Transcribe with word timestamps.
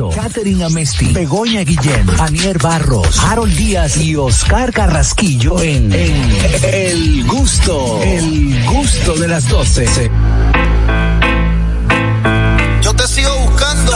91. 0.00 0.10
Catherine 0.14 0.64
Amesti, 0.64 1.12
Begoña 1.12 1.62
Guillén, 1.62 2.08
Anier 2.18 2.58
Barros, 2.58 3.18
Harold 3.18 3.54
Díaz 3.54 3.98
y 3.98 4.16
Oscar 4.16 4.72
Carrasquillo 4.72 5.60
en, 5.60 5.92
en 5.92 6.34
El 6.72 7.24
Gusto, 7.26 8.00
El 8.02 8.64
Gusto 8.64 9.14
de 9.16 9.28
las 9.28 9.46
12. 9.48 10.10
Yo 12.80 12.94
te 12.94 13.06
sigo 13.06 13.30
buscando. 13.46 13.92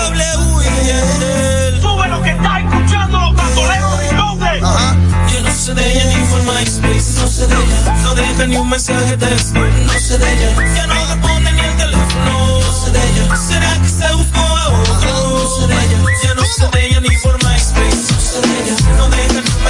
Sube 1.81 2.09
lo 2.09 2.23
que 2.23 2.31
está 2.31 2.61
escuchando 2.61 3.19
los 3.21 3.35
bandoleros 3.35 3.99
de 3.99 4.09
Conde. 4.17 4.61
Ajá. 4.63 4.97
Yo 5.33 5.41
no 5.41 5.55
sé 5.55 5.75
de 5.75 5.93
ella 5.93 6.05
ni 6.19 6.27
por 6.27 6.43
MySpace, 6.43 7.21
no 7.21 7.29
sé 7.29 7.47
de 7.47 7.55
ella. 7.55 7.97
No 8.03 8.15
deja 8.15 8.47
ni 8.47 8.57
un 8.57 8.69
mensaje 8.69 9.17
de 9.17 9.27
texto, 9.27 9.59
no 9.61 9.93
sé 9.93 10.19
de 10.19 10.33
ella. 10.33 10.75
Ya 10.77 10.87
no 10.87 10.95
responde 10.95 11.53
ni 11.53 11.61
el 11.61 11.77
teléfono, 11.77 12.61
no 12.61 12.73
sé 12.73 12.91
de 12.91 12.99
ella. 12.99 13.37
¿Será 13.37 13.79
que 13.81 13.89
se 13.89 14.15
buscó 14.15 14.44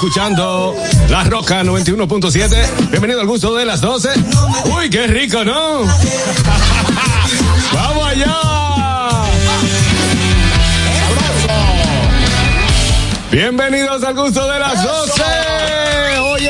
escuchando 0.02 0.74
La 1.10 1.22
Roca 1.22 1.62
91.7. 1.62 2.90
Bienvenido 2.90 3.20
al 3.20 3.26
gusto 3.28 3.54
de 3.54 3.64
las 3.64 3.80
12. 3.80 4.08
Uy, 4.76 4.90
qué 4.90 5.06
rico, 5.06 5.44
¿no? 5.44 5.82
¡Vamos 7.72 8.08
allá! 8.08 8.36
Bienvenidos 13.30 14.02
al 14.02 14.14
gusto 14.16 14.50
de 14.50 14.58
las 14.58 14.82
12. 14.82 15.21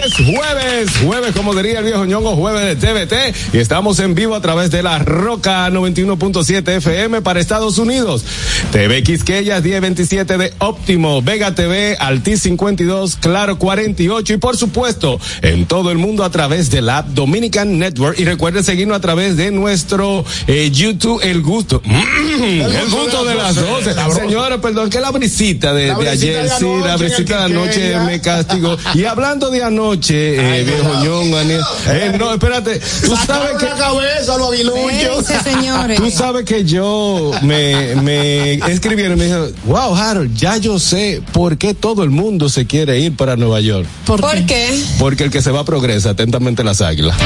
Es 0.05 0.15
jueves, 0.15 0.91
jueves 1.05 1.33
como 1.33 1.55
diría 1.55 1.79
el 1.79 1.85
viejo 1.85 2.05
ñongo, 2.05 2.35
jueves 2.35 2.81
de 2.81 3.07
TVT 3.07 3.55
y 3.55 3.59
estamos 3.59 4.01
en 4.01 4.17
vivo 4.17 4.35
a 4.35 4.41
través 4.41 4.73
de 4.73 4.83
la 4.83 4.99
Roca 4.99 5.71
91.7 5.71 6.69
FM 6.79 7.23
para 7.23 7.39
Estados 7.39 7.79
Unidos. 7.79 8.25
TV 8.73 9.05
Quisqueyas 9.05 9.63
1027 9.63 10.39
de 10.39 10.55
Óptimo, 10.59 11.23
Vega 11.23 11.55
TV, 11.55 11.97
Altis 12.01 12.43
52, 12.43 13.15
Claro 13.15 13.59
48 13.59 14.33
y 14.33 14.37
por 14.39 14.57
supuesto 14.57 15.21
en 15.41 15.67
todo 15.67 15.93
el 15.93 15.99
mundo 15.99 16.25
a 16.25 16.31
través 16.31 16.69
de 16.73 16.83
la 16.83 17.03
Dominican 17.03 17.79
Network 17.79 18.19
y 18.19 18.25
recuerden 18.25 18.65
seguirnos 18.65 18.97
a 18.97 19.01
través 19.01 19.37
de 19.37 19.53
nuestro 19.53 20.25
eh, 20.49 20.69
YouTube 20.73 21.21
El 21.23 21.43
Gusto. 21.43 21.81
el 21.85 22.91
gusto 22.91 23.25
de 23.25 23.37
las 23.37 23.55
12. 23.55 23.95
Señora, 24.15 24.61
perdón, 24.61 24.91
que 24.91 25.01
la 25.01 25.13
brisita 25.13 25.73
de, 25.73 25.89
La 25.89 25.95
de 25.95 26.05
brisita 26.07 26.11
ayer, 26.13 26.43
de 26.43 26.59
sí, 26.59 26.67
la 26.85 26.97
brisita 26.97 27.39
de 27.39 27.45
anoche 27.45 27.99
me 28.01 28.21
castigó. 28.21 28.77
Y 28.95 29.05
hablando 29.05 29.49
de 29.51 29.63
anoche, 29.63 29.92
eh, 30.11 30.65
viejo 30.65 31.03
ñongo, 31.03 31.37
Aniel, 31.37 31.61
eh, 31.89 32.13
no, 32.19 32.33
espérate, 32.33 32.81
tú 33.05 33.17
sabes 33.27 33.57
que 33.59 33.67
la 33.67 33.77
cabeza. 33.77 34.37
Espérense, 34.53 35.41
señores. 35.43 35.99
Tú 35.99 36.11
sabes 36.11 36.45
que 36.45 36.65
yo 36.65 37.33
me, 37.43 37.97
me 37.97 38.55
escribieron 38.55 39.17
y 39.17 39.21
me 39.21 39.25
dijeron, 39.27 39.55
wow, 39.65 39.95
Harold, 39.95 40.35
ya 40.37 40.57
yo 40.57 40.79
sé 40.79 41.23
por 41.33 41.59
qué 41.59 41.75
todo 41.75 42.03
el 42.03 42.11
mundo 42.11 42.49
se 42.49 42.67
quiere 42.67 42.99
ir 42.99 43.17
para 43.17 43.37
Nueva 43.37 43.61
York. 43.61 43.87
¿Por, 44.07 44.21
qué? 44.47 44.79
Porque 44.99 45.25
el 45.25 45.31
que 45.31 45.43
se 45.43 45.51
va 45.51 45.65
progresa, 45.65 46.11
atentamente 46.11 46.65
las 46.65 46.81
águilas. 46.81 47.17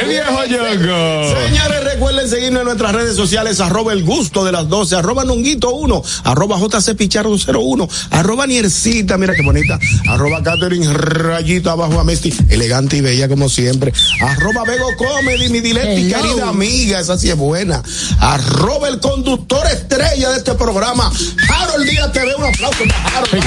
El 0.00 0.08
viejo 0.08 0.44
Yongo. 0.44 1.34
Señores, 1.34 1.81
recuerden 2.12 2.30
seguirnos 2.30 2.60
en 2.60 2.66
nuestras 2.66 2.92
redes 2.92 3.16
sociales, 3.16 3.60
arroba 3.60 3.92
el 3.92 4.04
gusto 4.04 4.44
de 4.44 4.52
las 4.52 4.68
12, 4.68 4.96
arroba 4.96 5.24
nunguito 5.24 5.70
1, 5.70 6.02
arroba 6.24 6.58
JC 6.58 6.94
Pichardo 6.94 7.34
01, 7.34 7.88
arroba 8.10 8.46
Niercita, 8.46 9.16
mira 9.16 9.34
qué 9.34 9.42
bonita, 9.42 9.78
arroba 10.08 10.42
Catherine 10.42 10.92
Rayito 10.92 11.70
abajo 11.70 11.98
a 11.98 12.04
Mesti, 12.04 12.34
elegante 12.50 12.98
y 12.98 13.00
bella 13.00 13.28
como 13.28 13.48
siempre, 13.48 13.94
arroba 14.20 14.64
Bego 14.64 14.88
Comedy, 14.98 15.48
mi 15.48 15.60
dileta 15.60 15.94
y 15.94 16.12
querida 16.12 16.48
amiga, 16.48 17.00
esa 17.00 17.16
sí 17.16 17.30
es 17.30 17.36
buena, 17.36 17.82
arroba 18.18 18.88
el 18.88 19.00
conductor 19.00 19.66
estrella 19.68 20.30
de 20.30 20.38
este 20.38 20.54
programa, 20.54 21.10
Harold 21.48 21.88
Díaz 21.88 22.12
TV, 22.12 22.34
un 22.34 22.44
aplauso 22.44 22.84
para 22.88 23.18
Harold. 23.18 23.44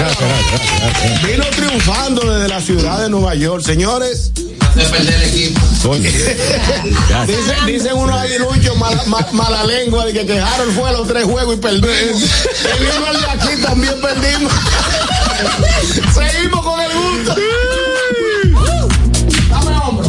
Vino 1.28 1.46
triunfando 1.56 2.34
desde 2.34 2.50
la 2.50 2.62
ciudad 2.62 3.02
de 3.02 3.10
Nueva 3.10 3.36
York, 3.36 3.64
señores. 3.64 4.32
Dicen, 7.28 7.66
dicen 7.68 7.94
unos 7.96 8.20
aguiluchos 8.20 8.76
mala, 8.78 9.04
ma- 9.06 9.28
mala 9.32 9.64
lengua 9.66 10.06
de 10.06 10.14
que, 10.14 10.26
que 10.26 10.40
Harold 10.40 10.76
fue 10.76 10.90
a 10.90 10.94
los 10.94 11.08
tres 11.08 11.26
juegos 11.26 11.56
y 11.56 11.58
perdimos. 11.58 11.86
El 13.12 13.22
de 13.22 13.28
aquí 13.30 13.62
también 13.62 13.94
perdimos. 14.02 14.52
Seguimos 16.14 16.66
con 16.66 16.80
el 16.82 16.92
gusto. 16.94 17.36
Dame 19.50 19.78
hombro. 19.78 20.08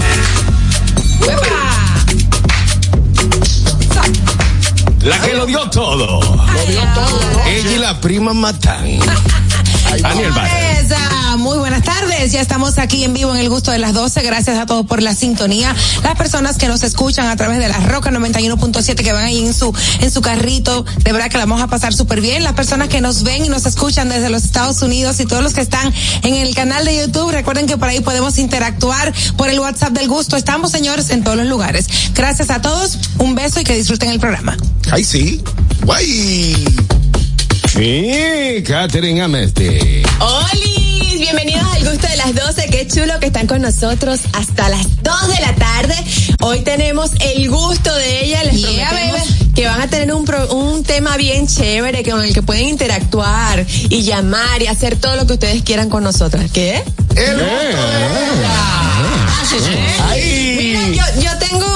La 5.03 5.21
que 5.21 5.35
lo 5.35 5.47
dio 5.47 5.71
todo. 5.71 6.21
Ella 7.47 7.71
y 7.73 7.79
la 7.79 8.01
prima 8.01 8.33
matan. 8.33 8.99
Daniel 10.01 10.33
Vargas. 10.33 10.89
Muy 11.37 11.59
buenas 11.59 11.83
tardes, 11.83 12.33
ya 12.33 12.41
estamos 12.41 12.79
aquí 12.79 13.05
en 13.05 13.13
vivo 13.13 13.35
en 13.35 13.41
el 13.41 13.51
gusto 13.51 13.71
de 13.71 13.79
las 13.79 13.93
12. 13.93 14.23
Gracias 14.23 14.59
a 14.59 14.65
todos 14.65 14.87
por 14.87 15.03
la 15.03 15.15
sintonía. 15.15 15.75
Las 16.03 16.17
personas 16.17 16.57
que 16.57 16.67
nos 16.67 16.83
escuchan 16.83 17.27
a 17.27 17.37
través 17.37 17.59
de 17.59 17.69
la 17.69 17.79
Roca 17.79 18.11
91.7 18.11 18.95
que 18.95 19.13
van 19.13 19.25
ahí 19.25 19.45
en 19.45 19.53
su 19.53 19.75
en 20.01 20.11
su 20.11 20.23
carrito, 20.23 20.85
de 21.05 21.13
verdad 21.13 21.29
que 21.29 21.37
la 21.37 21.45
vamos 21.45 21.63
a 21.63 21.67
pasar 21.67 21.93
súper 21.93 22.21
bien. 22.21 22.43
Las 22.43 22.55
personas 22.55 22.89
que 22.89 23.01
nos 23.01 23.23
ven 23.23 23.45
y 23.45 23.49
nos 23.49 23.67
escuchan 23.67 24.09
desde 24.09 24.31
los 24.31 24.45
Estados 24.45 24.81
Unidos 24.83 25.21
y 25.21 25.27
todos 25.27 25.43
los 25.43 25.53
que 25.53 25.61
están 25.61 25.93
en 26.23 26.35
el 26.35 26.55
canal 26.55 26.85
de 26.85 26.97
YouTube, 26.97 27.31
recuerden 27.31 27.67
que 27.67 27.77
por 27.77 27.89
ahí 27.89 28.01
podemos 28.01 28.39
interactuar 28.39 29.13
por 29.37 29.51
el 29.51 29.61
WhatsApp 29.61 29.93
del 29.93 30.09
gusto. 30.09 30.37
Estamos, 30.37 30.73
señores, 30.73 31.11
en 31.11 31.23
todos 31.23 31.37
los 31.37 31.47
lugares. 31.47 31.87
Gracias 32.15 32.51
a 32.51 32.63
todos, 32.63 32.99
un 33.19 33.35
beso 33.35 33.61
y 33.61 33.65
que 33.65 33.75
disfruten 33.75 34.09
el 34.11 34.21
programa. 34.21 34.57
Ay, 34.91 35.05
sí. 35.05 35.43
Guay. 35.85 36.65
Sí, 37.69 38.63
Catherine 38.65 39.21
Amesti. 39.21 40.03
Bienvenidos 41.19 41.65
al 41.75 41.89
gusto 41.91 42.07
de 42.09 42.17
las 42.17 42.35
12. 42.35 42.67
Qué 42.71 42.87
chulo 42.87 43.19
que 43.21 43.27
están 43.27 43.47
con 43.47 43.63
nosotros 43.63 44.21
hasta 44.35 44.69
las 44.69 44.87
2 45.03 45.29
de 45.29 45.41
la 45.41 45.55
tarde. 45.55 45.95
Hoy 46.43 46.61
tenemos 46.61 47.11
el 47.21 47.49
gusto 47.51 47.95
de 47.95 48.25
ella. 48.27 48.45
Les 48.45 48.57
Yeah, 48.61 48.89
prometemos 48.91 49.29
baby. 49.29 49.53
que 49.55 49.67
van 49.67 49.81
a 49.81 49.89
tener 49.89 50.13
un, 50.15 50.25
pro- 50.25 50.55
un 50.55 50.83
tema 50.85 51.17
bien 51.17 51.47
chévere 51.47 52.03
con 52.09 52.23
el 52.23 52.35
que 52.35 52.43
pueden 52.43 52.67
interactuar 52.69 53.65
y 53.89 54.03
llamar 54.03 54.63
y 54.63 54.67
hacer 54.67 54.97
todo 54.97 55.17
lo 55.17 55.27
que 55.27 55.35
ustedes 55.35 55.63
quieran 55.63 55.89
con 55.89 56.05
nosotros. 56.05 56.45
¿Qué? 56.53 56.83
El 57.17 57.33
gusto 57.35 57.79
Ay. 60.09 60.55
Mira, 60.59 60.89
yo, 61.15 61.23
yo 61.23 61.31
tengo 61.39 61.76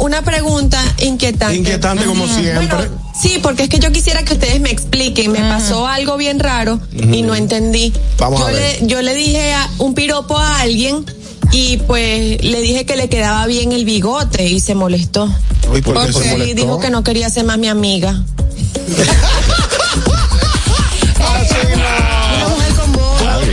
una 0.00 0.22
pregunta 0.22 0.82
inquietante. 0.98 1.56
Inquietante 1.56 2.04
como 2.04 2.26
siempre. 2.26 2.66
Bueno, 2.66 3.02
sí, 3.20 3.38
porque 3.42 3.64
es 3.64 3.68
que 3.68 3.78
yo 3.78 3.92
quisiera 3.92 4.22
que 4.24 4.32
ustedes 4.34 4.60
me 4.60 4.70
expliquen. 4.70 5.30
Me 5.30 5.40
pasó 5.40 5.86
algo 5.86 6.16
bien 6.16 6.40
raro 6.40 6.80
y 6.92 7.22
no 7.22 7.34
entendí. 7.34 7.92
Vamos 8.18 8.40
yo, 8.40 8.46
a 8.46 8.50
ver. 8.50 8.80
Le, 8.80 8.86
yo 8.86 9.02
le 9.02 9.14
dije 9.14 9.52
a 9.52 9.68
un 9.78 9.94
piropo 9.94 10.36
a 10.38 10.60
alguien 10.60 11.04
y 11.52 11.76
pues 11.78 12.42
le 12.42 12.60
dije 12.62 12.86
que 12.86 12.96
le 12.96 13.08
quedaba 13.08 13.46
bien 13.46 13.72
el 13.72 13.84
bigote 13.84 14.46
y 14.48 14.60
se 14.60 14.74
molestó. 14.74 15.32
Uy, 15.72 15.82
¿por 15.82 15.94
qué 16.06 16.12
se 16.12 16.26
y 16.26 16.30
molestó? 16.30 16.54
dijo 16.54 16.80
que 16.80 16.90
no 16.90 17.04
quería 17.04 17.28
ser 17.30 17.44
más 17.44 17.58
mi 17.58 17.68
amiga. 17.68 18.22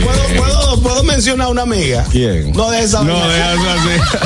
¿Puedo, 0.04 0.22
puedo, 0.36 0.80
puedo 0.82 1.02
mencionar 1.04 1.48
una 1.48 1.62
amiga? 1.62 2.04
¿Quién? 2.10 2.52
No 2.52 2.70
de 2.70 2.80
esa. 2.80 3.02
No, 3.02 3.28
déjalo 3.28 3.70
así. 3.70 4.18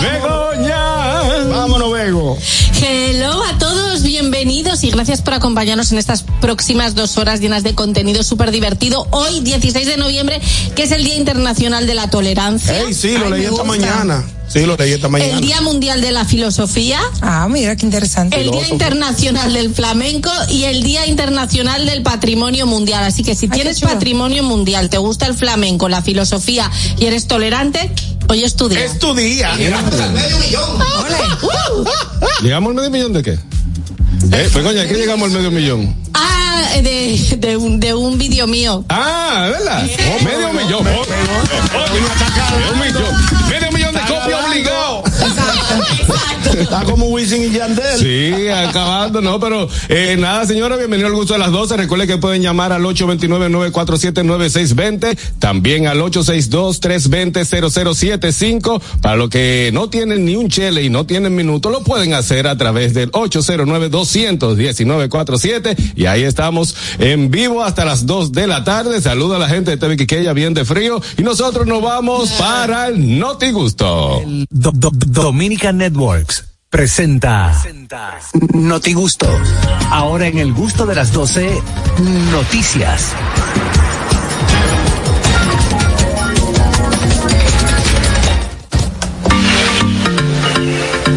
Begoña. 0.00 1.48
Vámonos, 1.50 1.92
Bego. 1.92 2.38
Hello 2.80 3.42
a 3.44 3.58
todos, 3.58 4.02
bienvenidos 4.02 4.84
y 4.84 4.90
gracias 4.90 5.20
por 5.22 5.34
acompañarnos 5.34 5.90
en 5.92 5.98
estas 5.98 6.22
próximas 6.40 6.94
dos 6.94 7.16
horas 7.18 7.40
llenas 7.40 7.62
de 7.64 7.74
contenido 7.74 8.22
súper 8.22 8.50
divertido. 8.52 9.06
Hoy, 9.10 9.40
16 9.40 9.86
de 9.86 9.96
noviembre, 9.96 10.40
que 10.76 10.84
es 10.84 10.92
el 10.92 11.02
Día 11.04 11.16
Internacional 11.16 11.86
de 11.86 11.94
la 11.94 12.08
Tolerancia. 12.10 12.80
Ey, 12.82 12.94
sí, 12.94 13.16
lo 13.18 13.26
Ay, 13.26 13.30
leí 13.32 13.40
esta 13.42 13.50
gusta. 13.50 13.64
mañana. 13.64 14.24
Sí, 14.48 14.64
lo 14.64 14.76
leí 14.76 14.92
esta 14.92 15.08
mañana. 15.08 15.32
El 15.32 15.40
Día 15.42 15.60
Mundial 15.60 16.00
de 16.00 16.12
la 16.12 16.24
Filosofía. 16.24 17.00
Ah, 17.20 17.48
mira 17.50 17.74
qué 17.76 17.84
interesante. 17.84 18.40
El 18.40 18.50
Día 18.50 18.68
Internacional 18.68 19.52
del 19.52 19.74
Flamenco 19.74 20.30
y 20.48 20.64
el 20.64 20.82
Día 20.82 21.06
Internacional 21.06 21.84
del 21.84 22.02
Patrimonio 22.02 22.66
Mundial. 22.66 23.04
Así 23.04 23.22
que 23.24 23.34
si 23.34 23.46
Ay, 23.46 23.50
tienes 23.50 23.80
patrimonio 23.80 24.42
mundial, 24.44 24.88
te 24.88 24.96
gusta 24.98 25.26
el 25.26 25.34
flamenco, 25.34 25.88
la 25.88 26.00
filosofía 26.02 26.70
y 26.98 27.04
eres 27.06 27.26
tolerante, 27.26 27.90
hoy 28.28 28.44
es 28.44 28.54
tu 28.54 28.68
día. 28.68 28.84
Es 28.84 28.98
tu 28.98 29.14
día. 29.14 29.54
¿Llegamos 32.42 32.70
al 32.70 32.74
medio 32.76 32.90
millón 32.90 33.12
de 33.12 33.22
qué? 33.22 33.32
Eh, 33.32 34.48
pues 34.52 34.64
coño, 34.64 34.82
¿qué 34.88 34.94
llegamos 34.94 35.28
al 35.28 35.36
medio 35.36 35.50
millón? 35.50 35.96
Ah, 36.14 36.70
de, 36.82 37.36
de 37.38 37.56
un, 37.56 37.80
de 37.80 37.94
un 37.94 38.18
vídeo 38.18 38.46
mío. 38.46 38.84
Ah, 38.88 39.48
¿verdad? 39.50 39.82
medio 40.24 40.52
millón. 40.52 40.84
Medio 40.84 41.00
millón. 42.76 43.14
Medio 43.48 43.72
millón 43.72 43.94
de 43.94 44.00
copias 44.00 44.44
obligado. 44.46 45.02
Está 46.58 46.84
como 46.84 47.06
Wisin 47.06 47.42
y 47.44 47.50
Yandel. 47.50 47.98
Sí, 47.98 48.48
acabando, 48.48 49.20
no, 49.20 49.38
pero 49.40 49.68
eh, 49.88 50.16
nada, 50.18 50.44
señora, 50.46 50.76
bienvenido 50.76 51.08
al 51.08 51.14
gusto 51.14 51.32
de 51.34 51.38
las 51.38 51.50
12. 51.52 51.76
Recuerde 51.76 52.06
que 52.06 52.16
pueden 52.18 52.42
llamar 52.42 52.72
al 52.72 52.82
829-947-9620, 52.82 55.16
también 55.38 55.86
al 55.86 56.00
862-320-0075. 56.00 58.80
Para 59.00 59.16
los 59.16 59.28
que 59.30 59.70
no 59.72 59.88
tienen 59.90 60.24
ni 60.24 60.34
un 60.36 60.48
chele 60.48 60.82
y 60.82 60.90
no 60.90 61.06
tienen 61.06 61.34
minuto, 61.34 61.70
lo 61.70 61.82
pueden 61.84 62.14
hacer 62.14 62.46
a 62.48 62.56
través 62.56 62.94
del 62.94 63.10
809-219-47. 63.12 65.76
Y 65.96 66.06
ahí 66.06 66.22
estamos 66.24 66.74
en 66.98 67.30
vivo 67.30 67.62
hasta 67.64 67.84
las 67.84 68.06
2 68.06 68.32
de 68.32 68.46
la 68.46 68.64
tarde. 68.64 69.00
Saluda 69.00 69.36
a 69.36 69.40
la 69.40 69.48
gente 69.48 69.70
de 69.72 69.76
TV 69.76 69.96
Quiqueya, 69.96 70.32
bien 70.32 70.54
de 70.54 70.64
frío. 70.64 71.00
Y 71.16 71.22
nosotros 71.22 71.66
nos 71.66 71.82
vamos 71.82 72.30
para 72.32 72.88
el 72.88 73.18
Noti 73.18 73.50
Gusto. 73.50 74.22
Do- 74.50 74.72
Do- 74.72 74.90
Do- 74.90 75.06
Dominican 75.22 75.78
Networks 75.78 76.44
presenta 76.70 77.52
Noti 78.52 78.92
Gusto. 78.92 79.26
Ahora 79.90 80.26
en 80.26 80.38
el 80.38 80.52
gusto 80.52 80.86
de 80.86 80.94
las 80.94 81.12
12, 81.12 81.62
noticias. 82.30 83.12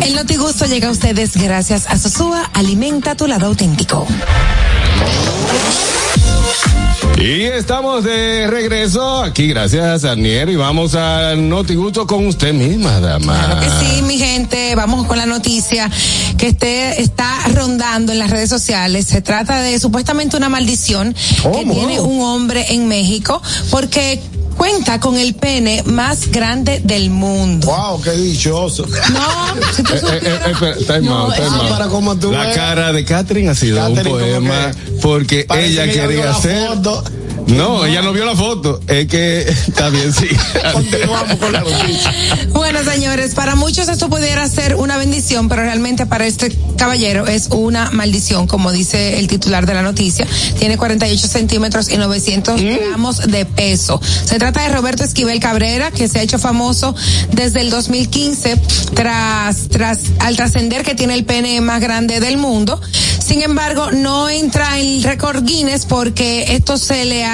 El 0.01 0.15
Notigusto 0.15 0.65
llega 0.65 0.87
a 0.87 0.91
ustedes 0.91 1.35
gracias 1.35 1.87
a 1.87 1.97
Sosúa 1.97 2.49
Alimenta 2.53 3.15
tu 3.15 3.27
lado 3.27 3.47
auténtico. 3.47 4.07
Y 7.17 7.43
estamos 7.43 8.03
de 8.03 8.47
regreso 8.47 9.21
aquí, 9.21 9.47
gracias 9.47 10.05
a 10.05 10.15
Nier, 10.15 10.49
y 10.49 10.55
vamos 10.55 10.95
al 10.95 11.47
Noti 11.47 11.75
Gusto 11.75 12.07
con 12.07 12.25
usted 12.25 12.53
misma, 12.53 12.99
dama. 12.99 13.37
Claro 13.45 13.59
que 13.61 13.85
sí, 13.85 14.01
mi 14.01 14.17
gente. 14.17 14.73
Vamos 14.75 15.05
con 15.05 15.17
la 15.17 15.25
noticia 15.25 15.89
que 16.37 16.47
este 16.47 17.01
está 17.01 17.47
rondando 17.53 18.11
en 18.11 18.19
las 18.19 18.31
redes 18.31 18.49
sociales. 18.49 19.05
Se 19.05 19.21
trata 19.21 19.61
de 19.61 19.79
supuestamente 19.79 20.35
una 20.35 20.49
maldición 20.49 21.13
que 21.13 21.49
¿Cómo? 21.49 21.73
tiene 21.73 21.99
un 21.99 22.21
hombre 22.21 22.65
en 22.69 22.87
México 22.87 23.41
porque 23.69 24.19
cuenta 24.57 24.99
con 24.99 25.17
el 25.17 25.33
pene 25.35 25.83
más 25.83 26.31
grande 26.31 26.81
del 26.83 27.09
mundo. 27.09 27.67
Wow, 27.67 28.01
qué 28.01 28.11
dichoso. 28.11 28.85
No, 28.85 29.73
si 29.75 29.83
tú 29.83 29.93
out. 31.07 31.69
para 31.69 31.87
como 31.87 32.15
tú 32.15 32.31
La 32.31 32.51
cara 32.53 32.93
de 32.93 33.03
Catherine 33.05 33.49
ha 33.49 33.55
sido 33.55 33.77
Catherine 33.77 34.13
un 34.13 34.19
poema 34.19 34.71
que 34.71 34.91
porque 35.01 35.47
ella 35.49 35.91
quería 35.91 36.31
hacer. 36.31 36.67
foto. 36.67 37.03
No, 37.47 37.85
ella 37.85 38.01
no 38.01 38.13
vio 38.13 38.25
la 38.25 38.35
foto. 38.35 38.79
Es 38.87 39.07
que 39.07 39.41
está 39.67 39.89
bien, 39.89 40.13
sí. 40.13 40.27
Continuamos 40.73 41.35
con 41.37 41.51
la 41.51 41.61
noticia. 41.61 42.13
Bueno, 42.49 42.83
señores, 42.83 43.33
para 43.33 43.55
muchos 43.55 43.87
esto 43.89 44.09
pudiera 44.09 44.47
ser 44.47 44.75
una 44.75 44.97
bendición, 44.97 45.49
pero 45.49 45.63
realmente 45.63 46.05
para 46.05 46.25
este 46.25 46.55
caballero 46.77 47.27
es 47.27 47.47
una 47.51 47.91
maldición, 47.91 48.47
como 48.47 48.71
dice 48.71 49.19
el 49.19 49.27
titular 49.27 49.65
de 49.65 49.73
la 49.73 49.81
noticia. 49.81 50.27
Tiene 50.59 50.77
48 50.77 51.27
centímetros 51.27 51.89
y 51.89 51.97
900 51.97 52.61
gramos 52.61 53.17
de 53.27 53.45
peso. 53.45 53.99
Se 54.25 54.37
trata 54.37 54.63
de 54.63 54.69
Roberto 54.69 55.03
Esquivel 55.03 55.39
Cabrera, 55.39 55.91
que 55.91 56.07
se 56.07 56.19
ha 56.19 56.21
hecho 56.21 56.39
famoso 56.39 56.95
desde 57.31 57.61
el 57.61 57.69
2015 57.69 58.57
tras, 58.93 59.69
tras, 59.69 59.99
al 60.19 60.35
trascender 60.35 60.83
que 60.83 60.95
tiene 60.95 61.13
el 61.15 61.25
pene 61.25 61.59
más 61.61 61.81
grande 61.81 62.19
del 62.19 62.37
mundo. 62.37 62.79
Sin 63.23 63.41
embargo, 63.41 63.91
no 63.91 64.29
entra 64.29 64.79
en 64.79 64.97
el 64.97 65.03
récord 65.03 65.43
Guinness 65.45 65.85
porque 65.85 66.55
esto 66.55 66.77
se 66.77 67.05
le 67.05 67.23
ha 67.23 67.30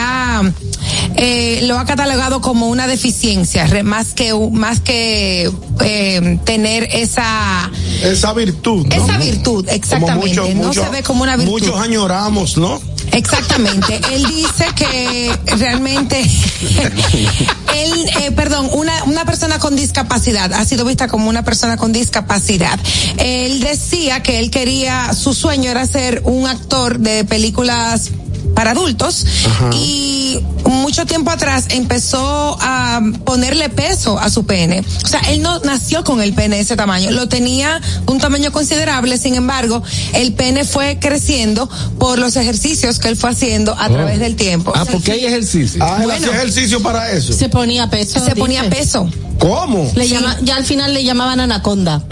eh, 1.15 1.61
lo 1.63 1.77
ha 1.79 1.85
catalogado 1.85 2.41
como 2.41 2.67
una 2.67 2.87
deficiencia, 2.87 3.67
más 3.83 4.13
que 4.13 4.33
más 4.51 4.79
que 4.79 5.49
eh, 5.83 6.39
tener 6.45 6.87
esa 6.91 7.69
Esa 8.03 8.33
virtud. 8.33 8.87
¿no? 8.87 8.95
esa 9.03 9.17
virtud, 9.17 9.67
exactamente. 9.69 10.27
mucho- 10.41 10.47
no 10.55 10.67
mucho- 10.67 10.83
se 10.83 10.89
ve 10.89 11.03
como 11.03 11.23
una 11.23 11.35
virtud. 11.37 11.51
Muchos 11.53 11.79
añoramos, 11.79 12.57
¿no? 12.57 12.79
Exactamente. 13.13 13.99
Él 14.11 14.25
dice 14.27 14.65
que 14.75 15.31
realmente 15.57 16.21
él, 17.75 18.09
eh, 18.21 18.31
perdón, 18.31 18.69
una, 18.73 19.03
una 19.05 19.25
persona 19.25 19.59
con 19.59 19.75
discapacidad 19.75 20.51
ha 20.53 20.65
sido 20.65 20.83
vista 20.85 21.07
como 21.07 21.29
una 21.29 21.43
persona 21.43 21.77
con 21.77 21.93
discapacidad. 21.93 22.77
Él 23.17 23.59
decía 23.61 24.21
que 24.23 24.39
él 24.39 24.51
quería, 24.51 25.13
su 25.13 25.33
sueño 25.33 25.71
era 25.71 25.85
ser 25.85 26.21
un 26.25 26.47
actor 26.47 26.99
de 26.99 27.23
películas 27.23 28.09
para 28.55 28.71
adultos 28.71 29.25
y 29.73 30.39
mucho 30.65 31.05
tiempo 31.05 31.31
atrás 31.31 31.65
empezó 31.69 32.57
a 32.59 33.01
ponerle 33.25 33.69
peso 33.69 34.19
a 34.19 34.29
su 34.29 34.45
pene. 34.45 34.83
O 35.03 35.07
sea, 35.07 35.19
él 35.29 35.41
no 35.41 35.59
nació 35.59 36.03
con 36.03 36.21
el 36.21 36.33
pene 36.33 36.57
de 36.57 36.61
ese 36.63 36.75
tamaño, 36.75 37.11
lo 37.11 37.27
tenía 37.27 37.81
un 38.07 38.19
tamaño 38.19 38.51
considerable, 38.51 39.17
sin 39.17 39.35
embargo, 39.35 39.83
el 40.13 40.33
pene 40.33 40.65
fue 40.65 40.97
creciendo 40.99 41.69
por 41.99 42.19
los 42.19 42.35
ejercicios 42.35 42.99
que 42.99 43.07
él 43.09 43.17
fue 43.17 43.29
haciendo 43.31 43.75
a 43.77 43.89
través 43.89 44.19
del 44.19 44.35
tiempo. 44.35 44.71
Ah, 44.75 44.81
O 44.81 44.85
sea, 44.85 44.93
porque 44.93 45.11
hay 45.13 45.25
ejercicio. 45.25 45.83
Ah, 45.83 45.97
él 45.99 46.05
Bueno. 46.05 46.25
hacía 46.25 46.35
ejercicio 46.37 46.81
para 46.81 47.11
eso. 47.11 47.33
Se 47.33 47.49
ponía 47.49 47.89
peso. 47.89 48.23
se 48.23 48.35
ponía 48.35 48.69
peso. 48.69 49.09
¿Cómo? 49.39 49.91
Le 49.95 50.07
llama, 50.07 50.35
ya 50.41 50.55
al 50.57 50.65
final 50.65 50.93
le 50.93 51.03
llamaban 51.03 51.39
anaconda. 51.39 52.01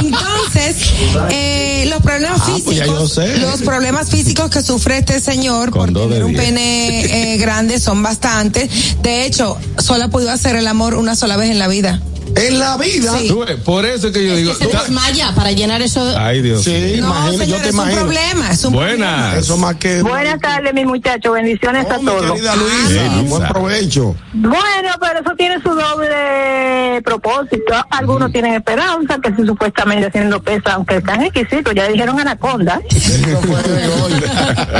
Entonces, 0.00 0.76
eh, 1.30 1.86
los 1.88 2.02
problemas 2.02 2.40
Ah, 2.40 2.44
pues 2.46 2.56
físicos, 2.64 2.74
ya 2.76 2.86
yo 2.86 3.08
sé. 3.08 3.38
los 3.38 3.62
problemas 3.62 4.08
físicos 4.08 4.50
que 4.50 4.62
sufre 4.62 4.98
este 4.98 5.20
señor 5.20 5.70
Con 5.70 5.92
por 5.92 6.08
tener 6.08 6.24
un 6.24 6.32
diez. 6.32 6.44
pene 6.44 7.32
eh, 7.34 7.36
grande 7.38 7.78
son 7.80 8.02
bastantes. 8.02 8.70
De 9.02 9.24
hecho, 9.26 9.56
solo 9.78 10.04
ha 10.04 10.08
podido 10.08 10.30
hacer 10.30 10.56
el 10.56 10.66
amor 10.66 10.94
una 10.94 11.16
sola 11.16 11.36
vez 11.36 11.50
en 11.50 11.58
la 11.58 11.68
vida. 11.68 12.00
En 12.36 12.58
la 12.58 12.76
vida. 12.76 13.18
Sí. 13.18 13.28
Tú 13.28 13.40
ves, 13.40 13.56
Por 13.56 13.84
eso 13.86 14.10
que 14.12 14.26
yo 14.26 14.36
digo. 14.36 14.54
Se 14.54 14.66
desmaya 14.66 15.32
para 15.34 15.52
llenar 15.52 15.82
eso. 15.82 16.14
Ay, 16.18 16.42
Dios. 16.42 16.62
Sí, 16.64 16.96
No, 17.00 17.08
imagino, 17.08 17.32
señor, 17.44 17.46
yo 17.58 17.62
te 17.62 17.68
es 17.70 17.74
un 17.74 17.90
problema, 17.90 18.50
es 18.50 18.64
un 18.64 18.72
Buenas. 18.74 19.36
Eso 19.38 19.56
más 19.56 19.76
que. 19.76 20.02
Buenas 20.02 20.40
tardes, 20.40 20.72
mi 20.74 20.84
muchacho. 20.84 21.32
Bendiciones 21.32 21.86
Oh, 21.88 21.92
a 21.94 21.98
mi 21.98 22.04
todos. 22.04 22.32
querida 22.32 22.56
Luisa, 22.56 23.00
Ah, 23.10 23.22
buen 23.26 23.48
provecho. 23.48 24.14
Bueno, 24.34 24.90
pero 25.00 25.20
eso 25.20 25.30
tiene 25.36 25.60
su 25.62 25.70
doble 25.70 27.00
propósito. 27.04 27.74
Algunos 27.90 28.30
tienen 28.32 28.54
esperanza, 28.54 29.18
que 29.22 29.34
si 29.34 29.44
supuestamente 29.46 30.06
haciendo 30.06 30.42
pesa, 30.42 30.74
aunque 30.74 30.96
están 30.98 31.22
exquisitos, 31.22 31.74
ya 31.74 31.88
dijeron 31.88 32.18
anaconda. 32.20 32.80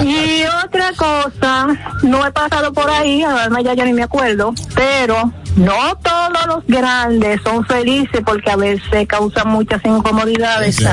Y 0.05 0.43
otra 0.65 0.93
cosa, 0.97 1.67
no 2.03 2.27
he 2.27 2.31
pasado 2.33 2.73
por 2.73 2.89
ahí, 2.91 3.23
además 3.23 3.63
ya, 3.65 3.75
ya 3.75 3.85
ni 3.85 3.93
me 3.93 4.03
acuerdo, 4.03 4.55
pero 4.75 5.33
no 5.57 5.97
todos 6.03 6.47
los 6.47 6.67
grandes 6.67 7.38
son 7.45 7.65
felices 7.65 8.21
porque 8.25 8.51
a 8.51 8.57
veces 8.57 9.07
causan 9.07 9.49
muchas 9.49 9.81
incomodidades. 9.85 10.79
Eso, 10.79 10.89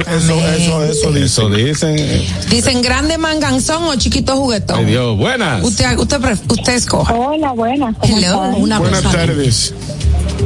eso, 0.00 0.40
eso, 0.40 0.84
eso. 0.84 1.16
Eso 1.16 1.50
dicen. 1.50 1.96
Dicen 2.48 2.82
grande 2.82 3.18
manganzón 3.18 3.84
o 3.84 3.96
chiquito 3.96 4.36
juguetón. 4.36 4.78
Ay, 4.78 4.84
Dios. 4.86 5.16
Buenas. 5.16 5.62
Usted, 5.62 5.98
usted, 5.98 6.18
usted 6.48 6.74
escoja. 6.74 7.14
Hola, 7.14 7.52
buenas. 7.52 7.94
Hello. 8.02 8.40
Una 8.56 8.78
Buenas 8.78 9.02
tardes. 9.02 9.74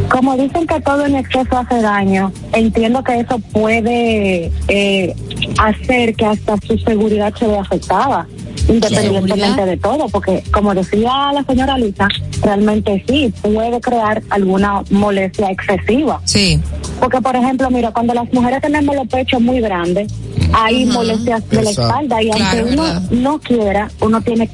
Como 0.09 0.37
dicen 0.37 0.67
que 0.67 0.81
todo 0.81 1.05
en 1.07 1.17
exceso 1.17 1.59
hace 1.59 1.81
daño, 1.81 2.33
entiendo 2.53 3.03
que 3.03 3.21
eso 3.21 3.39
puede 3.53 4.51
eh, 4.69 5.15
hacer 5.59 6.15
que 6.15 6.27
hasta 6.27 6.57
su 6.67 6.79
seguridad 6.79 7.33
se 7.39 7.47
vea 7.47 7.61
afectada, 7.61 8.27
independientemente 8.69 9.65
de 9.65 9.77
todo, 9.77 10.09
porque 10.09 10.43
como 10.53 10.75
decía 10.75 11.33
la 11.33 11.45
señora 11.47 11.79
Luisa, 11.79 12.09
realmente 12.43 13.05
sí, 13.09 13.33
puede 13.43 13.81
crear 13.81 14.23
alguna 14.31 14.83
molestia 14.91 15.51
excesiva. 15.51 16.21
Sí. 16.25 16.61
Porque, 17.01 17.21
por 17.21 17.35
ejemplo, 17.37 17.69
mira, 17.71 17.91
cuando 17.93 18.15
las 18.15 18.33
mujeres 18.33 18.61
tenemos 18.63 18.95
los 18.95 19.09
pechos 19.09 19.41
muy 19.41 19.61
grandes, 19.61 20.13
hay 20.53 20.85
molestias 20.87 21.49
de 21.49 21.63
la 21.63 21.71
espalda 21.71 22.23
y 22.23 22.31
aunque 22.31 22.63
uno 22.73 22.83
verdad. 22.83 23.03
no 23.11 23.39
quiera, 23.41 23.91
uno 24.01 24.21
tiene 24.21 24.49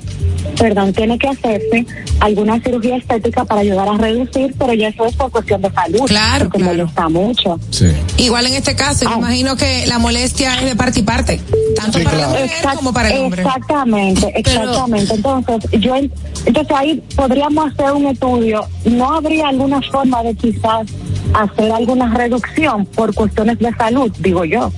perdón, 0.58 0.92
tiene 0.92 1.18
que 1.18 1.28
hacerse 1.28 1.86
alguna 2.20 2.60
cirugía 2.60 2.96
estética 2.96 3.44
para 3.44 3.60
ayudar 3.60 3.88
a 3.88 3.96
reducir, 3.96 4.52
pero 4.58 4.72
ya 4.74 4.88
eso 4.88 5.06
es 5.06 5.14
por 5.14 5.30
cuestión 5.30 5.60
de 5.62 5.70
salud. 5.70 6.00
Claro, 6.06 6.46
Porque 6.46 6.58
claro. 6.58 6.76
molesta 6.78 7.08
mucho. 7.08 7.60
Sí. 7.70 7.86
Igual 8.16 8.46
en 8.46 8.54
este 8.54 8.74
caso, 8.74 9.06
Ah. 9.06 9.10
me 9.12 9.18
imagino 9.18 9.56
que 9.56 9.84
la 9.86 9.98
molestia 9.98 10.58
es 10.60 10.64
de 10.64 10.74
parte 10.76 11.00
y 11.00 11.02
parte, 11.04 11.40
tanto 11.76 11.98
Sí, 11.98 12.04
para 12.04 12.16
claro. 12.16 12.32
la 12.32 12.40
mujer 12.40 12.50
Exact- 12.58 12.76
como 12.76 12.92
para 12.92 13.10
el 13.10 13.20
hombre. 13.20 13.42
Exactamente, 13.42 13.87
exactamente. 14.34 15.14
Entonces, 15.14 15.70
yo 15.80 15.94
en- 15.96 16.12
entonces 16.46 16.76
ahí 16.76 17.02
podríamos 17.16 17.72
hacer 17.72 17.92
un 17.92 18.06
estudio. 18.06 18.64
¿No 18.84 19.14
habría 19.14 19.48
alguna 19.48 19.80
forma 19.82 20.22
de 20.22 20.34
quizás 20.34 20.86
hacer 21.34 21.72
alguna 21.72 22.14
reducción 22.14 22.84
por 22.86 23.14
cuestiones 23.14 23.58
de 23.58 23.72
salud, 23.74 24.10
digo 24.20 24.44
yo? 24.44 24.70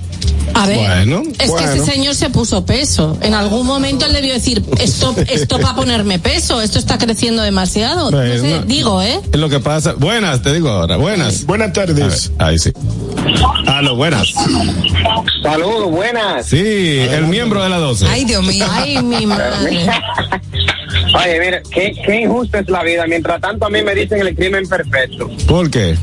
A 0.53 0.65
ver, 0.67 0.77
Bueno, 0.77 1.23
es 1.39 1.51
que 1.51 1.63
ese 1.63 1.85
señor 1.85 2.13
se 2.15 2.29
puso 2.29 2.65
peso. 2.65 3.17
En 3.21 3.33
algún 3.33 3.65
momento 3.65 4.05
él 4.05 4.13
debió 4.13 4.33
decir, 4.33 4.63
esto, 4.79 5.15
esto 5.29 5.59
para 5.59 5.75
ponerme 5.75 6.19
peso, 6.19 6.61
esto 6.61 6.77
está 6.79 6.97
creciendo 6.97 7.41
demasiado. 7.41 8.11
No 8.11 8.21
sé, 8.21 8.61
digo, 8.65 9.01
¿eh? 9.01 9.19
Es 9.31 9.39
lo 9.39 9.49
que 9.49 9.59
pasa. 9.59 9.93
Buenas, 9.93 10.41
te 10.41 10.53
digo 10.53 10.69
ahora. 10.69 10.97
Buenas. 10.97 11.45
Buenas 11.45 11.69
A 11.77 11.81
ver, 11.85 11.95
tardes. 11.95 12.31
ahí 12.37 12.59
sí. 12.59 12.71
Aló, 13.67 13.95
buenas. 13.95 14.27
Saludos, 15.43 15.89
buenas. 15.91 16.45
Sí, 16.45 16.57
el 16.99 17.27
miembro 17.27 17.63
de 17.63 17.69
la 17.69 17.77
12. 17.77 18.05
Ay, 18.07 18.25
Dios 18.25 18.43
mío. 18.45 18.65
Ay, 18.69 19.01
mi 19.01 19.25
madre. 19.27 19.87
Oye, 21.15 21.39
mira, 21.39 21.61
qué, 21.71 21.93
qué 22.05 22.21
injusta 22.21 22.59
es 22.59 22.69
la 22.69 22.83
vida. 22.83 23.05
Mientras 23.07 23.39
tanto, 23.41 23.65
a 23.65 23.69
mí 23.69 23.81
me 23.81 23.95
dicen 23.95 24.19
el 24.21 24.35
crimen 24.35 24.67
perfecto. 24.67 25.29
¿Por 25.47 25.69
qué? 25.69 25.97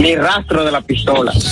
Ni 0.00 0.16
rastro 0.16 0.64
de 0.64 0.72
la 0.72 0.80
pistola. 0.80 1.32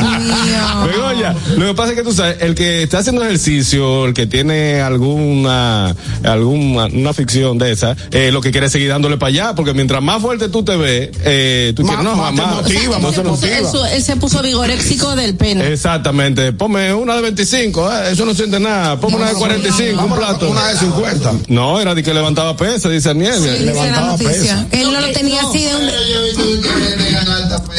Ay, 0.00 0.24
Dios 0.24 0.44
mío. 0.44 0.86
Begoña, 0.86 1.34
lo 1.56 1.66
que 1.66 1.74
pasa 1.74 1.90
es 1.92 1.96
que 1.98 2.04
tú 2.04 2.12
sabes, 2.12 2.36
el 2.40 2.54
que 2.54 2.82
está 2.82 2.98
haciendo 2.98 3.22
ejercicio, 3.24 4.06
el 4.06 4.14
que 4.14 4.26
tiene 4.26 4.80
alguna 4.80 5.94
alguna 6.24 6.86
una 6.86 7.12
ficción 7.12 7.58
de 7.58 7.72
esa, 7.72 7.96
eh, 8.10 8.30
lo 8.32 8.40
que 8.40 8.50
quiere 8.52 8.66
es 8.66 8.72
seguir 8.72 8.88
dándole 8.88 9.16
para 9.18 9.28
allá, 9.28 9.54
porque 9.54 9.74
mientras 9.74 10.02
más 10.02 10.22
fuerte 10.22 10.48
tú 10.48 10.62
te 10.64 10.76
ves, 10.76 11.10
eh, 11.24 11.72
tú 11.76 11.82
Más- 11.82 11.96
quieres, 11.96 12.12
no, 12.16 12.16
más 12.22 12.34
te 12.34 12.42
más- 12.42 12.54
motiva, 12.54 12.98
más 12.98 13.16
Él 13.18 13.22
te 13.22 13.48
se 13.48 13.60
puso- 13.62 13.86
él 13.86 14.02
se 14.02 14.16
puso 14.16 14.42
vigoréxico 14.42 15.14
del 15.16 15.36
pene. 15.36 15.72
Exactamente, 15.72 16.52
ponme 16.52 16.94
una 16.94 17.16
de 17.16 17.22
25, 17.22 17.90
eh, 17.92 18.12
eso 18.12 18.24
no 18.24 18.34
siente 18.34 18.58
nada, 18.60 18.98
ponme 18.98 19.16
una 19.16 19.28
de 19.28 19.34
45, 19.34 20.04
un 20.04 20.14
plato. 20.14 20.48
Una 20.50 20.68
de 20.68 20.78
50. 20.78 21.32
No, 21.48 21.80
era 21.80 21.94
de 21.94 22.02
que 22.02 22.14
levantaba 22.14 22.56
pesa, 22.56 22.88
dice 22.88 23.10
Aniel. 23.10 23.34
Sí, 23.34 23.64
levantaba 23.64 24.06
noticia. 24.08 24.66
Él 24.70 24.92
no 24.92 25.00
lo 25.00 25.10
tenía 25.12 25.42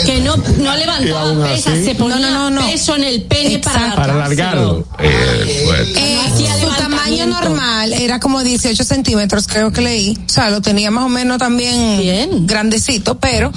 Que 0.05 0.19
no, 0.21 0.35
no 0.37 0.75
levantaba 0.75 1.43
pesas, 1.47 1.77
se 1.83 1.95
ponía 1.95 2.17
No, 2.19 2.29
no, 2.29 2.49
no, 2.49 2.61
no. 2.61 2.67
peso 2.71 2.95
en 2.95 3.03
el 3.03 3.21
pene 3.23 3.59
para 3.59 3.75
Exacto. 3.75 3.95
para 4.01 4.13
alargarlo. 4.13 4.85
Eh, 4.99 5.63
pues, 5.67 5.97
Eh, 5.97 6.19
hacía 6.25 6.53
su 6.59 6.67
tamaño 6.81 7.25
normal 7.27 7.93
era 7.93 8.19
como 8.19 8.43
18 8.43 8.83
centímetros, 8.83 9.47
creo 9.47 9.71
que 9.71 9.81
leí. 9.81 10.17
O 10.27 10.29
sea, 10.31 10.49
lo 10.49 10.61
tenía 10.61 10.89
más 10.91 11.05
o 11.05 11.09
menos 11.09 11.37
también 11.37 11.99
Bien. 12.01 12.47
grandecito, 12.47 13.15
pero 13.19 13.51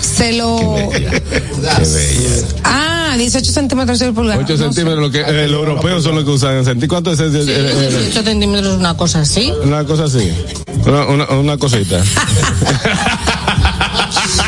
se 0.00 0.32
lo... 0.32 0.76
qué 0.90 0.98
bella. 0.98 2.46
Ah, 2.64 3.14
18 3.16 3.52
centímetros 3.52 3.98
de 3.98 4.12
pulgar. 4.12 4.38
8 4.38 4.46
No 4.52 4.56
sé. 4.58 4.64
centímetros, 4.64 5.00
lo 5.00 5.10
que 5.10 5.20
eh, 5.20 5.48
los 5.48 5.60
europeos 5.60 6.02
son 6.04 6.14
los 6.16 6.24
que 6.24 6.30
usan. 6.30 6.64
¿Sentí 6.64 6.86
cuánto 6.86 7.12
es? 7.12 7.20
Eh, 7.20 7.26
eh, 7.34 7.88
18 8.04 8.22
centímetros, 8.22 8.76
una 8.78 8.96
cosa 8.96 9.20
así. 9.20 9.52
Una 9.62 9.84
cosa 9.84 10.04
así. 10.04 10.30
Una, 10.86 11.06
una, 11.06 11.24
una 11.30 11.56
cosita. 11.58 12.02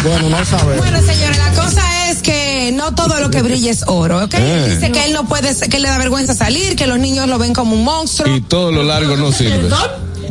Bueno, 0.02 0.30
no 0.30 0.44
sabemos. 0.44 0.78
Bueno, 0.78 0.98
señores, 1.00 1.38
la 1.38 1.62
cosa 1.62 2.10
es 2.10 2.22
que 2.22 2.72
no 2.74 2.94
todo 2.94 3.20
lo 3.20 3.30
que 3.30 3.42
brilla 3.42 3.70
es 3.70 3.84
oro, 3.86 4.24
¿ok? 4.24 4.34
Eh. 4.34 4.68
Dice 4.74 4.92
que 4.92 5.04
él 5.04 5.12
no 5.12 5.28
puede, 5.28 5.54
que 5.68 5.78
le 5.78 5.88
da 5.88 5.98
vergüenza 5.98 6.34
salir, 6.34 6.74
que 6.76 6.86
los 6.86 6.98
niños 6.98 7.28
lo 7.28 7.38
ven 7.38 7.52
como 7.52 7.74
un 7.74 7.84
monstruo. 7.84 8.34
y 8.34 8.40
todo 8.40 8.72
lo 8.72 8.82
largo 8.82 9.16
no 9.16 9.30
sirve. 9.32 9.58
Perdón, 9.58 9.90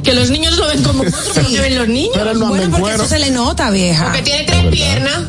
que 0.10 0.16
los 0.16 0.30
niños 0.32 0.58
lo 0.58 0.68
ven 0.68 0.82
como 0.82 1.04
monstruos, 1.04 1.48
que 1.50 1.60
ven 1.60 1.78
los 1.78 1.88
niños. 1.88 2.12
Pero 2.16 2.34
no 2.34 2.48
bueno, 2.48 2.64
en 2.64 2.72
porque 2.72 2.82
cuero. 2.82 3.04
eso 3.04 3.10
se 3.10 3.20
le 3.20 3.30
nota, 3.30 3.70
vieja. 3.70 4.12
Que 4.12 4.22
tiene 4.24 4.44
tres 4.44 4.66
piernas. 4.72 5.20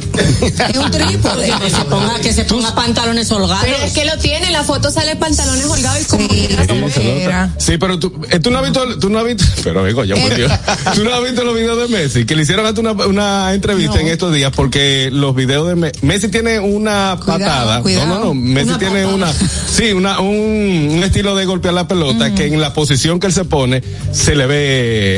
Es 0.70 0.76
un 0.76 0.90
trípode. 0.90 1.50
Que 1.60 1.70
se 1.70 1.84
ponga, 1.84 2.20
que 2.20 2.32
se 2.32 2.44
ponga 2.44 2.74
pantalones 2.74 3.30
holgados. 3.30 3.64
Pero 3.64 3.76
es 3.84 3.92
que 3.92 4.04
lo 4.06 4.16
tiene, 4.18 4.46
en 4.46 4.52
la 4.54 4.64
foto 4.64 4.90
sale 4.90 5.16
pantalones 5.16 5.66
holgados 5.66 6.00
y 6.00 6.04
como 6.06 6.28
Sí. 6.28 7.26
Sí, 7.58 7.76
pero 7.78 7.98
tú, 7.98 8.12
eh, 8.30 8.38
tú 8.38 8.50
no 8.50 8.58
has 8.58 8.64
visto, 8.64 8.98
tú 8.98 9.10
no 9.10 9.18
has 9.18 9.24
visto, 9.26 9.44
pero 9.64 9.84
digo, 9.84 10.04
ya 10.04 10.14
por 10.16 10.34
Dios, 10.34 10.50
tú 10.94 11.04
no 11.04 11.14
has 11.14 11.22
visto 11.22 11.44
los 11.44 11.54
videos 11.54 11.78
de 11.78 11.88
Messi, 11.96 12.24
que 12.24 12.34
le 12.36 12.42
hicieron 12.42 12.64
hasta 12.66 12.80
una, 12.80 12.92
una 12.92 13.52
entrevista 13.52 14.00
en 14.00 14.08
estos 14.08 14.32
días, 14.34 14.52
porque 14.54 15.10
los 15.12 15.34
videos 15.34 15.68
de 15.68 15.74
Messi, 15.76 15.98
Messi 16.06 16.28
tiene 16.28 16.58
una 16.60 17.16
Cuidado, 17.20 17.38
patada, 17.38 17.82
cuidado. 17.82 18.06
no, 18.06 18.14
no, 18.18 18.24
no, 18.26 18.34
Messi 18.34 18.70
Una 18.70 18.78
tiene 18.78 19.02
patada. 19.04 19.14
una, 19.14 19.32
sí, 19.32 19.92
una, 19.92 20.20
un, 20.20 20.88
un 20.94 21.02
estilo 21.04 21.34
de 21.36 21.44
golpear 21.44 21.74
la 21.74 21.86
pelota, 21.88 22.34
que 22.34 22.46
en 22.46 22.60
la 22.60 22.72
posición 22.72 23.20
que 23.20 23.26
él 23.26 23.32
se 23.32 23.44
pone, 23.44 23.82
se 24.12 24.34
le 24.34 24.46
ve 24.46 24.69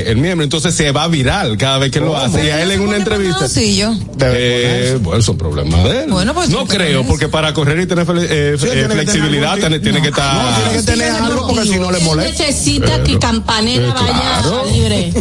el 0.06 0.16
miembro, 0.16 0.44
entonces 0.44 0.74
se 0.74 0.90
va 0.92 1.08
viral 1.08 1.56
cada 1.56 1.78
vez 1.78 1.90
que 1.90 2.00
lo 2.00 2.16
hace, 2.16 2.44
y 2.44 2.48
a 2.48 2.62
él 2.62 2.70
en 2.72 2.80
una 2.80 2.96
entrevista, 2.96 3.48
Sí, 3.48 3.82
eh, 4.20 4.98
bueno, 5.00 5.22
son 5.22 5.36
problemas 5.36 5.84
de 5.84 6.04
él. 6.04 6.10
Bueno, 6.10 6.34
pues, 6.34 6.48
no 6.50 6.66
¿qué 6.66 6.76
creo, 6.76 7.04
porque 7.04 7.28
para 7.28 7.52
correr 7.52 7.80
y 7.80 7.86
tener 7.86 8.06
eh, 8.18 8.56
Sí, 8.58 8.66
eh, 8.66 8.70
tiene 8.70 8.82
que 8.82 8.88
tener 8.88 9.04
flexibilidad 9.04 9.56
tiene, 9.58 9.80
que 10.02 10.08
estar. 10.08 10.34
no, 10.34 10.56
tiene 10.56 10.76
que 10.76 10.82
tener 10.82 11.12
algo 11.12 11.46
porque 11.48 11.64
si 11.64 11.78
no 11.78 11.90
le 11.90 11.98
molesta. 12.00 12.44
necesita 12.44 13.02
que 13.02 13.18
Campanera 13.18 13.88
eh, 13.88 13.92
vaya 13.94 14.40
claro. 14.42 14.64
libre. 14.72 15.12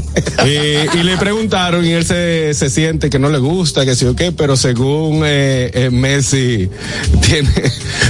Eh, 0.46 0.88
y 0.96 0.98
le 1.04 1.18
preguntaron 1.18 1.86
y 1.86 1.92
él 1.92 2.06
se, 2.06 2.54
se 2.54 2.70
siente 2.70 3.10
que 3.10 3.20
no 3.20 3.30
le 3.30 3.40
gusta, 3.40 3.86
que 3.86 3.96
sí 3.96 4.06
o 4.06 4.16
qué, 4.16 4.32
pero 4.32 4.56
según 4.56 5.24
eh, 5.26 5.72
eh, 5.74 5.90
Messi 5.92 6.70
tiene, 7.22 7.50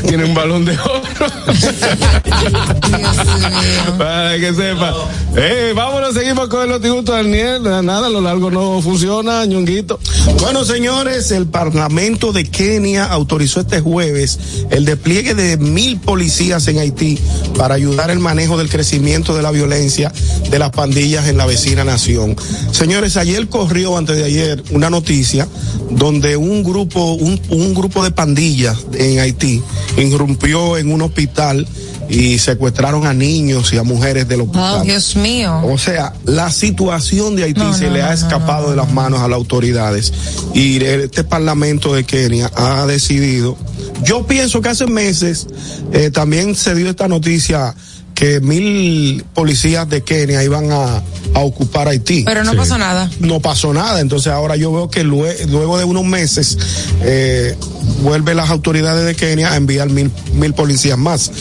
tiene 0.07 0.25
un 0.25 0.33
balón 0.33 0.65
de 0.65 0.77
oro. 0.77 1.01
Para 3.97 4.37
que 4.39 4.53
sepa. 4.53 4.93
Eh, 5.35 5.73
vámonos, 6.01 6.20
seguimos 6.20 6.48
con 6.48 6.63
el 6.63 6.70
notigusto 6.70 7.12
Daniel. 7.12 7.62
Nada, 7.63 8.10
lo 8.10 8.22
largo 8.22 8.50
no 8.50 8.81
funciona, 8.81 9.46
ñonguito. 9.46 10.00
Bueno, 10.39 10.65
señores, 10.65 11.31
el 11.31 11.46
Parlamento 11.46 12.31
de 12.31 12.46
Kenia 12.46 13.05
autorizó 13.05 13.62
este 13.62 13.81
jueves 13.81 14.39
el 14.72 14.86
despliegue 14.86 15.36
de 15.36 15.58
mil 15.58 16.00
policías 16.00 16.67
en 16.67 16.79
Haití 16.79 17.20
para 17.55 17.75
ayudar 17.75 18.10
el 18.10 18.20
manejo 18.20 18.58
del 18.58 18.70
crecimiento 18.70 19.36
de 19.36 19.43
la 19.43 19.51
violencia 19.51 20.12
de 20.50 20.60
las 20.60 20.72
pandillas 20.72 21.27
en 21.27 21.38
la 21.38 21.46
vecina 21.46 21.84
nación. 21.84 22.36
Señores, 22.72 23.17
ayer 23.17 23.48
corrió, 23.48 23.98
antes 23.98 24.17
de 24.17 24.24
ayer, 24.24 24.63
una 24.72 24.89
noticia 24.89 25.48
donde 25.91 26.36
un 26.36 26.63
grupo, 26.63 27.13
un, 27.13 27.39
un 27.50 27.74
grupo 27.74 28.03
de 28.03 28.12
pandillas 28.12 28.77
en 28.93 29.20
Haití 29.20 29.62
irrumpió 29.98 30.77
en 30.77 30.91
un 30.91 31.01
hospital 31.03 31.67
y 32.12 32.39
secuestraron 32.39 33.08
a 33.08 33.13
niños 33.13 33.72
y 33.72 33.77
a 33.77 33.84
mujeres 33.84 34.27
del 34.27 34.41
hospital. 34.41 34.82
Oh, 34.82 34.84
Dios 34.84 35.15
mío. 35.15 35.62
O 35.63 35.77
sea, 35.77 36.13
la 36.25 36.51
situación 36.51 37.38
de 37.38 37.46
Haití 37.46 37.62
No, 37.62 37.74
se 37.74 37.86
no, 37.86 37.94
le 37.94 38.01
ha 38.01 38.08
no, 38.08 38.13
escapado 38.13 38.70
de 38.70 38.75
las 38.75 38.91
manos 38.91 39.22
a 39.22 39.30
las 39.30 39.38
autoridades 39.38 40.12
y 40.53 40.84
este 40.84 41.24
Parlamento 41.24 41.94
de 41.94 42.03
Kenia 42.03 42.51
ha 42.53 42.86
decidido. 42.86 43.58
Yo 44.03 44.27
pienso 44.27 44.62
que 44.62 44.70
hace 44.70 44.88
meses 44.88 45.48
eh, 45.94 46.12
también 46.12 46.56
se 46.56 46.75
dio 46.75 46.89
esta 46.89 47.08
noticia 47.08 47.74
que 48.21 48.39
mil 48.39 49.25
policías 49.33 49.89
de 49.89 50.03
Kenia 50.03 50.43
iban 50.43 50.71
a, 50.71 50.97
a 51.33 51.39
ocupar 51.39 51.87
Haití. 51.87 52.21
Pero 52.23 52.43
no 52.43 52.53
pasó 52.55 52.77
nada. 52.77 53.09
No 53.19 53.39
pasó 53.39 53.73
nada, 53.73 53.99
entonces 53.99 54.31
ahora 54.31 54.55
yo 54.57 54.71
veo 54.71 54.91
que 54.91 55.03
lue- 55.03 55.47
luego 55.49 55.79
de 55.79 55.85
unos 55.85 56.05
meses 56.05 56.55
eh, 57.01 57.55
vuelven 58.03 58.37
las 58.37 58.51
autoridades 58.51 59.07
de 59.07 59.15
Kenia 59.15 59.53
a 59.53 59.55
enviar 59.55 59.89
mil, 59.89 60.11
mil 60.35 60.53
policías 60.53 60.99
más. 60.99 61.31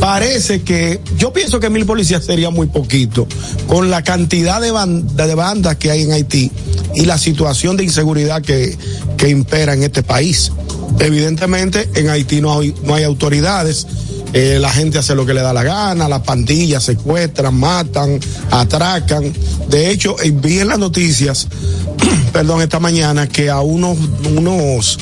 Parece 0.00 0.62
que, 0.62 0.98
yo 1.18 1.30
pienso 1.34 1.60
que 1.60 1.68
mil 1.68 1.84
policías 1.84 2.24
sería 2.24 2.48
muy 2.48 2.68
poquito, 2.68 3.28
con 3.66 3.90
la 3.90 4.02
cantidad 4.02 4.62
de, 4.62 4.72
ban- 4.72 5.06
de 5.08 5.34
bandas 5.34 5.76
que 5.76 5.90
hay 5.90 6.04
en 6.04 6.12
Haití 6.12 6.50
y 6.94 7.04
la 7.04 7.18
situación 7.18 7.76
de 7.76 7.84
inseguridad 7.84 8.40
que, 8.40 8.78
que 9.18 9.28
impera 9.28 9.74
en 9.74 9.82
este 9.82 10.02
país. 10.02 10.52
Evidentemente 11.00 11.86
en 11.96 12.08
Haití 12.08 12.40
no 12.40 12.58
hay, 12.60 12.74
no 12.82 12.94
hay 12.94 13.04
autoridades. 13.04 13.86
Eh, 14.32 14.58
la 14.60 14.70
gente 14.70 14.98
hace 14.98 15.14
lo 15.14 15.26
que 15.26 15.34
le 15.34 15.40
da 15.40 15.52
la 15.52 15.62
gana, 15.62 16.08
las 16.08 16.22
pandillas 16.22 16.84
secuestran, 16.84 17.54
matan, 17.54 18.20
atracan. 18.50 19.32
De 19.68 19.90
hecho, 19.90 20.16
vi 20.34 20.58
en 20.58 20.68
las 20.68 20.78
noticias, 20.78 21.48
perdón, 22.32 22.62
esta 22.62 22.78
mañana 22.78 23.28
que 23.28 23.50
a 23.50 23.60
unos, 23.60 23.98
unos, 24.36 24.98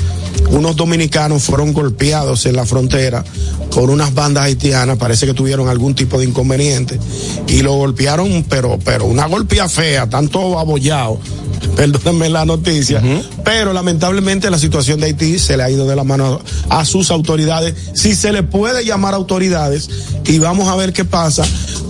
unos 0.51 0.77
dominicanos 0.77 1.43
fueron 1.43 1.73
golpeados 1.73 2.47
en 2.47 2.57
la 2.57 2.65
frontera 2.65 3.25
por 3.71 3.91
unas 3.91 4.15
bandas 4.15 4.45
haitianas, 4.45 4.97
parece 4.97 5.27
que 5.27 5.35
tuvieron 5.35 5.69
algún 5.69 5.95
tipo 5.95 6.19
de 6.19 6.25
inconveniente 6.25 6.99
y 7.47 7.63
lo 7.63 7.75
golpearon, 7.75 8.45
pero, 8.49 8.79
pero 8.85 9.07
una 9.07 9.27
golpea 9.27 9.69
fea, 9.69 10.09
tanto 10.09 10.59
abollado. 10.59 11.21
Perdónenme 11.77 12.29
la 12.29 12.45
noticia, 12.45 13.03
pero 13.45 13.73
lamentablemente 13.73 14.51
la 14.51 14.59
situación 14.59 15.01
de 15.01 15.07
Haití 15.07 15.39
se 15.39 15.57
le 15.57 15.63
ha 15.63 15.71
ido 15.71 15.87
de 15.87 15.95
la 15.95 16.05
mano 16.05 16.41
a 16.69 16.85
sus 16.85 17.11
autoridades. 17.11 17.75
Si 17.95 18.15
se 18.15 18.33
le 18.33 18.43
puede 18.43 18.85
llamar 18.85 19.15
autoridades, 19.19 19.91
y 20.25 20.39
vamos 20.39 20.69
a 20.69 20.77
ver 20.77 20.93
qué 20.93 21.05
pasa 21.05 21.45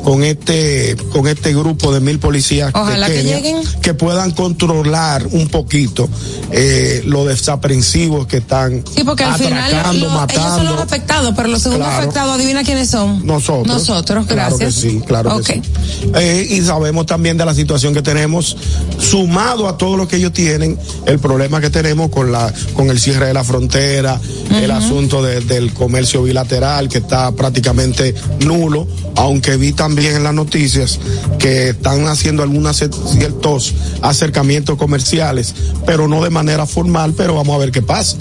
con 0.08 0.24
este, 0.24 0.96
con 1.12 1.28
este 1.28 1.52
grupo 1.54 1.92
de 1.92 2.00
mil 2.00 2.18
policías 2.18 2.70
Ojalá 2.74 3.08
de 3.08 3.14
que 3.14 3.20
Kenia, 3.20 3.36
lleguen. 3.36 3.56
que 3.82 3.92
puedan 3.92 4.30
controlar 4.30 5.26
un 5.32 5.48
poquito 5.48 6.08
eh, 6.50 7.02
los 7.04 7.28
desaprensivos 7.28 8.26
que 8.26 8.38
están 8.38 8.82
Sí, 8.96 9.04
porque 9.04 9.24
al 9.24 9.34
final 9.38 9.70
lo- 9.70 9.90
ellos 9.92 10.00
son 10.08 10.14
matando. 10.14 10.72
los 10.72 10.80
afectados, 10.80 11.34
pero 11.36 11.48
los 11.48 11.60
segundos 11.60 11.86
Claro. 11.88 12.02
afectados, 12.04 12.34
adivina 12.36 12.64
quiénes 12.64 12.88
son. 12.88 13.26
Nosotros. 13.26 13.66
Nosotros, 13.66 14.26
Claro 14.26 14.56
que 14.56 14.64
gracias. 14.64 14.74
sí, 14.82 15.02
claro 15.06 15.36
que 15.42 15.54
sí. 15.54 15.62
Eh, 16.14 16.46
y 16.52 16.62
sabemos 16.62 17.04
también 17.04 17.36
de 17.36 17.44
la 17.44 17.54
situación 17.54 17.92
que 17.92 18.00
tenemos, 18.00 18.56
sumado 18.98 19.68
a 19.68 19.76
todo 19.76 19.98
lo 19.98 20.08
que 20.08 20.16
ellos 20.16 20.32
tienen, 20.32 20.78
el 21.04 21.18
problema 21.18 21.60
que 21.60 21.68
tenemos 21.68 22.08
con 22.08 22.32
la, 22.32 22.50
con 22.72 22.88
el 22.88 22.98
cierre 22.98 23.26
de 23.26 23.34
la 23.34 23.44
frontera, 23.44 24.18
el 24.50 24.70
asunto 24.70 25.22
de- 25.22 25.42
del 25.42 25.74
comercio 25.74 26.22
bilateral 26.22 26.88
que 26.88 26.96
está 26.98 27.30
prácticamente 27.32 28.14
nulo, 28.46 28.86
aunque 29.16 29.58
vi 29.58 29.72
también 29.74 29.97
en 30.06 30.22
las 30.22 30.34
noticias 30.34 30.98
que 31.38 31.70
están 31.70 32.06
haciendo 32.06 32.42
algunos 32.42 32.76
ciertos 32.76 33.74
acercamientos 34.02 34.76
comerciales, 34.76 35.54
pero 35.86 36.08
no 36.08 36.22
de 36.22 36.30
manera 36.30 36.66
formal, 36.66 37.14
pero 37.16 37.34
vamos 37.34 37.54
a 37.54 37.58
ver 37.58 37.72
qué 37.72 37.82
pasa. 37.82 38.16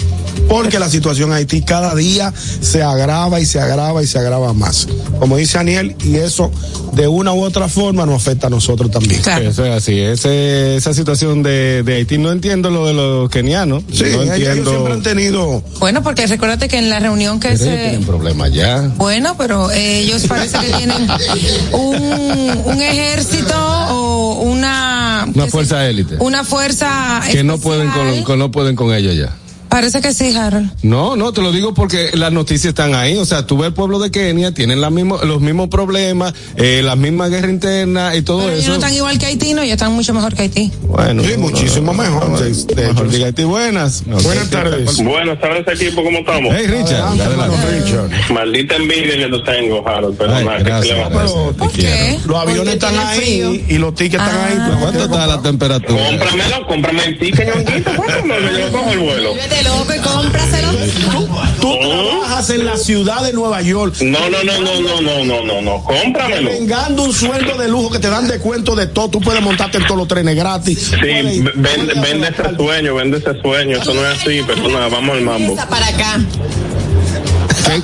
Porque 0.47 0.79
la 0.79 0.89
situación 0.89 1.29
en 1.29 1.35
Haití 1.35 1.61
cada 1.61 1.93
día 1.95 2.33
se 2.61 2.81
agrava 2.81 3.39
y 3.39 3.45
se 3.45 3.59
agrava 3.59 4.01
y 4.01 4.07
se 4.07 4.17
agrava 4.17 4.53
más. 4.53 4.87
Como 5.19 5.35
dice 5.37 5.57
Daniel, 5.57 5.95
y 6.03 6.15
eso 6.15 6.51
de 6.93 7.07
una 7.07 7.33
u 7.33 7.43
otra 7.43 7.67
forma 7.67 8.05
nos 8.05 8.21
afecta 8.21 8.47
a 8.47 8.49
nosotros 8.49 8.89
también. 8.89 9.21
Eso 9.41 9.65
es 9.65 9.71
así. 9.71 9.99
Ese, 9.99 10.75
esa 10.77 10.93
situación 10.93 11.43
de, 11.43 11.83
de 11.83 11.95
Haití, 11.95 12.17
no 12.17 12.31
entiendo 12.31 12.69
lo 12.69 12.87
de 12.87 12.93
los 12.93 13.29
kenianos. 13.29 13.83
Sí, 13.91 14.03
no 14.11 14.21
ellos 14.21 14.37
entiendo. 14.37 14.69
siempre 14.71 14.93
han 14.93 15.03
tenido. 15.03 15.63
Bueno, 15.79 16.01
porque 16.01 16.25
recuérdate 16.27 16.67
que 16.67 16.77
en 16.77 16.89
la 16.89 16.99
reunión 16.99 17.39
que 17.39 17.49
Pero 17.49 17.63
ellos 17.63 17.75
se... 17.75 17.83
tienen 17.89 18.05
problemas 18.05 18.53
ya. 18.53 18.91
Bueno, 18.95 19.35
pero 19.37 19.69
eh, 19.71 19.99
ellos 19.99 20.23
parece 20.27 20.57
que 20.59 20.71
tienen 20.77 21.07
un, 21.73 22.61
un 22.65 22.81
ejército 22.81 23.53
o 23.89 24.41
una... 24.41 25.27
Una 25.33 25.47
fuerza 25.47 25.87
élite. 25.87 26.15
Una 26.19 26.43
fuerza... 26.43 27.21
Que 27.31 27.43
no 27.43 27.57
pueden 27.57 27.89
con, 27.89 28.01
especial. 28.01 28.23
con- 28.25 28.39
no 28.39 28.51
pueden 28.51 28.75
con 28.75 28.93
ellos 28.93 29.15
ya. 29.15 29.35
Parece 29.77 30.01
que 30.01 30.11
sí, 30.11 30.35
Harold. 30.35 30.71
No, 30.81 31.15
no, 31.15 31.31
te 31.33 31.39
lo 31.43 31.51
digo 31.51 31.71
porque 31.75 32.09
las 32.15 32.31
noticias 32.31 32.69
están 32.71 32.95
ahí. 32.95 33.15
O 33.17 33.25
sea, 33.25 33.45
tú 33.45 33.59
ves 33.59 33.67
el 33.67 33.73
pueblo 33.75 33.99
de 33.99 34.09
Kenia, 34.09 34.51
tienen 34.51 34.81
las 34.81 34.91
mismos, 34.91 35.23
los 35.23 35.39
mismos 35.39 35.67
problemas, 35.67 36.33
eh, 36.55 36.81
las 36.83 36.97
mismas 36.97 37.29
guerras 37.29 37.51
internas 37.51 38.15
y 38.17 38.23
todo 38.23 38.39
Pero 38.39 38.53
ellos 38.53 38.61
eso. 38.63 38.69
no 38.69 38.75
están 38.77 38.93
igual 38.95 39.19
que 39.19 39.27
Haití, 39.27 39.53
no, 39.53 39.61
ellos 39.61 39.73
están 39.73 39.91
mucho 39.93 40.15
mejor 40.15 40.33
que 40.33 40.41
Haití. 40.41 40.71
Bueno, 40.81 41.21
Sí, 41.23 41.37
muchísimo 41.37 41.93
mejor. 41.93 42.39
de- 42.39 42.73
de 42.73 42.87
mejor 42.87 43.05
hecho. 43.05 43.15
diga 43.15 43.25
Haití, 43.27 43.43
buenas. 43.43 44.03
Buenas 44.07 44.49
tardes. 44.49 44.97
Bueno, 45.03 45.37
¿sabes 45.39 45.63
ese 45.67 45.85
equipo 45.85 46.03
cómo 46.03 46.17
estamos? 46.21 46.55
Hey, 46.57 46.65
Richard, 46.65 46.95
Adelante, 47.01 47.23
adelante. 47.23 47.79
Richard. 47.79 48.33
Maldita 48.33 48.75
envidia 48.77 49.17
que 49.29 49.37
te 49.37 49.51
tengo, 49.51 49.87
Harold, 49.87 50.13
Ay, 50.13 50.17
perdona. 50.27 50.57
¿qué 50.57 50.63
gracias, 50.63 50.95
le 50.97 51.01
va 51.03 51.05
a 51.05 51.09
gracias, 51.09 51.47
te 51.49 51.53
¿Por 51.53 51.71
quiero. 51.71 51.95
qué? 51.95 52.19
Los 52.25 52.37
aviones 52.37 52.73
están 52.73 52.95
frío. 53.15 53.49
ahí 53.51 53.65
y 53.69 53.77
los 53.77 53.93
tickets 53.93 54.23
están 54.23 54.39
ahí. 54.41 54.57
Ah. 54.59 54.77
¿Cuánto 54.81 55.03
está 55.03 55.27
la 55.27 55.39
temperatura? 55.43 56.03
Cómpramelo, 56.09 56.67
cómprame 56.67 57.05
el 57.05 57.19
ticket, 57.19 57.47
ñonguito, 57.55 57.91
cómpramelo, 57.95 58.49
que 58.51 58.59
yo 58.59 58.71
cojo 58.71 58.91
el 58.91 58.99
vuelo. 58.99 59.33
Loco 59.67 59.93
y 59.95 59.99
cómpraselo. 59.99 60.67
Tú 61.61 61.77
trabajas 61.79 62.49
en 62.51 62.65
la 62.65 62.77
ciudad 62.77 63.21
de 63.23 63.33
Nueva 63.33 63.61
York. 63.61 63.95
No, 64.01 64.29
no, 64.29 64.43
no, 64.43 64.59
no, 64.61 64.81
no, 64.81 65.01
no, 65.01 65.23
no, 65.25 65.43
no, 65.43 65.61
no, 65.61 65.83
cómpramelo. 65.83 66.49
Vengando 66.51 67.03
un 67.03 67.13
sueldo 67.13 67.57
de 67.57 67.67
lujo 67.67 67.89
que 67.91 67.99
te 67.99 68.09
dan 68.09 68.27
descuento 68.27 68.75
de 68.75 68.87
todo. 68.87 69.09
Tú 69.09 69.19
puedes 69.21 69.41
montarte 69.41 69.77
en 69.77 69.83
todos 69.85 69.97
los 69.97 70.07
trenes 70.07 70.35
gratis. 70.35 70.79
Sí, 70.91 70.97
Puedes- 70.99 71.43
vende, 71.55 71.93
vende 72.01 72.27
ese 72.29 72.55
sueño, 72.55 72.95
vende 72.95 73.17
ese 73.17 73.41
sueño, 73.41 73.77
eso 73.77 73.93
no 73.93 74.05
es 74.09 74.19
así, 74.19 74.41
pero 74.47 74.67
nada, 74.69 74.87
vamos 74.89 75.15
al 75.17 75.21
mambo. 75.23 75.55
Para 75.69 75.87
acá. 75.87 76.19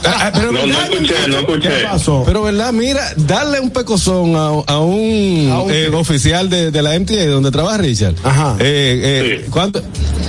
Ah, 0.06 0.32
pero, 0.34 0.52
No, 0.52 0.66
no 0.66 0.82
escuché, 0.82 1.13
no 1.28 1.40
escuché. 1.40 1.70
¿Qué 1.70 1.84
pasó? 1.90 2.24
pero 2.25 2.44
verdad, 2.44 2.72
mira, 2.74 3.02
darle 3.18 3.60
un 3.60 3.70
pecozón 3.72 4.36
a, 4.36 4.48
a 4.74 4.80
un, 4.80 5.50
¿A 5.52 5.60
un 5.62 5.72
eh, 5.72 5.90
oficial 5.94 6.50
de, 6.50 6.72
de 6.72 6.82
la 6.82 6.98
MTA 7.00 7.25
donde 7.28 7.52
trabaja 7.52 7.78
Richard. 7.78 8.16
Ajá. 8.24 8.56
Eh, 8.60 9.02
eh, 9.04 9.42
Sí. 9.44 9.50
¿Cuánto? 9.52 9.82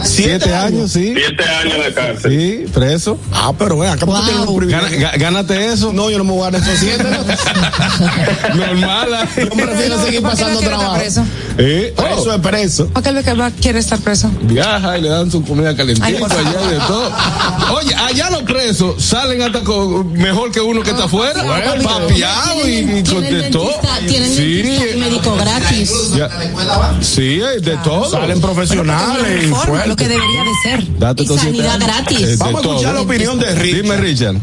Siete 0.03 0.41
Siete, 0.41 0.55
años. 0.55 0.65
años, 0.75 0.93
sí. 0.93 1.15
Siete 1.17 1.45
años 1.45 1.85
de 1.85 1.95
cárcel. 1.95 2.31
Sí, 2.67 2.73
preso. 2.73 3.19
Ah, 3.33 3.53
pero 3.59 3.79
ven, 3.79 3.91
acá 3.91 4.05
tú 4.07 4.13
tienes 4.27 4.47
un 4.47 4.69
Gana- 4.69 5.17
gánate 5.17 5.67
eso. 5.73 5.93
No, 5.93 6.11
yo 6.11 6.19
no 6.19 6.25
me 6.25 6.33
voy 6.33 6.47
a 6.47 6.51
dar 6.51 6.61
esos 6.61 6.79
siete. 6.79 7.05
¿no? 7.05 8.55
Normal. 8.55 9.09
Yo 9.37 9.49
prefiero 9.51 10.05
seguir 10.05 10.21
¿Por 10.23 10.35
qué 10.35 10.43
no 10.43 10.49
pasando 10.49 10.61
trabajo. 10.61 10.95
preso? 10.99 11.25
Eh, 11.59 11.95
oh, 11.97 12.33
es 12.33 12.41
preso. 12.41 12.87
¿Por 12.89 13.03
qué 13.03 13.09
el 13.11 13.25
que 13.25 13.33
va 13.35 13.51
quiere 13.51 13.79
estar 13.79 13.99
preso? 14.01 14.31
viaja 14.43 14.99
y 14.99 15.03
le 15.03 15.09
dan 15.09 15.31
su 15.31 15.43
comida 15.45 15.75
calentita 15.77 16.07
allá 16.07 16.61
y 16.67 16.71
de 16.73 16.79
todo. 16.87 17.11
Oye, 17.77 17.95
allá 17.95 18.31
los 18.31 18.43
presos 18.43 19.03
salen 19.03 19.43
hasta 19.47 19.61
con, 19.63 20.13
mejor 20.13 20.51
que 20.51 20.61
uno 20.61 20.83
que 20.83 20.91
está 20.91 21.05
afuera, 21.05 21.43
Bueno, 21.43 21.83
papiado 21.83 22.69
y, 22.69 22.73
y 22.73 23.03
con 23.05 23.21
Tienen 23.23 23.43
de 23.43 23.51
todo. 23.51 23.69
dentista, 23.69 23.99
tienen 24.07 24.31
Sí, 24.35 24.63
y 24.95 24.99
médico 24.99 25.37
gratis. 25.37 25.93
ya. 26.17 26.31
sí, 27.01 27.41
hay 27.43 27.61
de 27.61 27.77
todo. 27.79 28.11
Salen 28.11 28.41
profesionales 28.41 29.51
lo 29.87 29.97
que 29.97 30.09
debería 30.09 30.43
de 30.45 30.51
ser. 30.63 30.99
Date 30.99 31.23
Y 31.23 31.27
sanidad 31.27 31.79
gratis. 31.81 32.21
Eh, 32.21 32.37
Vamos 32.39 32.57
a 32.57 32.61
escuchar 32.69 32.83
todo. 32.83 32.93
la 32.95 33.01
opinión 33.03 33.39
de 33.39 33.55
Richard. 33.55 33.83
Dime, 33.83 33.97
Richard. 33.97 34.37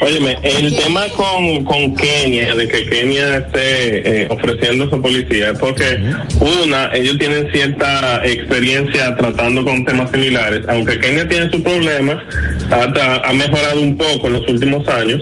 Óyeme, 0.00 0.38
el 0.42 0.76
tema 0.76 1.08
con, 1.16 1.64
con 1.64 1.94
Kenia, 1.96 2.54
de 2.54 2.68
que 2.68 2.88
Kenia 2.88 3.38
esté 3.38 4.22
eh, 4.22 4.28
ofreciendo 4.30 4.84
a 4.84 4.90
su 4.90 5.02
policía, 5.02 5.50
es 5.50 5.58
porque 5.58 5.98
una, 6.40 6.90
ellos 6.94 7.18
tienen 7.18 7.50
cierta 7.50 8.24
experiencia 8.24 9.16
tratando 9.16 9.64
con 9.64 9.84
temas 9.84 10.10
similares, 10.12 10.62
aunque 10.68 11.00
Kenia 11.00 11.28
tiene 11.28 11.50
sus 11.50 11.62
problemas, 11.62 12.22
hasta 12.70 13.16
ha 13.16 13.32
mejorado 13.32 13.80
un 13.80 13.96
poco 13.96 14.28
en 14.28 14.34
los 14.34 14.48
últimos 14.48 14.86
años, 14.88 15.20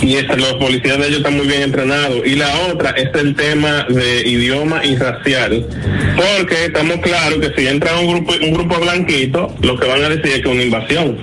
y 0.00 0.14
este, 0.14 0.36
los 0.36 0.54
policías 0.54 0.98
de 0.98 1.08
ellos 1.08 1.18
están 1.18 1.36
muy 1.36 1.46
bien 1.46 1.62
entrenados. 1.62 2.26
Y 2.26 2.34
la 2.34 2.48
otra 2.72 2.90
es 2.92 3.08
el 3.14 3.34
tema 3.34 3.86
de 3.90 4.26
idioma 4.26 4.84
y 4.84 4.96
racial, 4.96 5.66
porque 6.16 6.64
estamos 6.64 6.96
claros 7.00 7.38
que 7.40 7.60
si 7.60 7.68
entra 7.68 7.98
un 7.98 8.08
grupo, 8.08 8.34
un 8.40 8.52
grupo 8.54 8.80
blanquito, 8.80 9.54
lo 9.62 9.78
que 9.78 9.86
van 9.86 10.04
a 10.04 10.08
decir 10.08 10.26
es 10.26 10.42
que 10.42 10.48
es 10.48 10.54
una 10.54 10.62
invasión. 10.62 11.18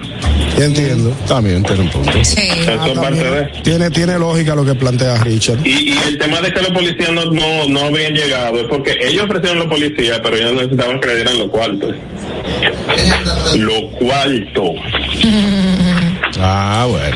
Entiendo. 0.58 1.12
También 1.28 1.64
tiene 1.64 1.82
un 1.82 1.90
punto. 1.90 2.12
Sí. 2.24 2.42
Eso 2.42 2.86
es 2.86 2.98
parte 3.00 3.24
de... 3.24 3.46
Tiene, 3.64 3.90
tiene 3.90 4.18
lógica 4.18 4.56
lo 4.56 4.66
que 4.66 4.76
plantea 4.76 5.18
Richard. 5.24 5.60
Y, 5.66 5.92
y 5.94 5.98
el 6.08 6.18
tema 6.18 6.42
de 6.42 6.52
que 6.52 6.62
los 6.62 6.72
policías 6.72 7.12
no, 7.12 7.26
no, 7.26 7.68
no 7.70 7.80
habían 7.82 8.14
llegado 8.14 8.60
es 8.60 8.66
porque 8.70 8.96
ellos 9.02 9.26
ofrecieron 9.26 9.60
los 9.60 9.68
policías, 9.68 10.20
pero 10.24 10.36
ellos 10.38 10.54
necesitaban 10.54 11.00
que 11.00 11.08
le 11.08 11.16
dieran 11.16 11.38
los 11.40 11.50
cuartos. 11.50 11.96
Los 13.56 13.82
cuartos. 14.00 14.72
Ah, 16.38 16.86
bueno. 16.90 17.16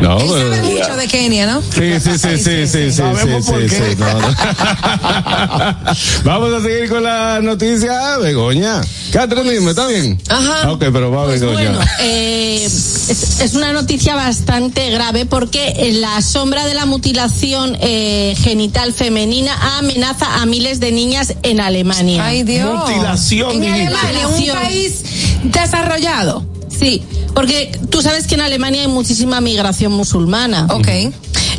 No, 0.00 0.18
Él 0.20 0.26
pero. 0.30 0.54
sabe 0.56 0.62
mucho 0.74 0.96
de 0.96 1.08
Kenia, 1.08 1.46
¿no? 1.46 1.62
Sí, 1.62 2.00
sí, 2.00 2.18
sí, 2.18 2.18
sí, 2.18 2.36
sí, 2.38 2.66
sí, 2.66 2.90
sí, 2.90 2.92
Sabemos 2.92 3.44
sí, 3.46 3.50
por 3.52 3.62
sí, 3.62 3.68
qué. 3.76 3.96
no, 3.96 4.20
no. 4.20 4.28
Vamos 6.24 6.52
a 6.52 6.62
seguir 6.62 6.88
con 6.88 7.02
la 7.02 7.40
noticia, 7.40 8.18
Begoña. 8.18 8.80
Catherine, 9.12 9.70
¿está 9.70 9.86
bien? 9.86 10.20
Ajá. 10.28 10.70
Ok, 10.72 10.80
pero 10.92 11.10
va, 11.10 11.24
Pues 11.24 11.40
Begoña. 11.40 11.70
bueno, 11.70 11.80
eh, 12.00 12.62
es, 12.64 13.40
es 13.40 13.54
una 13.54 13.72
noticia 13.72 14.14
bastante 14.14 14.90
grave 14.90 15.24
porque 15.26 15.68
eh, 15.76 15.92
la 15.92 16.20
sombra 16.20 16.66
de 16.66 16.74
la 16.74 16.84
mutilación 16.86 17.76
eh, 17.80 18.34
genital 18.38 18.92
femenina 18.92 19.52
amenaza 19.78 20.42
a 20.42 20.46
miles 20.46 20.78
de 20.80 20.92
niñas 20.92 21.34
en 21.42 21.60
Alemania. 21.60 22.24
Ay, 22.26 22.42
Dios. 22.42 22.74
Mutilación 22.88 23.62
En. 23.62 23.72
Alemania, 23.72 24.28
un 24.28 24.46
país 24.52 25.02
desarrollado. 25.44 26.44
Sí, 26.78 27.02
porque 27.34 27.78
tú 27.90 28.02
sabes 28.02 28.26
que 28.26 28.34
en 28.34 28.42
Alemania 28.42 28.82
hay 28.82 28.88
muchísima 28.88 29.40
migración 29.40 29.92
musulmana. 29.92 30.66
Ok. 30.70 30.88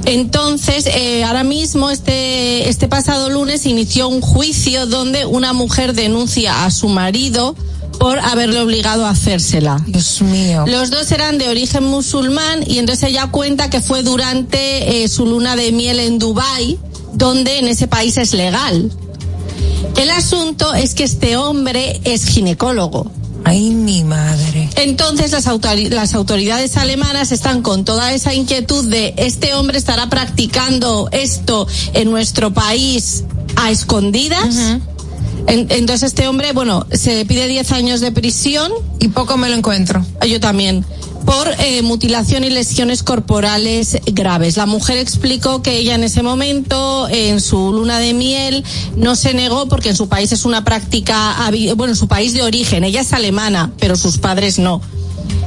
Entonces, 0.06 0.86
eh, 0.88 1.24
ahora 1.24 1.44
mismo, 1.44 1.90
este, 1.90 2.70
este 2.70 2.88
pasado 2.88 3.30
lunes, 3.30 3.66
inició 3.66 4.08
un 4.08 4.22
juicio 4.22 4.86
donde 4.86 5.26
una 5.26 5.54
mujer 5.54 5.94
denuncia 5.94 6.66
a 6.66 6.72
su 6.72 6.88
marido 6.88 7.56
por 8.00 8.20
haberle 8.20 8.62
obligado 8.62 9.06
a 9.06 9.10
hacérsela. 9.10 9.84
Dios 9.88 10.22
mío. 10.22 10.66
Los 10.68 10.92
dos 10.92 11.12
eran 11.12 11.38
de 11.38 11.50
origen 11.50 11.84
musulmán 11.84 12.64
y 12.66 12.78
entonces 12.78 13.10
ella 13.10 13.28
cuenta 13.32 13.70
que 13.70 13.82
fue 13.82 14.04
durante 14.04 15.04
eh, 15.04 15.08
su 15.08 15.26
luna 15.26 15.56
de 15.56 15.72
miel 15.72 16.00
en 16.00 16.20
Dubái, 16.20 16.78
donde 17.14 17.60
en 17.60 17.68
ese 17.68 17.88
país 17.88 18.18
es 18.18 18.34
legal. 18.34 18.92
El 19.96 20.10
asunto 20.12 20.74
es 20.74 20.94
que 20.94 21.04
este 21.04 21.38
hombre 21.38 22.00
es 22.04 22.26
ginecólogo. 22.26 23.12
Ay, 23.48 23.70
mi 23.70 24.04
madre. 24.04 24.70
Entonces 24.76 25.32
las, 25.32 25.48
autori- 25.48 25.90
las 25.90 26.14
autoridades 26.14 26.76
alemanas 26.78 27.32
están 27.32 27.62
con 27.62 27.86
toda 27.86 28.12
esa 28.14 28.34
inquietud 28.34 28.90
de 28.90 29.14
este 29.18 29.54
hombre 29.54 29.78
estará 29.78 30.10
practicando 30.10 31.08
esto 31.12 31.66
en 31.94 32.12
nuestro 32.12 32.54
país 32.54 33.24
a 33.56 33.72
escondidas. 33.72 34.56
En- 35.48 35.68
entonces 35.70 36.04
este 36.10 36.28
hombre, 36.28 36.52
bueno, 36.52 36.86
se 36.92 37.24
pide 37.26 37.48
10 37.48 37.72
años 37.72 38.02
de 38.02 38.12
prisión. 38.12 38.72
Y 39.00 39.08
poco 39.10 39.38
me 39.38 39.48
lo 39.50 39.56
encuentro. 39.56 40.06
Yo 40.28 40.40
también. 40.42 40.84
Por 41.28 41.50
eh, 41.60 41.82
mutilación 41.82 42.46
y 42.46 42.50
lesiones 42.50 43.04
corporales 43.04 43.98
graves. 44.06 44.56
La 44.56 44.66
mujer 44.66 44.98
explicó 44.98 45.62
que 45.62 45.76
ella 45.76 45.94
en 45.96 46.06
ese 46.06 46.24
momento, 46.24 47.10
en 47.10 47.42
su 47.42 47.74
luna 47.74 48.00
de 48.00 48.14
miel, 48.14 48.64
no 48.96 49.18
se 49.18 49.34
negó 49.34 49.68
porque 49.68 49.90
en 49.90 49.98
su 49.98 50.08
país 50.08 50.32
es 50.32 50.46
una 50.46 50.64
práctica, 50.64 51.36
bueno, 51.76 51.92
en 51.92 51.98
su 51.98 52.08
país 52.08 52.32
de 52.32 52.44
origen. 52.44 52.86
Ella 52.86 53.02
es 53.02 53.12
alemana, 53.12 53.74
pero 53.78 53.98
sus 53.98 54.20
padres 54.20 54.58
no. 54.58 54.82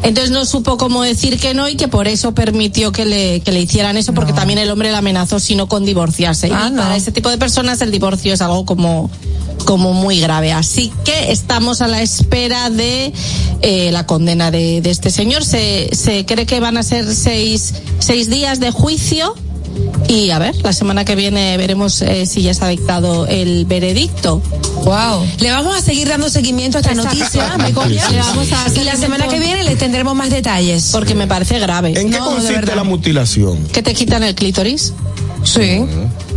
Entonces 0.02 0.30
no 0.30 0.44
supo 0.44 0.76
cómo 0.76 1.02
decir 1.02 1.38
que 1.38 1.54
no 1.54 1.68
y 1.68 1.76
que 1.76 1.88
por 1.88 2.08
eso 2.08 2.32
permitió 2.32 2.90
que 2.92 3.04
le, 3.04 3.40
que 3.40 3.52
le 3.52 3.60
hicieran 3.60 3.96
eso, 3.96 4.14
porque 4.14 4.32
también 4.32 4.58
el 4.58 4.70
hombre 4.70 4.90
le 4.90 4.96
amenazó 4.96 5.38
sino 5.40 5.68
con 5.68 5.84
divorciarse. 5.84 6.50
Ah, 6.52 6.68
y 6.68 6.72
no. 6.72 6.82
para 6.82 6.96
ese 6.96 7.12
tipo 7.12 7.28
de 7.28 7.38
personas 7.38 7.80
el 7.82 7.90
divorcio 7.90 8.32
es 8.32 8.40
algo 8.40 8.64
como 8.64 9.10
como 9.64 9.92
muy 9.92 10.20
grave. 10.20 10.52
Así 10.52 10.92
que 11.04 11.32
estamos 11.32 11.80
a 11.80 11.86
la 11.88 12.02
espera 12.02 12.70
de 12.70 13.12
eh, 13.62 13.90
la 13.92 14.06
condena 14.06 14.50
de, 14.50 14.80
de 14.80 14.90
este 14.90 15.10
señor. 15.10 15.44
Se, 15.44 15.90
se 15.94 16.24
cree 16.24 16.46
que 16.46 16.60
van 16.60 16.76
a 16.76 16.82
ser 16.82 17.14
seis, 17.14 17.74
seis 17.98 18.30
días 18.30 18.58
de 18.60 18.70
juicio. 18.70 19.34
Y 20.08 20.30
a 20.30 20.38
ver, 20.38 20.56
la 20.64 20.72
semana 20.72 21.04
que 21.04 21.14
viene 21.14 21.56
veremos 21.56 22.02
eh, 22.02 22.26
si 22.26 22.42
ya 22.42 22.52
se 22.54 22.64
ha 22.64 22.68
dictado 22.68 23.26
el 23.26 23.64
veredicto. 23.66 24.42
Wow. 24.84 25.24
Le 25.38 25.50
vamos 25.50 25.76
a 25.76 25.80
seguir 25.80 26.08
dando 26.08 26.28
seguimiento 26.30 26.78
a 26.78 26.80
esta 26.80 26.94
noticia, 26.94 27.56
Begoña. 27.58 28.08
Le 28.10 28.18
vamos 28.18 28.48
a 28.52 28.80
y 28.80 28.84
la 28.84 28.96
semana 28.96 29.28
que 29.28 29.38
viene 29.38 29.62
le 29.62 29.76
tendremos 29.76 30.14
más 30.16 30.30
detalles. 30.30 30.88
Porque 30.92 31.14
me 31.14 31.26
parece 31.26 31.58
grave. 31.60 31.90
¿En 32.00 32.10
qué 32.10 32.18
No, 32.18 32.24
consiste 32.26 32.74
la 32.74 32.82
mutilación? 32.84 33.64
¿Que 33.68 33.82
te 33.82 33.94
quitan 33.94 34.22
el 34.24 34.34
clítoris? 34.34 34.92
Sí. 35.44 35.84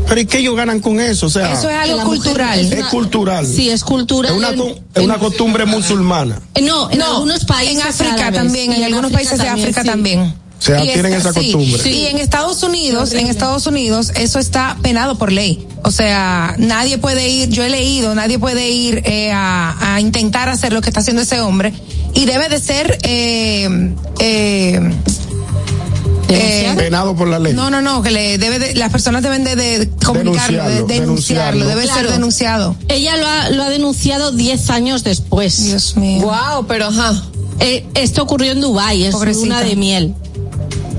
Pero 0.08 0.20
¿y 0.22 0.26
qué 0.26 0.40
ellos 0.40 0.56
ganan 0.56 0.80
con 0.80 1.00
eso? 1.00 1.26
O 1.28 1.30
sea, 1.30 1.54
Eso 1.54 1.70
es 1.70 1.76
algo 1.76 2.04
cultural. 2.04 2.60
es 2.60 2.72
es 2.72 2.86
cultural. 2.86 3.46
Sí, 3.48 3.70
es 3.70 3.84
cultura. 3.84 4.30
Es 4.30 4.36
una, 4.36 4.50
en- 4.50 4.58
co- 4.60 4.76
es 4.94 5.04
una 5.04 5.18
costumbre 5.18 5.66
musulmana. 5.66 6.40
No, 6.62 6.92
en 6.92 7.00
No, 7.00 7.06
algunos 7.16 7.46
países. 7.46 7.78
En 7.78 7.88
África 7.88 8.14
árabes. 8.14 8.34
también, 8.40 8.72
Y 8.72 8.76
en, 8.76 8.84
algunos 8.84 9.12
África 9.14 9.30
países 9.32 9.40
de 9.40 9.50
África 9.50 9.82
sí. 9.82 9.88
también. 9.88 10.34
O 10.64 10.66
sea, 10.66 10.82
Y 10.84 10.94
tienen 10.94 11.14
está- 11.14 11.32
esa 11.32 11.40
sí, 11.42 11.52
costumbre. 11.52 11.84
sí. 11.84 11.90
Y 11.90 12.06
en 12.08 12.18
Estados 12.20 12.64
Unidos, 12.64 13.12
en 13.12 13.28
Estados 13.28 13.68
Unidos, 13.68 14.12
eso 14.16 14.40
está 14.40 14.78
penado 14.82 15.18
por 15.18 15.30
ley. 15.32 15.68
O 15.84 15.92
sea, 15.92 16.56
nadie 16.58 16.98
puede 16.98 17.28
ir, 17.28 17.50
yo 17.50 17.64
he 17.66 17.70
leído, 17.70 18.16
nadie 18.16 18.40
puede 18.40 18.70
ir 18.70 19.02
eh, 19.06 19.32
a, 19.34 19.96
a 19.96 20.00
intentar 20.00 20.48
hacer 20.48 20.72
lo 20.72 20.80
que 20.82 20.90
está 20.90 21.02
haciendo 21.02 21.22
ese 21.22 21.42
hombre. 21.42 21.74
Y 22.14 22.26
debe 22.26 22.48
de 22.48 22.60
ser, 22.62 22.98
eh, 23.04 23.94
eh, 24.20 24.80
¿Denunciado? 26.28 26.78
Penado 26.78 27.16
por 27.16 27.28
la 27.28 27.40
ley. 27.40 27.54
no, 27.54 27.70
no, 27.70 27.82
no, 27.82 28.02
que 28.02 28.12
le 28.12 28.38
debe 28.38 28.58
de, 28.58 28.74
las 28.76 28.92
personas 28.92 29.22
deben 29.22 29.44
de, 29.44 29.56
de 29.56 29.90
comunicarlo, 30.04 30.64
de 30.64 30.70
Denunciarlo, 30.70 30.88
denunciarlo, 30.88 31.60
denunciarlo. 31.60 31.68
debe 31.68 31.82
ser 31.82 31.92
Claro. 31.94 32.12
denunciado. 32.12 32.76
Ella 32.88 33.18
lo 33.18 33.28
ha, 33.28 33.50
lo 33.50 33.64
ha 33.64 33.70
denunciado 33.70 34.32
10 34.32 34.70
años 34.70 35.04
después. 35.04 35.64
Dios 35.66 35.96
mío. 35.98 36.22
Wow, 36.22 36.66
pero 36.68 36.86
ajá. 36.88 37.22
Eh, 37.60 37.86
esto 37.94 38.24
ocurrió 38.24 38.52
en 38.54 38.62
Dubái, 38.62 39.04
es 39.04 39.12
Pobrecita. 39.12 39.46
una 39.46 39.62
de 39.62 39.76
miel. 39.76 40.16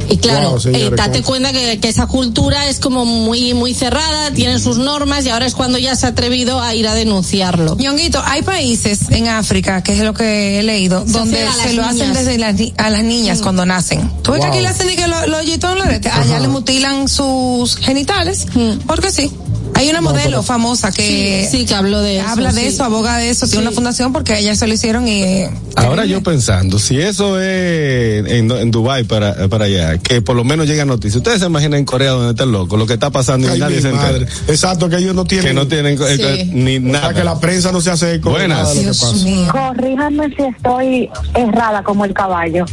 Y 0.08 0.18
claro, 0.18 0.50
Wow, 0.50 0.60
eh, 0.66 0.90
date 0.94 1.18
¿cómo? 1.18 1.28
cuenta 1.30 1.52
que, 1.52 1.80
que 1.80 1.88
esa 1.88 2.06
cultura 2.06 2.68
es 2.68 2.78
como 2.78 3.04
muy 3.04 3.54
muy 3.54 3.74
cerrada, 3.74 4.30
tienen 4.32 4.60
sus 4.60 4.78
normas 4.78 5.24
y 5.26 5.30
ahora 5.30 5.46
es 5.46 5.54
cuando 5.54 5.78
ya 5.78 5.96
se 5.96 6.06
ha 6.06 6.10
atrevido 6.10 6.60
a 6.60 6.74
ir 6.74 6.86
a 6.86 6.94
denunciarlo. 6.94 7.76
Ñonguito, 7.76 8.22
hay 8.24 8.42
países 8.42 9.10
en 9.10 9.28
África, 9.28 9.82
que 9.82 9.94
es 9.94 10.00
lo 10.00 10.14
que 10.14 10.60
he 10.60 10.62
leído, 10.62 11.04
Se 11.06 11.12
donde 11.12 11.46
se 11.62 11.72
lo 11.74 11.84
hacen 11.84 12.12
desde 12.12 12.38
las 12.38 12.54
a 12.76 12.90
las 12.90 13.04
niñas 13.04 13.40
cuando 13.40 13.66
nacen. 13.66 14.10
¿Tú 14.22 14.32
ves 14.32 14.40
que 14.40 14.46
aquí 14.46 14.60
le 14.60 14.68
hacen 14.68 14.86
de 14.86 14.96
que 14.96 15.06
lo, 15.08 15.26
lo 15.26 15.42
lo 15.74 15.84
allá 15.84 16.40
le 16.40 16.48
mutilan 16.48 17.08
sus 17.08 17.76
genitales? 17.76 18.46
Porque 18.86 19.10
sí. 19.10 19.30
Hay 19.76 19.88
una 19.90 20.00
modelo 20.00 20.42
famosa 20.42 20.92
que 20.92 21.46
Sí, 21.50 21.58
sí, 21.58 21.64
que 21.66 21.74
habló 21.74 22.00
de 22.00 22.18
eso, 22.18 22.28
habla 22.28 22.52
de 22.52 22.60
sí. 22.62 22.66
eso, 22.68 22.84
aboga 22.84 23.18
de 23.18 23.30
eso, 23.30 23.46
tiene 23.46 23.62
una 23.66 23.72
fundación 23.72 24.12
porque 24.12 24.32
a 24.34 24.38
ella 24.38 24.54
se 24.54 24.66
lo 24.66 24.74
hicieron 24.74 25.06
y... 25.08 25.22
eh, 25.22 25.50
Ahora 25.76 26.04
yo 26.04 26.22
pensando, 26.22 26.78
si 26.78 27.00
eso 27.00 27.40
es 27.40 28.24
en, 28.30 28.50
en 28.50 28.70
Dubai 28.70 29.02
para, 29.04 29.48
para 29.48 29.64
allá, 29.64 29.98
que 29.98 30.22
por 30.22 30.36
lo 30.36 30.44
menos 30.44 30.66
llega 30.68 30.84
noticia. 30.84 31.18
Ustedes 31.18 31.40
se 31.40 31.46
imaginan 31.46 31.80
en 31.80 31.84
Corea 31.84 32.10
donde 32.12 32.30
está 32.30 32.44
el 32.44 32.52
loco, 32.52 32.76
lo 32.76 32.86
que 32.86 32.94
está 32.94 33.10
pasando 33.10 33.54
y 33.54 33.58
nadie 33.58 33.80
se 33.82 33.90
entera. 33.90 34.26
Exacto, 34.46 34.88
que 34.88 34.96
ellos 34.98 35.14
no 35.14 35.24
tienen. 35.24 35.48
Que 35.48 35.54
no 35.54 35.66
tienen 35.66 35.98
eh, 36.00 36.48
ni 36.52 36.76
O 36.76 36.80
nada. 36.80 37.06
sea, 37.08 37.14
que 37.14 37.24
la 37.24 37.40
prensa 37.40 37.72
no 37.72 37.80
se 37.80 37.90
hace 37.90 38.14
eco 38.14 38.30
de 38.30 38.36
Buenas. 38.46 38.58
nada 38.58 38.68
de 38.70 38.74
lo 38.74 38.80
que 38.80 38.84
Dios 38.84 39.00
pasa. 39.00 39.24
mío. 39.24 39.48
Corríjanme 39.52 40.28
si 40.36 40.42
estoy 40.42 41.10
errada 41.34 41.82
como 41.82 42.04
el 42.04 42.14
caballo. 42.14 42.64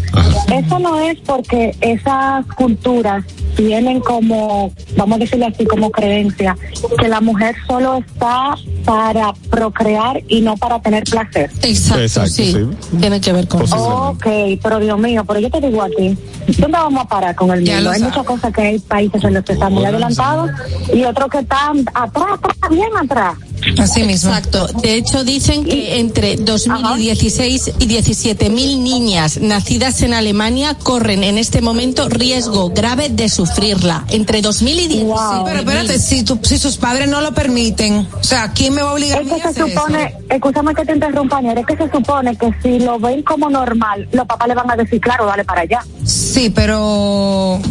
Eso 0.53 0.79
no 0.79 0.99
es 0.99 1.17
porque 1.25 1.75
esas 1.81 2.45
culturas 2.55 3.23
tienen 3.55 3.99
como, 4.01 4.71
vamos 4.95 5.15
a 5.17 5.19
decirlo 5.19 5.47
así, 5.47 5.65
como 5.65 5.89
creencia, 5.91 6.55
que 6.99 7.07
la 7.07 7.21
mujer 7.21 7.55
solo 7.67 7.97
está 7.97 8.55
para 8.85 9.33
procrear 9.49 10.21
y 10.27 10.41
no 10.41 10.57
para 10.57 10.81
tener 10.81 11.03
placer. 11.03 11.49
Exacto, 11.61 12.01
Exacto, 12.01 12.31
sí. 12.31 12.51
sí. 12.53 12.97
Tiene 12.99 13.21
que 13.21 13.31
ver 13.33 13.47
con 13.47 13.61
eso. 13.63 13.75
Ok, 14.09 14.25
pero 14.61 14.79
Dios 14.79 14.99
mío, 14.99 15.23
pero 15.27 15.39
yo 15.39 15.49
te 15.49 15.61
digo 15.61 15.81
a 15.81 15.87
ti, 15.89 16.17
¿dónde 16.57 16.77
vamos 16.77 17.03
a 17.05 17.07
parar 17.07 17.35
con 17.35 17.51
el 17.51 17.57
mundo? 17.61 17.89
Hay 17.91 17.99
sabes. 17.99 18.01
muchas 18.01 18.25
cosas 18.25 18.53
que 18.53 18.61
hay 18.61 18.79
países 18.79 19.23
en 19.23 19.33
los 19.35 19.43
que 19.45 19.53
están 19.53 19.73
muy 19.73 19.85
adelantados 19.85 20.49
y 20.93 21.03
otros 21.03 21.29
que 21.29 21.39
están 21.39 21.79
atrás, 21.93 22.25
atrás, 22.33 22.55
bien 22.69 22.89
atrás. 23.01 23.35
Así 23.77 24.03
mismo. 24.03 24.31
Exacto. 24.31 24.67
De 24.81 24.95
hecho, 24.95 25.23
dicen 25.23 25.63
que 25.63 25.99
entre 25.99 26.35
2016 26.37 27.73
y 27.79 27.85
17 27.85 28.49
mil 28.49 28.83
niñas 28.83 29.39
nacidas 29.39 30.01
en 30.01 30.13
Alemania 30.15 30.75
corren 30.81 31.23
en 31.23 31.37
este 31.37 31.61
momento 31.61 32.09
riesgo 32.09 32.69
grave 32.69 33.09
de 33.09 33.29
sufrirla. 33.29 34.05
Entre 34.09 34.41
2000 34.41 34.79
y 34.79 34.87
16. 34.87 35.19
Sí, 35.31 35.41
pero 35.45 35.59
espérate, 35.59 35.99
si, 35.99 36.23
tu- 36.23 36.39
si 36.41 36.57
sus 36.57 36.77
padres 36.81 37.07
no 37.07 37.21
lo 37.21 37.31
permiten, 37.33 38.07
o 38.11 38.23
sea, 38.23 38.51
¿quién 38.51 38.73
me 38.73 38.81
va 38.81 38.89
a 38.89 38.93
obligar 38.93 39.19
a 39.19 39.21
Es 39.21 39.27
que 39.27 39.35
a 39.35 39.53
se 39.53 39.61
hacer 39.61 39.69
supone, 39.69 40.15
escúchame 40.29 40.73
que 40.73 40.85
te 40.85 40.93
interrumpa, 40.93 41.39
es 41.39 41.65
que 41.65 41.77
se 41.77 41.89
supone 41.89 42.35
que 42.35 42.53
si 42.61 42.79
lo 42.79 42.99
ven 42.99 43.21
como 43.21 43.49
normal, 43.49 44.09
los 44.11 44.25
papás 44.25 44.47
le 44.47 44.55
van 44.55 44.71
a 44.71 44.75
decir, 44.75 44.99
claro, 44.99 45.25
dale 45.25 45.45
para 45.45 45.61
allá. 45.61 45.85
Sí, 46.03 46.49
pero. 46.49 47.61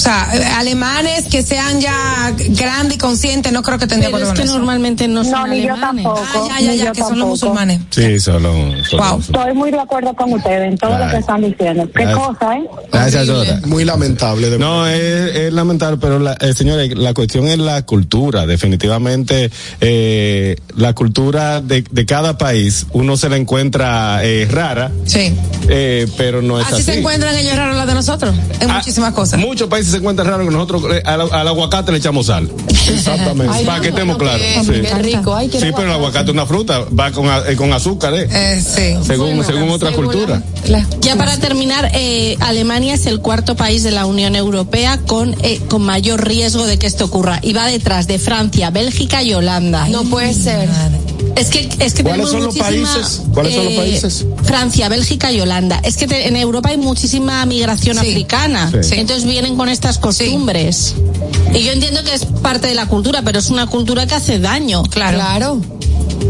O 0.00 0.02
sea, 0.02 0.30
alemanes 0.58 1.26
que 1.26 1.42
sean 1.42 1.78
ya 1.78 2.32
grandes 2.56 2.96
y 2.96 2.98
conscientes, 2.98 3.52
no 3.52 3.62
creo 3.62 3.78
que 3.78 3.86
de 3.86 3.96
Pero 4.00 4.16
es 4.16 4.30
que 4.32 4.44
eso. 4.44 4.54
normalmente 4.56 5.06
no 5.08 5.24
son 5.24 5.32
No, 5.32 5.46
ni 5.48 5.60
yo 5.60 5.74
alemanes. 5.74 6.04
tampoco. 6.04 6.26
Ah, 6.32 6.48
ya, 6.58 6.60
ya, 6.64 6.70
ni 6.72 6.78
ya, 6.78 6.84
yo 6.86 6.92
que 6.92 7.00
son 7.02 7.18
los 7.18 7.28
musulmanes. 7.28 7.80
Sí, 7.90 8.18
solo. 8.18 8.50
solo 8.88 9.02
Wow. 9.02 9.20
Estoy 9.20 9.52
muy 9.52 9.70
de 9.70 9.78
acuerdo 9.78 10.14
con 10.14 10.32
ustedes 10.32 10.72
en 10.72 10.78
todo 10.78 10.96
lo 10.98 11.06
que 11.10 11.18
están 11.18 11.42
diciendo. 11.42 11.86
Qué 11.94 12.04
cosa, 12.12 12.56
¿eh? 12.56 12.64
Gracias, 12.90 13.26
Dora. 13.26 13.60
Muy 13.66 13.84
lamentable. 13.84 14.48
De 14.48 14.58
No, 14.58 14.86
es, 14.86 15.36
es 15.36 15.52
lamentable, 15.52 15.98
pero 16.00 16.18
la, 16.18 16.32
eh, 16.40 16.54
señores, 16.54 16.96
la 16.96 17.12
cuestión 17.12 17.46
es 17.46 17.58
la 17.58 17.82
cultura. 17.84 18.46
Definitivamente, 18.46 19.50
eh, 19.82 20.56
la 20.76 20.94
cultura 20.94 21.60
de, 21.60 21.84
de 21.90 22.06
cada 22.06 22.38
país, 22.38 22.86
uno 22.92 23.18
se 23.18 23.28
la 23.28 23.36
encuentra 23.36 24.24
eh, 24.24 24.48
rara, 24.50 24.90
Sí. 25.04 25.34
eh, 25.68 26.06
pero 26.16 26.40
no 26.40 26.58
es 26.58 26.64
Así, 26.66 26.76
así. 26.76 26.82
se 26.84 26.98
encuentran 27.00 27.36
ellos 27.36 27.54
raros 27.54 27.76
las 27.76 27.86
de 27.86 27.94
nosotros, 27.94 28.34
en 28.60 28.70
Ah, 28.70 28.74
muchísimas 28.76 29.12
cosas. 29.12 29.40
Muchos 29.40 29.68
países 29.68 29.89
se 29.90 29.96
encuentran 29.98 30.28
raros 30.28 30.46
que 30.46 30.52
nosotros 30.54 30.82
eh, 30.92 31.02
al, 31.04 31.22
al 31.32 31.48
aguacate 31.48 31.92
le 31.92 31.98
echamos 31.98 32.26
sal. 32.26 32.50
Exactamente. 32.88 33.64
Para 33.64 33.80
que 33.80 33.88
estemos 33.88 34.16
claros. 34.16 34.40
Qué, 34.42 34.60
Sí. 34.64 34.80
qué 34.82 34.94
rico. 34.94 35.34
Ay, 35.34 35.48
qué 35.48 35.60
Sí, 35.60 35.66
pero 35.74 35.88
el 35.88 35.92
aguacate 35.92 36.26
es 36.26 36.32
una 36.32 36.46
fruta, 36.46 36.84
va 36.98 37.10
con, 37.12 37.26
eh, 37.26 37.56
con 37.56 37.72
azúcar, 37.72 38.14
¿eh? 38.14 38.28
Eh, 38.30 38.60
sí. 38.62 39.04
según, 39.06 39.44
según 39.44 39.70
otra 39.70 39.90
según 39.90 40.06
cultura. 40.06 40.42
La- 40.68 40.86
Ya 41.00 41.16
para 41.16 41.36
terminar, 41.38 41.90
eh, 41.94 42.36
Alemania 42.40 42.94
es 42.94 43.06
el 43.06 43.20
cuarto 43.20 43.56
país 43.56 43.82
de 43.82 43.90
la 43.90 44.06
Unión 44.06 44.34
Europea 44.36 44.98
con, 45.06 45.34
eh, 45.42 45.60
con 45.68 45.82
mayor 45.82 46.26
riesgo 46.26 46.66
de 46.66 46.78
que 46.78 46.86
esto 46.86 47.04
ocurra. 47.06 47.38
Y 47.42 47.52
va 47.52 47.66
detrás 47.66 48.06
de 48.06 48.18
Francia, 48.18 48.70
Bélgica 48.70 49.22
y 49.22 49.34
Holanda. 49.34 49.88
No 49.88 50.04
puede 50.04 50.34
ser. 50.34 50.68
Es 51.36 51.48
que, 51.48 51.68
es 51.78 51.94
que 51.94 52.02
¿Cuáles 52.02 52.28
tenemos 52.28 52.30
son 52.30 52.42
los 52.44 52.56
países? 52.56 53.22
¿Cuáles 53.32 53.54
son 53.54 53.64
los 53.64 53.72
eh, 53.74 53.76
países? 53.76 54.26
Francia, 54.44 54.88
Bélgica 54.88 55.32
y 55.32 55.40
Holanda. 55.40 55.80
Es 55.84 55.96
que 55.96 56.06
te- 56.06 56.28
en 56.28 56.36
Europa 56.36 56.70
hay 56.70 56.76
muchísima 56.76 57.44
migración 57.46 57.96
Sí. 57.98 58.10
africana. 58.10 58.70
Sí. 58.82 58.94
Entonces 58.96 59.24
vienen 59.24 59.56
con 59.56 59.68
estas 59.68 59.98
costumbres. 59.98 60.94
Y 61.54 61.60
yo 61.62 61.72
entiendo 61.72 62.02
que 62.04 62.14
es 62.14 62.24
parte 62.26 62.68
de 62.68 62.74
la 62.74 62.86
cultura, 62.86 63.22
pero 63.22 63.38
es 63.38 63.50
una 63.50 63.66
cultura 63.66 64.06
que 64.06 64.14
hace 64.14 64.38
daño. 64.38 64.82
Claro. 64.84 65.18
Claro. 65.18 65.60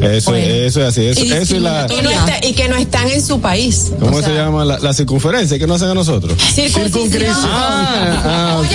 Eso, 0.03 0.35
eso 0.35 0.81
es 0.83 0.89
así. 0.89 1.07
Eso, 1.07 1.25
Y 1.25 1.33
eso 1.33 1.57
y 1.57 1.61
la. 1.61 1.87
Y, 1.91 2.03
no 2.03 2.11
está- 2.11 2.41
y 2.47 2.53
que 2.55 2.69
no 2.69 2.77
están 2.77 3.09
en 3.09 3.23
su 3.23 3.41
país. 3.41 3.93
¿Cómo 4.01 4.17
O 4.17 4.23
se 4.23 4.33
llama? 4.35 4.65
La, 4.65 4.79
la 4.79 4.93
circunferencia 4.95 5.59
que 5.59 5.67
no 5.67 5.75
hacen 5.75 5.89
a 5.89 5.95
nosotros. 5.95 6.35
Circuncisión. 6.55 7.25
Ah, 7.45 8.23
ah, 8.25 8.57
ok. 8.61 8.67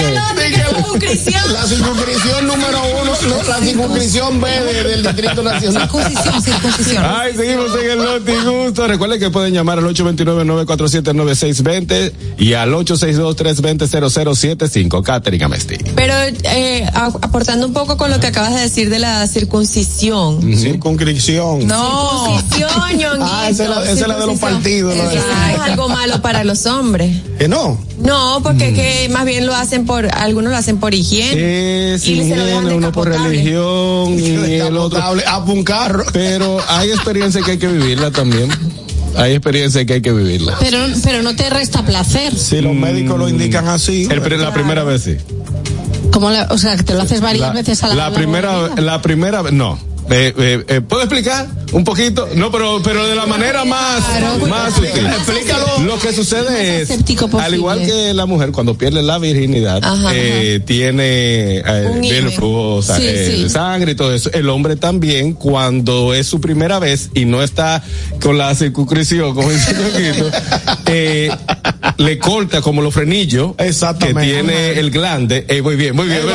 Circuncisión. 0.75 1.53
La 1.53 1.63
circunscripción 1.65 2.47
número 2.47 2.77
uno, 3.01 3.11
no, 3.29 3.43
la 3.49 3.57
circunscripción 3.59 4.41
B 4.41 4.49
de- 4.49 4.83
del 4.83 5.03
Distrito 5.03 5.41
Nacional. 5.43 5.81
Circuncisión, 5.83 6.41
circuncisión. 6.41 7.03
Ay, 7.05 7.33
seguimos 7.35 7.67
en 7.81 7.91
el 7.91 7.97
Noti 7.97 8.31
Gusto. 8.45 8.87
Recuerden 8.87 9.19
que 9.19 9.29
pueden 9.29 9.53
llamar 9.53 9.77
al 9.79 9.85
829-947-9620 9.85 12.11
y 12.37 12.53
al 12.53 12.73
862-320-0075. 12.73 15.01
Catherine 15.03 15.43
Amesti. 15.45 15.77
Pero 15.95 16.13
eh, 16.43 16.85
aportando 16.93 17.65
un 17.67 17.73
poco 17.73 17.97
con 17.97 18.09
lo 18.11 18.19
que 18.19 18.27
acabas 18.27 18.53
de 18.55 18.61
decir 18.61 18.89
de 18.89 18.99
la 18.99 19.25
circuncisión. 19.27 20.39
Circunscripción. 21.05 21.67
No. 21.67 22.37
Ah, 23.21 23.47
esa 23.49 23.63
es 23.63 23.69
la- 23.69 23.83
esa 23.83 23.91
es 23.91 24.07
la 24.07 24.19
de 24.19 24.25
los 24.27 24.39
partidos, 24.39 24.95
¿no? 24.95 25.03
Eso 25.03 25.19
es 25.19 25.61
algo 25.61 25.89
malo 25.89 26.21
para 26.21 26.43
los 26.43 26.65
hombres. 26.65 27.15
Que 27.37 27.47
no. 27.47 27.79
No, 27.99 28.39
porque 28.43 28.73
que 28.73 29.09
más 29.09 29.25
bien 29.25 29.45
lo 29.45 29.55
hacen 29.55 29.85
por, 29.85 30.07
algunos 30.15 30.51
lo 30.51 30.57
hacen 30.57 30.77
por 30.77 30.93
higiene. 30.93 31.93
Es 31.95 32.07
Y 32.07 32.17
se 32.23 32.35
lo 32.35 32.45
dejan 32.45 32.63
higiene, 32.63 32.75
uno 32.77 32.91
por 32.91 33.07
religión 33.09 34.13
y 34.19 34.55
el 34.55 34.77
otro. 34.77 35.01
A 35.01 35.37
un 35.39 35.63
carro. 35.63 36.03
Pero 36.13 36.59
hay 36.67 36.91
experiencia 36.91 37.41
que 37.41 37.51
hay 37.51 37.57
que 37.57 37.67
vivirla 37.67 38.11
también. 38.11 38.49
Hay 39.17 39.33
experiencia 39.33 39.85
que 39.85 39.93
hay 39.93 40.01
que 40.01 40.11
vivirla. 40.11 40.55
Pero, 40.59 40.77
pero 41.03 41.23
no 41.23 41.35
te 41.35 41.49
resta 41.49 41.83
placer. 41.85 42.35
Si 42.37 42.59
los 42.61 42.73
médicos 42.73 43.17
lo 43.17 43.29
indican 43.29 43.67
así. 43.67 44.07
El 44.11 44.41
la 44.41 44.53
primera 44.53 44.83
vez 44.83 45.03
sí. 45.03 45.15
Como 46.11 46.29
la, 46.29 46.47
o 46.51 46.57
sea, 46.57 46.75
que 46.77 46.83
te 46.83 46.93
lo 46.93 47.01
haces 47.01 47.21
varias 47.21 47.47
La, 47.47 47.53
veces 47.53 47.83
a 47.83 47.87
la 47.89 47.95
la 47.95 48.11
primera, 48.11 48.69
la 48.77 49.01
primera 49.01 49.41
vez, 49.41 49.53
no. 49.53 49.77
Eh, 50.09 50.33
eh, 50.37 50.65
eh, 50.67 50.81
¿Puedo 50.81 51.01
explicar 51.01 51.47
un 51.71 51.83
poquito? 51.83 52.27
No, 52.35 52.51
pero, 52.51 52.79
pero 52.83 53.05
de 53.07 53.15
la 53.15 53.25
manera 53.25 53.65
más, 53.65 54.03
más 54.47 54.73
sutil. 54.75 55.05
Explícalo. 55.07 55.79
Lo 55.83 55.99
que 55.99 56.13
sucede 56.13 56.81
es, 56.81 56.89
al 57.33 57.53
igual 57.55 57.85
que 57.85 58.13
la 58.13 58.25
mujer 58.25 58.51
cuando 58.51 58.77
pierde 58.77 59.01
la 59.01 59.17
virginidad, 59.17 59.79
Ajá, 59.83 60.11
eh, 60.13 60.61
tiene 60.65 61.57
eh, 61.57 61.99
el 62.03 62.29
flujo 62.31 62.81
Sí, 62.81 62.91
eh, 62.99 63.33
sí. 63.43 63.49
sangre 63.49 63.93
y 63.93 63.95
todo 63.95 64.13
eso. 64.13 64.29
El 64.33 64.49
hombre 64.49 64.75
también, 64.75 65.33
cuando 65.33 66.13
es 66.13 66.27
su 66.27 66.39
primera 66.39 66.79
vez 66.79 67.09
y 67.13 67.25
no 67.25 67.41
está 67.41 67.83
con 68.21 68.37
la 68.37 68.53
circunscripción, 68.55 69.33
como 69.33 69.49
dice 69.51 69.75
eh, 70.85 71.31
le 71.97 72.19
corta 72.19 72.61
como 72.61 72.81
los 72.81 72.93
frenillos 72.93 73.53
Exactamente. 73.57 74.21
que 74.21 74.33
tiene 74.33 74.79
el 74.79 74.91
glande. 74.91 75.45
Eh, 75.47 75.61
muy 75.61 75.75
bien, 75.75 75.95
muy 75.95 76.05
muy 76.05 76.15
bien, 76.15 76.25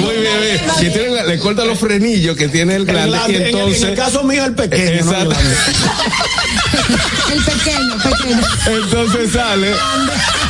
muy 0.00 0.14
bien. 0.16 1.28
Le 1.28 1.38
corta 1.38 1.64
los 1.64 1.78
frenillos 1.78 2.36
que 2.36 2.48
tiene 2.48 2.74
el 2.76 2.84
glande, 2.84 3.11
Grande. 3.18 3.32
y 3.32 3.36
En 3.36 3.42
el- 3.42 3.48
entonces 3.54 3.82
en 3.82 3.88
el 3.90 3.94
caso 3.96 4.22
mío, 4.24 4.44
el 4.44 4.54
pequeño. 4.54 5.04
¿no? 5.04 5.12
Exacto. 5.12 5.36
El 7.32 7.44
pequeño, 7.44 7.96
pequeño. 8.02 8.40
Entonces 8.66 9.32
sale, 9.32 9.74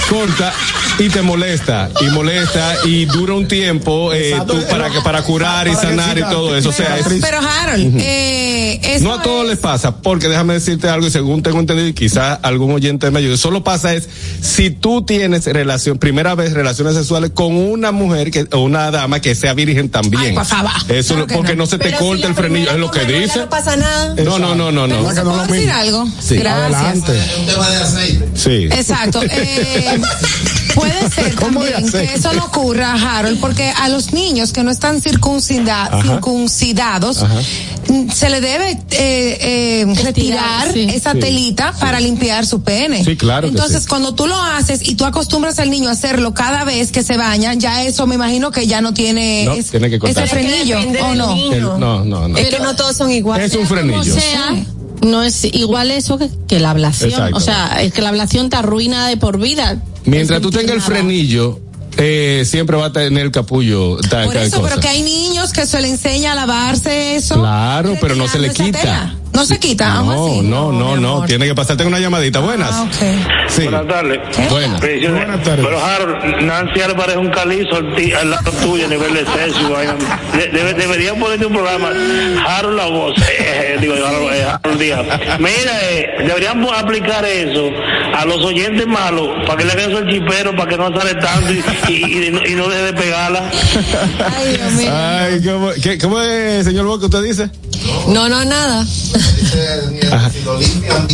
corta 0.08 0.52
y 0.98 1.08
te 1.08 1.22
molesta, 1.22 1.90
y 2.00 2.04
molesta, 2.10 2.76
y 2.84 3.06
dura 3.06 3.34
un 3.34 3.48
tiempo 3.48 4.12
eh, 4.12 4.34
tú 4.46 4.54
para, 4.70 4.90
que- 4.90 5.00
para 5.00 5.22
curar 5.22 5.66
y 5.66 5.72
Para 5.74 5.88
sanar 5.88 6.18
y 6.18 6.20
todo 6.22 6.56
eso. 6.56 6.68
O 6.68 6.72
sea, 6.72 6.98
es- 6.98 7.06
Pero 7.20 7.38
Harold, 7.40 7.96
eh, 7.98 8.78
eso 8.84 9.04
no 9.04 9.14
a 9.14 9.22
todos 9.22 9.44
es- 9.44 9.50
les 9.50 9.58
pasa, 9.58 9.96
porque 9.96 10.28
déjame 10.28 10.54
decirte 10.54 10.88
algo, 10.88 11.06
y 11.06 11.10
según 11.10 11.42
tengo 11.42 11.58
entendido, 11.60 11.88
y 11.88 11.94
quizás 11.94 12.38
algún 12.42 12.72
oyente 12.74 13.10
me 13.10 13.18
ayude, 13.18 13.36
solo 13.36 13.64
pasa 13.64 13.94
es 13.94 14.08
si 14.40 14.70
tú 14.70 15.02
tienes 15.02 15.46
relación, 15.46 15.98
primera 15.98 16.34
vez 16.34 16.52
relaciones 16.52 16.94
sexuales 16.94 17.30
con 17.34 17.56
una 17.56 17.90
mujer 17.90 18.30
que, 18.30 18.46
o 18.52 18.58
una 18.60 18.90
dama 18.90 19.20
que 19.20 19.34
sea 19.34 19.54
virgen 19.54 19.88
también. 19.88 20.22
Ay, 20.22 20.32
por 20.34 20.44
favor. 20.46 20.70
Eso, 20.88 21.14
Claro 21.14 21.26
que 21.26 21.34
porque 21.34 21.52
no, 21.56 21.64
no. 21.64 21.66
se 21.66 21.78
te 21.78 21.84
Pero 21.84 21.98
corta 21.98 22.26
el 22.28 22.34
frenillo, 22.34 22.70
es 22.70 22.78
lo 22.78 22.90
que 22.90 23.04
dice. 23.04 23.38
No 23.40 23.48
pasa 23.48 23.76
nada. 23.76 24.14
No, 24.22 24.38
no, 24.38 24.54
no, 24.54 24.70
no, 24.70 24.86
no. 24.86 24.96
Pero 25.02 25.14
¿se 25.14 25.22
puedo 25.22 25.46
decir 25.46 25.70
algo? 25.70 26.06
Sí. 26.20 26.36
Gracias. 26.36 26.74
Adelante. 26.74 28.28
Sí. 28.34 28.64
Exacto. 28.70 29.20
Eh, 29.22 30.00
puede 30.74 31.10
ser 31.14 31.34
¿Cómo 31.34 31.62
de 31.62 31.70
también 31.72 31.92
que 31.92 32.14
eso 32.14 32.32
no 32.32 32.44
ocurra, 32.46 32.92
Harold, 32.94 33.40
porque 33.40 33.70
a 33.70 33.88
los 33.88 34.12
niños 34.12 34.52
que 34.52 34.62
no 34.62 34.70
están 34.70 35.00
circuncida- 35.00 35.86
Ajá. 35.86 36.02
circuncidados 36.02 37.22
Ajá. 37.22 37.40
se 38.14 38.30
le 38.30 38.40
debe 38.40 38.70
eh, 38.90 39.38
eh, 39.40 39.86
retirar 40.02 40.72
sí. 40.72 40.86
esa 40.92 41.12
Sí. 41.12 41.18
telita 41.20 41.72
para 41.78 42.00
limpiar 42.00 42.46
su 42.46 42.62
pene. 42.62 43.04
Sí, 43.04 43.16
claro 43.16 43.48
Entonces, 43.48 43.82
sí. 43.82 43.88
cuando 43.88 44.14
tú 44.14 44.26
lo 44.26 44.40
haces 44.40 44.88
y 44.88 44.94
tú 44.94 45.04
acostumbras 45.04 45.58
al 45.58 45.70
niño 45.70 45.88
a 45.88 45.92
hacerlo 45.92 46.32
cada 46.34 46.64
vez 46.64 46.90
que 46.92 47.02
se 47.02 47.16
baña, 47.16 47.54
ya 47.54 47.82
eso 47.84 48.06
me 48.06 48.14
imagino 48.14 48.50
que 48.50 48.66
ya 48.66 48.80
no 48.80 48.94
tiene, 48.94 49.44
No, 49.46 49.52
es- 49.54 49.70
tiene 49.70 49.90
que 49.90 49.98
cortar. 49.98 50.24
ese 50.24 50.32
frenillo, 50.34 50.78
¿o 51.04 51.14
no? 51.14 51.34
El- 51.52 51.62
no, 51.62 52.04
no, 52.04 52.28
no. 52.28 52.38
Es 52.38 52.48
que 52.48 52.60
no 52.60 52.74
todos 52.76 52.96
son 52.96 53.10
iguales. 53.10 53.52
Es 53.52 53.58
un 53.58 53.66
frenillo. 53.66 54.02
Sea, 54.14 54.54
no 55.02 55.22
es 55.22 55.44
igual 55.44 55.90
eso 55.90 56.16
que, 56.18 56.30
que 56.48 56.60
la 56.60 56.70
ablación. 56.70 57.10
Exacto. 57.10 57.36
O 57.36 57.40
sea, 57.40 57.82
es 57.82 57.92
que 57.92 58.00
la 58.02 58.08
ablación 58.10 58.48
te 58.50 58.56
arruina 58.56 59.08
de 59.08 59.16
por 59.16 59.38
vida. 59.38 59.76
Mientras 60.04 60.40
tú 60.40 60.50
tengas 60.50 60.76
el 60.76 60.82
frenillo, 60.82 61.60
eh, 61.96 62.44
siempre 62.46 62.76
va 62.76 62.86
a 62.86 62.92
tener 62.92 63.26
el 63.26 63.30
capullo. 63.30 63.96
tal- 64.08 64.26
Por 64.26 64.36
eso, 64.36 64.62
pero 64.62 64.80
que 64.80 64.88
hay 64.88 65.02
niños 65.02 65.52
que 65.52 65.66
se 65.66 65.80
le 65.80 65.88
enseña 65.88 66.32
a 66.32 66.34
lavarse 66.34 67.16
eso. 67.16 67.34
Claro, 67.36 67.96
pero 68.00 68.14
no 68.16 68.28
se 68.28 68.38
le 68.38 68.50
quita. 68.50 68.80
tela. 68.80 69.16
No 69.32 69.46
se 69.46 69.58
quita, 69.58 69.94
No, 70.02 70.12
así. 70.12 70.40
no, 70.42 70.70
no, 70.72 70.96
no. 70.96 71.08
amor. 71.14 71.26
Tiene 71.26 71.46
que 71.46 71.54
pasarte 71.54 71.84
una 71.86 71.98
llamadita. 71.98 72.40
Buenas. 72.40 72.70
Ah. 72.72 72.86
Sí. 73.48 73.62
Buenas 73.64 73.86
tardes. 73.88 74.18
¿Qué? 74.34 74.46
Buenas. 74.48 74.80
Buenas 74.80 75.42
tardes. 75.42 75.64
Pero 75.66 75.84
Harold, 75.84 76.42
Nancy 76.42 76.78
le 76.86 76.94
parece 76.94 77.18
un 77.18 77.30
calizo 77.30 77.76
al, 77.76 78.30
lado 78.30 78.50
tuyo 78.62 78.86
a 78.86 78.88
nivel 78.88 79.14
de 79.14 79.20
sexo. 79.26 79.68
debe- 80.52 80.74
deberían 80.74 81.18
ponerte 81.18 81.46
un 81.46 81.52
programa, 81.54 81.90
Harold 82.46 82.76
la 82.76 82.86
voz, 82.86 83.14
eh, 83.38 83.76
digo, 83.80 83.94
Harold, 83.94 84.32
eh, 84.34 84.44
Harold 84.62 84.80
Díaz. 84.80 85.06
Mira, 85.38 85.80
eh, 85.90 86.06
deberían 86.26 86.64
aplicar 86.68 87.24
eso 87.24 87.70
a 88.14 88.24
los 88.26 88.38
oyentes 88.44 88.86
malos, 88.86 89.28
para 89.46 89.58
que 89.58 89.64
le 89.64 89.72
hagan 89.72 89.90
eso 89.90 89.98
al 89.98 90.08
chipero, 90.10 90.54
para 90.56 90.68
que 90.70 90.76
no 90.76 90.98
sale 90.98 91.14
tanto 91.16 91.52
y, 91.52 91.62
y- 91.88 92.26
y 92.26 92.30
no- 92.30 92.46
y 92.46 92.54
no 92.54 92.68
deje 92.68 92.82
de 92.84 92.92
pegarla. 92.92 93.42
Ay, 94.36 94.56
Dios 94.56 94.72
mío. 94.72 94.92
Ay, 94.94 95.40
¿cómo, 95.44 95.70
qué- 95.82 95.98
cómo 95.98 96.20
es, 96.20 96.64
señor 96.64 96.86
Boca, 96.86 97.06
usted 97.06 97.22
dice? 97.22 97.50
No, 98.08 98.28
no, 98.28 98.44
nada. 98.44 98.86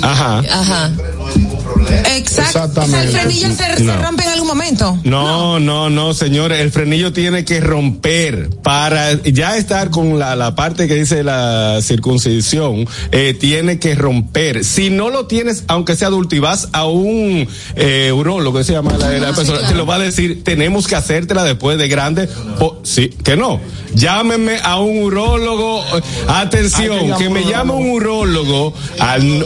Ajá. 0.02 0.42
Ajá. 0.50 0.92
Exacto. 2.16 2.80
O 2.80 2.86
sea, 2.86 3.02
el 3.02 3.08
Exactamente. 3.08 3.08
frenillo 3.08 3.48
se, 3.54 3.96
rompe 4.02 4.24
en 4.24 4.28
algún 4.30 4.48
momento. 4.48 4.98
No, 5.04 5.60
no, 5.60 5.90
no, 5.90 6.14
señores, 6.14 6.60
el 6.60 6.70
frenillo 6.70 7.12
tiene 7.12 7.44
que 7.44 7.60
romper 7.60 8.50
para 8.62 9.20
ya 9.22 9.56
estar 9.56 9.90
con 9.90 10.18
la, 10.18 10.36
la 10.36 10.54
parte 10.54 10.88
que 10.88 10.94
dice 10.94 11.22
la 11.22 11.78
circuncisión, 11.82 12.88
eh, 13.12 13.34
tiene 13.38 13.78
que 13.78 13.94
romper. 13.94 14.64
Si 14.64 14.90
no 14.90 15.10
lo 15.10 15.26
tienes, 15.26 15.64
aunque 15.68 15.96
sea 15.96 16.08
adulto 16.08 16.36
y 16.36 16.38
vas 16.38 16.68
a 16.72 16.86
un 16.86 17.48
eh, 17.76 18.12
urólogo, 18.14 18.58
que 18.58 18.64
se 18.64 18.72
llama 18.72 18.96
la, 18.98 19.10
la 19.10 19.32
persona, 19.32 19.66
te 19.66 19.74
lo 19.74 19.86
va 19.86 19.96
a 19.96 19.98
decir, 19.98 20.42
tenemos 20.44 20.86
que 20.86 20.96
hacértela 20.96 21.44
después 21.44 21.78
de 21.78 21.88
grande. 21.88 22.28
O, 22.60 22.80
sí, 22.82 23.08
que 23.08 23.36
no. 23.36 23.60
Llámeme 23.94 24.58
a 24.62 24.78
un 24.78 25.02
urólogo. 25.02 25.82
Hay 26.26 26.46
Atención, 26.48 27.12
que 27.16 27.24
que 27.24 27.30
me 27.30 27.44
llame 27.44 27.72
un 27.72 27.90
urólogo 27.90 28.72
al 28.98 29.44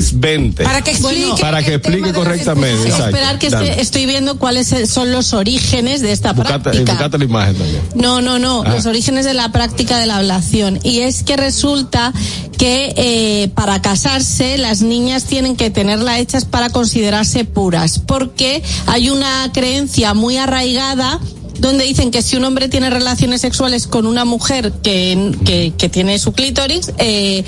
829-947-9620. 0.00 0.64
Para 0.64 0.82
que 0.82 0.90
explique. 0.92 1.20
Bueno, 1.22 1.36
para 1.38 1.62
que 1.62 1.74
explique 1.74 2.12
correctamente, 2.12 2.82
exacto. 2.88 3.06
Esperar 3.06 3.38
que 3.38 3.46
esté- 3.48 3.80
estoy 3.80 4.06
viendo 4.06 4.38
cuáles 4.38 4.74
son 4.88 5.12
los 5.12 5.32
orígenes 5.32 6.00
de 6.02 6.12
esta 6.12 6.32
Buscate, 6.32 6.60
práctica. 6.60 6.92
buscate 6.92 7.18
la 7.18 7.24
imagen 7.24 7.54
también. 7.56 7.80
No, 7.94 8.20
no, 8.20 8.38
no, 8.38 8.62
Ah. 8.64 8.70
los 8.74 8.86
orígenes 8.86 9.24
de 9.24 9.34
la 9.34 9.50
práctica 9.52 9.98
de 9.98 10.06
la 10.06 10.16
ablación. 10.18 10.78
Y 10.82 11.00
es 11.00 11.22
que 11.22 11.36
resulta 11.36 12.12
que 12.58 12.94
eh, 12.96 13.48
para 13.54 13.82
casarse 13.82 14.56
las 14.58 14.80
niñas 14.80 15.24
tienen 15.24 15.56
que 15.56 15.70
tenerla 15.70 16.18
hechas 16.18 16.44
para 16.46 16.70
considerarse 16.70 17.44
puras, 17.44 17.98
porque 17.98 18.62
hay 18.86 19.10
una 19.10 19.50
creencia 19.52 20.14
muy 20.14 20.38
arraigada 20.38 21.20
donde 21.58 21.84
dicen 21.84 22.10
que 22.10 22.22
si 22.22 22.36
un 22.36 22.44
hombre 22.44 22.68
tiene 22.68 22.90
relaciones 22.90 23.40
sexuales 23.40 23.86
con 23.86 24.06
una 24.06 24.24
mujer 24.24 24.72
que, 24.82 25.32
que, 25.44 25.72
que 25.76 25.88
tiene 25.88 26.18
su 26.18 26.32
clítoris, 26.32 26.92
eh, 26.98 27.44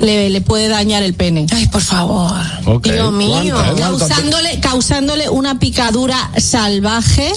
le, 0.00 0.30
le 0.30 0.40
puede 0.40 0.68
dañar 0.68 1.02
el 1.02 1.14
pene. 1.14 1.46
Ay, 1.52 1.66
por 1.68 1.82
favor. 1.82 2.32
Ok. 2.66 2.86
Dios 2.88 3.12
mío. 3.12 3.56
Causándole, 3.78 4.60
causándole 4.60 5.28
una 5.28 5.58
picadura 5.58 6.30
salvaje 6.36 7.32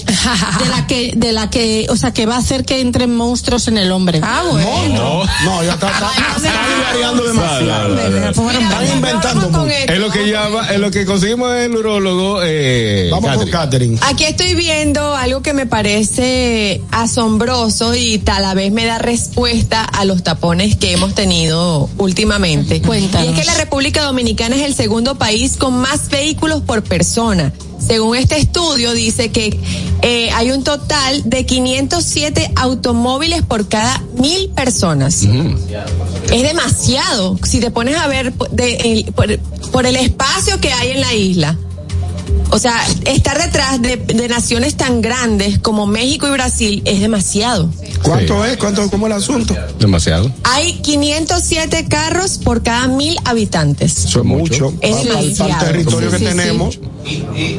de 0.58 0.68
la 0.68 0.86
que, 0.86 1.12
de 1.16 1.32
la 1.32 1.50
que, 1.50 1.86
o 1.90 1.96
sea, 1.96 2.12
que 2.12 2.26
va 2.26 2.36
a 2.36 2.38
hacer 2.38 2.64
que 2.64 2.80
entren 2.80 3.14
monstruos 3.16 3.68
en 3.68 3.78
el 3.78 3.92
hombre. 3.92 4.20
Ah, 4.22 4.42
bueno. 4.50 5.22
No, 5.44 5.62
ya 5.62 5.74
está, 5.74 5.88
está, 5.90 6.10
está 6.36 6.52
variando 6.92 7.22
demasiado. 7.24 7.88
No, 7.88 7.94
no, 7.94 8.10
no, 8.10 8.20
no. 8.20 8.50
Están 8.50 8.96
inventando 8.96 9.50
Con 9.50 9.60
mucho. 9.62 9.74
esto. 9.74 9.92
Es 9.92 9.98
lo 9.98 10.10
que 10.10 10.30
llama, 10.30 10.68
es 10.70 10.78
lo 10.80 10.90
que 10.90 11.04
conseguimos 11.04 11.50
en 11.52 11.72
el 11.72 11.76
urólogo. 11.76 12.40
Eh, 12.42 13.08
Vamos 13.10 13.30
con 13.36 13.48
Catherine. 13.50 13.98
Catherine. 13.98 13.98
Aquí 14.02 14.24
estoy 14.24 14.54
viendo 14.54 15.14
algo 15.14 15.42
que 15.42 15.52
me 15.52 15.66
parece 15.66 16.13
asombroso 16.90 17.94
y 17.94 18.18
tal 18.18 18.54
vez 18.56 18.72
me 18.72 18.84
da 18.84 18.98
respuesta 18.98 19.84
a 19.84 20.04
los 20.04 20.22
tapones 20.22 20.76
que 20.76 20.92
hemos 20.92 21.14
tenido 21.14 21.88
últimamente. 21.98 22.80
Cuéntanos. 22.82 23.26
Y 23.28 23.32
es 23.32 23.38
que 23.40 23.44
la 23.44 23.54
República 23.54 24.02
Dominicana 24.02 24.56
es 24.56 24.62
el 24.62 24.74
segundo 24.74 25.16
país 25.16 25.56
con 25.56 25.74
más 25.78 26.08
vehículos 26.08 26.62
por 26.62 26.82
persona. 26.82 27.52
Según 27.84 28.16
este 28.16 28.38
estudio 28.38 28.92
dice 28.92 29.30
que 29.30 29.58
eh, 30.02 30.30
hay 30.30 30.50
un 30.52 30.64
total 30.64 31.22
de 31.28 31.44
507 31.44 32.52
automóviles 32.56 33.42
por 33.42 33.68
cada 33.68 34.02
mil 34.18 34.48
personas. 34.50 35.22
Es 36.32 36.42
demasiado. 36.42 37.38
Si 37.44 37.60
te 37.60 37.70
pones 37.70 37.96
a 37.96 38.06
ver 38.06 38.32
por- 38.32 38.50
de- 38.50 38.76
el- 38.76 39.12
por, 39.12 39.38
por 39.72 39.86
el 39.86 39.96
espacio 39.96 40.58
que 40.60 40.72
hay 40.72 40.92
en 40.92 41.00
la 41.00 41.12
isla. 41.14 41.58
O 42.54 42.58
sea, 42.60 42.86
estar 43.06 43.36
detrás 43.42 43.82
de, 43.82 43.96
de 43.96 44.28
naciones 44.28 44.76
tan 44.76 45.02
grandes 45.02 45.58
como 45.58 45.86
México 45.88 46.28
y 46.28 46.30
Brasil 46.30 46.82
es 46.84 47.00
demasiado. 47.00 47.68
¿Cuánto 48.02 48.44
es? 48.44 48.56
¿Cuánto, 48.58 48.88
¿Cómo 48.90 49.08
es 49.08 49.12
el 49.12 49.18
asunto? 49.18 49.56
Demasiado. 49.80 50.30
Hay 50.44 50.74
507 50.74 51.86
carros 51.88 52.38
por 52.38 52.62
cada 52.62 52.86
mil 52.86 53.16
habitantes. 53.24 54.04
Eso 54.04 54.20
es 54.20 54.24
mucho. 54.24 54.72
Es 54.80 54.94
Para, 54.96 55.02
para 55.08 55.20
el 55.20 55.34
demasiado. 55.34 55.64
territorio 55.66 56.10
Sí, 56.10 56.16
que 56.16 56.18
sí, 56.18 56.24
tenemos. 56.36 56.78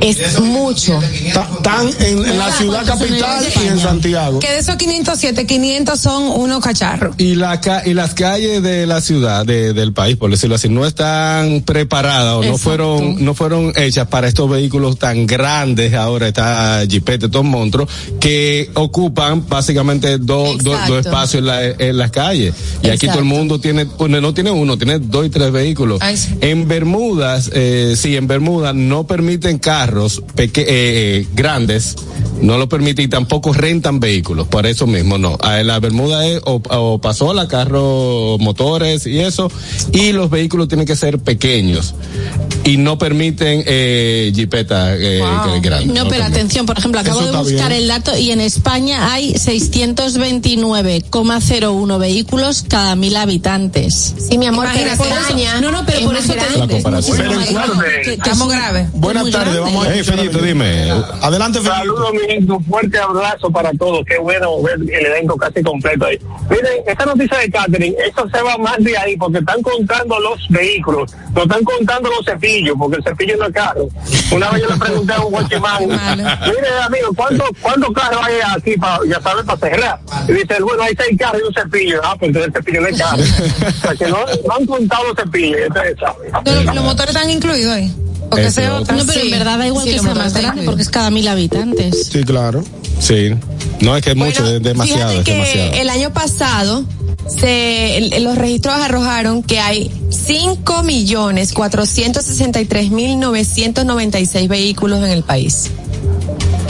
Es 0.01 0.39
mucho. 0.39 0.99
Están 1.01 1.89
en, 1.99 2.25
en 2.25 2.37
la 2.37 2.51
ciudad 2.53 2.85
capital 2.85 3.45
y 3.63 3.67
en 3.67 3.79
Santiago. 3.79 4.39
Que 4.39 4.51
de 4.51 4.59
esos 4.59 4.75
507, 4.75 5.45
500 5.45 5.99
son 5.99 6.23
unos 6.23 6.61
cacharros. 6.63 7.15
Y, 7.17 7.35
la, 7.35 7.59
ca- 7.61 7.83
y 7.85 7.93
las 7.93 8.13
calles 8.13 8.63
de 8.63 8.87
la 8.87 9.01
ciudad, 9.01 9.45
de- 9.45 9.73
del 9.73 9.93
país, 9.93 10.15
por 10.17 10.31
decirlo 10.31 10.55
así, 10.55 10.69
no 10.69 10.85
están 10.85 11.61
preparadas 11.61 12.35
o 12.35 12.43
no 12.43 12.57
fueron, 12.57 13.23
no 13.23 13.33
fueron 13.33 13.73
hechas 13.75 14.07
para 14.07 14.27
estos 14.27 14.49
vehículos 14.49 14.84
tan 14.93 15.25
grandes. 15.25 15.93
Ahora 15.93 16.27
está 16.27 16.85
Jeepete, 16.85 17.25
estos 17.25 17.43
monstruos, 17.43 17.89
que 18.19 18.69
ocupan 18.75 19.47
básicamente 19.47 20.17
dos, 20.17 20.63
dos 20.63 20.75
espacios 21.05 21.39
en, 21.41 21.45
la- 21.47 21.65
en 21.65 21.97
las 21.97 22.11
calles. 22.11 22.53
Y 22.83 22.87
aquí 22.89 23.07
todo 23.07 23.19
el 23.19 23.25
mundo 23.25 23.59
tiene, 23.59 23.85
no 24.07 24.33
tiene 24.33 24.51
uno, 24.51 24.77
tiene 24.77 24.99
dos 24.99 25.25
y 25.25 25.29
tres 25.29 25.51
vehículos. 25.51 25.99
Ay, 26.01 26.15
sí. 26.17 26.35
En 26.41 26.67
Bermudas, 26.67 27.49
eh, 27.53 27.95
sí, 27.97 28.15
en 28.15 28.27
Bermudas 28.27 28.73
no 28.75 29.05
permiten 29.07 29.25
permiten 29.25 29.57
carros 29.59 30.21
peque- 30.35 30.61
eh, 30.61 30.65
eh, 31.21 31.27
grandes, 31.33 31.95
no 32.41 32.57
lo 32.59 32.69
permite 32.69 33.01
y 33.01 33.07
tampoco 33.07 33.53
rentan 33.53 33.99
vehículos, 33.99 34.45
por 34.47 34.67
eso 34.67 34.85
mismo 34.85 35.17
no. 35.17 35.35
A 35.41 35.63
la 35.63 35.79
Bermuda 35.79 36.27
es 36.27 36.41
o, 36.45 36.61
o 36.69 37.01
pasola, 37.01 37.47
carros, 37.47 38.39
motores 38.39 39.07
y 39.07 39.19
eso, 39.19 39.49
y 39.93 40.11
los 40.11 40.29
vehículos 40.29 40.67
tienen 40.67 40.85
que 40.85 40.95
ser 40.95 41.17
pequeños 41.19 41.95
y 42.63 42.77
no 42.77 42.97
permiten 42.99 43.63
eh, 43.65 44.31
eh, 44.69 45.21
que- 45.45 45.59
grandes. 45.61 45.93
No, 45.93 46.07
pero 46.09 46.23
atención, 46.25 46.65
por 46.65 46.77
ejemplo, 46.77 46.99
acabo 47.01 47.21
Eso 47.21 47.31
de 47.31 47.37
buscar 47.37 47.69
bien. 47.69 47.81
el 47.81 47.87
dato 47.87 48.17
y 48.17 48.31
en 48.31 48.41
España 48.41 49.13
hay 49.13 49.37
629,01 49.37 51.97
vehículos 51.99 52.65
cada 52.67 52.95
mil 52.95 53.15
habitantes. 53.15 54.13
Sí, 54.17 54.37
mi 54.37 54.47
amor, 54.47 54.67
pero 54.73 54.91
España 54.91 55.59
no, 55.61 55.71
no, 55.71 55.85
pero 55.85 55.99
es 55.99 56.05
por 56.05 56.15
eso 56.15 56.33
te 56.33 56.39
digo 56.53 56.67
que- 56.67 56.83
que 58.03 58.13
Estamos 58.13 58.47
es- 58.47 58.53
graves. 58.59 58.87
Buenas 58.93 59.29
tardes, 59.31 59.59
vamos 59.59 59.85
a 59.85 59.93
Hey, 59.93 60.03
Fellito, 60.03 60.39
dime. 60.39 60.89
Adelante, 61.21 61.59
Fellito. 61.59 61.75
Saludos, 61.75 62.09
mi 62.13 62.47
fuerte 62.69 62.97
abrazo 62.99 63.49
para 63.51 63.71
todos. 63.73 64.03
Qué 64.05 64.17
bueno 64.17 64.61
ver 64.61 64.75
el 64.81 64.89
elenco 65.05 65.35
casi 65.37 65.61
completo 65.63 66.05
ahí. 66.05 66.17
Miren, 66.49 66.83
esta 66.87 67.05
noticia 67.05 67.37
de 67.39 67.49
Catherine, 67.49 67.95
eso 68.07 68.27
se 68.33 68.41
va 68.41 68.57
más 68.57 68.77
de 68.79 68.97
ahí 68.97 69.15
porque 69.17 69.39
están 69.39 69.61
contando 69.61 70.19
los 70.19 70.39
vehículos, 70.49 71.11
no 71.33 71.43
están 71.43 71.63
contando 71.63 72.09
los 72.09 72.25
cepillos, 72.25 72.75
porque 72.77 72.97
el 72.97 73.03
cepillo 73.03 73.37
no 73.37 73.45
es 73.47 73.53
caro. 73.53 73.87
Una 74.31 74.49
vez 74.55 74.63
yo 74.63 74.69
le 74.73 74.79
pregunté 74.79 75.13
a 75.13 75.19
un 75.21 75.31
guachimán, 75.31 75.87
mire, 75.87 76.69
amigo, 76.83 77.13
¿cuántos 77.15 77.49
cuántos 77.61 77.93
carros 77.93 78.21
hay 78.23 78.35
aquí 78.55 78.75
para, 78.77 78.99
ya 79.07 79.21
sabes, 79.21 79.45
para 79.45 79.59
cerrar? 79.59 79.99
Y 80.27 80.33
dice, 80.33 80.61
bueno, 80.61 80.83
hay 80.83 80.95
seis 80.97 81.17
carros 81.19 81.41
y 81.43 81.47
un 81.47 81.53
cepillo. 81.53 82.01
Ah, 82.03 82.15
pues 82.17 82.29
entonces 82.29 82.47
el 82.47 82.53
cepillo 82.53 82.81
no 82.81 82.87
es 82.87 82.97
caro. 82.97 83.23
o 83.23 83.81
sea, 83.81 83.95
que 83.95 84.07
no, 84.07 84.17
no 84.47 84.55
han 84.55 84.65
contado 84.65 85.03
los 85.05 85.15
cepillos. 85.15 85.59
No, 85.69 86.63
los, 86.63 86.75
los 86.75 86.83
motores 86.83 87.15
están 87.15 87.29
incluidos 87.29 87.73
ahí. 87.73 87.93
Porque 88.29 88.45
Ese 88.47 88.61
sea 88.61 88.75
otra. 88.75 88.95
No, 88.97 89.05
pero 89.05 89.21
en 89.21 89.31
verdad 89.31 89.57
da 89.59 89.67
igual 89.67 89.83
Sí, 89.83 89.89
que 89.91 89.95
los 89.97 90.05
sea 90.05 90.15
más 90.15 90.33
grande 90.33 90.63
porque 90.65 90.81
es 90.81 90.89
cada 90.89 91.09
mil 91.11 91.27
habitantes. 91.27 92.09
Sí, 92.11 92.23
claro. 92.23 92.63
Sí. 92.99 93.31
No, 93.81 93.95
es 93.95 94.03
que 94.03 94.11
es 94.11 94.15
mucho, 94.15 94.45
es 94.45 94.61
demasiado, 94.63 95.11
Fíjate 95.11 95.17
es 95.19 95.23
que 95.25 95.33
demasiado. 95.33 95.73
el 95.73 95.89
año 95.89 96.13
pasado 96.13 96.85
se, 97.27 97.97
el- 97.97 98.23
los 98.23 98.37
registros 98.37 98.75
arrojaron 98.75 99.43
que 99.43 99.59
hay 99.59 99.91
5 100.09 100.83
millones 100.83 101.53
463 101.53 102.91
mil 102.91 103.19
996 103.19 104.47
vehículos 104.47 104.99
en 105.03 105.11
el 105.11 105.23
país. 105.23 105.69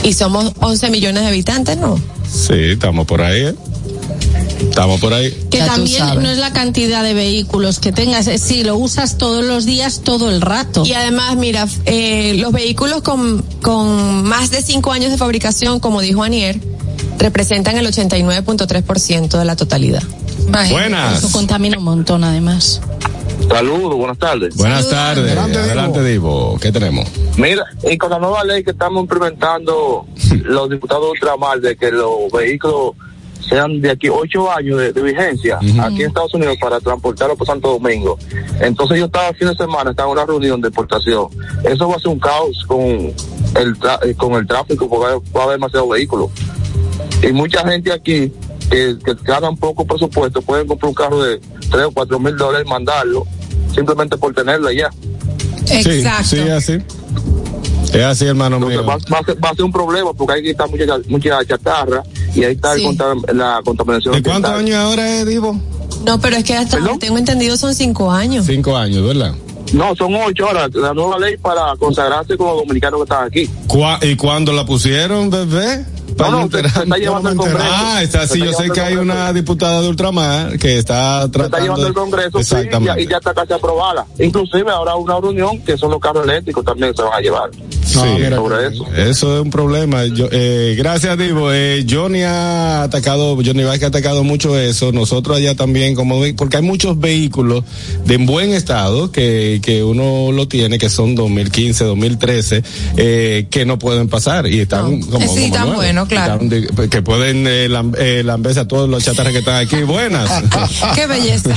Y 0.04 0.14
somos 0.14 0.52
11 0.60 0.90
millones 0.90 1.24
de 1.24 1.30
habitantes, 1.30 1.78
¿no? 1.78 2.00
Sí, 2.32 2.54
estamos 2.54 3.06
por 3.08 3.22
ahí, 3.22 3.42
¿eh? 3.46 3.56
Estamos 4.60 5.00
por 5.00 5.14
ahí. 5.14 5.32
Que 5.50 5.60
Ya 5.60 5.68
también 5.68 6.22
no 6.22 6.30
es 6.30 6.38
la 6.38 6.54
cantidad 6.54 7.04
de 7.04 7.14
vehículos 7.14 7.80
que 7.80 7.92
tengas, 7.92 8.28
es 8.28 8.42
si 8.42 8.64
lo 8.64 8.76
usas 8.78 9.18
todos 9.18 9.44
los 9.44 9.66
días, 9.66 10.02
todo 10.04 10.30
el 10.30 10.42
rato. 10.42 10.84
Y 10.86 10.94
además, 10.94 11.36
mira, 11.36 11.68
eh, 11.86 12.36
los 12.38 12.52
vehículos 12.52 13.02
con, 13.02 13.42
con 13.62 14.24
más 14.24 14.52
de 14.52 14.62
5 14.62 14.92
años 14.92 15.12
de 15.12 15.18
fabricación, 15.18 15.80
como 15.80 16.02
dijo 16.02 16.24
Anier, 16.24 16.60
representan 17.18 17.78
el 17.78 17.88
89.3% 17.88 19.38
de 19.38 19.46
la 19.46 19.56
totalidad. 19.56 20.04
Buenas. 20.70 21.20
Eso 21.20 21.32
contamina 21.32 21.78
un 21.78 21.84
montón, 21.84 22.24
además. 22.24 22.82
Saludos, 23.48 23.96
buenas 23.96 24.18
tardes. 24.18 24.56
Buenas 24.56 24.90
tardes. 24.90 25.26
Adelante, 25.26 25.58
Adelante, 25.60 26.04
Divo. 26.04 26.58
¿Qué 26.60 26.72
tenemos? 26.72 27.08
Mira, 27.38 27.64
y 27.90 27.98
con 27.98 28.10
la 28.10 28.20
nueva 28.20 28.44
ley 28.44 28.64
que 28.64 28.72
estamos 28.72 29.02
implementando 29.02 30.06
los 30.44 30.70
diputados 30.70 31.12
ultramar 31.12 31.60
de 31.60 31.76
que 31.76 31.92
los 31.92 32.32
vehículos 32.32 32.94
sean 33.50 33.80
de 33.82 33.92
aquí 33.92 34.10
ocho 34.10 34.52
años 34.52 34.80
de, 34.80 34.92
de 34.94 35.02
vigencia 35.02 35.58
aquí 35.82 36.02
en 36.02 36.08
Estados 36.08 36.34
Unidos 36.34 36.58
para 36.60 36.80
transportarlos 36.80 37.38
por 37.38 37.46
Santo 37.48 37.70
Domingo. 37.80 38.18
Entonces 38.60 39.00
yo 39.00 39.06
estaba 39.06 39.30
el 39.30 39.36
fin 39.36 39.48
de 39.50 39.56
semana, 39.56 39.92
estaba 39.92 40.10
en 40.10 40.14
una 40.18 40.26
reunión 40.26 40.62
de 40.62 40.68
exportación. 40.70 41.28
Eso 41.64 41.88
va 41.88 41.96
a 41.96 42.00
ser 42.00 42.08
un 42.10 42.20
caos 42.20 42.64
con 42.68 42.82
el 42.82 43.76
tra- 43.80 44.00
eh, 44.04 44.16
con 44.16 44.34
el 44.34 44.48
tráfico 44.48 44.90
porque 44.90 45.20
va- 45.34 45.42
a 45.42 45.44
haber 45.44 45.58
demasiados 45.58 45.90
vehículos. 45.90 46.30
Y 47.22 47.32
mucha 47.32 47.68
gente 47.68 47.92
aquí 47.94 48.32
que, 48.70 48.98
que 49.06 49.14
ganan 49.24 49.56
poco 49.58 49.86
presupuesto 49.86 50.42
pueden 50.42 50.68
comprar 50.68 50.90
un 50.90 50.96
carro 50.96 51.24
de 51.24 51.40
tres 51.72 51.86
o 51.86 51.92
cuatro 51.92 52.20
mil 52.20 52.36
dólares 52.36 52.66
y 52.66 52.70
mandarlo 52.70 53.26
simplemente 53.74 54.18
por 54.18 54.34
tenerlo 54.34 54.68
allá. 54.70 54.90
Exacto. 55.70 56.24
Sí, 56.24 56.36
sí, 56.38 56.42
es 56.42 56.50
así. 56.52 56.78
Es 57.94 58.04
así, 58.04 58.26
hermano 58.26 58.60
mío. 58.60 58.84
Va, 58.86 58.98
va 59.12 59.20
a 59.20 59.24
ser, 59.24 59.44
va 59.44 59.50
a 59.50 59.56
ser 59.56 59.64
un 59.66 59.72
problema 59.72 60.14
porque 60.14 60.34
ahí 60.34 60.50
está 60.50 60.68
mucha, 60.68 60.86
mucha 61.08 61.46
chatarra 61.46 62.04
y 62.36 62.44
ahí 62.44 62.54
está 62.54 62.76
Sí. 62.76 62.86
la 63.34 63.62
contaminación. 63.64 64.14
¿De 64.14 64.22
cuántos 64.24 64.52
años 64.52 64.76
ahora 64.76 65.10
es, 65.20 65.26
Divo? 65.26 65.60
No, 66.06 66.20
pero 66.20 66.36
es 66.36 66.44
que 66.44 66.56
hasta 66.56 66.78
donde 66.80 66.98
tengo 67.00 67.18
entendido 67.18 67.58
son 67.58 67.74
5 67.74 68.12
años. 68.12 68.46
Cinco 68.46 68.76
años, 68.78 69.06
¿verdad? 69.08 69.34
No, 69.74 69.96
son 69.96 70.14
ocho 70.16 70.48
horas. 70.48 70.70
La 70.76 70.94
nueva 70.94 71.18
ley 71.18 71.38
para 71.38 71.76
consagrarse 71.78 72.38
con 72.38 72.48
los 72.48 72.58
dominicanos 72.58 73.00
que 73.00 73.04
están 73.04 73.26
aquí. 73.28 73.50
¿Cuá- 73.68 74.00
¿Y 74.04 74.16
cuándo 74.16 74.54
la 74.54 74.64
pusieron, 74.66 75.32
bebé? 75.32 75.84
Para 76.18 76.32
No, 76.32 76.42
no, 76.46 76.52
se- 76.52 76.62
se 76.70 76.80
está 76.84 76.98
llevando 76.98 77.30
el 77.30 77.36
Congreso. 77.38 77.60
Ah, 77.62 78.00
está, 78.04 78.28
sí, 78.28 78.40
Se 78.40 78.46
está 78.46 78.46
yo 78.46 78.58
sé 78.58 78.70
que 78.72 78.82
hay 78.82 78.96
una 78.96 79.34
diputada 79.34 79.82
de 79.82 79.88
ultramar 79.90 80.58
que 80.58 80.78
está 80.80 81.24
Se 81.24 81.30
tratando. 81.30 81.46
está 81.46 81.60
llevando 81.60 81.88
el 81.88 81.94
Congreso 81.94 82.30
sí, 82.32 82.38
y, 82.40 82.44
ya, 82.54 82.60
Exactamente. 82.62 83.02
y 83.04 83.08
ya 83.08 83.18
está 83.18 83.34
casi 83.34 83.54
aprobada. 83.54 84.06
Inclusive 84.20 84.72
ahora 84.72 84.96
una 84.96 85.20
reunión 85.20 85.60
que 85.64 85.78
son 85.78 85.92
los 85.92 86.00
carros 86.00 86.24
eléctricos 86.26 86.64
también 86.64 86.96
se 86.96 87.02
van 87.02 87.14
a 87.14 87.20
llevar. 87.22 87.50
Sí, 87.86 87.94
sobre 88.00 88.68
eso. 88.68 88.86
Eso 88.96 89.36
es 89.38 89.42
un 89.44 89.50
problema. 89.52 90.06
Yo, 90.06 90.28
eh, 90.32 90.74
gracias, 90.78 91.18
Divo. 91.18 91.52
Eh, 91.54 91.86
Johnny 91.90 92.24
ha 92.24 92.84
atacado, 92.84 93.36
Johnny 93.36 93.64
Vázquez 93.64 93.84
ha 93.84 93.88
atacado 93.88 94.24
mucho 94.24 94.58
eso. 94.58 94.92
Nosotros 94.92 95.38
allá 95.38 95.56
también, 95.56 95.96
como 95.96 96.22
porque 96.36 96.58
hay 96.58 96.64
muchos 96.64 97.00
vehículos 97.00 97.64
de 98.06 98.16
en 98.16 98.26
buen 98.26 98.52
estado 98.54 99.12
que, 99.12 99.60
que 99.62 99.84
uno 99.84 100.32
lo 100.32 100.48
tiene, 100.48 100.78
que 100.78 100.90
son 100.90 101.14
2015, 101.16 101.84
2013, 101.84 102.64
eh, 102.98 103.48
que 103.52 103.66
no 103.66 103.78
pueden 103.78 104.08
pasar 104.10 104.48
y 104.48 104.62
están 104.62 105.02
como, 105.02 105.24
Eh, 105.24 105.28
sí, 105.28 105.42
como 105.42 105.54
tan 105.54 105.62
nuevos. 105.68 105.76
bueno, 105.76 106.05
claro. 106.08 106.38
De- 106.42 106.90
que 106.90 107.02
pueden 107.02 107.46
eh, 107.48 107.68
lam- 107.70 107.96
eh, 107.98 108.22
lamberse 108.24 108.60
a 108.62 108.68
todos 108.68 108.90
los 108.90 109.04
chatarras 109.04 109.32
que 109.34 109.40
están 109.40 109.56
aquí. 109.56 109.78
Buenas. 109.84 110.30
Qué 110.96 111.08
belleza. 111.08 111.52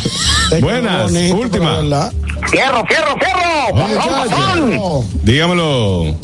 Buenas. 0.60 1.12
Última. 1.12 2.10
¡Fierro, 2.50 2.84
fierro, 2.86 3.14
fierro! 3.18 5.04
Dígamelo. 5.22 6.14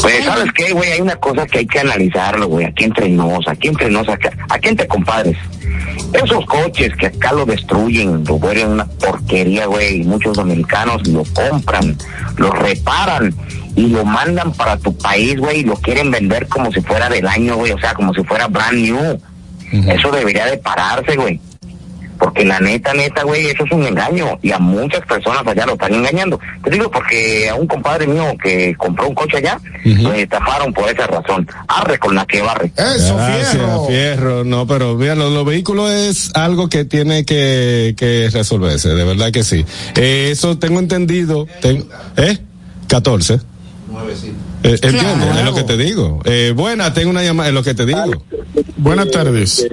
Pues, 0.00 0.24
¿sabes 0.24 0.52
qué, 0.54 0.72
güey? 0.72 0.92
Hay 0.92 1.00
una 1.00 1.16
cosa 1.16 1.46
que 1.46 1.58
hay 1.58 1.66
que 1.66 1.80
analizarlo, 1.80 2.46
güey. 2.48 2.66
Aquí 2.66 2.84
entre 2.84 3.08
nos, 3.08 3.46
aquí 3.48 3.68
entre 3.68 3.90
nos, 3.90 4.06
aquí 4.08 4.68
entre 4.68 4.86
compadres. 4.86 5.36
Esos 6.12 6.44
coches 6.46 6.94
que 6.96 7.06
acá 7.06 7.32
lo 7.32 7.44
destruyen, 7.44 8.24
lo 8.24 8.38
vuelven 8.38 8.68
una 8.72 8.86
porquería, 8.86 9.66
güey. 9.66 10.00
y 10.00 10.04
Muchos 10.04 10.36
dominicanos 10.36 11.06
lo 11.08 11.22
compran, 11.34 11.96
lo 12.36 12.50
reparan 12.50 13.34
y 13.76 13.88
lo 13.88 14.04
mandan 14.04 14.52
para 14.52 14.76
tu 14.78 14.96
país, 14.96 15.38
güey. 15.38 15.60
Y 15.60 15.64
lo 15.64 15.76
quieren 15.76 16.10
vender 16.10 16.48
como 16.48 16.72
si 16.72 16.80
fuera 16.80 17.08
del 17.08 17.26
año, 17.26 17.56
güey. 17.56 17.72
O 17.72 17.78
sea, 17.78 17.94
como 17.94 18.14
si 18.14 18.22
fuera 18.24 18.46
brand 18.48 18.78
new. 18.78 19.20
Eso 19.70 20.10
debería 20.10 20.46
de 20.46 20.56
pararse, 20.56 21.14
güey. 21.16 21.40
Porque 22.18 22.44
la 22.44 22.58
neta, 22.60 22.92
neta, 22.94 23.22
güey, 23.22 23.46
eso 23.46 23.64
es 23.64 23.72
un 23.72 23.84
engaño. 23.84 24.38
Y 24.42 24.50
a 24.52 24.58
muchas 24.58 25.00
personas 25.06 25.46
allá 25.46 25.64
lo 25.66 25.72
están 25.74 25.94
engañando. 25.94 26.38
Te 26.64 26.70
digo 26.70 26.90
porque 26.90 27.48
a 27.48 27.54
un 27.54 27.66
compadre 27.66 28.06
mío 28.06 28.34
que 28.42 28.74
compró 28.76 29.08
un 29.08 29.14
coche 29.14 29.36
allá, 29.38 29.60
lo 29.84 30.12
estafaron 30.12 30.72
por 30.72 30.88
esa 30.90 31.06
razón. 31.06 31.46
Arre 31.68 31.98
con 31.98 32.14
la 32.14 32.26
que 32.26 32.42
barre. 32.42 32.72
Gracias, 32.76 33.86
fierro. 33.88 34.44
No, 34.44 34.66
pero 34.66 34.94
mira, 34.96 35.14
los, 35.14 35.32
los 35.32 35.44
vehículos 35.44 35.90
es 35.90 36.30
algo 36.34 36.68
que 36.68 36.84
tiene 36.84 37.24
que, 37.24 37.94
que 37.96 38.28
resolverse, 38.32 38.88
de 38.90 39.04
verdad 39.04 39.30
que 39.30 39.44
sí. 39.44 39.64
Eh, 39.96 40.30
eso 40.32 40.58
tengo 40.58 40.80
entendido. 40.80 41.46
ten- 41.60 41.86
¿Eh? 42.16 42.38
14. 42.88 43.38
Eh, 44.62 44.78
¿Entiendes? 44.82 45.36
Es 45.38 45.44
lo 45.44 45.54
que 45.54 45.62
te 45.64 45.76
digo. 45.76 46.20
Eh, 46.24 46.52
buena, 46.54 46.92
tengo 46.92 47.10
una 47.10 47.22
llamada, 47.22 47.48
es 47.48 47.54
lo 47.54 47.62
que 47.62 47.74
te 47.74 47.86
digo. 47.86 48.24
Buenas 48.76 49.10
tardes. 49.10 49.66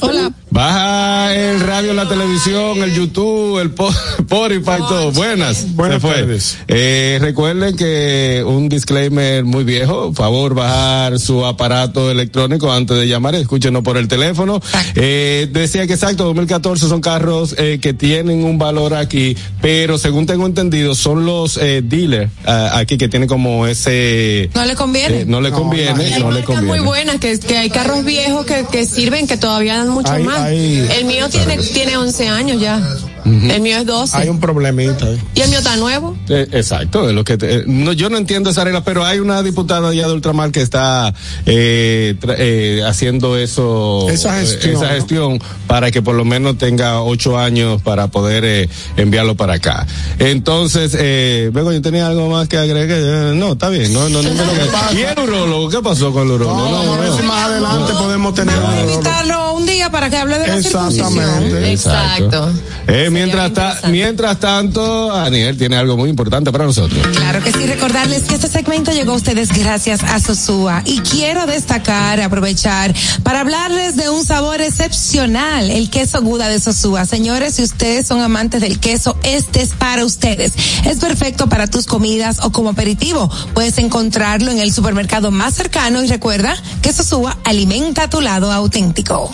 Hola. 0.00 0.32
Baja 0.60 1.34
el 1.36 1.60
radio, 1.60 1.92
la 1.92 2.08
televisión, 2.08 2.82
el 2.82 2.94
YouTube, 2.94 3.58
el 3.60 3.72
po- 3.72 3.90
Spotify, 4.20 4.78
todo. 4.88 5.12
Buenas. 5.12 5.74
Buenas 5.74 6.00
tardes. 6.00 6.56
Eh, 6.66 7.18
recuerden 7.20 7.76
que 7.76 8.42
un 8.46 8.70
disclaimer 8.70 9.44
muy 9.44 9.64
viejo. 9.64 10.14
Favor 10.14 10.54
bajar 10.54 11.18
su 11.18 11.44
aparato 11.44 12.10
electrónico 12.10 12.72
antes 12.72 12.96
de 12.96 13.06
llamar. 13.06 13.34
Escúchenos 13.34 13.82
por 13.82 13.98
el 13.98 14.08
teléfono. 14.08 14.62
Eh, 14.94 15.46
decía 15.52 15.86
que 15.86 15.92
exacto, 15.92 16.24
2014 16.24 16.88
son 16.88 17.02
carros 17.02 17.54
eh, 17.58 17.78
que 17.78 17.92
tienen 17.92 18.42
un 18.42 18.56
valor 18.56 18.94
aquí, 18.94 19.36
pero 19.60 19.98
según 19.98 20.24
tengo 20.24 20.46
entendido 20.46 20.94
son 20.94 21.26
los 21.26 21.58
eh, 21.58 21.82
dealers 21.84 22.32
ah, 22.46 22.70
aquí 22.78 22.96
que 22.96 23.08
tienen 23.08 23.28
como 23.28 23.66
ese. 23.66 24.48
No 24.54 24.64
le 24.64 24.74
conviene. 24.74 25.20
eh, 25.20 25.24
no 25.26 25.42
le 25.42 25.50
conviene, 25.50 26.18
no 26.18 26.30
le 26.30 26.38
marcas 26.40 26.48
muy 26.48 26.78
conviene. 26.78 26.80
buenas, 26.80 27.16
que, 27.20 27.38
que 27.40 27.58
hay 27.58 27.68
carros 27.68 28.06
viejos 28.06 28.46
que, 28.46 28.64
que 28.72 28.86
sirven, 28.86 29.26
que 29.26 29.36
todavía 29.36 29.76
dan 29.76 29.90
mucho 29.90 30.10
Hay- 30.10 30.24
más. 30.24 30.38
hay- 30.38 30.45
El 30.52 31.04
mío 31.04 31.28
tiene, 31.28 31.58
tiene 31.58 31.96
11 31.96 32.28
años 32.28 32.60
ya. 32.60 32.80
El 33.26 33.60
mío 33.60 33.78
es 33.78 33.86
12. 33.86 34.16
Hay 34.16 34.28
un 34.28 34.38
problemita. 34.40 35.06
¿Y 35.34 35.40
el 35.40 35.48
mío 35.50 35.58
está 35.58 35.76
nuevo? 35.76 36.16
Eh, 36.28 36.46
exacto, 36.52 37.08
es 37.08 37.14
lo 37.14 37.24
que 37.24 37.36
te- 37.36 37.56
eh, 37.56 37.64
no, 37.66 37.92
yo 37.92 38.08
no 38.10 38.16
entiendo 38.18 38.50
esa 38.50 38.64
regla, 38.64 38.84
pero 38.84 39.04
hay 39.04 39.18
una 39.18 39.42
diputada 39.42 39.92
ya 39.92 40.06
de 40.06 40.12
ultramar 40.14 40.50
que 40.52 40.62
está 40.62 41.12
eh, 41.44 42.16
eh, 42.38 42.82
haciendo 42.86 43.36
eso, 43.36 44.06
Esa 44.10 44.34
gestión, 44.38 45.40
para 45.66 45.90
que 45.90 46.02
por 46.02 46.14
lo 46.14 46.24
menos 46.24 46.58
tenga 46.58 47.02
ocho 47.02 47.38
años 47.38 47.82
para 47.82 48.06
poder 48.08 48.44
eh, 48.44 48.68
enviarlo 48.96 49.34
para 49.36 49.54
acá. 49.54 49.86
Entonces, 50.18 50.96
eh, 50.98 51.50
luego 51.52 51.72
yo 51.72 51.82
tenía 51.82 52.06
algo 52.06 52.28
más 52.28 52.48
que 52.48 52.56
agregar. 52.58 52.98
Eh, 53.00 53.32
no, 53.34 53.52
está 53.52 53.68
bien, 53.68 53.92
no, 53.92 54.08
no, 54.08 54.22
no. 54.22 54.30
¿Y 54.94 55.02
el 55.02 55.18
urólogo? 55.18 55.68
¿Qué 55.68 55.80
pasó 55.82 56.12
con 56.12 56.24
el 56.26 56.32
urólogo? 56.32 56.56
No, 56.56 56.96
No, 56.96 57.22
más 57.24 57.44
adelante 57.46 57.92
podemos 57.94 58.34
tener 58.34 58.54
Vamos 58.56 58.74
a 58.74 58.80
invitarlo 58.82 59.54
un 59.54 59.66
día 59.66 59.90
para 59.90 60.08
que 60.10 60.16
hable 60.16 60.38
de 60.38 60.46
la. 60.46 60.56
Exactamente. 60.58 61.72
Exacto. 61.72 62.50
Eh, 62.88 63.10
mientras, 63.16 63.52
ta- 63.52 63.80
mientras 63.88 64.38
tanto, 64.38 65.12
Aniel 65.12 65.56
tiene 65.56 65.76
algo 65.76 65.96
muy 65.96 66.10
importante 66.10 66.52
para 66.52 66.64
nosotros. 66.64 67.00
Claro 67.16 67.42
que 67.42 67.52
sí, 67.52 67.66
recordarles 67.66 68.22
que 68.24 68.34
este 68.34 68.48
segmento 68.48 68.92
llegó 68.92 69.12
a 69.12 69.16
ustedes 69.16 69.48
gracias 69.52 70.02
a 70.02 70.20
Sosúa 70.20 70.82
y 70.84 70.98
quiero 71.00 71.46
destacar, 71.46 72.20
aprovechar 72.20 72.94
para 73.22 73.40
hablarles 73.40 73.96
de 73.96 74.08
un 74.10 74.24
sabor 74.24 74.60
excepcional, 74.60 75.70
el 75.70 75.90
queso 75.90 76.20
Guda 76.22 76.48
de 76.48 76.60
Sosúa. 76.60 77.04
Señores, 77.06 77.54
si 77.54 77.62
ustedes 77.62 78.06
son 78.06 78.20
amantes 78.20 78.60
del 78.60 78.78
queso, 78.80 79.16
este 79.22 79.62
es 79.62 79.70
para 79.70 80.04
ustedes. 80.04 80.52
Es 80.84 80.98
perfecto 80.98 81.48
para 81.48 81.66
tus 81.66 81.86
comidas 81.86 82.38
o 82.42 82.52
como 82.52 82.70
aperitivo. 82.70 83.30
Puedes 83.54 83.78
encontrarlo 83.78 84.50
en 84.50 84.58
el 84.58 84.72
supermercado 84.72 85.30
más 85.30 85.54
cercano 85.54 86.02
y 86.02 86.06
recuerda 86.08 86.54
que 86.82 86.92
Sosúa 86.92 87.36
alimenta 87.44 88.08
tu 88.10 88.20
lado 88.20 88.52
auténtico. 88.52 89.32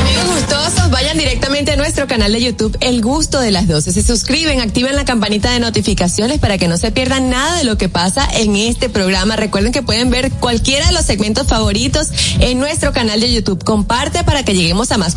Amigos 0.00 0.40
gustosos, 0.40 0.90
vayan 0.90 1.18
directamente 1.18 1.72
a 1.72 1.76
nuestro 1.76 2.06
canal 2.06 2.32
de 2.32 2.40
YouTube 2.40 2.76
El 2.80 3.00
Gusto 3.10 3.40
de 3.40 3.50
las 3.50 3.66
12. 3.66 3.90
Se 3.90 4.04
suscriben, 4.04 4.60
activen 4.60 4.94
la 4.94 5.04
campanita 5.04 5.50
de 5.50 5.58
notificaciones 5.58 6.38
para 6.38 6.58
que 6.58 6.68
no 6.68 6.78
se 6.78 6.92
pierdan 6.92 7.28
nada 7.28 7.56
de 7.56 7.64
lo 7.64 7.76
que 7.76 7.88
pasa 7.88 8.28
en 8.34 8.54
este 8.54 8.88
programa. 8.88 9.34
Recuerden 9.34 9.72
que 9.72 9.82
pueden 9.82 10.10
ver 10.10 10.30
cualquiera 10.30 10.86
de 10.86 10.92
los 10.92 11.06
segmentos 11.06 11.48
favoritos 11.48 12.06
en 12.38 12.60
nuestro 12.60 12.92
canal 12.92 13.20
de 13.20 13.32
YouTube. 13.32 13.64
Comparte 13.64 14.22
para 14.22 14.44
que 14.44 14.54
lleguemos 14.54 14.92
a 14.92 14.96
más 14.96 15.16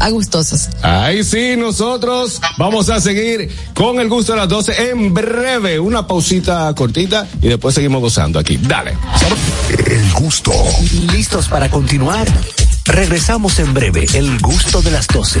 a 0.00 0.08
gustosos. 0.08 0.70
Ahí 0.80 1.22
sí, 1.22 1.54
nosotros 1.58 2.40
vamos 2.56 2.88
a 2.88 2.98
seguir 2.98 3.54
con 3.74 4.00
el 4.00 4.08
gusto 4.08 4.32
de 4.32 4.38
las 4.38 4.48
12 4.48 4.90
en 4.90 5.12
breve. 5.12 5.78
Una 5.78 6.06
pausita 6.06 6.74
cortita 6.74 7.28
y 7.42 7.48
después 7.48 7.74
seguimos 7.74 8.00
gozando 8.00 8.38
aquí. 8.38 8.56
Dale. 8.56 8.96
El 9.86 10.12
gusto. 10.14 10.50
¿Listos 11.12 11.48
para 11.48 11.70
continuar? 11.70 12.26
Regresamos 12.86 13.58
en 13.58 13.74
breve. 13.74 14.06
El 14.14 14.38
gusto 14.40 14.80
de 14.80 14.92
las 14.92 15.06
12. 15.08 15.40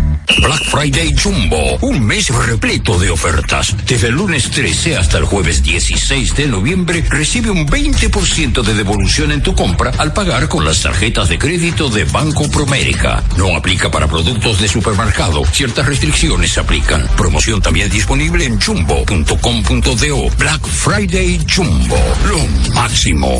Black 0.39 0.63
Friday 0.65 1.13
Jumbo, 1.15 1.77
un 1.81 2.05
mes 2.05 2.29
repleto 2.29 2.97
de 2.99 3.09
ofertas. 3.09 3.75
Desde 3.85 4.07
el 4.07 4.15
lunes 4.15 4.49
13 4.51 4.97
hasta 4.97 5.17
el 5.17 5.25
jueves 5.25 5.63
16 5.63 6.35
de 6.35 6.47
noviembre 6.47 7.03
recibe 7.09 7.49
un 7.49 7.67
20% 7.67 8.61
de 8.61 8.73
devolución 8.73 9.31
en 9.31 9.41
tu 9.41 9.53
compra 9.55 9.91
al 9.97 10.13
pagar 10.13 10.47
con 10.47 10.63
las 10.63 10.81
tarjetas 10.81 11.29
de 11.29 11.37
crédito 11.37 11.89
de 11.89 12.05
Banco 12.05 12.49
Promérica. 12.49 13.23
No 13.37 13.55
aplica 13.55 13.91
para 13.91 14.07
productos 14.07 14.61
de 14.61 14.67
supermercado. 14.67 15.43
Ciertas 15.45 15.85
restricciones 15.85 16.51
se 16.51 16.59
aplican. 16.59 17.07
Promoción 17.17 17.61
también 17.61 17.89
disponible 17.89 18.45
en 18.45 18.59
jumbo.com.do. 18.59 20.29
Black 20.37 20.67
Friday 20.67 21.39
Jumbo, 21.47 21.99
lo 22.29 22.73
máximo. 22.73 23.39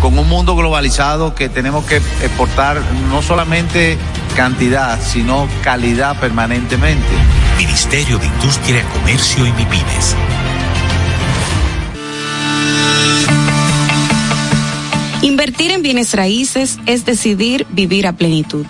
con 0.00 0.18
un 0.18 0.28
mundo 0.28 0.56
globalizado 0.56 1.34
que 1.34 1.48
tenemos 1.48 1.84
que 1.84 1.96
exportar 1.96 2.80
no 3.10 3.22
solamente 3.22 3.98
cantidad, 4.34 5.00
sino 5.00 5.48
calidad 5.62 6.18
permanentemente. 6.18 7.08
Ministerio 7.58 8.18
de 8.18 8.26
Industria, 8.26 8.82
Comercio 8.94 9.46
y 9.46 9.52
MIPIMES. 9.52 10.16
Invertir 15.22 15.70
en 15.70 15.82
bienes 15.82 16.14
raíces 16.14 16.78
es 16.86 17.04
decidir 17.04 17.66
vivir 17.70 18.06
a 18.06 18.12
plenitud. 18.14 18.64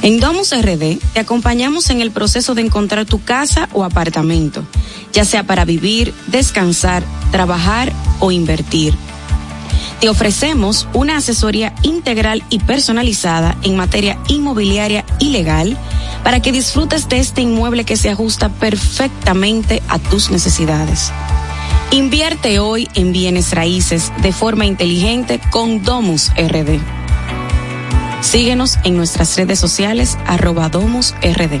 En 0.00 0.18
Domus 0.18 0.52
RD 0.52 0.98
te 1.12 1.20
acompañamos 1.20 1.90
en 1.90 2.00
el 2.00 2.10
proceso 2.10 2.54
de 2.54 2.62
encontrar 2.62 3.04
tu 3.04 3.22
casa 3.22 3.68
o 3.72 3.84
apartamento, 3.84 4.64
ya 5.12 5.24
sea 5.24 5.44
para 5.44 5.64
vivir, 5.64 6.12
descansar, 6.26 7.04
trabajar 7.30 7.92
o 8.18 8.32
invertir. 8.32 8.94
Te 10.02 10.08
ofrecemos 10.08 10.88
una 10.94 11.18
asesoría 11.18 11.76
integral 11.84 12.42
y 12.50 12.58
personalizada 12.58 13.56
en 13.62 13.76
materia 13.76 14.18
inmobiliaria 14.26 15.04
y 15.20 15.28
legal 15.28 15.78
para 16.24 16.42
que 16.42 16.50
disfrutes 16.50 17.08
de 17.08 17.20
este 17.20 17.40
inmueble 17.40 17.84
que 17.84 17.96
se 17.96 18.10
ajusta 18.10 18.48
perfectamente 18.48 19.80
a 19.88 20.00
tus 20.00 20.32
necesidades. 20.32 21.12
Invierte 21.92 22.58
hoy 22.58 22.88
en 22.96 23.12
bienes 23.12 23.54
raíces 23.54 24.12
de 24.22 24.32
forma 24.32 24.66
inteligente 24.66 25.40
con 25.52 25.84
Domus 25.84 26.32
RD. 26.36 26.80
Síguenos 28.22 28.80
en 28.82 28.96
nuestras 28.96 29.36
redes 29.36 29.60
sociales 29.60 30.18
arroba 30.26 30.68
Domus 30.68 31.14
RD. 31.22 31.60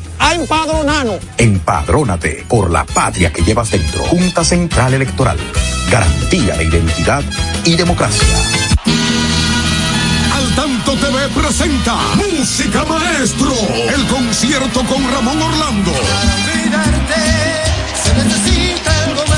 a 0.21 0.35
empadronarnos. 0.35 1.17
Empadrónate 1.37 2.45
por 2.47 2.71
la 2.71 2.85
patria 2.85 3.33
que 3.33 3.41
llevas 3.43 3.71
dentro. 3.71 4.03
Junta 4.05 4.43
Central 4.43 4.93
Electoral. 4.93 5.37
Garantía 5.89 6.55
de 6.55 6.65
identidad 6.65 7.23
y 7.65 7.75
democracia. 7.75 8.27
Al 10.33 10.55
Tanto 10.55 10.93
TV 10.93 11.27
presenta 11.29 11.95
Música 12.15 12.85
Maestro, 12.85 13.51
el 13.93 14.07
concierto 14.07 14.85
con 14.85 15.11
Ramón 15.11 15.41
Orlando. 15.41 15.91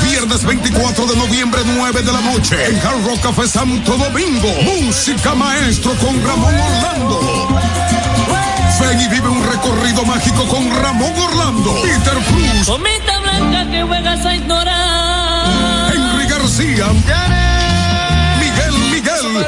Viernes 0.02 0.44
24 0.44 1.06
de 1.06 1.16
noviembre, 1.16 1.60
9 1.64 2.02
de 2.02 2.12
la 2.12 2.20
noche, 2.20 2.66
en 2.66 2.78
Hard 2.78 3.04
Rock 3.04 3.20
Café 3.22 3.48
Santo 3.48 3.96
Domingo. 3.96 4.48
Música 4.62 5.34
Maestro 5.34 5.92
con 5.96 6.22
Ramón 6.24 6.54
Orlando. 6.54 7.83
Con 10.54 10.70
Ramón 10.70 11.12
Orlando, 11.18 11.74
Peter 11.82 12.14
Cruz, 12.28 12.66
Comita 12.66 13.18
blanca 13.18 13.68
que 13.72 13.82
juegas 13.82 14.24
a 14.24 14.36
ignorar. 14.36 15.92
Henry 15.92 16.28
García, 16.28 16.86
Miguel 18.38 18.74
Miguel. 18.92 19.46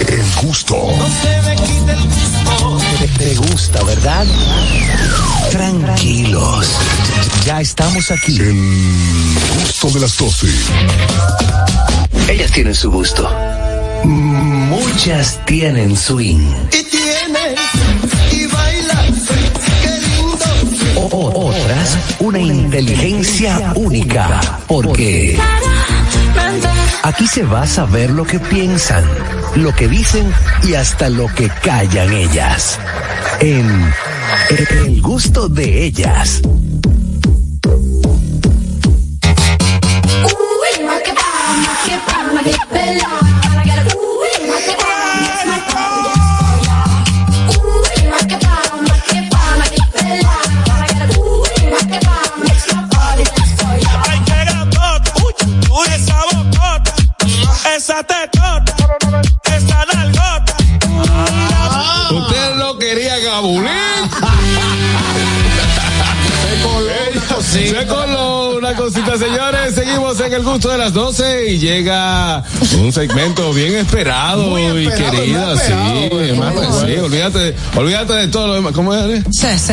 El 0.09 0.23
gusto. 0.43 0.77
Te, 2.99 3.07
te 3.25 3.35
gusta, 3.37 3.85
¿verdad? 3.85 4.27
Tranquilos. 5.51 6.67
Ya 7.47 7.61
estamos 7.61 8.11
aquí. 8.11 8.37
El 8.41 8.55
gusto 9.63 9.91
de 9.91 10.01
las 10.01 10.17
12. 10.17 10.47
Ellas 12.29 12.51
tienen 12.51 12.75
su 12.75 12.91
gusto. 12.91 13.31
Muchas 14.03 15.39
tienen 15.47 15.97
swing. 15.97 16.41
Y 16.73 16.83
tienes 16.91 17.61
y 18.33 18.47
bailas, 18.47 19.07
qué 19.83 20.01
lindo. 20.01 21.01
O- 21.01 21.17
o- 21.17 21.49
otras, 21.51 21.97
una 22.19 22.41
inteligencia 22.41 23.73
única. 23.77 24.41
Porque 24.67 25.39
aquí 27.03 27.27
se 27.27 27.43
va 27.43 27.63
a 27.63 27.67
saber 27.67 28.11
lo 28.11 28.25
que 28.25 28.39
piensan, 28.39 29.05
lo 29.57 29.75
que 29.75 29.89
dicen 29.89 30.33
y 30.63 30.75
hasta 30.75 31.09
lo 31.09 31.27
que 31.29 31.49
callan 31.63 32.13
ellas. 32.13 32.79
En 33.41 33.93
El 34.71 35.01
gusto 35.01 35.49
de 35.49 35.85
ellas. 35.85 36.43
Se 66.43 66.63
coló 66.63 67.11
una 67.13 67.27
cosita, 67.27 67.87
señores. 68.75 69.75
Seguimos 69.75 70.21
en 70.21 70.33
el 70.33 70.43
gusto 70.43 70.69
de 70.71 70.79
las 70.79 70.93
12 70.93 71.51
y 71.53 71.59
llega 71.59 72.43
un 72.79 72.93
segmento 72.93 73.53
bien 73.53 73.75
esperado, 73.77 74.59
y 74.59 74.87
querido. 74.89 75.57
sí, 75.59 75.73
más- 76.37 76.55
sí, 76.85 76.97
olvídate, 76.99 77.55
olvídate 77.77 78.13
de 78.15 78.29
todo 78.29 78.47
lo 78.49 78.55
demás. 78.55 78.73
¿Cómo 78.73 78.95
es? 78.95 79.25
Sí, 79.31 79.47
sí. 79.59 79.73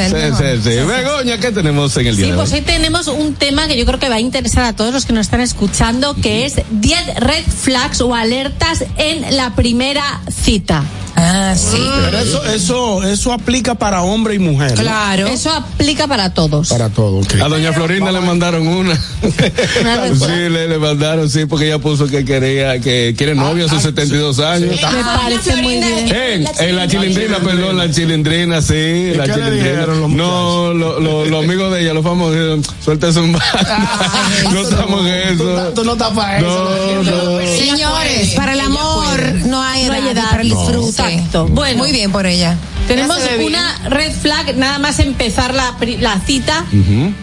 Begoña, 0.86 1.38
¿qué 1.40 1.52
tenemos 1.52 1.96
en 1.98 2.08
el 2.08 2.16
día 2.18 2.26
Sí, 2.26 2.32
de 2.32 2.38
pues 2.38 2.52
hoy 2.54 2.62
tenemos 2.62 3.08
un 3.08 3.34
tema 3.36 3.68
que 3.68 3.78
yo 3.78 3.86
creo 3.86 4.00
que 4.00 4.10
va 4.10 4.16
a 4.16 4.20
interesar 4.20 4.64
a 4.64 4.74
todos 4.74 4.94
los 4.94 5.06
que 5.06 5.14
nos 5.14 5.22
están 5.28 5.42
escuchando, 5.42 6.16
que 6.16 6.46
es 6.46 6.56
10 6.72 7.16
red 7.18 7.44
flags 7.46 8.02
o 8.02 8.14
alertas 8.16 8.84
en 8.98 9.36
la 9.36 9.56
primera 9.56 10.22
cita. 10.44 10.84
Ah, 11.20 11.56
sí. 11.58 11.82
Pero 12.06 12.20
eso, 12.20 12.44
eso, 12.46 13.04
eso 13.04 13.34
aplica 13.34 13.74
para 13.74 14.04
hombre 14.04 14.36
y 14.36 14.40
mujer. 14.40 14.76
¿no? 14.76 14.82
Claro. 14.84 15.26
Eso 15.26 15.52
aplica 15.52 16.08
para 16.08 16.32
todos. 16.36 16.70
Para 16.70 16.90
todo, 16.90 17.18
ok. 17.22 17.42
A 17.44 17.48
doña 17.50 17.74
Florinda 17.74 18.12
le 18.12 18.22
mandaron 18.22 18.68
una. 18.88 20.16
sí, 20.16 20.50
le, 20.50 20.68
le 20.68 20.78
mandaron, 20.78 21.30
sí, 21.30 21.46
porque 21.46 21.66
ella 21.68 21.80
puso 21.80 22.08
que 22.08 22.24
quería, 22.26 22.80
que 22.80 23.14
quiere 23.18 23.36
novio 23.36 23.66
a 23.66 23.70
sus 23.70 23.82
72 23.84 24.40
años. 24.40 24.76
Me 24.82 25.04
parece 25.04 25.56
muy 25.58 25.76
bien. 25.78 26.08
En, 26.16 26.48
en 26.60 26.76
la 26.76 26.88
chilindrina, 26.88 27.38
perdón, 27.40 27.78
la 27.78 27.92
chilindrina, 27.92 28.62
sí, 28.62 29.12
la 29.16 29.26
chilindrina. 29.26 29.50
dijeron 29.52 30.00
los 30.02 30.10
no, 30.10 30.74
lo- 30.74 31.00
lo- 31.00 31.26
los 31.26 31.44
amigos 31.44 31.72
de 31.74 31.82
ella, 31.82 31.94
los 31.94 32.04
famosos, 32.04 32.34
dijeron, 32.34 32.64
suéltese 32.84 33.20
un 33.22 33.32
no 33.32 34.62
estamos 34.62 35.02
en 35.08 35.14
eso. 35.34 35.74
Tú 35.76 35.84
no 35.84 35.94
estás 35.94 36.12
para 36.12 36.38
eso. 36.38 37.04
No, 37.04 37.04
no. 37.04 37.40
Señores, 37.58 38.30
para 38.36 38.54
el 38.54 38.60
amor 38.62 38.97
no 38.97 38.97
edad, 39.88 40.02
No 40.04 40.40
hay 40.40 40.52
edad. 40.52 40.84
Exacto. 40.88 41.48
Bueno. 41.48 41.78
Muy 41.80 41.92
bien 41.92 42.12
por 42.12 42.26
ella. 42.26 42.58
Tenemos 42.88 43.18
una 43.46 43.90
red 43.90 44.14
flag 44.14 44.56
nada 44.56 44.80
más 44.80 45.00
empezar 45.00 45.54
la, 45.54 45.76
pri- 45.78 45.98
la 45.98 46.22
cita 46.22 46.64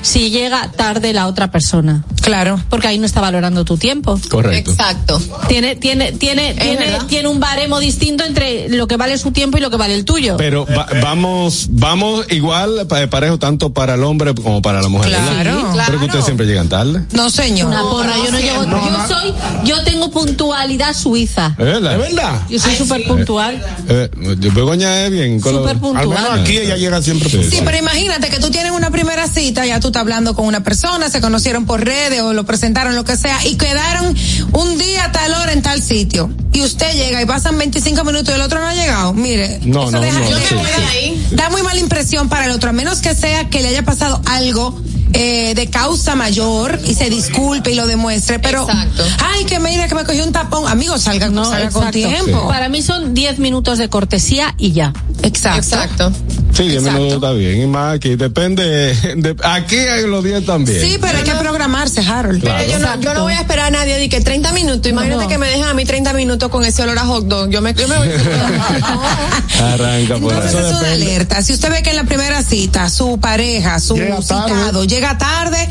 si 0.03 0.31
llega 0.31 0.71
tarde 0.71 1.13
la 1.15 1.27
otra 1.27 1.51
persona. 1.51 2.05
Claro. 2.21 2.61
Porque 2.69 2.87
ahí 2.89 2.99
no 2.99 3.07
está 3.07 3.21
valorando 3.23 3.65
tu 3.65 3.77
tiempo. 3.79 4.19
Correcto. 4.29 4.71
Exacto. 4.73 5.21
Tiene, 5.49 5.75
tiene, 5.77 6.13
tiene, 6.13 6.53
tiene, 6.55 6.77
verdad. 6.77 7.07
tiene 7.07 7.29
un 7.29 7.41
baremo 7.41 7.79
distinto 7.81 8.25
entre 8.25 8.69
lo 8.69 8.87
que 8.87 8.97
vale 8.99 9.17
su 9.17 9.31
tiempo 9.31 9.57
y 9.57 9.61
lo 9.63 9.71
que 9.71 9.77
vale 9.79 9.95
el 9.95 10.05
tuyo. 10.05 10.37
Pero 10.37 10.67
va- 10.67 10.87
vamos, 11.03 11.69
vamos 11.71 12.27
igual 12.31 12.87
pa- 12.87 13.07
parejo 13.09 13.39
tanto 13.39 13.73
para 13.73 13.95
el 13.95 14.05
hombre 14.05 14.35
como 14.35 14.61
para 14.61 14.83
la 14.83 14.89
mujer. 14.89 15.13
¿verdad? 15.13 15.33
Claro. 15.33 15.73
Pero 15.87 15.99
que 15.99 16.05
ustedes 16.07 16.25
siempre 16.27 16.47
llegan 16.47 16.69
tarde. 16.69 17.05
No, 17.13 17.31
señor. 17.31 17.69
Una 17.69 17.83
porra, 17.83 18.13
yo 18.23 18.31
no 18.33 18.39
llego, 18.39 18.65
yo 18.65 19.09
soy, 19.09 19.33
yo 19.65 19.83
tengo 19.85 20.11
puntualidad 20.11 20.95
suiza. 20.95 21.49
¿Es 21.59 21.65
verdad? 21.65 21.93
¿Es 21.95 21.99
verdad? 22.15 22.41
Yo 22.55 22.61
soy 22.61 22.77
súper 22.77 23.05
puntual. 23.05 23.61
Eh, 23.89 24.09
yo 24.39 24.53
Begoña 24.53 25.07
es 25.07 25.11
bien. 25.11 25.41
Súper 25.43 25.71
Al 25.71 25.81
puntual. 25.81 26.09
menos 26.09 26.31
aquí 26.41 26.57
ella 26.59 26.77
llega 26.77 27.03
siempre 27.03 27.29
Sí, 27.29 27.37
puntual. 27.37 27.59
Sí, 27.59 27.63
pero 27.65 27.79
imagínate 27.79 28.29
que 28.29 28.39
tú 28.39 28.51
tienes 28.51 28.71
una 28.71 28.91
primera 28.91 29.27
cita, 29.27 29.67
ya 29.67 29.81
tú 29.81 29.89
estás 29.89 30.03
hablando 30.03 30.35
con 30.37 30.47
una 30.47 30.63
persona, 30.63 31.11
se 31.11 31.21
conocieron 31.21 31.67
por 31.67 31.85
redes 31.85 32.21
o 32.21 32.33
lo 32.33 32.45
presentaron, 32.45 32.95
lo 32.95 33.05
que 33.05 33.17
sea, 33.17 33.45
y 33.45 33.57
quedaron 33.57 34.15
un 34.53 34.79
día 34.79 35.07
a 35.07 35.13
tal 35.13 35.35
hora 35.35 35.53
en 35.53 35.63
tal 35.63 35.83
sitio. 35.83 36.31
Y 36.53 36.63
usted 36.63 36.93
llega 36.95 37.21
y 37.21 37.27
pasan 37.27 37.59
25 37.59 38.05
minutos 38.05 38.29
y 38.31 38.37
el 38.37 38.43
otro 38.43 38.61
no 38.61 38.69
ha 38.69 38.75
llegado. 38.75 39.13
Mire, 39.15 39.59
No, 39.65 39.83
eso 39.89 39.91
no, 39.91 40.01
deja- 40.01 40.21
no, 40.21 40.31
yo 40.31 40.37
sí, 40.39 40.55
me 40.55 40.61
voy 40.61 40.67
sí. 40.71 40.83
ahí. 40.93 41.27
Da 41.33 41.51
muy 41.51 41.63
mala 41.63 41.81
impresión 41.81 42.29
para 42.29 42.45
el 42.47 42.53
otro, 42.53 42.71
a 42.71 42.73
menos 42.73 43.01
que 43.01 43.15
sea 43.17 43.51
que 43.51 43.61
le 43.63 43.69
haya 43.69 43.85
pasado 43.85 44.23
algo 44.27 44.81
eh, 45.17 45.55
de 45.55 45.71
causa 45.71 46.15
mayor 46.17 46.79
y 46.85 46.95
se 46.95 47.09
disculpe 47.09 47.71
y 47.71 47.75
lo 47.75 47.87
demuestre, 47.87 48.39
pero 48.41 48.63
Exacto. 48.69 49.05
ay 49.33 49.45
que 49.45 49.61
mira 49.61 49.87
que 49.89 49.95
me 49.95 50.05
cogió 50.05 50.25
un 50.25 50.33
tapón, 50.33 50.67
amigo, 50.69 50.99
salga, 50.99 51.29
No, 51.29 51.45
salga 51.45 51.71
con 51.71 51.91
tiempo. 51.91 52.49
Para 52.49 52.69
mí 52.69 52.83
son 52.83 53.15
10 53.15 53.39
minutos 53.39 53.79
de 53.79 53.89
cortesía 53.89 54.55
y 54.59 54.73
ya. 54.73 54.93
Exacto. 55.23 55.59
Exacto. 55.77 56.13
Sí, 56.53 56.65
10 56.65 56.75
Exacto. 56.75 56.93
minutos 56.99 57.15
está 57.17 57.33
bien. 57.33 57.63
Y 57.63 57.67
más 57.67 57.95
aquí, 57.97 58.17
depende. 58.17 58.65
De, 59.17 59.37
aquí 59.45 59.77
hay 59.77 60.07
los 60.07 60.23
10 60.25 60.45
también. 60.47 60.81
Sí, 60.81 60.99
pero 61.01 61.19
hay 61.19 61.25
que 61.25 61.33
programarse, 61.33 62.01
Harold. 62.01 62.41
Claro. 62.43 62.65
Yo 62.69 62.79
no, 62.79 63.01
yo 63.01 63.15
no 63.15 63.23
voy 63.23 63.33
a 63.35 63.41
esperar 63.41 63.67
a 63.67 63.71
nadie 63.71 63.97
de 63.99 64.09
que 64.09 64.21
30 64.21 64.53
minutos. 64.53 64.87
Imagínate 64.91 65.23
No. 65.25 65.29
que 65.29 65.39
me 65.39 65.49
dejan 65.49 65.69
a 65.69 65.75
mí 65.75 65.85
30 65.85 66.13
minutos 66.13 66.49
con 66.51 66.65
ese 66.65 66.83
olor 66.83 66.99
a 66.99 67.07
hot 67.07 67.25
dog. 67.27 67.51
Yo 67.51 67.61
me, 67.61 67.73
yo 67.75 67.87
me 67.89 67.97
voy. 67.97 68.09
Arranca 69.63 70.19
por 70.19 70.33
Entonces 70.33 70.55
ahí. 70.55 70.65
es 70.73 70.79
una 70.81 70.93
alerta. 70.93 71.43
Si 71.43 71.53
usted 71.53 71.71
ve 71.71 71.83
que 71.83 71.91
en 71.91 71.97
la 71.97 72.05
primera 72.05 72.43
cita 72.43 72.89
su 72.91 73.19
pareja, 73.19 73.79
su 73.81 73.95
Llega 73.97 74.21
tarde. 74.21 74.53
citado 74.55 74.85
llega 75.05 75.19
tarde, 75.19 75.69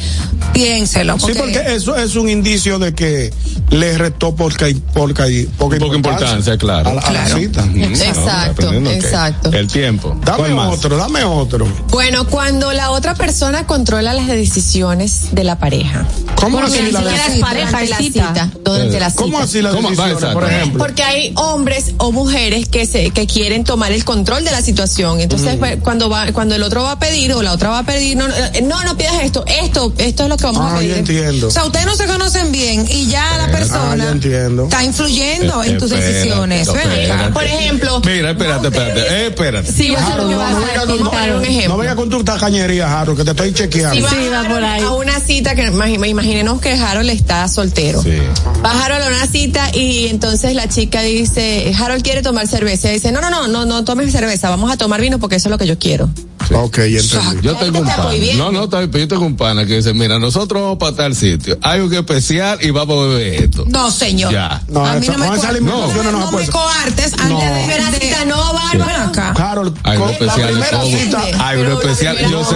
piénselo. 0.53 1.17
Sí, 1.19 1.31
porque 1.37 1.63
eso 1.75 1.95
es 1.95 2.15
un 2.15 2.29
indicio 2.29 2.77
de 2.79 2.93
que 2.93 3.33
le 3.71 3.97
restó 3.97 4.35
poca, 4.35 4.67
poca, 4.93 5.25
poca, 5.57 5.77
Poca 5.79 5.95
importancia, 5.95 6.57
claro. 6.57 6.89
A 6.89 6.93
la, 6.93 7.01
a 7.01 7.11
la 7.11 7.23
Claro. 7.23 7.39
cita. 7.39 7.65
Exacto, 7.75 8.71
exacto. 8.73 9.51
El 9.51 9.67
tiempo. 9.67 10.15
Dame 10.23 10.53
otro, 10.53 10.95
dame 10.97 11.23
otro. 11.23 11.67
Bueno, 11.89 12.27
cuando 12.27 12.71
la 12.73 12.91
otra 12.91 13.15
persona 13.15 13.65
controla 13.65 14.13
las 14.13 14.27
decisiones 14.27 15.29
de 15.31 15.43
la 15.43 15.57
pareja. 15.57 16.05
¿Cómo 16.35 16.59
Porque 16.59 16.73
así 16.75 16.83
ni 16.83 16.91
la 16.91 16.99
siquiera 16.99 17.25
es 17.25 17.33
cita? 17.33 17.45
pareja, 17.47 17.71
la 17.85 17.97
cita. 17.97 18.27
cita. 18.27 18.49
Durante 18.63 18.99
la 18.99 19.09
cita. 19.09 19.21
¿Cómo 19.23 19.39
así 19.39 19.61
las 19.61 19.73
decisiones, 19.73 20.25
por 20.33 20.43
ejemplo? 20.51 20.79
Porque 20.79 21.03
hay 21.03 21.33
hombres 21.37 21.93
o 21.97 22.11
mujeres 22.11 22.67
que 22.67 22.85
se 22.85 23.09
que 23.11 23.25
quieren 23.27 23.63
tomar 23.63 23.91
el 23.91 24.03
control 24.03 24.43
de 24.43 24.51
la 24.51 24.61
situación. 24.61 25.19
Entonces, 25.21 25.55
pues, 25.57 25.77
cuando 25.81 26.09
va 26.09 26.31
cuando 26.33 26.55
el 26.55 26.63
otro 26.63 26.83
va 26.83 26.91
a 26.93 26.99
pedir 26.99 27.33
o 27.33 27.41
la 27.41 27.53
otra 27.53 27.69
va 27.69 27.79
a 27.79 27.83
pedir, 27.83 28.17
no, 28.17 28.25
eh, 28.27 28.61
no, 28.63 28.83
no 28.83 28.97
pidas 28.97 29.22
esto, 29.23 29.43
esto, 29.47 29.93
esto 29.97 30.23
es 30.23 30.29
lo 30.29 30.37
que 30.37 30.43
vamos 30.45 30.61
a 30.63 30.75
Ah, 30.75 30.77
pedir. 30.79 30.91
yo 30.91 30.95
entiendo. 30.97 31.47
O 31.47 31.51
sea, 31.51 31.65
ustedes 31.65 31.85
no 31.85 31.95
se 31.95 32.05
conocen 32.05 32.51
bien 32.51 32.85
y 32.89 33.07
ya 33.07 33.37
la 33.37 33.45
Ah, 33.45 33.51
persona 33.51 34.09
entiendo. 34.11 34.63
está 34.63 34.83
influyendo 34.83 35.63
en 35.63 35.77
tus 35.77 35.91
Espérate, 35.91 36.13
decisiones. 36.13 36.67
Espérate. 36.67 37.31
Por 37.33 37.43
ejemplo, 37.43 38.01
Mira, 38.05 38.31
espérate, 38.31 38.67
espérate. 38.67 38.99
Eh, 39.01 39.27
espérate. 39.27 39.71
si 39.71 39.95
a, 39.95 40.05
Harold, 40.05 40.31
no, 40.31 40.49
no 40.49 40.59
venga 40.65 40.85
con- 40.85 41.09
poner 41.11 41.35
un 41.35 41.43
ejemplo. 41.45 41.69
No 41.69 41.77
venga 41.77 41.95
con 41.95 42.09
tu 42.09 42.23
tacañería, 42.23 42.99
Harold, 43.01 43.17
que 43.17 43.23
te 43.25 43.31
estoy 43.31 43.53
chequeando. 43.53 43.95
Si 43.95 44.01
va 44.01 44.09
Sí, 44.09 44.29
va 44.29 44.43
por 44.49 44.63
ahí. 44.63 44.81
a 44.81 44.91
una 44.91 45.19
cita 45.19 45.55
que 45.55 45.69
imagi- 45.71 46.07
imaginemos 46.09 46.61
que 46.61 46.73
Harold 46.73 47.09
está 47.09 47.47
soltero. 47.47 48.01
Sí. 48.01 48.17
Va 48.63 48.71
Harold 48.83 49.03
a 49.03 49.07
una 49.07 49.27
cita 49.27 49.69
y 49.73 50.07
entonces 50.07 50.53
la 50.55 50.67
chica 50.69 51.01
dice, 51.01 51.73
Harold 51.79 52.03
quiere 52.03 52.21
tomar 52.21 52.47
cerveza. 52.47 52.89
Y 52.89 52.93
dice, 52.95 53.11
no, 53.11 53.21
no, 53.21 53.29
no, 53.29 53.47
no, 53.47 53.65
no 53.65 53.83
tomes 53.83 54.11
cerveza, 54.11 54.49
vamos 54.49 54.71
a 54.71 54.77
tomar 54.77 55.01
vino 55.01 55.19
porque 55.19 55.35
eso 55.37 55.47
es 55.49 55.51
lo 55.51 55.57
que 55.57 55.67
yo 55.67 55.77
quiero. 55.79 56.09
Ok, 56.51 56.77
ya 56.77 56.99
entendí. 56.99 57.41
Yo 57.41 57.55
tengo 57.55 57.79
un 57.79 57.85
pana. 57.87 58.09
No, 58.35 58.51
no, 58.51 58.63
está 58.65 58.79
bien, 58.79 58.91
yo 58.91 59.07
tengo 59.07 59.25
un 59.25 59.35
pana 59.37 59.65
que 59.65 59.77
dice, 59.77 59.93
mira, 59.93 60.19
nosotros 60.19 60.61
vamos 60.61 60.77
para 60.77 60.95
tal 60.95 61.15
sitio. 61.15 61.57
Hay 61.61 61.79
un 61.79 61.93
especial 61.93 62.57
y 62.61 62.69
vamos 62.71 62.97
a 63.05 63.07
beber 63.09 63.43
esto. 63.43 63.65
No, 63.67 63.89
señor. 63.91 64.31
Ya. 64.31 64.61
No, 64.67 64.85
a 64.85 64.93
mí 64.95 65.07
no 65.07 65.17
me, 65.17 65.27
con 65.27 65.37
esa 65.37 65.47
co- 65.47 65.53
limitación 65.53 66.05
no, 66.05 66.11
no 66.11 66.19
no 66.19 66.31
me 66.31 66.47
coartes 66.47 67.15
No. 67.17 67.39
antes 67.41 67.67
de, 67.67 67.99
cita, 68.07 68.25
no, 68.25 68.53
Bárbara. 68.53 69.07
acá. 69.07 69.31
Harold, 69.31 69.77
Hay 69.83 69.97
uno 69.97 70.09
especial 70.09 70.63
cita. 70.85 71.21
Hay 71.47 71.57
la 71.59 71.73
especial. 71.73 72.17
Yo 72.31 72.43
sé, 72.45 72.55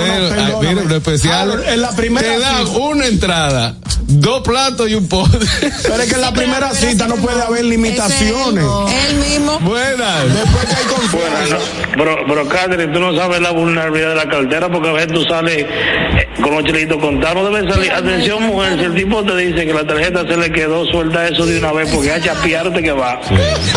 mira, 0.61 0.81
uno 0.83 0.95
especial. 0.95 1.63
En 1.67 1.81
la 1.81 1.91
primera 1.91 2.27
Te 2.27 2.39
dan 2.39 2.67
cita. 2.67 2.77
una 2.79 3.05
entrada, 3.07 3.75
dos 4.07 4.41
platos 4.41 4.89
y 4.89 4.95
un 4.95 5.07
postre. 5.07 5.39
Pero 5.83 6.01
es 6.01 6.09
que 6.09 6.15
en 6.15 6.21
la 6.21 6.33
primera 6.33 6.73
cita 6.73 7.07
no 7.07 7.15
puede 7.15 7.41
haber 7.41 7.65
limitaciones. 7.65 8.63
Él 9.09 9.15
mismo. 9.17 9.59
Buenas. 9.59 10.23
Después 10.33 10.65
que 10.65 10.75
hay 10.75 10.85
confianza. 10.85 11.57
Bueno, 11.57 11.57
pero, 11.97 12.15
pero 12.27 12.47
Catherine, 12.49 12.93
tú 12.93 12.99
no 12.99 13.15
sabes 13.15 13.41
la 13.41 13.51
vulnerabilidad 13.51 13.76
de 13.85 14.15
la 14.15 14.27
cartera 14.27 14.69
porque 14.71 14.89
a 14.89 14.93
veces 14.93 15.13
tú 15.13 15.23
sales 15.23 15.57
eh, 15.59 16.27
con 16.41 16.53
los 16.55 16.63
chelitos 16.63 16.97
contados. 16.99 17.43
No 17.43 17.49
debes 17.55 17.71
salir. 17.73 17.91
Atención, 17.91 18.43
mujer, 18.43 18.77
si 18.79 18.85
el 18.85 18.95
tipo 18.95 19.23
te 19.23 19.35
dice 19.37 19.65
que 19.65 19.73
la 19.73 19.85
tarjeta 19.85 20.21
se 20.27 20.35
le 20.37 20.51
quedó, 20.51 20.85
suelta 20.85 21.27
eso 21.27 21.45
de 21.45 21.59
una 21.59 21.71
vez 21.71 21.89
porque 21.93 22.11
a 22.11 22.21
chapearte 22.21 22.81
que 22.81 22.91
va. 22.91 23.19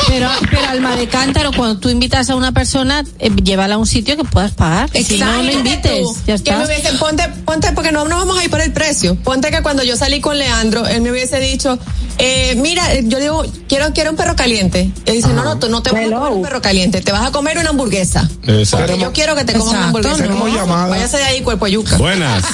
Pero, 0.09 0.29
pero 0.51 0.69
alma 0.69 0.97
de 0.97 1.07
cántaro, 1.07 1.51
cuando 1.57 1.79
tú 1.79 1.89
invitas 1.91 2.31
a 2.31 2.37
una 2.37 2.53
persona, 2.53 3.05
eh, 3.19 3.31
llévala 3.43 3.75
a 3.75 3.79
un 3.79 3.87
sitio 3.87 4.17
que 4.17 4.25
puedas 4.25 4.53
pagar. 4.53 4.89
Si 4.91 5.19
no, 5.19 5.27
no 5.27 5.43
Imagínate 5.43 5.59
invites. 5.97 6.03
tú, 6.03 6.17
Ya 6.27 6.39
que 6.39 6.51
me 6.53 6.63
está. 6.63 6.67
hubiese, 6.67 6.99
ponte, 6.99 7.29
ponte, 7.45 7.73
porque 7.73 7.93
no, 7.93 8.07
no 8.09 8.17
vamos 8.17 8.39
a 8.39 8.45
ir 8.45 8.51
por 8.51 8.61
el 8.61 8.73
precio. 8.73 9.17
Ponte 9.17 9.51
que 9.51 9.63
cuando 9.63 9.83
yo 9.83 9.97
salí 9.97 10.21
con 10.21 10.39
Leandro, 10.39 10.87
él 10.87 11.03
me 11.03 11.11
hubiese 11.11 11.39
dicho, 11.41 11.79
eh, 12.19 12.55
mira, 12.57 12.95
eh, 12.95 13.03
yo 13.07 13.19
digo, 13.19 13.45
quiero, 13.69 13.93
quiero 13.93 14.11
un 14.11 14.17
perro 14.17 14.35
caliente. 14.37 14.91
Él 15.07 15.15
dice, 15.15 15.29
no, 15.29 15.45
no, 15.45 15.59
tú 15.59 15.69
no 15.69 15.83
te 15.83 15.91
vas 15.91 16.01
a 16.01 16.05
comer 16.11 16.31
un 16.33 16.43
perro 16.43 16.63
caliente, 16.63 17.01
te 17.01 17.13
vas 17.13 17.27
a 17.27 17.33
comer 17.33 17.59
una 17.59 17.71
hamburguesa. 17.71 18.29
Exacto. 18.47 18.87
Porque 18.87 19.03
yo 19.03 19.13
quiero 19.13 19.35
que 19.35 19.45
te 19.45 19.53
comas 19.55 19.69
una 19.69 19.77
Exacto, 19.81 19.90
hamburguesa. 19.99 20.27
no. 20.27 20.49
Llamada. 20.49 20.89
Váyase 20.89 21.17
de 21.19 21.25
ahí, 21.25 21.41
cuerpo 21.43 21.67
yuca. 21.67 21.97
Buenas. 21.99 22.45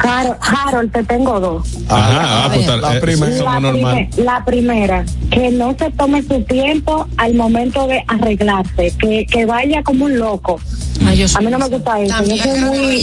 Harold, 0.00 0.36
Harold, 0.40 0.92
te 0.92 1.02
tengo 1.04 1.40
dos. 1.40 1.66
Ajá, 1.88 2.44
ah, 2.46 2.50
pues, 2.52 2.66
la 2.66 2.96
eh, 2.96 3.00
primera. 3.00 3.36
somos 3.36 3.54
La, 3.54 3.60
normal. 3.60 3.94
prime- 4.10 4.24
la 4.24 4.44
primera, 4.44 5.04
que 5.30 5.50
no 5.50 5.74
se 5.78 5.90
tome 5.90 6.22
su 6.22 6.42
tiempo 6.44 7.06
al 7.16 7.34
momento 7.34 7.86
de 7.86 8.04
arreglarse, 8.06 8.92
que, 8.98 9.26
que 9.26 9.44
vaya 9.46 9.82
como 9.82 10.04
un 10.06 10.18
loco. 10.18 10.60
Ay, 11.04 11.18
yo, 11.18 11.26
A 11.36 11.40
mí 11.40 11.50
no 11.50 11.58
me 11.58 11.68
gusta 11.68 12.00
eso. 12.00 12.14
También 12.14 12.36
Yo 12.38 12.44
soy 12.44 12.60
muy, 12.60 13.02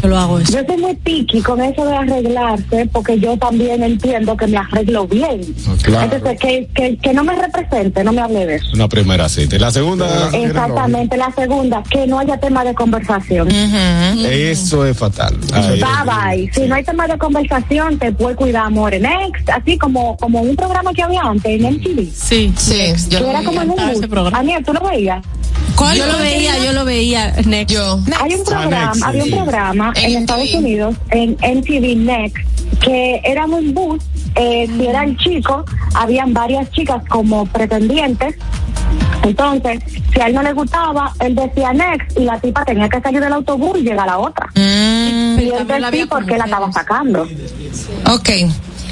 yo 0.00 0.08
lo 0.08 0.18
hago 0.18 0.38
eso. 0.38 0.52
yo 0.52 0.64
soy 0.66 0.76
muy 0.76 0.94
piqui 0.96 1.40
con 1.42 1.60
eso 1.60 1.84
de 1.84 1.96
arreglarse, 1.96 2.88
porque 2.92 3.18
yo 3.18 3.36
también 3.36 3.82
entiendo 3.82 4.36
que 4.36 4.46
me 4.46 4.58
arreglo 4.58 5.06
bien. 5.06 5.40
Claro. 5.82 6.12
Entonces, 6.14 6.38
que, 6.38 6.68
que, 6.74 6.96
que 6.96 7.12
no 7.14 7.24
me 7.24 7.34
represente, 7.34 8.04
no 8.04 8.12
me 8.12 8.20
hable 8.20 8.46
de 8.46 8.54
eso. 8.56 8.66
Una 8.74 8.88
primera 8.88 9.28
cita. 9.28 9.56
Y 9.56 9.58
la 9.58 9.70
segunda, 9.70 10.30
Exactamente. 10.32 11.16
La 11.16 11.32
segunda, 11.32 11.82
que 11.90 12.06
no 12.06 12.18
haya 12.18 12.38
tema 12.38 12.64
de 12.64 12.74
conversación. 12.74 13.48
eso 13.50 14.84
es 14.86 14.96
fatal. 14.96 15.36
Ahí. 15.52 15.80
Bye 15.80 16.46
bye. 16.46 16.50
Si 16.52 16.68
no 16.68 16.74
hay 16.74 16.84
tema 16.84 17.06
de 17.06 17.18
conversación, 17.18 17.98
te 17.98 18.12
puedes 18.12 18.36
cuidar, 18.36 18.66
amor. 18.66 18.92
Next, 18.92 19.48
así 19.48 19.78
como, 19.78 20.16
como 20.16 20.40
un 20.42 20.54
programa 20.56 20.92
que 20.92 21.02
había 21.02 21.22
antes 21.22 21.60
en 21.60 21.74
MTV. 21.74 22.08
Sí, 22.14 22.52
Sí, 22.56 22.92
yo 23.08 23.18
que 23.20 23.30
era 23.30 23.42
como 23.42 23.62
en 23.62 23.70
un 23.70 23.78
ese 23.80 24.08
programa. 24.08 24.38
Aniel, 24.38 24.64
¿tú 24.64 24.72
lo 24.72 24.80
veías? 24.80 25.24
¿Cuál 25.76 25.96
Yo 25.96 26.06
lo 26.06 26.18
veía, 26.18 26.58
yo 26.64 26.72
lo 26.72 26.84
veía. 26.84 27.32
Next. 27.44 27.74
Yo. 27.74 27.98
Hay 28.20 28.34
un 28.34 28.44
programa, 28.44 28.92
Next, 28.92 29.02
había 29.04 29.24
un 29.24 29.30
programa 29.30 29.92
en, 29.96 30.10
En 30.12 30.18
Estados. 30.18 30.54
Unidos, 30.54 30.96
en 31.10 31.32
MTV 31.32 31.96
Next, 31.96 32.36
que 32.80 33.20
era 33.24 33.46
un 33.46 33.74
bus, 33.74 34.02
eh, 34.34 34.68
si 34.76 34.86
eran 34.86 35.16
chicos, 35.16 35.64
habían 35.94 36.32
varias 36.32 36.70
chicas 36.70 37.02
como 37.08 37.46
pretendientes. 37.46 38.36
Entonces, 39.22 39.80
si 40.12 40.20
a 40.20 40.26
él 40.26 40.34
no 40.34 40.42
le 40.42 40.52
gustaba, 40.52 41.12
él 41.20 41.34
decía 41.34 41.72
next 41.72 42.18
y 42.18 42.24
la 42.24 42.38
tipa 42.40 42.64
tenía 42.64 42.88
que 42.88 43.00
salir 43.00 43.20
del 43.20 43.32
autobús 43.32 43.78
y 43.78 43.82
llegar 43.82 44.00
a 44.00 44.06
la 44.06 44.18
otra. 44.18 44.46
Mm, 44.54 45.38
y 45.38 45.50
él 45.50 45.66
decía 45.66 46.06
porque 46.08 46.36
la 46.36 46.44
estaba 46.44 46.72
sacando. 46.72 47.26
ok. 48.12 48.28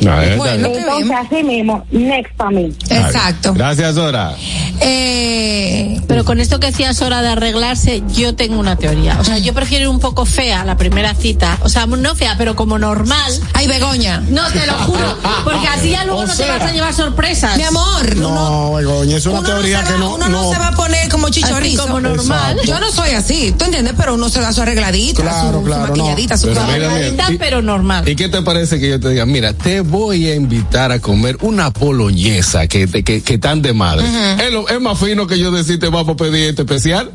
No, 0.00 0.36
Bueno. 0.36 0.66
Entonces, 0.68 1.10
así 1.16 1.42
mismo, 1.42 1.84
next 1.90 2.32
para 2.36 2.50
mí. 2.50 2.72
Exacto. 2.88 3.52
Gracias, 3.54 3.94
Dora. 3.94 4.34
Eh, 4.82 6.00
Pero 6.08 6.24
con 6.24 6.40
esto 6.40 6.58
que 6.58 6.68
decías 6.68 7.00
hora 7.02 7.22
de 7.22 7.28
arreglarse, 7.28 8.02
yo 8.14 8.34
tengo 8.34 8.58
una 8.58 8.76
teoría. 8.76 9.18
O 9.20 9.24
sea, 9.24 9.38
yo 9.38 9.52
prefiero 9.54 9.84
ir 9.84 9.88
un 9.88 10.00
poco 10.00 10.24
fea 10.24 10.64
la 10.64 10.76
primera 10.76 11.14
cita. 11.14 11.58
O 11.62 11.68
sea, 11.68 11.86
no 11.86 12.14
fea, 12.14 12.34
pero 12.38 12.56
como 12.56 12.78
normal. 12.78 13.32
ay, 13.52 13.66
Begoña. 13.68 14.20
No, 14.28 14.46
te 14.50 14.66
lo 14.66 14.72
juro. 14.74 15.18
Porque 15.44 15.66
así 15.68 15.90
ya 15.90 16.04
luego 16.04 16.20
O 16.20 16.26
no 16.26 16.32
sea- 16.34 16.46
te 16.46 16.52
vas 16.58 16.70
a 16.70 16.72
llevar 16.74 16.94
sorpresas. 16.94 17.56
Mi 17.56 17.62
amor, 17.64 18.06
uno, 18.16 18.30
No, 18.30 18.72
Begoña, 18.74 19.16
es 19.18 19.26
una 19.26 19.40
uno 19.40 19.48
no 19.48 19.54
teoría 19.54 19.84
que 19.84 19.92
no. 19.98 20.14
uno 20.14 20.28
no, 20.28 20.52
se 20.52 20.58
va 20.58 20.68
a 20.68 20.72
poner 20.72 21.08
como 21.08 21.28
chichorrizo. 21.28 21.82
Así 21.82 21.88
como 21.88 22.00
normal. 22.00 22.52
Exacto. 22.58 22.62
Yo 22.64 22.80
no 22.80 22.90
soy 22.90 23.10
así, 23.10 23.54
¿tú 23.56 23.64
entiendes? 23.66 23.94
Pero 23.96 24.14
uno 24.14 24.28
se 24.28 24.40
da 24.40 24.52
su 24.52 24.62
arregladita, 24.62 25.22
Claro, 25.22 25.58
su, 25.58 25.64
claro, 25.64 25.82
su 25.86 25.88
maquilladita, 25.90 26.36
su 26.38 26.46
Pero 26.48 26.60
cosa. 26.60 26.72
mira, 26.72 26.88
mira, 26.88 27.06
Linda, 27.08 27.24
y- 27.32 27.38
pero 27.38 27.62
normal. 27.62 28.08
¿Y 28.08 28.16
qué 28.16 28.28
te 28.28 28.42
parece 28.42 28.78
que 28.80 28.88
yo 28.88 29.00
te 29.00 29.10
diga? 29.10 29.26
Mira, 29.26 29.52
te 29.52 29.80
voy 29.90 30.26
a 30.28 30.34
invitar 30.34 30.92
a 30.92 31.00
comer 31.00 31.36
una 31.42 31.70
boloñesa 31.70 32.66
que, 32.68 32.86
que, 33.02 33.22
que 33.22 33.38
tan 33.38 33.60
de 33.60 33.72
madre. 33.74 34.06
es, 34.46 34.52
lo- 34.52 34.68
es 34.68 34.80
más 34.80 34.98
fino 34.98 35.26
que 35.26 35.38
yo 35.38 35.50
decirte 35.50 35.88
vamos 35.88 36.14
a 36.14 36.16
pedir 36.16 36.50
este 36.50 36.62
especial. 36.62 37.10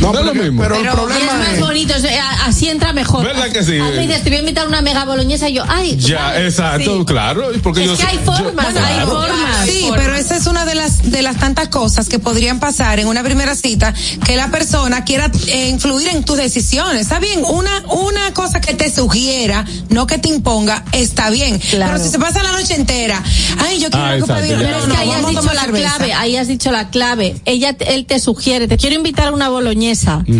No, 0.00 0.12
No 0.12 0.22
lo 0.22 0.34
mismo. 0.34 0.62
pero 0.62 0.76
el 0.76 0.82
Pero 0.82 0.94
problema 0.94 1.20
es 1.32 1.38
más 1.38 1.48
es. 1.54 1.60
bonito, 1.60 1.94
o 1.96 2.00
sea, 2.00 2.30
así 2.46 2.60
sí 2.60 2.68
entra 2.68 2.92
mejor. 2.92 3.24
¿Verdad 3.24 3.50
que 3.50 3.62
sí? 3.64 3.78
A 3.78 3.84
mí 3.90 4.06
dices, 4.06 4.22
te 4.22 4.30
voy 4.30 4.36
a 4.36 4.40
invitar 4.40 4.66
una 4.68 4.80
mega 4.80 5.04
boloñesa 5.04 5.48
y 5.48 5.54
yo, 5.54 5.64
ay. 5.68 5.96
Ya, 5.98 6.18
¿sabes? 6.18 6.44
exacto, 6.54 6.98
Sí. 7.00 7.04
claro. 7.04 7.48
Porque 7.62 7.82
Es 7.84 7.90
yo 7.90 7.96
que 7.96 8.02
hay 8.04 8.16
yo- 8.24 8.32
formas, 8.32 8.66
hay 8.68 8.72
claro. 8.72 9.10
formas. 9.10 9.66
Sí, 9.66 9.80
formas. 9.82 10.00
pero 10.00 10.14
esa 10.14 10.36
es 10.36 10.46
una 10.46 10.64
de 10.64 10.74
las 10.74 11.10
de 11.10 11.22
las 11.22 11.36
tantas 11.36 11.68
cosas 11.68 12.08
que 12.08 12.18
podrían 12.18 12.60
pasar 12.60 12.98
en 13.00 13.08
una 13.08 13.22
primera 13.22 13.54
cita 13.54 13.92
que 14.24 14.36
la 14.36 14.48
persona 14.50 15.04
quiera 15.04 15.30
eh, 15.48 15.68
influir 15.68 16.08
en 16.08 16.24
tus 16.24 16.36
decisiones. 16.36 17.02
Está 17.02 17.18
bien, 17.18 17.42
una 17.44 17.82
una 17.90 18.32
cosa 18.32 18.60
que 18.60 18.74
te 18.74 18.90
sugiera, 18.92 19.64
no 19.90 20.06
que 20.06 20.18
te 20.18 20.28
imponga, 20.28 20.84
está 20.92 21.30
bien. 21.30 21.60
Pero 21.70 21.98
si 21.98 22.08
se 22.08 22.18
pasa 22.18 22.42
la 22.42 22.52
noche 22.52 22.74
entera, 22.74 23.22
ay, 23.58 23.80
yo 23.80 23.90
quiero 23.90 24.04
Ah, 24.06 24.10
una 24.16 24.20
copa 24.20 24.40
de 24.40 24.48
exacto, 24.48 24.58
vino, 24.58 24.62
ya. 24.62 24.66
Pero 24.68 24.78
es 24.82 24.88
no, 24.88 24.94
que 24.94 25.00
ahí 25.00 25.10
has 25.10 25.28
dicho 25.28 25.52
la 25.54 25.60
cerveza. 25.62 25.88
clave, 25.96 26.12
ahí 26.14 26.36
has 26.36 26.48
dicho 26.48 26.70
la 26.72 26.88
clave. 26.90 27.36
Ella, 27.44 27.72
te- 27.74 27.94
él 27.94 28.06
te 28.06 28.18
sugiere, 28.20 28.68
te 28.68 28.76
quiero 28.76 28.96
invitar 28.96 29.28
a 29.28 29.32
una 29.32 29.48
boloñesa. 29.48 29.73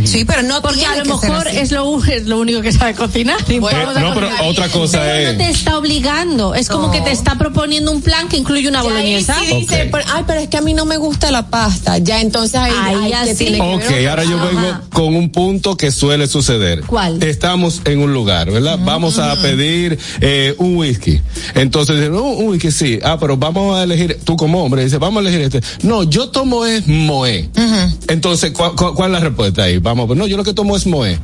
Sí, 0.05 0.24
pero 0.24 0.43
no 0.43 0.62
Porque 0.62 0.85
a 0.87 0.97
lo 0.97 1.05
mejor 1.05 1.49
es 1.49 1.70
lo, 1.72 1.89
u- 1.91 2.03
es 2.05 2.26
lo 2.26 2.39
único 2.39 2.61
que 2.62 2.72
sabe 2.72 2.95
cocinar. 2.95 3.39
Eh, 3.49 3.61
no, 3.61 4.14
pero 4.14 4.28
otra 4.45 4.68
cosa 4.68 5.01
Pero 5.01 5.28
es. 5.30 5.32
no 5.32 5.39
te 5.45 5.51
está 5.51 5.78
obligando, 5.78 6.55
es 6.55 6.68
como 6.68 6.91
que 6.91 7.01
te 7.01 7.11
está 7.12 7.37
proponiendo 7.37 7.91
un 7.93 8.01
plan 8.03 8.28
que 8.28 8.37
incluye 8.37 8.68
una 8.68 8.82
boloñesa. 8.82 9.37
sí 9.49 9.55
dice, 9.61 9.91
ay, 10.12 10.24
pero 10.26 10.41
es 10.41 10.49
que 10.49 10.57
a 10.57 10.61
mí 10.61 10.74
no 10.74 10.85
me 10.85 10.97
gusta 10.97 11.30
la 11.30 11.47
pasta. 11.49 11.99
Ya, 11.99 12.20
entonces 12.20 12.55
ahí, 12.57 13.11
ya 13.11 13.24
sí. 13.26 13.35
tiene 13.37 13.59
que 13.59 13.62
Ok, 13.64 14.09
ahora 14.09 14.24
yo 14.24 14.39
vengo 14.39 14.80
con 14.91 15.14
un 15.14 15.30
punto 15.30 15.76
que 15.76 15.91
suele 15.91 16.26
suceder. 16.26 16.82
¿Cuál? 16.82 17.22
Estamos 17.22 17.82
en 17.85 18.01
un 18.01 18.12
lugar, 18.12 18.51
¿verdad? 18.51 18.78
Vamos 18.82 19.18
a 19.18 19.37
pedir 19.41 19.99
eh, 20.20 20.55
un 20.59 20.76
whisky. 20.76 21.20
Entonces 21.55 21.97
dicen, 21.97 22.14
"Oh, 22.14 22.22
un 22.22 22.49
whisky 22.49 22.70
sí. 22.70 22.99
Ah, 23.03 23.16
pero 23.18 23.37
vamos 23.37 23.76
a 23.76 23.82
elegir, 23.82 24.18
tú 24.24 24.37
como 24.37 24.62
hombre, 24.64 24.85
dice, 24.85 24.99
vamos 24.99 25.24
a 25.24 25.28
elegir 25.28 25.43
este. 25.43 25.61
No, 25.87 26.03
yo 26.05 26.28
tomo 26.28 26.64
es 26.66 26.87
Moe. 26.87 27.49
Entonces, 28.09 28.53
¿cuál, 28.53 28.72
cuál- 28.74 28.95
cuál 28.95 29.11
es 29.14 29.20
la 29.20 29.24
respuesta 29.25 29.64
ahí? 29.64 29.79
Vamos, 29.79 30.07
pues 30.07 30.18
no, 30.18 30.27
yo 30.27 30.37
lo 30.37 30.45
que 30.45 30.55
tomo 30.55 30.77
es 30.77 30.87
Moe. 30.87 31.18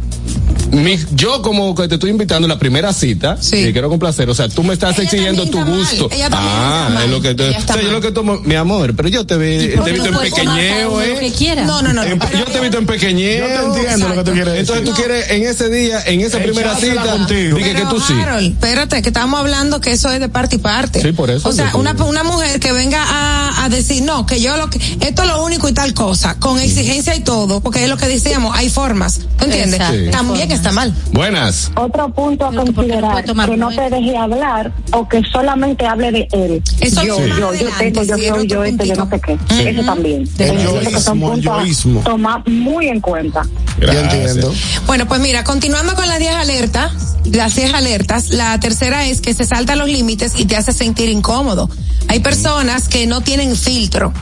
Mi- 0.72 0.98
yo 1.14 1.42
como 1.42 1.74
que 1.74 1.88
te 1.88 1.94
estoy 1.94 2.10
invitando 2.10 2.46
a 2.46 2.48
la 2.48 2.58
primera 2.58 2.92
cita, 2.92 3.36
y 3.52 3.72
quiero 3.72 3.88
complacer, 3.88 4.30
o 4.30 4.34
sea, 4.34 4.48
tú 4.48 4.62
me 4.62 4.72
estás 4.72 4.98
exigiendo 4.98 5.46
tu 5.46 5.64
gusto. 5.64 6.08
ella 6.12 6.28
ah, 6.30 6.86
está 6.86 6.94
mal. 6.94 7.04
es 7.04 7.10
lo 7.10 7.20
que 7.20 7.34
te, 7.34 7.48
Ella 7.48 7.58
está 7.58 7.74
o 7.74 7.76
sea, 7.76 7.84
yo 7.84 7.92
lo 7.92 8.00
que 8.00 8.12
tomo, 8.12 8.38
mi 8.44 8.54
amor, 8.54 8.94
pero 8.94 9.08
yo 9.08 9.26
te 9.26 9.36
vi, 9.36 9.68
te 9.68 9.90
he 9.90 9.92
visto 9.92 10.08
en 10.08 10.18
pequeñeo, 10.18 11.00
eh. 11.00 11.32
No, 11.66 11.82
no, 11.82 11.92
no. 11.92 11.94
no. 11.94 12.02
En- 12.04 12.20
yo 12.20 12.44
te 12.44 12.58
he 12.58 12.60
visto 12.60 12.78
en 12.78 12.86
pequeñeo. 12.86 13.48
Yo 13.48 13.72
te 13.72 13.80
entiendo 13.80 14.08
lo 14.08 14.14
que 14.14 14.24
tú 14.24 14.32
quieres 14.32 14.54
decir. 14.54 14.60
Entonces 14.60 14.84
tú 14.84 14.92
quieres 14.94 15.30
en 15.30 15.42
ese 15.42 15.70
día, 15.70 16.02
en 16.06 16.20
esa 16.20 16.38
primera 16.38 16.76
cita, 16.76 17.02
contigo. 17.02 17.56
dije 17.56 17.74
que 17.74 17.86
tú 17.86 18.00
sí. 18.00 18.12
Harold, 18.12 18.52
espérate, 18.52 19.02
que 19.02 19.08
estamos 19.08 19.40
hablando 19.40 19.80
que 19.80 19.92
eso 19.92 20.08
es 20.10 20.20
de 20.20 20.28
parte 20.28 20.56
y 20.56 20.58
parte. 20.60 21.02
Sí, 21.02 21.12
por 21.12 21.30
eso 21.30 21.48
O 21.48 21.52
sea, 21.52 21.74
una, 21.74 21.92
una 22.04 22.22
mujer 22.22 22.60
que 22.60 22.72
venga 22.72 23.02
a, 23.02 23.64
a 23.64 23.68
decir, 23.68 24.02
no, 24.04 24.24
que 24.24 24.40
yo 24.40 24.56
lo 24.56 24.70
que, 24.70 24.78
esto 25.00 25.22
es 25.22 25.28
lo 25.28 25.44
único 25.44 25.68
y 25.68 25.72
tal 25.72 25.94
cosa, 25.94 26.38
con 26.38 26.60
exigencia 26.60 27.16
y 27.16 27.20
todo, 27.20 27.60
porque 27.60 27.82
es 27.82 27.89
lo 27.90 27.96
que 27.96 28.06
decíamos, 28.06 28.56
hay 28.56 28.68
formas, 28.68 29.20
¿tú 29.36 29.44
entiendes? 29.44 29.80
Sí. 29.90 30.10
También 30.10 30.40
formas. 30.40 30.50
está 30.50 30.72
mal. 30.72 30.94
Buenas. 31.12 31.70
Otro 31.76 32.08
punto 32.14 32.46
a 32.46 32.50
Pero 32.50 32.64
que 32.64 32.72
¿por 32.72 32.86
qué 32.86 32.92
no 32.92 33.00
considerar, 33.00 33.24
tomar 33.24 33.50
que 33.50 33.56
no 33.56 33.68
te 33.70 33.90
deje 33.90 34.16
hablar 34.16 34.72
o 34.92 35.08
que 35.08 35.22
solamente 35.30 35.86
hable 35.86 36.12
de 36.12 36.28
él. 36.32 36.62
Eso 36.80 37.02
yo, 37.02 37.16
sí. 37.16 37.22
yo, 37.38 37.54
yo 37.54 37.68
tengo, 37.78 38.02
yo 38.02 38.16
sí, 38.16 38.28
soy, 38.28 38.46
yo 38.46 38.64
esto, 38.64 38.84
yo 38.84 38.94
no 38.94 39.10
sé 39.10 39.20
qué. 39.20 39.38
Eso 39.70 39.82
también. 39.84 40.28
El 40.38 40.50
Entiendo 40.50 40.80
que 40.80 41.00
son 41.00 41.18
yoísmo, 41.20 41.26
el 41.26 41.32
puntos 41.34 41.52
a 41.52 41.62
yoísmo. 41.62 42.00
tomar 42.00 42.48
muy 42.48 42.88
en 42.88 43.00
cuenta. 43.00 43.42
Yo 43.80 43.88
entiendo. 43.92 44.52
Bueno, 44.86 45.06
pues 45.06 45.20
mira, 45.20 45.44
continuando 45.44 45.94
con 45.94 46.06
las 46.08 46.18
10 46.18 46.32
alertas, 46.34 46.92
las 47.24 47.54
10 47.54 47.74
alertas, 47.74 48.30
la 48.30 48.58
tercera 48.60 49.06
es 49.06 49.20
que 49.20 49.34
se 49.34 49.44
salta 49.44 49.76
los 49.76 49.88
límites 49.88 50.34
y 50.36 50.44
te 50.44 50.56
hace 50.56 50.72
sentir 50.72 51.08
incómodo. 51.08 51.68
Hay 52.08 52.20
personas 52.20 52.88
que 52.88 53.06
no 53.06 53.20
tienen 53.20 53.54
filtro 53.56 54.12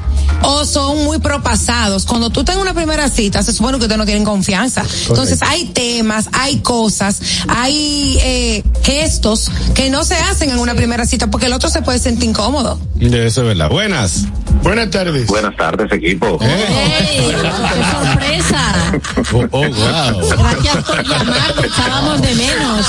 o 0.42 0.64
son 0.64 1.04
muy 1.04 1.18
propasados. 1.18 2.04
Cuando 2.04 2.30
tú 2.30 2.40
estás 2.40 2.56
en 2.56 2.62
una 2.62 2.74
primera 2.74 3.08
cita, 3.08 3.42
se 3.42 3.52
supone 3.58 3.78
que 3.78 3.84
ustedes 3.84 3.98
no 3.98 4.06
tienen 4.06 4.24
confianza. 4.24 4.84
Entonces 5.08 5.42
hay 5.42 5.66
temas, 5.66 6.28
hay 6.32 6.58
cosas, 6.58 7.20
hay 7.48 8.18
eh, 8.22 8.62
gestos 8.82 9.50
que 9.74 9.90
no 9.90 10.04
se 10.04 10.14
hacen 10.14 10.50
en 10.50 10.58
una 10.58 10.74
primera 10.74 11.04
cita 11.04 11.28
porque 11.28 11.46
el 11.46 11.52
otro 11.52 11.68
se 11.68 11.82
puede 11.82 11.98
sentir 11.98 12.30
incómodo. 12.30 12.80
Eso 13.00 13.42
es 13.42 13.46
verdad. 13.46 13.68
Buenas. 13.68 14.24
Buenas 14.62 14.90
tardes. 14.90 15.26
Buenas 15.26 15.56
tardes, 15.56 15.90
equipo. 15.92 16.38
¡Ey! 16.40 17.26
¡Qué 17.30 17.84
sorpresa! 17.90 18.92
Oh, 19.32 19.46
oh, 19.50 19.68
wow. 19.68 20.28
Gracias 20.38 20.84
por 20.84 21.06
llamar, 21.06 21.52
te 21.60 21.66
echábamos 21.66 22.22
de 22.22 22.34
menos. 22.34 22.86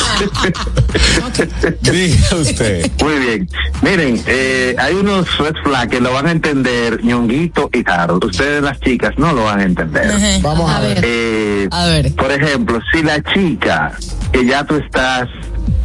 Diga 1.82 2.36
usted. 2.36 2.92
Muy 3.02 3.16
bien. 3.20 3.50
Miren, 3.82 4.24
eh, 4.28 4.76
hay 4.80 4.96
unos 4.96 5.38
red 5.38 5.54
flags 5.64 5.90
que 5.92 6.02
lo 6.02 6.14
van 6.14 6.28
a 6.28 6.32
entender 6.32 7.04
Ñonguito 7.04 7.70
y 7.74 7.84
Harold. 7.90 8.26
Ustedes, 8.26 8.62
las 8.64 8.80
chicas, 8.80 9.12
no 9.18 9.32
lo 9.34 9.44
van 9.46 9.60
a 9.60 9.64
entender. 9.64 10.12
Vamos 10.42 10.70
a 10.70 10.80
ver. 10.80 11.00
Eh, 11.04 11.68
A 11.72 11.86
ver. 11.86 12.14
Por 12.16 12.32
ejemplo, 12.32 12.80
si 12.92 13.04
la 13.04 13.22
chica 13.22 13.94
que 14.32 14.46
ya 14.46 14.64
tú 14.66 14.76
estás 14.76 15.28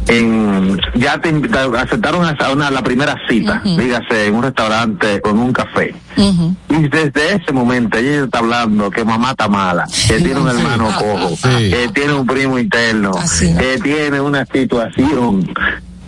en, 0.07 0.79
ya 0.95 1.19
te 1.19 1.29
aceptaron 1.77 2.25
a 2.25 2.49
una, 2.51 2.69
la 2.71 2.83
primera 2.83 3.15
cita, 3.27 3.61
dígase 3.63 4.27
en 4.27 4.35
un 4.35 4.43
restaurante 4.43 5.21
o 5.23 5.29
en 5.29 5.37
un 5.39 5.53
café. 5.53 5.95
Y 6.17 6.87
desde 6.87 7.35
ese 7.35 7.51
momento 7.51 7.97
ella 7.97 8.25
está 8.25 8.39
hablando 8.39 8.89
que 8.91 9.03
mamá 9.03 9.31
está 9.31 9.47
mala, 9.47 9.85
que 10.07 10.17
tiene 10.19 10.39
un 10.39 10.47
hermano 10.49 10.87
cojo, 10.97 11.29
Sí. 11.35 11.69
que 11.71 11.89
tiene 11.93 12.13
un 12.13 12.25
primo 12.25 12.57
interno, 12.59 13.11
Así. 13.17 13.53
que 13.55 13.79
tiene 13.81 14.21
una 14.21 14.45
situación. 14.45 15.51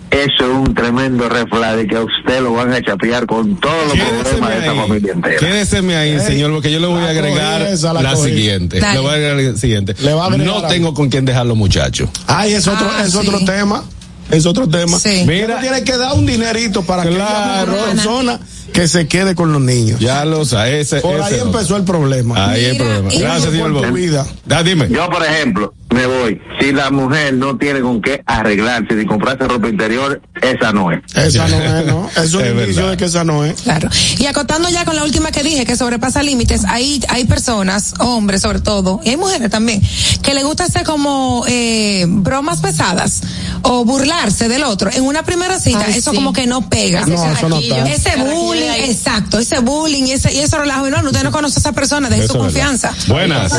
Eso 0.09 0.43
es 0.45 0.67
un 0.67 0.73
tremendo 0.73 1.27
refla 1.27 1.75
de 1.75 1.85
que 1.85 1.97
a 1.97 2.01
usted 2.01 2.41
lo 2.41 2.53
van 2.53 2.71
a 2.73 2.81
chapear 2.81 3.25
con 3.25 3.57
todos 3.59 3.75
los 3.87 3.93
Quédeseme 3.93 4.21
problemas 4.23 4.49
de 4.49 4.57
esa 4.59 4.71
ahí. 4.71 4.77
familia 4.79 5.11
entera. 5.13 5.37
Quédeseme 5.37 5.95
ahí, 5.97 6.19
señor, 6.21 6.51
porque 6.53 6.71
yo 6.71 6.79
le 6.79 6.87
voy 6.87 6.99
a 6.99 7.01
la 7.05 7.09
agregar 7.09 7.61
esa, 7.63 7.93
la 7.93 8.01
la 8.01 8.15
siguiente. 8.15 8.79
Dale. 8.79 8.93
Le 8.95 8.99
voy 9.01 9.09
a 9.09 9.13
agregar 9.13 9.35
la 9.53 9.57
siguiente. 9.57 9.95
Le 9.99 10.13
va 10.13 10.23
a 10.23 10.27
agregar 10.27 10.47
no 10.47 10.55
algo. 10.57 10.67
tengo 10.69 10.93
con 10.93 11.09
quién 11.09 11.25
dejar 11.25 11.45
los 11.45 11.57
muchachos. 11.57 12.09
Ay, 12.27 12.53
es 12.53 12.67
otro, 12.67 12.87
Ah, 12.89 13.03
es 13.03 13.11
sí. 13.11 13.17
otro 13.17 13.43
tema. 13.45 13.83
Es 14.31 14.45
otro 14.45 14.67
tema. 14.67 14.97
Sí. 14.99 15.23
Mira, 15.27 15.59
tiene 15.61 15.83
que 15.83 15.97
dar 15.97 16.13
un 16.15 16.25
dinerito 16.25 16.83
para 16.83 17.03
que 17.03 17.09
Claro. 17.09 17.71
haya 17.73 17.83
una 17.83 17.91
persona 17.93 18.39
que 18.73 18.87
se 18.87 19.07
quede 19.07 19.35
con 19.35 19.51
los 19.51 19.61
niños. 19.61 19.99
Ya 19.99 20.25
lo 20.25 20.45
sabes. 20.45 20.87
Ese, 20.93 21.01
Por 21.01 21.19
ese 21.19 21.35
ahí 21.35 21.41
empezó 21.41 21.77
el 21.77 21.83
problema. 21.83 22.49
Ahí 22.51 22.69
Mira, 22.71 22.83
problema. 22.85 23.09
Gracias, 23.19 23.51
señor 23.51 23.91
vida. 23.93 24.25
Da, 24.45 24.63
dime. 24.63 24.87
Yo, 24.89 25.09
por 25.09 25.23
ejemplo, 25.25 25.73
me 25.89 26.05
voy. 26.05 26.41
Si 26.59 26.71
la 26.71 26.89
mujer 26.91 27.33
no 27.33 27.57
tiene 27.57 27.81
con 27.81 28.01
qué 28.01 28.21
arreglarse 28.25 28.93
ni 28.95 29.05
comprarse 29.05 29.47
ropa 29.47 29.69
interior, 29.69 30.21
esa 30.41 30.71
no 30.73 30.91
es. 30.91 30.99
Esa 31.15 31.47
no 31.47 31.55
es, 31.57 31.85
¿no? 31.85 32.09
Es 32.15 32.33
un 32.33 32.41
Es 32.45 32.51
indicio 32.51 32.75
verdad. 32.75 32.91
de 32.91 32.97
que 32.97 33.05
esa 33.05 33.23
no 33.23 33.45
es. 33.45 33.61
Claro. 33.61 33.89
Y 34.17 34.25
acotando 34.25 34.69
ya 34.69 34.85
con 34.85 34.95
la 34.95 35.03
última 35.03 35.31
que 35.31 35.43
dije, 35.43 35.65
que 35.65 35.75
sobrepasa 35.75 36.23
límites, 36.23 36.63
hay, 36.65 37.01
hay 37.09 37.25
personas, 37.25 37.93
hombres 37.99 38.41
sobre 38.41 38.59
todo, 38.59 38.99
y 39.03 39.09
hay 39.09 39.17
mujeres 39.17 39.49
también, 39.49 39.81
que 40.21 40.33
le 40.33 40.43
gusta 40.43 40.65
hacer 40.65 40.83
como 40.83 41.43
eh, 41.47 42.05
bromas 42.07 42.59
pesadas 42.59 43.21
o 43.61 43.85
burlarse 43.85 44.49
del 44.49 44.63
otro. 44.63 44.89
En 44.91 45.03
una 45.03 45.23
primera 45.23 45.59
cita, 45.59 45.83
Ay, 45.87 45.93
eso 45.97 46.11
sí. 46.11 46.15
como 46.17 46.33
que 46.33 46.47
no 46.47 46.67
pega. 46.69 47.05
No, 47.05 47.13
eso 47.31 47.49
no 47.49 47.59
está. 47.59 47.87
Ese 47.89 48.15
bullying, 48.17 48.56
exacto, 48.61 49.39
ese 49.39 49.59
bullying 49.59 50.03
y 50.03 50.11
ese, 50.13 50.33
y 50.33 50.39
ese 50.39 50.57
relajo. 50.57 50.87
Y 50.87 50.91
no, 50.91 50.97
usted 51.01 51.23
no 51.23 51.31
conoce 51.31 51.59
a 51.59 51.61
esa 51.61 51.71
persona, 51.73 52.09
de 52.09 52.19
Eso 52.19 52.33
su 52.33 52.39
confianza. 52.39 52.93
Buenas. 53.07 53.51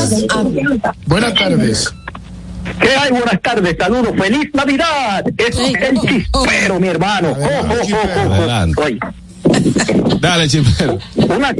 Buenas 1.06 1.34
tardes. 1.34 1.92
¿Qué 2.80 2.88
hay? 2.96 3.10
Buenas 3.10 3.40
tardes, 3.42 3.76
saludos, 3.78 4.14
feliz 4.16 4.50
Navidad. 4.52 5.24
Es 5.36 5.56
el 5.56 6.00
chispero, 6.00 6.78
mi 6.78 6.88
hermano. 6.88 7.36
Oh, 7.38 7.66
oh, 7.70 7.86
Dale, 10.20 10.48
chipero. 10.48 10.98
una, 11.16 11.54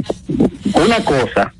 una 0.73 0.97
cosa, 1.03 1.53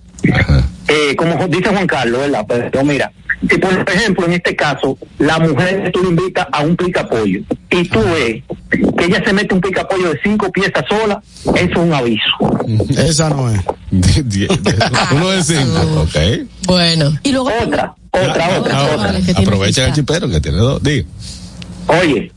eh, 0.90 1.16
como 1.16 1.48
dice 1.48 1.70
Juan 1.70 1.88
Carlos, 1.88 2.20
¿verdad? 2.22 2.46
Pero 2.48 2.84
mira, 2.84 3.12
si 3.50 3.58
por 3.58 3.72
ejemplo 3.90 4.26
en 4.26 4.34
este 4.34 4.56
caso 4.56 4.98
la 5.18 5.40
mujer 5.40 5.92
tú 5.94 6.02
le 6.04 6.10
invitas 6.10 6.48
a 6.52 6.62
un 6.62 6.76
picapollo 6.76 7.42
y 7.70 7.84
tú 7.88 8.00
ves 8.02 8.44
que 8.98 9.06
ella 9.06 9.24
se 9.26 9.32
mete 9.34 9.54
un 9.56 9.62
picapollo 9.62 10.12
de 10.12 10.20
cinco 10.24 10.52
piezas 10.52 10.84
sola, 10.90 11.22
eso 11.56 11.56
es 11.72 11.78
un 11.78 11.94
aviso. 11.94 12.32
Esa 12.98 13.30
no 13.30 13.50
es. 13.50 13.62
Uno 15.12 15.30
de 15.30 15.44
cinco, 15.44 16.02
ok. 16.02 16.48
Bueno. 16.68 17.14
Y 17.24 17.32
luego 17.32 17.50
Otra, 17.50 17.96
otra, 18.12 18.46
Ah, 18.46 18.60
otra, 18.60 18.78
ah, 18.80 18.84
otra. 18.96 19.12
Vale, 19.12 19.24
Aprovecha 19.36 19.86
el 19.88 19.94
chipero 19.94 20.30
que 20.30 20.42
tiene 20.42 20.58
dos. 20.58 20.82
Diga. 20.84 21.08
Oye, 21.88 22.32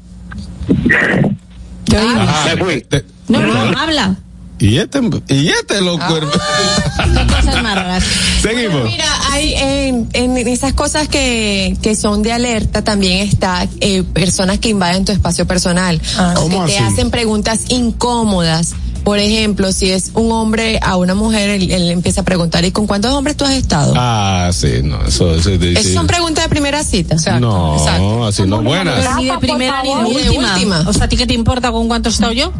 Ah, 1.94 2.46
me 2.55 2.64
fui. 2.64 2.80
te- 2.82 3.05
No, 3.28 3.40
no, 3.40 3.78
habla. 3.78 4.16
Y 4.63 4.79
este, 4.79 5.01
y 5.29 5.49
este 5.49 5.81
loco. 5.81 6.05
Qué 6.21 7.27
cosas 7.27 7.63
más 7.63 7.75
raras. 7.75 8.05
Seguimos. 8.41 8.85
Mira, 8.85 9.07
hay 9.33 9.55
en, 9.55 10.09
en 10.13 10.37
esas 10.49 10.73
cosas 10.73 11.09
que, 11.09 11.77
que 11.83 11.97
son 11.97 12.23
de 12.23 12.33
alerta 12.33 12.83
también 12.83 13.27
está 13.27 13.67
eh, 13.81 14.03
personas 14.05 14.59
que 14.59 14.69
invaden 14.69 15.05
tu 15.05 15.13
espacio 15.13 15.47
personal 15.47 16.01
Ah. 16.17 16.35
o 16.39 16.49
que 16.49 16.53
¿Cómo 16.55 16.67
te 16.67 16.79
así? 16.79 16.85
hacen 16.93 17.11
preguntas 17.11 17.61
incómodas. 17.69 18.75
Por 19.05 19.19
ejemplo, 19.19 19.73
si 19.73 19.91
es 19.91 20.13
un 20.15 20.31
hombre 20.31 20.79
a 20.81 20.95
una 20.97 21.17
mujer, 21.17 21.49
él, 21.51 21.73
él 21.73 21.91
empieza 21.91 22.21
a 22.21 22.25
preguntar, 22.25 22.65
¿y 22.65 22.71
con 22.71 22.87
cuántos 22.87 23.13
hombres 23.13 23.37
tú 23.37 23.45
has 23.45 23.51
estado? 23.55 23.95
Ah, 23.97 24.51
sí, 24.53 24.75
no, 24.85 25.05
eso, 25.05 25.35
eso, 25.35 25.51
sí. 25.61 25.75
Esas 25.77 25.93
son 25.93 26.07
preguntas 26.07 26.45
de 26.45 26.49
primera 26.49 26.85
cita. 26.85 27.17
No, 27.41 27.77
Exacto. 27.79 28.27
así 28.27 28.43
no. 28.47 28.63
Buenas. 28.63 28.95
Pero 29.01 29.17
ni 29.17 29.25
de 29.25 29.39
primera 29.39 29.83
ni 29.83 30.15
de 30.23 30.31
última. 30.31 30.85
O 30.87 30.93
sea, 30.93 31.07
¿a 31.07 31.09
ti 31.09 31.17
qué 31.17 31.27
te 31.27 31.35
importa 31.35 31.73
con 31.73 31.89
cuánto 31.89 32.11
he 32.11 32.13
estado 32.13 32.31
yo? 32.33 32.53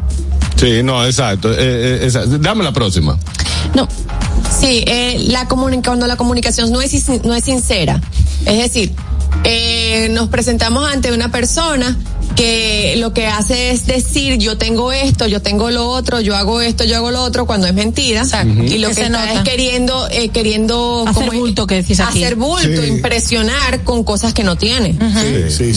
Sí, 0.57 0.83
no, 0.83 1.05
exacto. 1.05 1.53
Eh, 1.53 1.57
eh, 1.59 2.01
exacto. 2.03 2.39
Dame 2.39 2.65
la 2.65 2.73
próxima. 2.73 3.19
No. 3.75 3.89
Sí, 4.61 4.85
eh, 4.87 5.25
la 5.29 5.49
cuando 5.49 6.07
la 6.07 6.17
comunicación 6.17 6.71
no 6.71 6.81
es, 6.81 7.09
no 7.25 7.35
es 7.35 7.45
sincera. 7.45 8.01
Es 8.45 8.59
decir, 8.59 8.93
eh, 9.45 10.09
nos 10.11 10.29
presentamos 10.29 10.89
ante 10.91 11.13
una 11.13 11.31
persona 11.31 11.97
que 12.37 12.95
lo 12.97 13.13
que 13.13 13.27
hace 13.27 13.73
es 13.73 13.85
decir 13.85 14.39
yo 14.39 14.57
tengo 14.57 14.91
esto, 14.91 15.27
yo 15.27 15.43
tengo 15.43 15.71
lo 15.71 15.87
otro, 15.91 16.21
yo 16.21 16.35
hago 16.35 16.63
esto, 16.63 16.83
yo 16.85 16.97
hago 16.97 17.11
lo 17.11 17.23
otro 17.23 17.45
cuando 17.45 17.67
es 17.67 17.75
mentira 17.75 18.23
y 18.65 18.79
lo 18.79 18.89
Que 18.89 18.95
que, 18.95 19.01
se 19.01 19.03
está 19.07 19.09
nota. 19.11 19.33
es 19.35 19.41
queriendo 19.43 20.09
eh, 20.11 20.29
queriendo 20.31 21.05
Hacer 21.07 21.27
como- 21.27 21.39
bulto, 21.39 21.67
que 21.67 21.75
decís 21.77 22.01
aquí. 22.01 22.23
hacer 22.25 22.37
bulto, 22.37 22.81
Sí. 22.83 22.89
impresionar 22.89 23.85
con 23.85 24.03
cosas 24.03 24.33
que 24.33 24.45
no 24.45 24.57
tiene. 24.57 24.97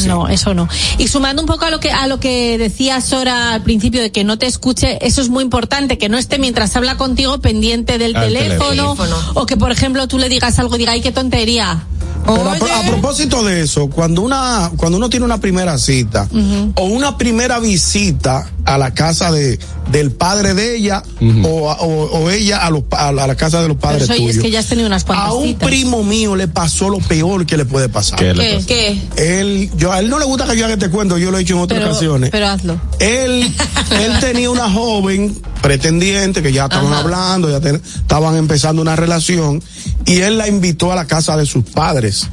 No, 0.06 0.30
eso 0.30 0.54
no. 0.54 0.70
Y 0.98 1.10
sumando 1.10 1.42
un 1.42 1.48
poco 1.48 1.66
a 1.66 1.72
lo 1.72 1.80
que 1.82 1.92
a 1.92 2.08
lo 2.08 2.22
que 2.22 2.58
decía 2.58 3.02
Sora 3.02 3.54
al 3.54 3.64
principio 3.64 4.02
de 4.02 4.12
que 4.14 4.24
no 4.24 4.38
te 4.38 4.46
escuche, 4.46 5.06
eso 5.06 5.22
es 5.22 5.28
muy 5.30 5.44
importante, 5.44 5.98
que 5.98 6.08
no 6.08 6.18
esté 6.18 6.38
mientras 6.40 6.74
habla 6.78 6.96
contigo 6.96 7.40
pendiente 7.42 7.98
del 7.98 8.14
teléfono, 8.14 8.96
teléfono. 8.96 9.18
o 9.34 9.46
que 9.46 9.58
por 9.58 9.72
ejemplo 9.74 10.08
tú 10.08 10.20
le 10.20 10.30
digas 10.30 10.58
algo 10.60 10.76
y 10.76 10.80
diga, 10.80 10.94
ay, 10.94 11.02
qué 11.02 11.12
tontería. 11.12 11.84
Pero 12.26 12.50
a, 12.50 12.56
pro- 12.56 12.74
a 12.76 12.82
propósito 12.92 13.44
de 13.44 13.62
eso, 13.62 13.88
cuando 13.90 14.22
una 14.22 14.72
cuando 14.78 14.98
uno 14.98 15.10
tiene 15.10 15.26
una 15.26 15.40
primera 15.40 15.78
cita 15.78 16.28
o 16.76 16.86
una 16.86 17.18
primera 17.18 17.60
visita 17.60 18.48
a 18.66 18.78
la 18.78 18.94
casa 18.94 19.32
de 19.32 19.60
del 19.92 20.12
padre 20.12 20.56
de 20.56 20.76
ella 20.78 21.04
o, 21.44 21.48
o, 21.72 22.06
o 22.20 22.30
ella 22.32 22.66
a, 22.66 22.72
los, 22.72 22.84
a 22.92 23.12
la 23.12 23.26
a 23.26 23.28
la 23.28 23.36
casa 23.36 23.62
de 23.62 23.68
los 23.68 23.78
padres 23.78 24.10
es 24.10 24.18
tuyos. 24.18 24.38
que 24.44 24.50
ya 24.50 24.60
has 24.60 24.66
tenido 24.66 24.88
unas 24.88 25.04
cuantas 25.04 25.28
a 25.30 25.34
un 25.34 25.48
citas. 25.50 25.68
primo 25.70 26.04
mío 26.04 26.36
le 26.36 26.48
pasó 26.48 26.90
lo 26.90 26.98
peor 26.98 27.46
que 27.46 27.56
le 27.58 27.66
puede 27.66 27.88
pasar. 27.90 28.18
¿Qué 28.18 28.34
le 28.34 28.44
¿Qué? 28.44 28.54
pasó? 28.56 28.68
¿Qué? 28.68 29.40
Él, 29.40 29.70
yo, 29.78 29.92
a 29.92 30.00
él 30.00 30.10
no 30.10 30.18
le 30.18 30.26
gusta 30.26 30.46
que 30.48 30.58
yo 30.58 30.66
haga 30.66 30.74
este 30.74 30.90
cuento, 30.90 31.18
yo 31.20 31.30
lo 31.30 31.38
he 31.38 31.42
hecho 31.42 31.54
en 31.54 31.60
otras 31.62 31.80
Pero, 31.80 31.92
ocasiones. 31.92 32.30
pero 32.32 32.48
hazlo. 32.48 32.82
Él, 33.00 33.44
él 34.02 34.20
tenía 34.20 34.50
una 34.50 34.70
joven 34.72 35.40
pretendiente 35.62 36.42
que 36.42 36.52
ya 36.52 36.64
estaban 36.66 36.88
Ajá. 36.92 37.00
hablando, 37.02 37.50
ya 37.50 37.60
ten- 37.60 37.82
estaban 37.96 38.36
empezando 38.38 38.82
una 38.82 38.96
relación 38.96 39.62
y 40.06 40.22
él 40.22 40.38
la 40.40 40.48
invitó 40.48 40.92
a 40.92 40.96
la 40.96 41.06
casa 41.06 41.38
de 41.38 41.46
sus 41.46 41.64
padres. 41.66 42.28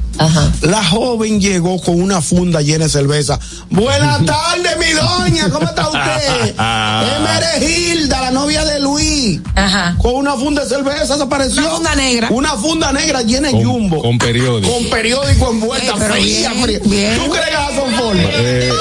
La 0.61 0.83
joven 0.83 1.41
llegó 1.41 1.81
con 1.81 1.99
una 2.01 2.21
funda 2.21 2.61
llena 2.61 2.85
de 2.85 2.89
cerveza. 2.91 3.39
Buenas 3.71 4.23
tardes, 4.25 4.77
mi 4.79 4.91
doña, 4.93 5.49
¿cómo 5.49 5.67
está 5.67 5.87
usted? 5.87 6.22
Es 6.25 7.19
Meregilda, 7.21 8.21
la 8.21 8.31
novia 8.31 8.63
de 8.65 8.79
Luis. 8.79 9.39
Con 9.99 10.15
una 10.15 10.33
funda 10.35 10.63
de 10.63 10.69
cerveza 10.69 11.17
se 11.17 11.23
apareció. 11.23 11.61
Una 11.61 11.71
funda 11.71 11.95
negra. 11.95 12.27
Una 12.31 12.51
funda 12.55 12.91
negra 12.91 13.21
llena 13.21 13.49
de 13.49 13.63
jumbo. 13.63 14.01
Con 14.01 14.17
periódico. 14.17 14.73
Con 14.73 14.89
periódico 14.89 15.49
envuelta, 15.51 15.95
fría, 15.97 16.51
fría. 16.61 16.79
¿Tú 16.79 17.29
crees 17.31 17.47
que 17.47 17.75
son 17.75 17.93
formas? 17.95 18.25
Eh, 18.29 18.71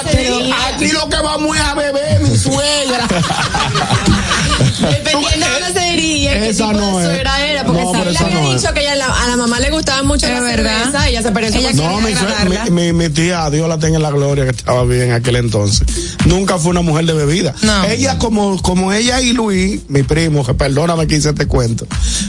Aquí, 0.00 0.52
aquí 0.74 0.88
lo 0.92 1.08
que 1.08 1.16
vamos 1.16 1.56
es 1.56 1.62
a 1.62 1.74
beber, 1.74 2.20
mi 2.20 2.36
suegra. 2.36 3.06
Dependiendo 4.80 5.46
de 5.46 5.52
dónde 5.60 5.79
se 5.79 5.79
diría 5.96 6.46
Esa 6.46 6.68
tipo 6.68 6.80
no 6.80 6.98
de 6.98 7.04
es. 7.04 7.10
suegra 7.10 7.46
era, 7.46 7.64
porque 7.64 7.82
No, 7.82 7.92
le 8.04 8.18
había 8.18 8.40
no 8.40 8.52
es. 8.54 8.60
dicho 8.62 8.74
que 8.74 8.80
ella, 8.80 8.94
la- 8.96 9.24
a 9.24 9.28
la 9.28 9.36
mamá 9.36 9.60
le 9.60 9.70
gustaba 9.70 10.02
mucho 10.02 10.26
la 10.28 10.40
cerveza, 10.40 11.08
ella 11.08 11.22
se 11.22 11.30
pareció 11.32 11.60
No, 11.74 12.00
mi, 12.00 12.70
mi, 12.70 12.92
mi- 12.92 13.08
tía, 13.10 13.48
Dios 13.50 13.68
la 13.68 13.78
tenga 13.78 13.96
en 13.96 14.02
la 14.02 14.10
gloria, 14.10 14.44
que 14.44 14.50
estaba 14.50 14.84
bien 14.84 15.02
en 15.02 15.12
aquel 15.12 15.36
entonces. 15.36 15.86
Nunca 16.26 16.58
fue 16.58 16.70
una 16.70 16.82
mujer 16.82 17.06
de 17.06 17.12
bebida. 17.14 17.54
Ella, 17.88 18.18
como, 18.18 18.60
como 18.62 18.92
ella 18.92 19.20
y 19.20 19.32
Luis, 19.32 19.80
mi 19.88 20.02
primo, 20.02 20.44
que 20.44 20.54
perdóname 20.54 21.06
que 21.06 21.16
hice 21.16 21.30
este 21.30 21.46
cuento, 21.46 21.86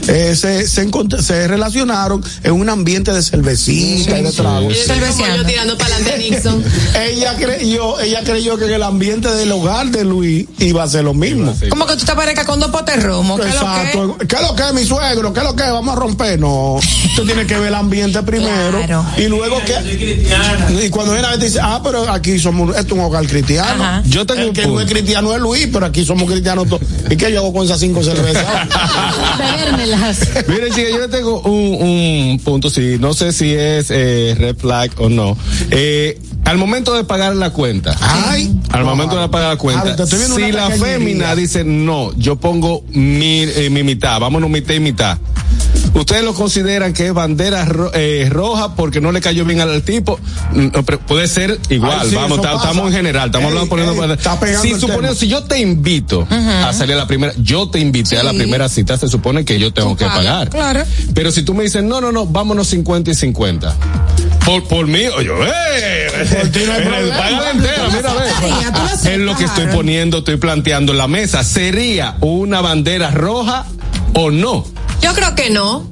eh, 0.08 0.34
se, 0.36 0.66
se, 0.66 1.48
relacionaron 1.48 2.22
en 2.42 2.52
un 2.52 2.68
ambiente 2.68 3.12
de 3.12 3.22
cervecita 3.22 4.18
y 4.18 4.22
de 4.22 4.32
trago. 4.32 4.70
Y 4.70 4.74
yo 4.74 4.80
como 5.16 5.36
yo 5.36 5.44
tirando 5.46 5.78
para 5.78 5.94
adelante 5.96 6.30
Nixon. 6.30 6.64
ella 7.02 7.34
creyó, 7.36 8.00
ella 8.00 8.22
creyó 8.24 8.56
que 8.58 8.64
en 8.66 8.72
el 8.74 8.82
ambiente 8.82 9.28
del 9.30 9.52
hogar 9.52 9.86
de 9.88 10.04
Luis 10.04 10.46
iba 10.58 10.82
a 10.82 10.88
ser 10.88 11.04
lo 11.04 11.14
mismo. 11.14 11.54
Como 11.68 11.86
que 11.86 11.96
tú 11.96 12.04
te 12.04 12.14
parezcas 12.14 12.46
con 12.46 12.60
dos 12.60 12.70
potes 12.70 13.02
romo. 13.02 13.36
¿Qué 13.38 13.48
es 13.48 13.51
lo 13.51 13.51
que? 13.51 13.51
Exacto. 13.52 14.16
¿Qué 14.28 14.36
es 14.36 14.42
lo 14.42 14.54
que 14.54 14.62
es 14.62 14.74
mi 14.74 14.84
suegro? 14.84 15.32
¿Qué 15.32 15.40
es 15.40 15.46
lo 15.46 15.56
que 15.56 15.62
es? 15.62 15.70
Vamos 15.70 15.96
a 15.96 15.98
romper. 15.98 16.38
No. 16.38 16.78
Tú 17.16 17.24
tienes 17.24 17.46
que 17.46 17.56
ver 17.56 17.68
el 17.68 17.74
ambiente 17.74 18.22
primero. 18.22 18.78
Y 19.16 19.28
luego 19.28 19.60
que. 19.64 19.72
Y 20.84 20.90
cuando 20.90 21.12
viene 21.12 21.26
a 21.26 21.30
ver, 21.30 21.38
te 21.38 21.46
dice, 21.46 21.60
ah, 21.62 21.80
pero 21.82 22.08
aquí 22.10 22.38
somos. 22.38 22.70
Esto 22.70 22.86
es 22.86 22.92
un 22.92 23.00
hogar 23.00 23.26
cristiano. 23.26 24.02
Yo 24.06 24.26
tengo 24.26 24.42
el 24.42 24.48
un 24.48 24.54
que 24.54 24.66
no 24.66 24.80
es 24.80 24.90
cristiano 24.90 25.34
es 25.34 25.40
Luis, 25.40 25.68
pero 25.72 25.86
aquí 25.86 26.04
somos 26.04 26.30
cristianos 26.30 26.68
todos. 26.68 26.82
¿Y 27.10 27.16
qué 27.16 27.32
yo 27.32 27.40
hago 27.40 27.52
con 27.52 27.64
esas 27.64 27.80
cinco 27.80 28.02
cervezas? 28.02 28.44
Miren, 30.48 30.72
chicas, 30.72 30.92
yo 30.92 31.08
tengo 31.08 31.40
un, 31.40 31.82
un 31.82 32.40
punto, 32.44 32.70
si 32.70 32.98
no 32.98 33.14
sé 33.14 33.32
si 33.32 33.54
es 33.54 33.90
eh, 33.90 34.34
red 34.38 34.56
flag 34.56 34.90
o 34.98 35.08
no. 35.08 35.36
Eh, 35.70 36.18
al 36.44 36.58
momento 36.58 36.94
de 36.94 37.04
pagar 37.04 37.34
la 37.36 37.50
cuenta, 37.50 37.96
al 38.72 38.84
momento 38.84 39.20
de 39.20 39.28
pagar 39.28 39.50
la 39.50 39.56
cuenta, 39.56 39.82
Ah, 40.02 40.06
si 40.06 40.52
la 40.52 40.70
fémina 40.70 41.34
dice 41.36 41.64
no, 41.64 42.12
yo 42.16 42.36
pongo 42.36 42.82
mi, 42.90 43.42
eh, 43.42 43.68
mi 43.70 43.82
mitad, 43.82 44.18
vámonos 44.20 44.50
mitad 44.50 44.74
y 44.74 44.80
mitad. 44.80 45.18
¿Ustedes 45.94 46.24
lo 46.24 46.32
consideran 46.34 46.92
que 46.94 47.06
es 47.08 47.12
bandera 47.12 47.64
ro- 47.66 47.90
eh, 47.94 48.28
roja 48.30 48.74
porque 48.74 49.00
no 49.00 49.12
le 49.12 49.20
cayó 49.20 49.44
bien 49.44 49.60
al 49.60 49.82
tipo? 49.82 50.18
Mm, 50.52 50.68
no, 50.72 50.82
pero 50.84 50.98
puede 51.00 51.28
ser 51.28 51.58
igual, 51.68 51.98
Ay, 52.02 52.08
sí, 52.10 52.14
vamos, 52.16 52.38
estamos 52.38 52.86
en 52.88 52.92
general, 52.92 53.26
estamos 53.26 53.48
hablando 53.48 53.68
poniendo. 53.68 54.04
ey, 54.04 54.10
está 54.12 54.38
si 54.62 54.74
supone- 54.74 55.14
si 55.14 55.28
yo 55.28 55.44
te 55.44 55.58
invito 55.60 56.26
a 56.30 56.72
salir 56.72 56.94
a 56.94 56.98
la 56.98 57.06
primera, 57.06 57.32
yo 57.38 57.68
te 57.68 57.78
invité 57.78 58.18
a 58.18 58.22
la 58.22 58.32
primera 58.32 58.68
cita, 58.68 58.96
se 58.96 59.08
supone 59.08 59.44
que 59.44 59.58
yo 59.58 59.72
tengo 59.72 59.96
que 59.96 60.06
pagar. 60.06 60.48
claro. 60.50 60.82
Pero 61.14 61.30
si 61.30 61.42
tú 61.42 61.52
me 61.54 61.64
dices, 61.64 61.82
no, 61.82 62.00
no, 62.00 62.10
no, 62.12 62.26
vámonos 62.26 62.68
50 62.68 63.10
y 63.10 63.14
50. 63.14 63.74
Por, 64.46 64.64
por 64.64 64.86
mí, 64.86 65.02
oye, 65.16 65.28
¡eh! 65.30 66.08
Págala 67.16 67.50
entera, 67.52 67.88
mira, 67.94 68.10
a 68.10 68.14
ver. 68.14 69.12
Es 69.12 69.18
lo 69.20 69.36
que 69.36 69.44
estoy 69.44 69.66
poniendo, 69.66 70.18
estoy 70.18 70.36
planteando 70.36 70.92
en 70.92 70.98
la 70.98 71.06
mesa. 71.08 71.44
¿Sería 71.44 72.16
una 72.20 72.60
bandera 72.60 73.10
roja 73.10 73.66
o 74.14 74.30
no? 74.30 74.64
Yo 75.02 75.12
creo 75.14 75.34
que 75.34 75.50
no. 75.50 75.91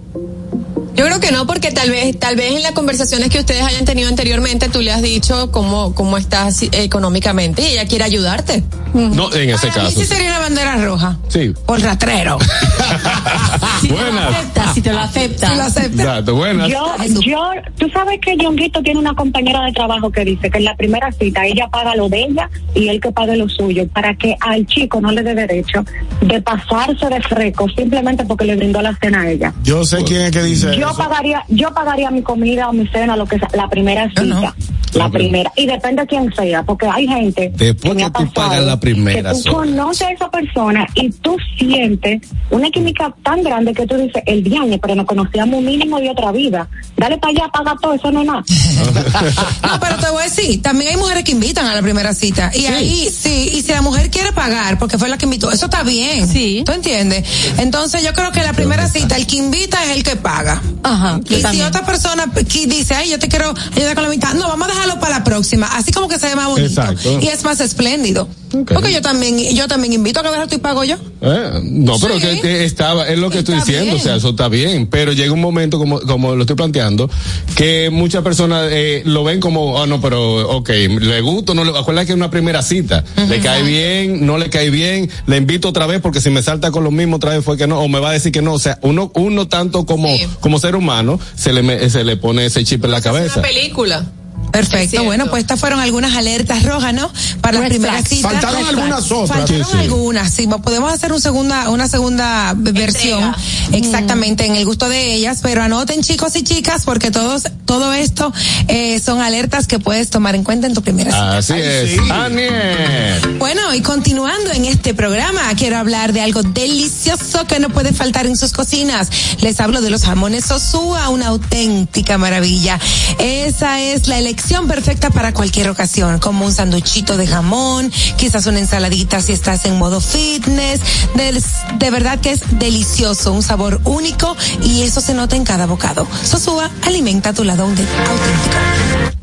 Yo 1.01 1.07
creo 1.07 1.19
que 1.19 1.33
no, 1.33 1.47
porque 1.47 1.71
tal 1.71 1.89
vez, 1.89 2.19
tal 2.19 2.37
vez 2.37 2.53
en 2.53 2.63
las 2.63 2.73
conversaciones 2.73 3.31
que 3.31 3.39
ustedes 3.39 3.63
hayan 3.63 3.87
tenido 3.87 4.11
anteriormente, 4.11 4.69
tú 4.69 4.83
le 4.83 4.93
has 4.93 5.01
dicho 5.01 5.51
cómo, 5.51 5.95
cómo 5.95 6.19
estás 6.19 6.63
económicamente 6.73 7.63
y 7.63 7.73
ella 7.73 7.87
quiere 7.89 8.05
ayudarte. 8.05 8.63
No, 8.93 9.33
en 9.33 9.49
ese 9.49 9.69
A 9.69 9.71
mí 9.71 9.77
caso. 9.77 10.01
sí 10.01 10.05
sería 10.05 10.29
una 10.29 10.41
bandera 10.41 10.77
roja. 10.85 11.17
Sí. 11.29 11.55
Por 11.65 11.81
ratrero. 11.81 12.37
Buenas. 13.89 14.75
Si 14.75 14.83
te 14.83 14.93
lo 14.93 15.01
acepta. 15.01 15.49
Si 15.49 15.57
lo 15.57 15.63
acepta. 15.63 16.03
Exacto, 16.03 16.35
buenas. 16.35 16.69
Yo, 16.69 16.95
yo, 17.21 17.51
tú 17.79 17.89
sabes 17.89 18.21
que 18.21 18.37
Yonguito 18.37 18.83
tiene 18.83 19.01
una 19.01 19.15
compañera 19.15 19.65
de 19.65 19.73
trabajo 19.73 20.11
que 20.11 20.25
dice 20.25 20.51
que 20.51 20.59
en 20.59 20.65
la 20.65 20.77
primera 20.77 21.11
cita 21.13 21.47
ella 21.47 21.67
paga 21.69 21.97
lo 21.97 22.09
de 22.09 22.25
ella 22.25 22.51
y 22.75 22.89
él 22.89 23.01
que 23.01 23.11
pague 23.11 23.37
lo 23.37 23.49
suyo 23.49 23.89
para 23.89 24.15
que 24.15 24.37
al 24.41 24.67
chico 24.67 25.01
no 25.01 25.11
le 25.13 25.23
dé 25.23 25.35
derecho 25.35 25.85
de 26.21 26.41
pasarse 26.43 27.07
de 27.09 27.21
freco 27.23 27.69
simplemente 27.71 28.25
porque 28.25 28.45
le 28.45 28.57
brindó 28.57 28.83
la 28.83 28.95
cena 29.01 29.23
a 29.23 29.31
ella. 29.31 29.55
Yo 29.63 29.85
sé 29.85 30.05
quién 30.05 30.23
es 30.23 30.31
que 30.31 30.43
dice 30.43 30.77
Yo 30.77 30.90
eso. 30.91 30.99
pagaría, 30.99 31.45
yo 31.49 31.73
pagaría 31.73 32.11
mi 32.11 32.23
comida 32.23 32.69
o 32.69 32.73
mi 32.73 32.87
cena, 32.89 33.17
lo 33.17 33.27
que 33.27 33.39
sea, 33.39 33.49
la 33.55 33.69
primera 33.69 34.09
cita. 34.11 34.55
La 34.93 35.09
primera. 35.09 35.53
Y 35.57 35.67
depende 35.67 36.03
de 36.03 36.09
quién 36.09 36.35
sea, 36.35 36.65
porque 36.65 36.87
hay 36.87 37.07
gente. 37.07 37.53
Después 37.55 37.95
me 37.95 38.01
que 38.01 38.07
ha 38.07 38.11
tú 38.11 38.33
pagas 38.33 38.65
la 38.65 38.81
primera, 38.81 39.33
Que 39.33 39.43
tú 39.43 39.53
conoces 39.53 40.09
a 40.09 40.11
esa 40.11 40.31
persona 40.31 40.87
y 40.95 41.11
tú 41.11 41.37
sientes 41.57 42.23
una 42.51 42.71
química 42.71 43.15
tan 43.23 43.43
grande 43.43 43.73
que 43.73 43.87
tú 43.87 43.97
dices, 43.97 44.23
el 44.27 44.43
viaje, 44.43 44.79
pero 44.83 44.97
nos 44.97 45.07
conocíamos 45.07 45.63
mínimo 45.63 46.01
de 46.01 46.11
otra 46.11 46.33
vida. 46.33 46.69
Dale 46.97 47.19
para 47.19 47.31
allá, 47.31 47.49
paga 47.53 47.77
todo, 47.81 47.95
eso 47.95 48.11
no 48.11 48.21
es 48.21 48.27
nada. 48.27 48.45
No, 49.63 49.79
pero 49.79 49.97
te 49.99 50.11
voy 50.11 50.23
a 50.23 50.25
decir, 50.25 50.63
también 50.63 50.91
hay 50.91 50.97
mujeres 50.97 51.23
que 51.23 51.33
invitan 51.33 51.67
a 51.67 51.75
la 51.75 51.83
primera 51.83 52.13
cita. 52.15 52.51
Y 52.55 52.67
ahí, 52.67 53.09
sí, 53.11 53.51
y 53.55 53.63
si 53.63 53.73
la 53.73 53.83
mujer 53.83 54.11
quiere 54.11 54.33
pagar, 54.33 54.79
porque 54.79 54.99
fue 54.99 55.09
la 55.09 55.19
que 55.19 55.27
invitó, 55.27 55.53
eso 55.53 55.67
está 55.67 55.83
bien. 55.83 56.27
Sí. 56.27 56.63
¿Tú 56.65 56.73
entiendes? 56.73 57.25
Entonces 57.59 58.03
yo 58.03 58.13
creo 58.13 58.33
que 58.33 58.43
la 58.43 58.53
primera 58.53 58.89
cita, 58.89 59.17
el 59.17 59.27
que 59.27 59.37
invita 59.37 59.85
es 59.85 59.97
el 59.97 60.03
que 60.03 60.17
paga. 60.17 60.61
Ajá. 60.83 61.21
Y 61.29 61.43
si 61.43 61.63
otra 61.63 61.85
persona 61.85 62.27
que 62.33 62.67
dice, 62.67 62.95
ay, 62.95 63.11
yo 63.11 63.19
te 63.19 63.29
quiero 63.29 63.55
ayudar 63.77 63.95
con 63.95 64.05
la 64.05 64.11
mitad, 64.11 64.35
no, 64.35 64.49
vamos 64.49 64.69
a 64.69 64.71
dejarlo 64.73 65.01
para 65.01 65.19
la 65.19 65.25
próxima. 65.25 65.67
Así 65.77 65.93
como 65.93 66.09
que 66.09 66.19
se 66.19 66.29
ve 66.29 66.37
más 66.37 66.49
bonito. 66.49 66.69
Exacto. 66.69 67.21
Y 67.21 67.29
es 67.29 67.45
más 67.45 67.61
espléndido. 67.61 68.29
Porque 68.51 68.93
yo 68.93 69.01
también, 69.01 69.39
yo 69.55 69.69
también 69.69 69.93
invito 69.93 70.21
a 70.21 70.23
que 70.23 70.31
veas 70.31 70.53
y 70.53 70.59
pago 70.59 70.83
yo. 70.83 70.97
Eh, 71.21 71.61
no, 71.63 71.99
pero 72.01 72.19
que, 72.19 72.41
que 72.41 72.65
estaba, 72.65 73.09
es 73.09 73.19
lo 73.19 73.31
que 73.31 73.39
estoy 73.39 73.57
diciendo, 73.57 73.97
o 73.97 73.99
sea, 73.99 74.17
eso 74.17 74.31
está 74.31 74.49
bien, 74.49 74.89
pero 74.89 75.13
llega 75.13 75.33
un 75.33 75.41
momento, 75.41 75.79
como, 75.79 76.01
como 76.01 76.35
lo 76.35 76.43
estoy 76.43 76.57
planteando, 76.57 77.09
que 77.55 77.91
muchas 77.91 78.23
personas 78.23 78.69
eh, 78.73 79.03
lo 79.05 79.23
ven 79.23 79.39
como, 79.41 79.75
oh 79.75 79.87
no, 79.87 80.01
pero, 80.01 80.49
ok, 80.57 80.69
le 80.69 81.21
gusta, 81.21 81.55
no 81.55 81.65
le, 81.65 81.71
acuérdate 81.79 82.07
que 82.07 82.13
es 82.13 82.17
una 82.17 82.31
primera 82.31 82.63
cita, 82.63 83.05
le 83.29 83.39
cae 83.41 83.63
bien, 83.63 84.27
no 84.27 84.37
le 84.37 84.51
cae 84.51 84.71
bien, 84.71 85.09
le 85.27 85.37
invito 85.37 85.69
otra 85.69 85.87
vez 85.87 86.01
porque 86.01 86.21
si 86.21 86.31
me 86.31 86.43
salta 86.43 86.71
con 86.71 86.83
lo 86.83 86.91
mismo 86.91 87.17
otra 87.17 87.31
vez 87.31 87.45
fue 87.45 87.57
que 87.57 87.67
no, 87.67 87.81
o 87.81 87.89
me 87.89 88.01
va 88.01 88.11
a 88.11 88.13
decir 88.13 88.33
que 88.33 88.43
no, 88.43 88.55
o 88.55 88.59
sea, 88.59 88.79
uno, 88.83 89.13
uno 89.15 89.47
tanto 89.47 89.87
como, 89.87 90.09
como 90.41 90.59
ser 90.59 90.75
humano, 90.75 91.21
se 91.37 91.53
le, 91.53 91.89
se 91.89 92.03
le 92.03 92.17
pone 92.17 92.47
ese 92.47 92.65
chip 92.65 92.85
en 92.85 92.91
la 92.91 93.01
cabeza. 93.01 93.41
Una 93.41 93.49
película. 93.49 94.07
Perfecto, 94.51 95.05
bueno, 95.05 95.27
pues 95.29 95.43
estas 95.43 95.61
fueron 95.61 95.81
algunas 95.81 96.17
alertas 96.17 96.63
rojas, 96.65 96.93
¿no? 96.93 97.11
Para 97.41 97.61
las 97.61 97.69
primeras 97.69 98.09
citas. 98.09 98.33
Faltaron 98.33 98.61
Red 98.61 98.69
algunas 98.69 99.13
otras. 99.13 99.39
Faltaron 99.39 99.65
Sí, 99.65 99.71
sí. 99.73 99.79
algunas, 99.79 100.33
sí. 100.33 100.49
Podemos 100.63 100.93
hacer 100.93 101.13
un 101.13 101.21
segunda, 101.21 101.69
una 101.71 101.89
segunda 101.89 102.55
versión, 102.57 103.35
exactamente, 103.73 104.47
en 104.47 104.57
el 104.57 104.65
gusto 104.65 104.89
de 104.89 105.15
ellas, 105.15 105.41
pero 105.43 105.63
anoten 105.63 106.03
chicos 106.03 106.35
y 106.37 106.43
chicas, 106.43 106.83
porque 106.85 107.11
todos, 107.11 107.45
todo 107.65 107.93
esto 107.93 108.33
eh, 108.69 109.01
son 109.01 109.21
alertas 109.21 109.67
que 109.67 109.79
puedes 109.79 110.11
tomar 110.11 110.35
en 110.35 110.45
cuenta 110.45 110.67
en 110.67 110.75
tu 110.75 110.83
primera 110.83 111.11
cita. 111.11 111.39
Así 111.39 111.55
es. 111.55 112.11
Aniel. 112.11 113.37
Bueno, 113.39 113.75
y 113.75 113.81
continuando 113.81 114.51
en 114.53 114.65
este 114.65 114.95
programa, 114.95 115.41
quiero 115.57 115.79
hablar 115.79 116.13
de 116.13 116.23
algo 116.23 116.43
delicioso 116.43 117.47
que 117.47 117.61
no 117.61 117.71
puede 117.71 117.93
faltar 117.93 118.27
en 118.27 118.37
sus 118.37 118.53
cocinas. 118.53 119.09
Les 119.41 119.61
hablo 119.61 119.81
de 119.81 119.91
los 119.91 120.03
jamones 120.03 120.47
Sosúa, 120.47 121.09
una 121.09 121.29
auténtica 121.29 122.19
maravilla. 122.19 122.79
Esa 123.19 123.81
es 123.81 124.09
la 124.09 124.19
elección 124.19 124.40
perfecta 124.67 125.11
para 125.11 125.33
cualquier 125.33 125.69
ocasión, 125.69 126.19
como 126.19 126.45
un 126.45 126.53
sanduchito 126.53 127.17
de 127.17 127.27
jamón, 127.27 127.91
quizás 128.17 128.47
una 128.47 128.59
ensaladita 128.59 129.21
si 129.21 129.33
estás 129.33 129.65
en 129.65 129.79
modo 129.79 130.01
fitness. 130.01 130.81
De, 131.15 131.43
de 131.79 131.91
verdad 131.91 132.19
que 132.21 132.33
es 132.33 132.41
delicioso, 132.59 133.33
un 133.33 133.43
sabor 133.43 133.81
único 133.85 134.37
y 134.63 134.83
eso 134.83 135.01
se 135.01 135.15
nota 135.15 135.37
en 135.37 135.45
cada 135.45 135.67
bocado. 135.67 136.07
Sosúa 136.25 136.71
alimenta 136.83 137.33
tu 137.33 137.45
lado 137.45 137.65
auténtico. 137.65 139.20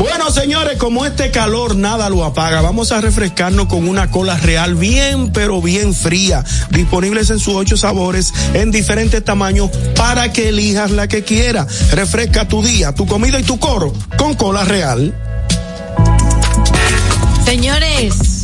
Bueno, 0.00 0.30
señores, 0.30 0.78
como 0.78 1.04
este 1.04 1.30
calor 1.30 1.76
nada 1.76 2.08
lo 2.08 2.24
apaga, 2.24 2.62
vamos 2.62 2.90
a 2.90 3.02
refrescarnos 3.02 3.66
con 3.66 3.86
una 3.86 4.10
cola 4.10 4.38
real 4.38 4.74
bien, 4.74 5.30
pero 5.30 5.60
bien 5.60 5.92
fría. 5.92 6.42
Disponibles 6.70 7.28
en 7.28 7.38
sus 7.38 7.54
ocho 7.54 7.76
sabores, 7.76 8.32
en 8.54 8.70
diferentes 8.70 9.22
tamaños, 9.22 9.68
para 9.96 10.32
que 10.32 10.48
elijas 10.48 10.90
la 10.90 11.06
que 11.06 11.22
quiera. 11.22 11.66
Refresca 11.92 12.48
tu 12.48 12.62
día, 12.62 12.94
tu 12.94 13.06
comida 13.06 13.38
y 13.38 13.42
tu 13.42 13.58
coro 13.58 13.92
con 14.16 14.34
cola 14.36 14.64
real. 14.64 15.14
Señores, 17.44 18.39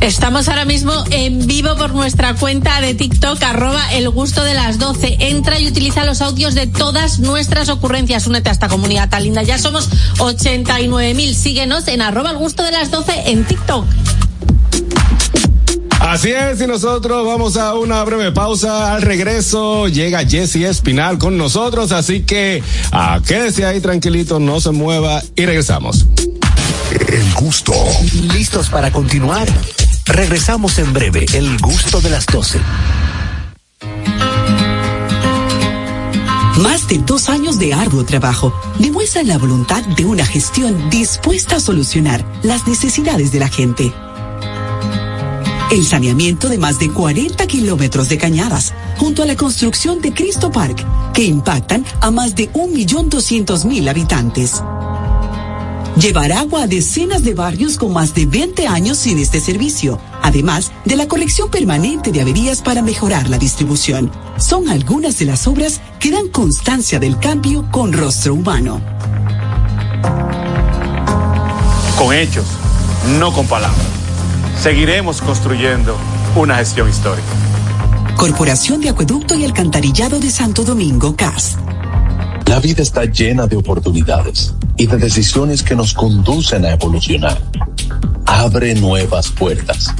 estamos 0.00 0.48
ahora 0.48 0.64
mismo 0.64 0.92
en 1.10 1.46
vivo 1.46 1.76
por 1.76 1.94
nuestra 1.94 2.34
cuenta 2.34 2.80
de 2.80 2.94
TikTok, 2.94 3.42
arroba 3.42 3.92
el 3.92 4.08
gusto 4.10 4.42
de 4.44 4.54
las 4.54 4.78
12. 4.78 5.16
Entra 5.20 5.58
y 5.58 5.68
utiliza 5.68 6.04
los 6.04 6.20
audios 6.20 6.54
de 6.54 6.66
todas 6.66 7.18
nuestras 7.18 7.68
ocurrencias. 7.68 8.26
Únete 8.26 8.48
a 8.48 8.52
esta 8.52 8.68
comunidad 8.68 9.08
tan 9.08 9.22
linda. 9.22 9.42
Ya 9.42 9.58
somos 9.58 9.88
89 10.18 11.14
mil. 11.14 11.34
Síguenos 11.34 11.88
en 11.88 12.02
arroba 12.02 12.30
el 12.30 12.36
gusto 12.36 12.62
de 12.62 12.72
las 12.72 12.90
12 12.90 13.30
en 13.30 13.44
TikTok. 13.44 13.84
Así 16.00 16.30
es, 16.30 16.60
y 16.60 16.66
nosotros 16.66 17.26
vamos 17.26 17.56
a 17.56 17.74
una 17.74 18.02
breve 18.04 18.32
pausa. 18.32 18.94
Al 18.94 19.02
regreso 19.02 19.86
llega 19.86 20.26
Jesse 20.26 20.56
Espinal 20.56 21.18
con 21.18 21.36
nosotros, 21.36 21.92
así 21.92 22.22
que 22.22 22.62
ah, 22.90 23.20
quédese 23.24 23.66
ahí 23.66 23.80
tranquilito, 23.80 24.40
no 24.40 24.60
se 24.60 24.70
mueva 24.70 25.22
y 25.36 25.44
regresamos. 25.44 26.06
El 26.90 27.32
gusto. 27.34 27.72
¿Listos 28.32 28.68
para 28.70 28.90
continuar? 28.90 29.46
Regresamos 30.12 30.76
en 30.78 30.92
breve, 30.92 31.24
el 31.34 31.56
gusto 31.58 32.00
de 32.00 32.10
las 32.10 32.26
12. 32.26 32.58
Más 36.58 36.88
de 36.88 36.98
dos 36.98 37.28
años 37.28 37.60
de 37.60 37.72
arduo 37.72 38.04
trabajo 38.04 38.52
demuestran 38.80 39.28
la 39.28 39.38
voluntad 39.38 39.84
de 39.84 40.04
una 40.04 40.26
gestión 40.26 40.90
dispuesta 40.90 41.56
a 41.56 41.60
solucionar 41.60 42.24
las 42.42 42.66
necesidades 42.66 43.30
de 43.30 43.38
la 43.38 43.48
gente. 43.48 43.92
El 45.70 45.86
saneamiento 45.86 46.48
de 46.48 46.58
más 46.58 46.80
de 46.80 46.90
40 46.90 47.46
kilómetros 47.46 48.08
de 48.08 48.18
cañadas, 48.18 48.74
junto 48.98 49.22
a 49.22 49.26
la 49.26 49.36
construcción 49.36 50.00
de 50.00 50.12
Cristo 50.12 50.50
Park, 50.50 50.84
que 51.14 51.22
impactan 51.22 51.84
a 52.00 52.10
más 52.10 52.34
de 52.34 52.52
1.200.000 52.52 53.88
habitantes. 53.88 54.60
Llevar 55.96 56.32
agua 56.32 56.62
a 56.62 56.66
decenas 56.66 57.24
de 57.24 57.34
barrios 57.34 57.76
con 57.76 57.92
más 57.92 58.14
de 58.14 58.24
20 58.24 58.66
años 58.68 58.96
sin 58.96 59.18
este 59.18 59.40
servicio, 59.40 60.00
además 60.22 60.70
de 60.84 60.96
la 60.96 61.08
corrección 61.08 61.50
permanente 61.50 62.12
de 62.12 62.20
averías 62.20 62.62
para 62.62 62.80
mejorar 62.80 63.28
la 63.28 63.38
distribución. 63.38 64.10
Son 64.38 64.68
algunas 64.68 65.18
de 65.18 65.26
las 65.26 65.46
obras 65.46 65.80
que 65.98 66.10
dan 66.10 66.28
constancia 66.28 66.98
del 67.00 67.18
cambio 67.18 67.66
con 67.70 67.92
rostro 67.92 68.34
humano. 68.34 68.80
Con 71.98 72.14
hechos, 72.14 72.46
no 73.18 73.32
con 73.32 73.46
palabras. 73.46 73.86
Seguiremos 74.62 75.20
construyendo 75.20 75.96
una 76.36 76.56
gestión 76.56 76.88
histórica. 76.88 77.28
Corporación 78.16 78.80
de 78.80 78.90
Acueducto 78.90 79.34
y 79.34 79.44
Alcantarillado 79.44 80.20
de 80.20 80.30
Santo 80.30 80.64
Domingo, 80.64 81.16
CAS. 81.16 81.56
La 82.46 82.60
vida 82.60 82.82
está 82.82 83.04
llena 83.04 83.46
de 83.46 83.56
oportunidades 83.56 84.54
y 84.76 84.86
de 84.86 84.96
decisiones 84.96 85.62
que 85.62 85.76
nos 85.76 85.94
conducen 85.94 86.64
a 86.64 86.72
evolucionar. 86.72 87.40
Abre 88.26 88.74
nuevas 88.74 89.30
puertas. 89.30 89.94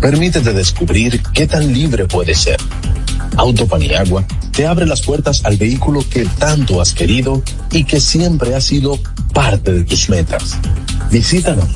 Permítete 0.00 0.52
descubrir 0.52 1.22
qué 1.32 1.46
tan 1.46 1.72
libre 1.72 2.06
puedes 2.06 2.38
ser. 2.38 2.58
Autopaniagua 3.36 4.24
te 4.52 4.66
abre 4.66 4.86
las 4.86 5.02
puertas 5.02 5.44
al 5.44 5.56
vehículo 5.56 6.04
que 6.08 6.24
tanto 6.24 6.80
has 6.80 6.92
querido 6.92 7.42
y 7.72 7.84
que 7.84 8.00
siempre 8.00 8.54
ha 8.54 8.60
sido 8.60 8.98
parte 9.32 9.72
de 9.72 9.84
tus 9.84 10.08
metas. 10.08 10.56
Visítanos. 11.10 11.68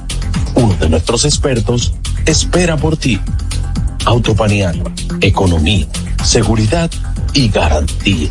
Uno 0.54 0.74
de 0.74 0.88
nuestros 0.88 1.24
expertos 1.24 1.94
espera 2.26 2.76
por 2.76 2.96
ti. 2.96 3.20
Autopaniagua, 4.04 4.92
economía, 5.20 5.86
seguridad 6.24 6.90
y 7.34 7.48
garantía. 7.48 8.30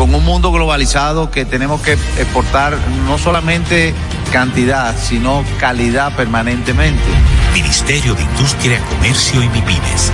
con 0.00 0.14
un 0.14 0.24
mundo 0.24 0.50
globalizado 0.50 1.30
que 1.30 1.44
tenemos 1.44 1.82
que 1.82 1.92
exportar 1.92 2.74
no 3.06 3.18
solamente 3.18 3.92
cantidad, 4.32 4.96
sino 4.96 5.44
calidad 5.58 6.16
permanentemente. 6.16 7.04
Ministerio 7.52 8.14
de 8.14 8.22
Industria, 8.22 8.80
Comercio 8.88 9.42
y 9.42 9.48
MIPIMES. 9.50 10.10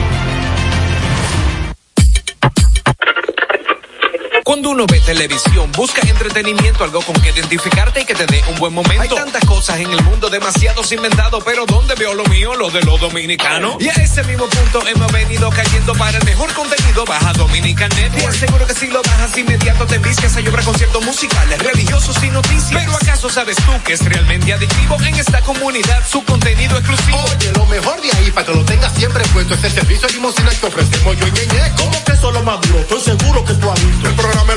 Cuando 4.57 4.71
uno 4.71 4.87
ve 4.87 5.01
televisión, 5.01 5.71
busca 5.73 6.01
entretenimiento, 6.09 6.83
algo 6.83 7.03
con 7.03 7.15
que 7.21 7.29
identificarte 7.29 8.01
y 8.01 8.05
que 8.07 8.15
te 8.15 8.25
dé 8.25 8.43
un 8.49 8.57
buen 8.57 8.73
momento. 8.73 9.03
Hay 9.03 9.09
tantas 9.11 9.45
cosas 9.45 9.81
en 9.81 9.93
el 9.93 10.03
mundo, 10.03 10.31
demasiados 10.31 10.91
inventados, 10.93 11.45
pero 11.45 11.67
¿dónde 11.67 11.95
veo 11.95 12.15
lo 12.15 12.25
mío? 12.25 12.55
Lo 12.55 12.71
de 12.71 12.81
los 12.81 12.99
dominicanos. 12.99 13.77
Y 13.81 13.91
a 13.91 13.93
ese 13.93 14.25
mismo 14.25 14.47
punto 14.47 14.81
hemos 14.89 15.13
venido 15.13 15.51
cayendo 15.51 15.93
para 15.97 16.17
el 16.17 16.25
mejor 16.25 16.51
contenido. 16.55 17.05
Baja 17.05 17.35
Dominican 17.35 17.91
Network. 17.91 18.23
Te 18.23 18.27
aseguro 18.29 18.67
que 18.67 18.73
si 18.73 18.87
lo 18.87 19.03
bajas 19.03 19.37
inmediato 19.37 19.87
te 19.87 19.97
envicias. 19.97 20.35
Hay 20.37 20.49
obra 20.49 20.63
conciertos 20.63 21.05
musicales, 21.05 21.59
religiosos 21.59 22.17
y 22.25 22.31
noticias. 22.31 22.83
Pero 22.83 22.97
¿acaso 22.97 23.29
sabes 23.29 23.57
tú 23.57 23.73
que 23.85 23.93
es 23.93 24.03
realmente 24.07 24.55
adictivo 24.55 24.97
en 25.03 25.17
esta 25.17 25.43
comunidad 25.43 26.03
su 26.09 26.25
contenido 26.25 26.79
exclusivo? 26.79 27.23
Oye, 27.37 27.53
lo 27.53 27.67
mejor 27.67 28.01
de 28.01 28.11
ahí 28.11 28.31
para 28.31 28.47
que 28.47 28.55
lo 28.55 28.65
tengas 28.65 28.95
siempre 28.95 29.23
puesto 29.35 29.53
es 29.53 29.65
el 29.65 29.73
servicio 29.73 30.09
de 30.09 30.15
limosina 30.15 30.49
que 30.49 30.65
ofrecemos 30.65 31.15
yo 31.19 31.27
y 31.27 31.33
Ñeñe. 31.33 31.73
¿Cómo 31.77 32.05
que 32.07 32.13
eso 32.13 32.29
es 32.29 32.35
lo 32.35 32.43
más 32.43 32.59
duro? 32.63 32.81
Estoy 32.81 33.01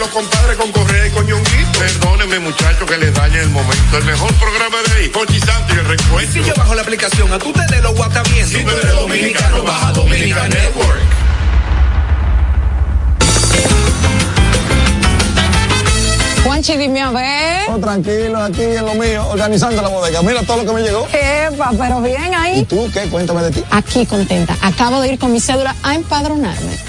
compadres 0.10 0.58
con 0.58 0.72
Correa 0.72 1.08
y 1.08 1.12
con 1.12 1.26
Ñonguito. 1.26 1.80
Perdónenme, 1.80 2.40
muchachos, 2.40 2.90
que 2.90 2.98
les 2.98 3.14
dañe 3.14 3.40
el 3.40 3.50
momento. 3.50 3.98
El 3.98 4.06
mejor 4.06 4.34
programa 4.36 4.78
de 4.88 5.00
ahí, 5.00 5.10
Pochi 5.10 5.40
Santo 5.40 5.74
y 5.74 5.80
el 5.80 5.86
recuento. 5.86 6.34
Si 6.34 6.44
yo 6.44 6.54
bajo 6.56 6.76
la 6.76 6.82
aplicación, 6.82 7.32
a 7.32 7.40
tú 7.40 7.52
te 7.54 7.66
de 7.74 7.82
lo 7.82 7.94
guata 7.94 8.24
bien. 8.24 8.48
Si 8.48 8.64
tú 8.64 8.70
eres 8.70 8.92
dominicano, 8.94 9.64
baja 9.64 9.92
Dominican 9.94 10.50
Network. 10.50 11.00
Juanchi, 16.44 16.78
dime 16.78 17.02
a 17.02 17.12
ver. 17.12 17.70
Oh, 17.70 17.78
tranquilo, 17.78 18.42
aquí 18.42 18.64
en 18.64 18.86
lo 18.86 18.94
mío, 18.96 19.28
organizando 19.28 19.82
la 19.82 19.90
bodega. 19.90 20.22
Mira 20.22 20.42
todo 20.44 20.58
lo 20.58 20.66
que 20.66 20.74
me 20.74 20.82
llegó. 20.82 21.08
Epa, 21.12 21.72
pero 21.78 22.02
bien 22.02 22.34
ahí. 22.34 22.60
¿Y 22.60 22.66
tú 22.66 22.90
qué? 22.92 23.02
Cuéntame 23.02 23.44
de 23.44 23.52
ti. 23.52 23.64
Aquí 23.70 24.06
contenta. 24.06 24.58
Acabo 24.62 25.02
de 25.02 25.14
ir 25.14 25.20
con 25.20 25.32
mi 25.32 25.40
cédula 25.40 25.76
a 25.84 25.96
empadronarme. 25.96 26.89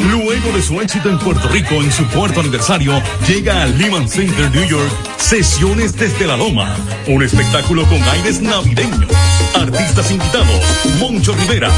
Luego 0.00 0.52
de 0.54 0.62
su 0.62 0.80
éxito 0.80 1.08
en 1.08 1.18
Puerto 1.18 1.48
Rico 1.48 1.74
en 1.74 1.92
su 1.92 2.06
cuarto 2.08 2.40
aniversario, 2.40 3.00
llega 3.26 3.62
al 3.62 3.76
Lehman 3.78 4.08
Center 4.08 4.50
New 4.50 4.64
York 4.68 4.90
Sesiones 5.18 5.96
desde 5.96 6.26
la 6.26 6.36
Loma, 6.36 6.76
un 7.06 7.22
espectáculo 7.22 7.84
con 7.86 8.02
aires 8.02 8.40
navideños. 8.40 9.10
Artistas 9.54 10.10
invitados, 10.10 10.60
Moncho 10.98 11.34
Rivera, 11.34 11.70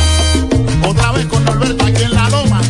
Otra 0.87 1.13
vez 1.13 1.27
con 1.27 1.45
Norberto 1.45 1.85
aquí 1.85 2.03
en 2.03 2.15
la 2.15 2.29
loma. 2.31 2.61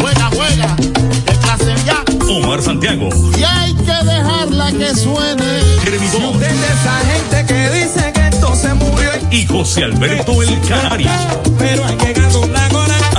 Juega, 0.00 0.30
juega. 0.34 0.76
De 0.76 1.32
clase 1.42 1.74
ya. 1.86 2.04
Omar 2.28 2.62
Santiago, 2.62 3.08
Y 3.38 3.42
hay 3.44 3.74
que 3.74 3.92
dejarla 4.04 4.72
que 4.72 4.94
suene. 4.94 5.60
Jeremy 5.82 6.06
Bond 6.08 6.42
esa 6.42 6.98
gente 7.06 7.46
que 7.54 7.70
dice 7.70 8.12
que 8.12 8.28
esto 8.28 8.54
se 8.56 8.74
murió. 8.74 9.10
y 9.30 9.46
José 9.46 9.84
Alberto 9.84 10.42
El 10.42 10.60
Canario. 10.68 11.10
Pero 11.58 11.84
hay 11.86 11.96
que 11.96 12.12
ganar. 12.12 12.53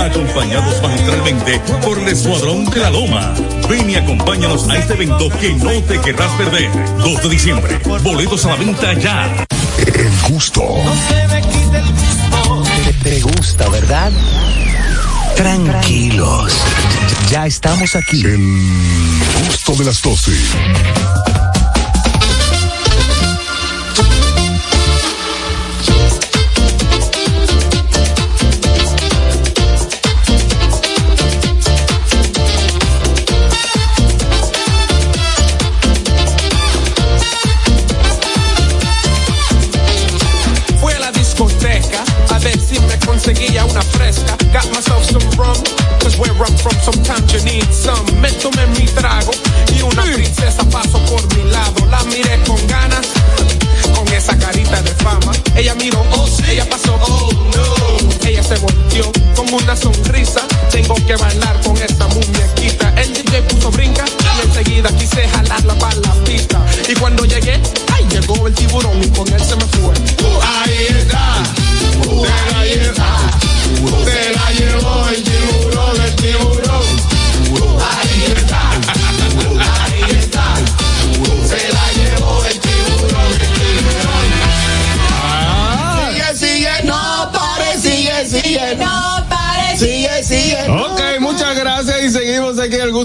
Acompañados 0.06 0.82
magistralmente 0.82 1.60
por 1.84 1.98
el 1.98 2.08
Escuadrón 2.08 2.66
de 2.66 2.80
la 2.80 2.90
Loma. 2.90 3.34
Ven 3.70 3.90
y 3.90 3.96
acompáñanos 3.96 4.70
a 4.70 4.78
este 4.78 4.94
evento 4.94 5.30
que 5.40 5.54
no 5.54 5.82
te 5.84 6.00
querrás 6.00 6.32
perder. 6.34 6.70
2 7.00 7.24
de 7.24 7.30
diciembre. 7.30 7.80
Boletos 8.04 8.46
a 8.46 8.50
la 8.50 8.56
venta 8.56 8.94
ya. 8.94 9.46
El 9.80 10.34
gusto. 10.34 10.62
Te, 12.86 13.10
te 13.10 13.22
gusta, 13.22 13.68
¿verdad? 13.70 14.12
Tranquilos. 15.36 16.54
Ya 17.32 17.48
estamos 17.48 17.96
aquí. 17.96 18.24
El 18.24 18.38
gusto 19.48 19.74
de 19.74 19.86
las 19.86 20.02
12. 20.02 20.32
Sometimes 46.86 47.34
you 47.34 47.42
need 47.44 47.66
some. 47.74 48.06
Me 48.22 48.30
tomé 48.34 48.66
mi 48.78 48.86
trago 48.86 49.32
y 49.76 49.82
una 49.82 50.04
princesa 50.04 50.64
pasó 50.70 51.00
por 51.06 51.22
mi 51.36 51.50
lado. 51.50 51.86
La 51.90 52.04
miré 52.04 52.40
con 52.46 52.60
ganas, 52.68 53.08
con 53.96 54.08
esa 54.14 54.38
carita 54.38 54.82
de 54.84 54.92
fama. 55.04 55.32
Ella 55.56 55.74
miró, 55.76 56.06
oh 56.12 56.28
sí, 56.28 56.44
ella 56.48 56.70
pasó, 56.70 56.96
oh 57.02 57.32
no. 57.56 58.28
Ella 58.28 58.44
se 58.44 58.56
volteó 58.58 59.12
con 59.36 59.52
una 59.52 59.76
sonrisa. 59.76 60.42
Tengo 60.70 60.96
que 61.08 61.16
bailar 61.16 61.60
con 61.62 61.76
esta 61.78 62.08
muñequita. 62.08 62.94
El 63.02 63.14
DJ 63.14 63.42
puso 63.44 63.72
brinca 63.72 64.06
y 64.38 64.48
enseguida 64.48 64.90
quise 64.96 65.28
jalarla 65.28 65.74
para 65.76 65.96
la 65.96 66.14
pista. 66.24 66.64
Y 66.88 66.94
cuando 66.94 67.26
llegué, 67.26 67.60
ay, 67.94 68.06
llegó 68.12 68.46
el 68.48 68.54
tiburón 68.54 69.04
y 69.04 69.08
con 69.10 69.28
él 69.34 69.44
se 69.44 69.56
me 69.56 69.66
fue. 69.66 69.94
Ahí 70.42 70.88
está, 70.90 71.44
te 72.76 72.94
la 72.94 74.25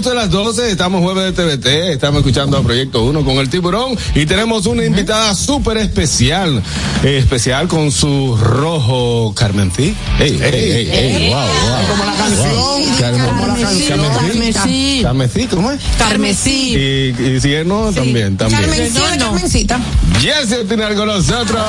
gusto 0.01 0.09
de 0.09 0.15
las 0.15 0.31
12. 0.31 0.71
Estamos 0.71 1.03
jueves 1.03 1.35
de 1.35 1.43
TVT, 1.57 1.67
estamos 1.93 2.21
escuchando 2.21 2.57
a 2.57 2.63
Proyecto 2.63 3.03
1 3.03 3.23
con 3.23 3.35
el 3.37 3.49
tiburón 3.51 3.95
y 4.15 4.25
tenemos 4.25 4.65
una 4.65 4.83
invitada 4.83 5.35
súper 5.35 5.77
especial, 5.77 6.63
eh, 7.03 7.19
especial 7.19 7.67
con 7.67 7.91
su 7.91 8.35
rojo 8.35 9.31
Carmencí. 9.35 9.93
Ey, 10.19 10.39
ey, 10.41 10.53
ey, 10.53 10.89
ey, 10.91 11.29
wow, 11.29 11.37
wow. 11.37 11.87
Como 11.87 12.05
la 12.05 12.13
canción. 12.15 12.97
Carmen- 12.99 13.25
Como 13.27 13.45
la 13.47 13.55
canción. 13.55 13.99
Carmencí. 14.01 14.99
Carmencí, 15.03 15.45
¿cómo 15.45 15.71
es? 15.71 15.79
Carmesí. 15.99 16.73
Y, 16.75 17.23
y 17.23 17.39
si 17.39 17.53
es 17.53 17.63
no, 17.67 17.91
también, 17.91 18.37
también. 18.37 18.59
Carmencita, 18.61 19.17
Carmencita. 19.19 19.79
Jessie 20.19 20.61
Espinal 20.61 20.95
con 20.95 21.05
nosotros. 21.09 21.61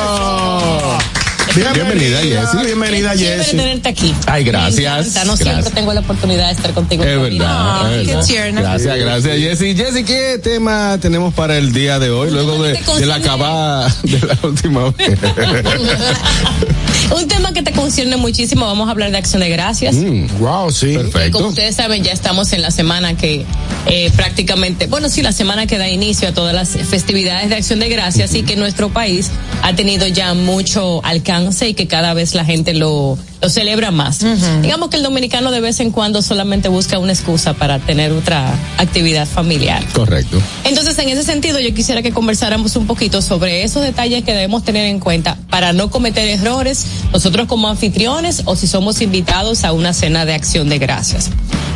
Bienvenida, 1.55 2.18
Jessie. 2.20 2.64
Bienvenida, 2.64 3.11
Jessie. 3.11 3.59
tenerte 3.59 3.88
aquí. 3.90 4.14
Ay, 4.26 4.42
gracias. 4.44 5.09
Encanta, 5.09 5.24
No 5.24 5.32
Gracias. 5.36 5.48
siempre 5.48 5.70
tengo 5.72 5.92
la 5.92 6.00
oportunidad 6.00 6.46
de 6.46 6.53
estar 6.53 6.72
contigo. 6.72 7.05
Es 7.05 7.20
verdad, 7.20 7.86
Ay, 7.86 8.07
qué 8.07 8.16
tierna. 8.26 8.61
Gracias, 8.62 8.96
gracias, 8.98 9.36
Jessy. 9.38 9.74
Jessy, 9.76 10.05
¿qué 10.05 10.40
tema 10.42 10.96
tenemos 11.00 11.34
para 11.34 11.59
el 11.59 11.72
día 11.72 11.98
de 11.98 12.09
hoy? 12.11 12.30
Luego 12.30 12.62
de, 12.62 12.72
de 12.98 13.07
la 13.07 13.16
acabada 13.16 13.94
de 14.03 14.18
la 14.20 14.38
última 14.42 14.90
vez. 14.90 15.18
Un 17.11 17.28
tema 17.28 17.53
que 17.53 17.62
te 17.62 17.72
concierne 17.72 18.16
muchísimo. 18.16 18.64
Vamos 18.66 18.88
a 18.88 18.92
hablar 18.92 19.11
de 19.11 19.18
acción 19.18 19.40
de 19.40 19.48
gracias. 19.50 19.96
wow, 20.38 20.70
sí. 20.70 20.94
Como 20.94 21.11
Perfecto. 21.11 21.48
ustedes 21.48 21.76
saben, 21.76 22.03
ya 22.03 22.12
estamos 22.12 22.53
en 22.53 22.62
la 22.62 22.70
semana 22.70 23.16
que 23.16 23.44
eh, 23.86 24.11
prácticamente, 24.16 24.86
bueno, 24.86 25.09
sí, 25.09 25.22
la 25.22 25.32
semana 25.32 25.66
que 25.66 25.78
da 25.78 25.88
inicio 25.88 26.28
a 26.28 26.32
todas 26.32 26.55
las 26.55 26.70
festividades 26.88 27.48
de 27.50 27.57
Acción 27.57 27.80
de 27.80 27.88
Gracias 27.88 28.34
y 28.34 28.42
que 28.42 28.57
nuestro 28.57 28.88
país 28.90 29.30
ha 29.62 29.74
tenido 29.74 30.07
ya 30.07 30.34
mucho 30.34 31.05
alcance 31.05 31.68
y 31.68 31.74
que 31.74 31.86
cada 31.86 32.14
vez 32.14 32.34
la 32.34 32.44
gente 32.44 32.72
lo, 32.74 33.18
lo 33.43 33.49
celebra 33.51 33.90
más. 33.90 34.20
Digamos 34.62 34.88
que 34.88 34.97
el 34.97 35.03
dominicano 35.03 35.51
de 35.51 35.61
vez 35.61 35.80
en 35.80 35.90
cuando 35.90 36.22
solamente 36.22 36.68
busca 36.68 36.99
una 37.01 37.12
excusa 37.12 37.55
para 37.55 37.80
tener 37.80 38.12
otra 38.12 38.55
actividad 38.78 39.26
familiar. 39.26 39.84
Correcto. 39.93 40.40
Entonces, 40.64 40.97
en 40.99 41.09
ese 41.09 41.24
sentido, 41.24 41.59
yo 41.59 41.74
quisiera 41.74 42.03
que 42.03 42.12
conversáramos 42.12 42.76
un 42.76 42.86
poquito 42.86 43.20
sobre 43.20 43.64
esos 43.64 43.82
detalles 43.82 44.22
que 44.22 44.32
debemos 44.32 44.62
tener 44.64 44.86
en 44.86 45.01
cuenta 45.01 45.36
para 45.51 45.72
no 45.72 45.90
cometer 45.90 46.28
errores 46.28 46.86
nosotros 47.12 47.49
como 47.49 47.68
anfitriones 47.68 48.43
o 48.45 48.55
si 48.55 48.68
somos 48.68 49.03
invitados 49.03 49.64
a 49.64 49.72
una 49.72 49.93
cena 49.93 50.24
de 50.24 50.34
acción 50.34 50.68
de 50.68 50.78
gracias. 50.78 51.30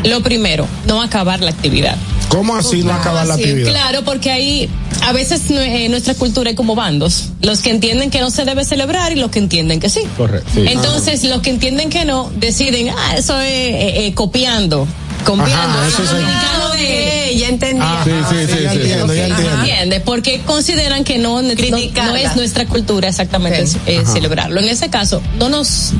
Lo 0.06 0.22
primero, 0.22 0.66
no 0.86 1.02
acabar 1.02 1.40
la 1.40 1.50
actividad. 1.50 1.96
¿Cómo 2.28 2.56
así 2.56 2.82
no 2.82 2.92
acabar 2.92 3.26
la 3.26 3.36
Sí, 3.36 3.42
actividad? 3.42 3.70
Claro, 3.70 4.02
porque 4.04 4.30
ahí 4.30 4.68
a 5.02 5.12
veces 5.12 5.42
eh, 5.50 5.88
nuestra 5.88 6.14
cultura 6.14 6.50
hay 6.50 6.56
como 6.56 6.74
bandos. 6.74 7.30
Los 7.42 7.60
que 7.60 7.70
entienden 7.70 8.10
que 8.10 8.20
no 8.20 8.30
se 8.30 8.44
debe 8.44 8.64
celebrar 8.64 9.12
y 9.12 9.16
los 9.16 9.30
que 9.30 9.38
entienden 9.38 9.78
que 9.80 9.88
sí. 9.88 10.00
Correcto. 10.16 10.48
Entonces, 10.56 11.24
los 11.24 11.40
que 11.42 11.50
entienden 11.50 11.90
que 11.90 12.04
no, 12.04 12.30
deciden, 12.36 12.90
ah, 12.90 13.16
eso 13.16 13.38
es 13.40 13.48
eh, 13.50 14.06
eh, 14.06 14.14
copiando. 14.14 14.86
Copiando. 15.24 15.54
Ajá, 15.54 15.88
eso 15.88 16.02
es- 16.02 16.10
Dominicano 16.10 16.68
de- 16.70 17.36
ya 17.38 17.48
entendí. 17.48 17.82
Ah, 17.84 18.02
Sí, 18.04 18.10
sí, 18.30 18.36
sí, 18.56 18.62
ya 18.62 18.70
sí. 18.72 18.76
entiendo, 18.78 19.14
ya 19.14 19.24
Ajá. 19.26 19.34
entiendo. 19.34 19.58
¿Entiendes? 19.60 20.02
Porque 20.02 20.40
consideran 20.46 21.04
que 21.04 21.18
no, 21.18 21.42
no, 21.42 21.48
no 21.52 22.16
es 22.16 22.36
nuestra 22.36 22.66
cultura 22.66 23.08
exactamente 23.08 23.66
celebrarlo. 23.66 24.60
En 24.60 24.68
ese 24.68 24.88
caso, 24.88 25.20
no 25.38 25.48
nos 25.48 25.92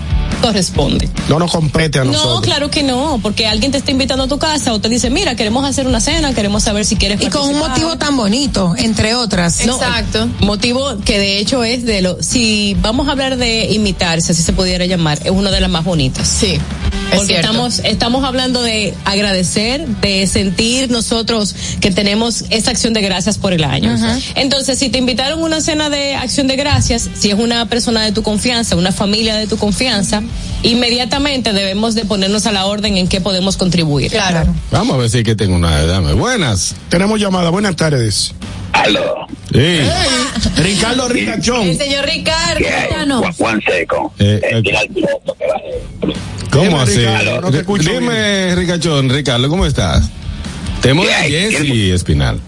corresponde. 0.43 1.09
No 1.29 1.39
nos 1.39 1.51
compete 1.53 1.99
a 1.99 2.05
No, 2.05 2.13
nosotros. 2.13 2.41
claro 2.43 2.71
que 2.71 2.83
no, 2.83 3.19
porque 3.23 3.47
alguien 3.47 3.73
te 3.73 3.79
está 3.79 3.91
invitando 3.91 4.25
a 4.25 4.29
tu 4.29 4.39
casa 4.39 4.73
o 4.73 4.81
te 4.81 4.89
dice, 4.89 5.11
mira, 5.11 5.35
queremos 5.37 5.65
hacer 5.65 5.87
una 5.87 6.01
cena, 6.01 6.33
queremos 6.35 6.63
saber 6.63 6.85
si 6.85 6.97
quieres 6.97 7.21
Y 7.21 7.27
con 7.27 7.43
un 7.43 7.47
participar". 7.61 7.71
motivo 7.71 7.99
tan 7.99 8.17
bonito, 8.17 8.75
entre 8.79 9.15
otras. 9.15 9.65
No, 9.67 9.79
Motivo 10.41 10.99
que 11.05 11.19
de 11.19 11.39
hecho 11.39 11.65
es 11.65 11.85
de 11.85 12.03
lo, 12.03 12.23
si 12.23 12.77
vamos 12.81 13.09
a 13.09 13.13
hablar 13.13 13.37
de 13.37 13.67
imitarse, 13.73 14.33
así 14.33 14.43
se 14.43 14.53
pudiera 14.53 14.87
llamar, 14.87 15.19
es 15.25 15.31
una 15.31 15.51
de 15.51 15.61
las 15.61 15.71
más 15.71 15.85
bonitas. 15.85 16.27
Sí. 16.29 16.59
Porque 17.11 17.27
cierto. 17.27 17.49
estamos, 17.51 17.79
estamos 17.85 18.25
hablando 18.25 18.63
de 18.63 18.93
agradecer, 19.05 19.87
de 19.87 20.27
sentir 20.27 20.91
nosotros 20.91 21.55
que 21.81 21.91
tenemos 21.93 22.45
esa 22.51 22.73
acción 22.73 22.93
de 22.95 23.01
gracias 23.01 23.39
por 23.39 23.53
el 23.53 23.63
año. 23.65 23.97
Entonces, 24.35 24.79
si 24.79 24.89
te 24.89 24.99
invitaron 24.99 25.41
a 25.41 25.45
una 25.45 25.61
cena 25.61 25.89
de 25.89 26.17
acción 26.17 26.49
de 26.49 26.57
gracias, 26.57 27.09
si 27.15 27.31
es 27.31 27.39
una 27.39 27.67
persona 27.67 28.03
de 28.03 28.11
tu 28.13 28.23
confianza, 28.23 28.75
una 28.77 28.91
familia 28.93 29.37
de 29.37 29.47
tu 29.47 29.57
confianza, 29.57 30.23
inmediatamente 30.63 31.53
debemos 31.53 31.95
de 31.95 32.05
ponernos 32.05 32.47
a 32.47 32.53
la 32.53 32.67
orden 32.67 32.97
en 32.97 33.09
qué 33.09 33.21
podemos 33.21 33.57
contribuir. 33.57 34.11
Claro. 34.11 34.55
Vamos 34.71 34.95
a 34.95 34.99
ver 34.99 35.11
si 35.11 35.19
es 35.19 35.25
que 35.25 35.35
tengo 35.35 35.57
una. 35.57 35.83
Dame. 35.87 36.13
Buenas. 36.13 36.75
Tenemos 36.89 37.21
llamada. 37.21 37.51
Buenas 37.51 37.77
tardes. 37.77 38.35
Aló. 38.73 39.27
Sí. 39.53 39.79
Ricardo 40.57 41.09
Ricachón. 41.09 41.63
El 41.69 41.79
señor 41.79 42.05
Ricardo. 42.05 43.19
Juan, 43.21 43.33
Juan 43.33 43.63
Seco. 43.67 44.13
Eh, 44.19 44.41
Eh, 44.43 44.63
baje. 45.43 46.17
¿Cómo 46.51 46.81
así? 46.81 46.99
Ricardo, 46.99 47.41
no 47.41 47.51
te 47.51 47.59
escucho 47.59 47.91
Dime, 47.91 48.55
Ricachón, 48.55 49.09
Ricardo, 49.11 49.49
¿cómo 49.49 49.67
estás? 49.67 50.09
Tenemos 50.81 51.07
¿Qué 51.07 51.15
a? 51.15 51.23
Jessy 51.23 51.91
Espinal. 51.91 52.41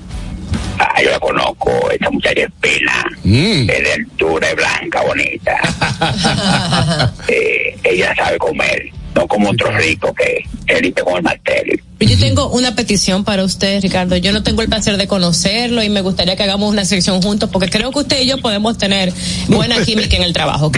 Ah, 0.78 1.02
yo 1.02 1.10
la 1.10 1.18
conozco, 1.20 1.90
esta 1.90 2.10
muchacha 2.10 2.40
es 2.42 2.50
pena. 2.60 3.04
Mm. 3.24 3.68
Es 3.70 3.84
de 3.84 3.92
altura, 3.94 4.48
es 4.50 4.56
blanca, 4.56 5.02
bonita. 5.02 5.58
Eh, 7.28 7.76
ella 7.84 8.14
sabe 8.16 8.38
comer, 8.38 8.90
no 9.14 9.26
como 9.26 9.50
otro 9.50 9.70
rico 9.76 10.14
que 10.14 10.44
él 10.66 10.94
con 11.04 11.16
el 11.16 11.22
martel. 11.22 11.80
Yo 12.00 12.18
tengo 12.18 12.48
una 12.50 12.74
petición 12.74 13.24
para 13.24 13.42
usted, 13.44 13.82
Ricardo. 13.82 14.16
Yo 14.16 14.32
no 14.32 14.42
tengo 14.42 14.62
el 14.62 14.68
placer 14.68 14.96
de 14.96 15.06
conocerlo 15.08 15.82
y 15.82 15.88
me 15.88 16.00
gustaría 16.00 16.36
que 16.36 16.42
hagamos 16.44 16.70
una 16.70 16.84
sección 16.84 17.20
juntos 17.20 17.50
porque 17.52 17.68
creo 17.68 17.90
que 17.90 17.98
usted 17.98 18.20
y 18.22 18.26
yo 18.26 18.38
podemos 18.38 18.78
tener 18.78 19.12
buena 19.48 19.76
química 19.84 20.16
en 20.16 20.22
el 20.22 20.32
trabajo. 20.32 20.70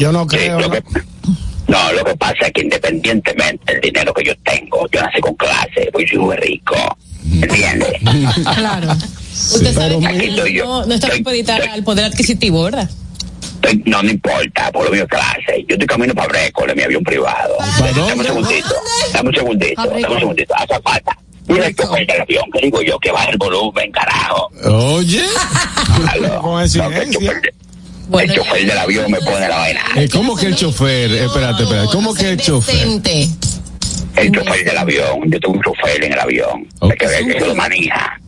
Yo 0.00 0.10
no 0.12 0.26
creo. 0.26 0.58
que- 0.70 0.82
no, 1.68 1.92
lo 1.92 2.04
que 2.04 2.14
pasa 2.16 2.46
es 2.46 2.52
que 2.52 2.62
independientemente 2.62 3.72
del 3.72 3.80
dinero 3.80 4.12
que 4.14 4.24
yo 4.24 4.32
tengo, 4.44 4.86
yo 4.90 5.00
nací 5.00 5.20
con 5.20 5.34
clase, 5.34 5.88
pues 5.92 6.08
soy 6.10 6.18
muy 6.18 6.36
rico. 6.36 6.74
¿Entiendes? 7.40 7.92
Claro. 8.56 8.92
Usted 8.92 9.74
sabe 9.74 9.98
que 9.98 10.06
aquí 10.06 10.26
estoy 10.26 10.54
yo. 10.54 10.64
no, 10.64 10.86
no 10.86 10.94
está 10.94 11.10
supeditada 11.16 11.72
al 11.72 11.82
poder 11.82 12.04
adquisitivo, 12.04 12.62
¿verdad? 12.64 12.88
Estoy- 13.56 13.82
no, 13.86 14.02
no 14.02 14.10
importa, 14.10 14.70
por 14.70 14.84
lo 14.84 14.90
mío 14.90 15.06
clase. 15.08 15.64
Yo 15.68 15.74
estoy 15.74 15.86
camino 15.86 16.14
para 16.14 16.28
Brécol 16.28 16.70
en 16.70 16.76
mi 16.76 16.82
avión 16.84 17.02
privado. 17.02 17.56
Dame 17.78 18.14
un 18.14 18.24
segundito, 18.24 18.74
dame 19.12 19.28
un 19.30 19.34
segundito, 19.34 19.82
dame 19.82 20.06
un 20.06 20.18
segundito, 20.18 20.54
hace 20.54 20.80
falta. 20.82 21.18
Mira 21.48 21.66
el 21.66 21.74
chofer 21.76 22.06
del 22.06 22.20
avión, 22.22 22.44
que 22.52 22.60
digo 22.60 22.80
yo, 22.82 22.98
que 22.98 23.10
baja 23.10 23.30
el 23.30 23.36
volumen, 23.38 23.90
carajo. 23.90 24.50
Oye. 24.66 25.22
Aló. 26.08 26.58
Que 26.64 27.04
el 27.04 27.52
el 28.20 28.32
chofer 28.32 28.66
del 28.66 28.78
avión 28.78 29.10
me 29.10 29.18
pone 29.20 29.48
la 29.48 29.56
vaina. 29.56 29.80
Eh, 29.96 30.08
¿Cómo 30.10 30.36
que 30.36 30.46
el 30.46 30.56
chofer? 30.56 31.10
Espérate, 31.12 31.62
espérate. 31.64 31.88
¿Cómo 31.92 32.14
que 32.14 32.30
el 32.30 32.36
chofer? 32.40 32.86
El 34.16 34.30
chofer 34.32 34.64
del 34.64 34.78
avión, 34.78 35.20
yo 35.30 35.40
tengo 35.40 35.54
un 35.54 35.62
chofer 35.62 36.04
en 36.04 36.12
el 36.12 36.18
avión. 36.18 36.68
Hay 36.80 36.90
que 36.96 37.06
ver 37.06 37.26
que 37.26 37.40
se 37.40 37.46
lo 37.46 37.54
maneja. 37.54 38.20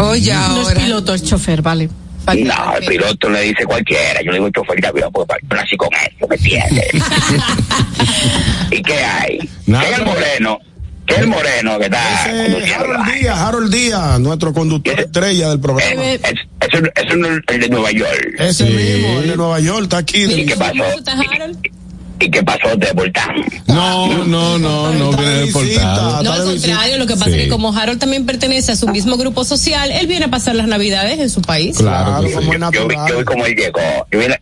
Oye, 0.00 0.32
No 0.32 0.68
es 0.68 0.78
piloto, 0.78 1.14
es 1.14 1.22
chofer, 1.24 1.62
vale. 1.62 1.88
No, 2.26 2.76
el 2.76 2.84
piloto 2.86 3.30
le 3.30 3.40
dice 3.42 3.64
cualquiera. 3.64 4.20
Yo 4.22 4.32
le 4.32 4.38
digo 4.38 4.50
chofer 4.50 4.80
de 4.80 4.88
avión 4.88 5.10
porque 5.12 5.36
yo 5.48 5.56
nací 5.56 5.76
con 5.76 5.88
eso, 5.94 6.26
¿me 6.28 6.34
entiendes? 6.36 6.86
¿Y 8.72 8.82
qué 8.82 8.94
hay? 8.94 9.38
¿Qué 9.38 9.90
es 9.92 9.98
el 9.98 10.04
moreno? 10.04 10.58
¿Qué 11.06 11.14
es 11.14 11.20
el 11.20 11.26
moreno 11.28 11.78
que 11.78 11.84
está? 11.84 12.24
Harold 12.24 13.12
Díaz, 13.12 13.38
Harold 13.38 13.72
Díaz, 13.72 14.20
nuestro 14.20 14.52
conductor 14.52 14.98
estrella 14.98 15.50
del 15.50 15.60
programa. 15.60 16.04
Es, 16.04 16.20
eso, 16.22 16.84
eso 16.94 17.16
no 17.16 17.28
es 17.28 17.40
el 17.46 17.60
de 17.60 17.68
Nueva 17.68 17.92
York. 17.92 18.34
Ese 18.38 18.64
mismo, 18.64 19.20
el 19.20 19.28
de 19.28 19.36
Nueva 19.36 19.60
York, 19.60 19.82
está 19.84 19.98
aquí. 19.98 20.24
¿Y 20.24 20.46
qué 20.46 20.56
pasó? 20.56 20.74
¿Y 20.74 21.75
qué 22.18 22.42
pasó 22.42 22.76
de 22.76 22.92
Voltán? 22.92 23.36
No, 23.66 24.24
no, 24.24 24.58
no, 24.58 24.92
no 24.92 25.10
viene 25.12 25.34
deportado. 25.46 26.22
No, 26.22 26.32
al 26.32 26.44
contrario, 26.44 26.98
lo 26.98 27.06
que 27.06 27.14
pasa 27.14 27.26
Sí. 27.30 27.36
es 27.36 27.44
que 27.44 27.48
como 27.48 27.76
Harold 27.76 27.98
también 27.98 28.24
pertenece 28.26 28.72
a 28.72 28.76
su 28.76 28.88
mismo 28.88 29.16
grupo 29.16 29.44
social, 29.44 29.90
él 29.92 30.06
viene 30.06 30.26
a 30.26 30.28
pasar 30.28 30.54
las 30.54 30.66
navidades 30.66 31.18
en 31.20 31.28
su 31.30 31.42
país. 31.42 31.76
Claro, 31.78 32.22
yo, 32.26 32.40
yo 32.40 32.88
vi, 32.88 32.94
yo 33.08 33.18
vi 33.18 33.24
cómo 33.24 33.44
él 33.46 33.54
llegó, 33.54 33.80
yo 34.10 34.18
vi, 34.18 34.28
la- 34.28 34.40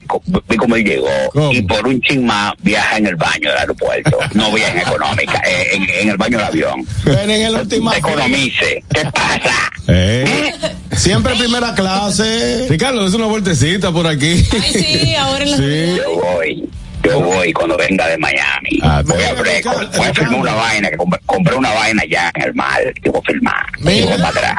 vi 0.49 0.57
cómo 0.57 0.77
él 0.77 0.85
llegó 0.85 1.51
y 1.53 1.63
por 1.63 1.87
un 1.87 2.01
chin 2.01 2.25
más 2.25 2.53
viaja 2.63 2.97
en 2.99 3.07
el 3.07 3.17
baño 3.17 3.51
del 3.51 3.59
aeropuerto, 3.59 4.19
no 4.35 4.53
viaja 4.53 4.73
en 4.73 4.79
económica, 4.89 5.43
eh, 5.47 5.67
en, 5.75 5.83
en 6.03 6.09
el 6.11 6.17
baño 6.17 6.39
del 6.39 6.47
avión. 6.47 6.87
Ven 7.05 7.31
en 7.31 7.43
el 7.43 7.55
último. 7.57 7.93
Economice, 7.93 8.85
¿qué 8.93 9.05
pasa? 9.13 9.71
Eh. 9.89 10.53
Siempre 10.97 11.35
primera 11.35 11.75
clase. 11.75 12.67
Ricardo, 12.69 13.07
es 13.07 13.15
una 13.15 13.27
vueltecita 13.27 13.91
por 13.93 14.07
aquí. 14.07 14.45
Ay, 14.53 14.73
sí, 14.73 15.15
ahora 15.17 15.45
en 15.45 15.51
la 15.51 15.57
Sí. 15.57 15.97
Yo 15.97 16.21
voy, 16.21 16.69
yo 17.05 17.21
voy 17.21 17.53
cuando 17.53 17.77
venga 17.77 18.07
de 18.09 18.19
Miami. 18.19 18.81
voy 19.05 19.23
a 19.23 19.33
Breco, 19.35 19.71
voy 19.97 20.07
a 20.07 20.15
firmar 20.15 20.41
una 20.41 20.55
vaina, 20.55 20.91
que 20.91 20.97
compré, 20.97 21.21
compré 21.27 21.55
una 21.57 21.73
vaina 21.73 22.03
ya 22.11 22.31
en 22.35 22.43
el 22.43 22.55
mar, 22.55 22.81
que 23.03 23.11
voy 23.11 23.21
a 23.23 23.27
firmar. 23.27 23.67
Y 23.81 24.03
voy 24.03 24.17
para 24.17 24.29
atrás. 24.29 24.57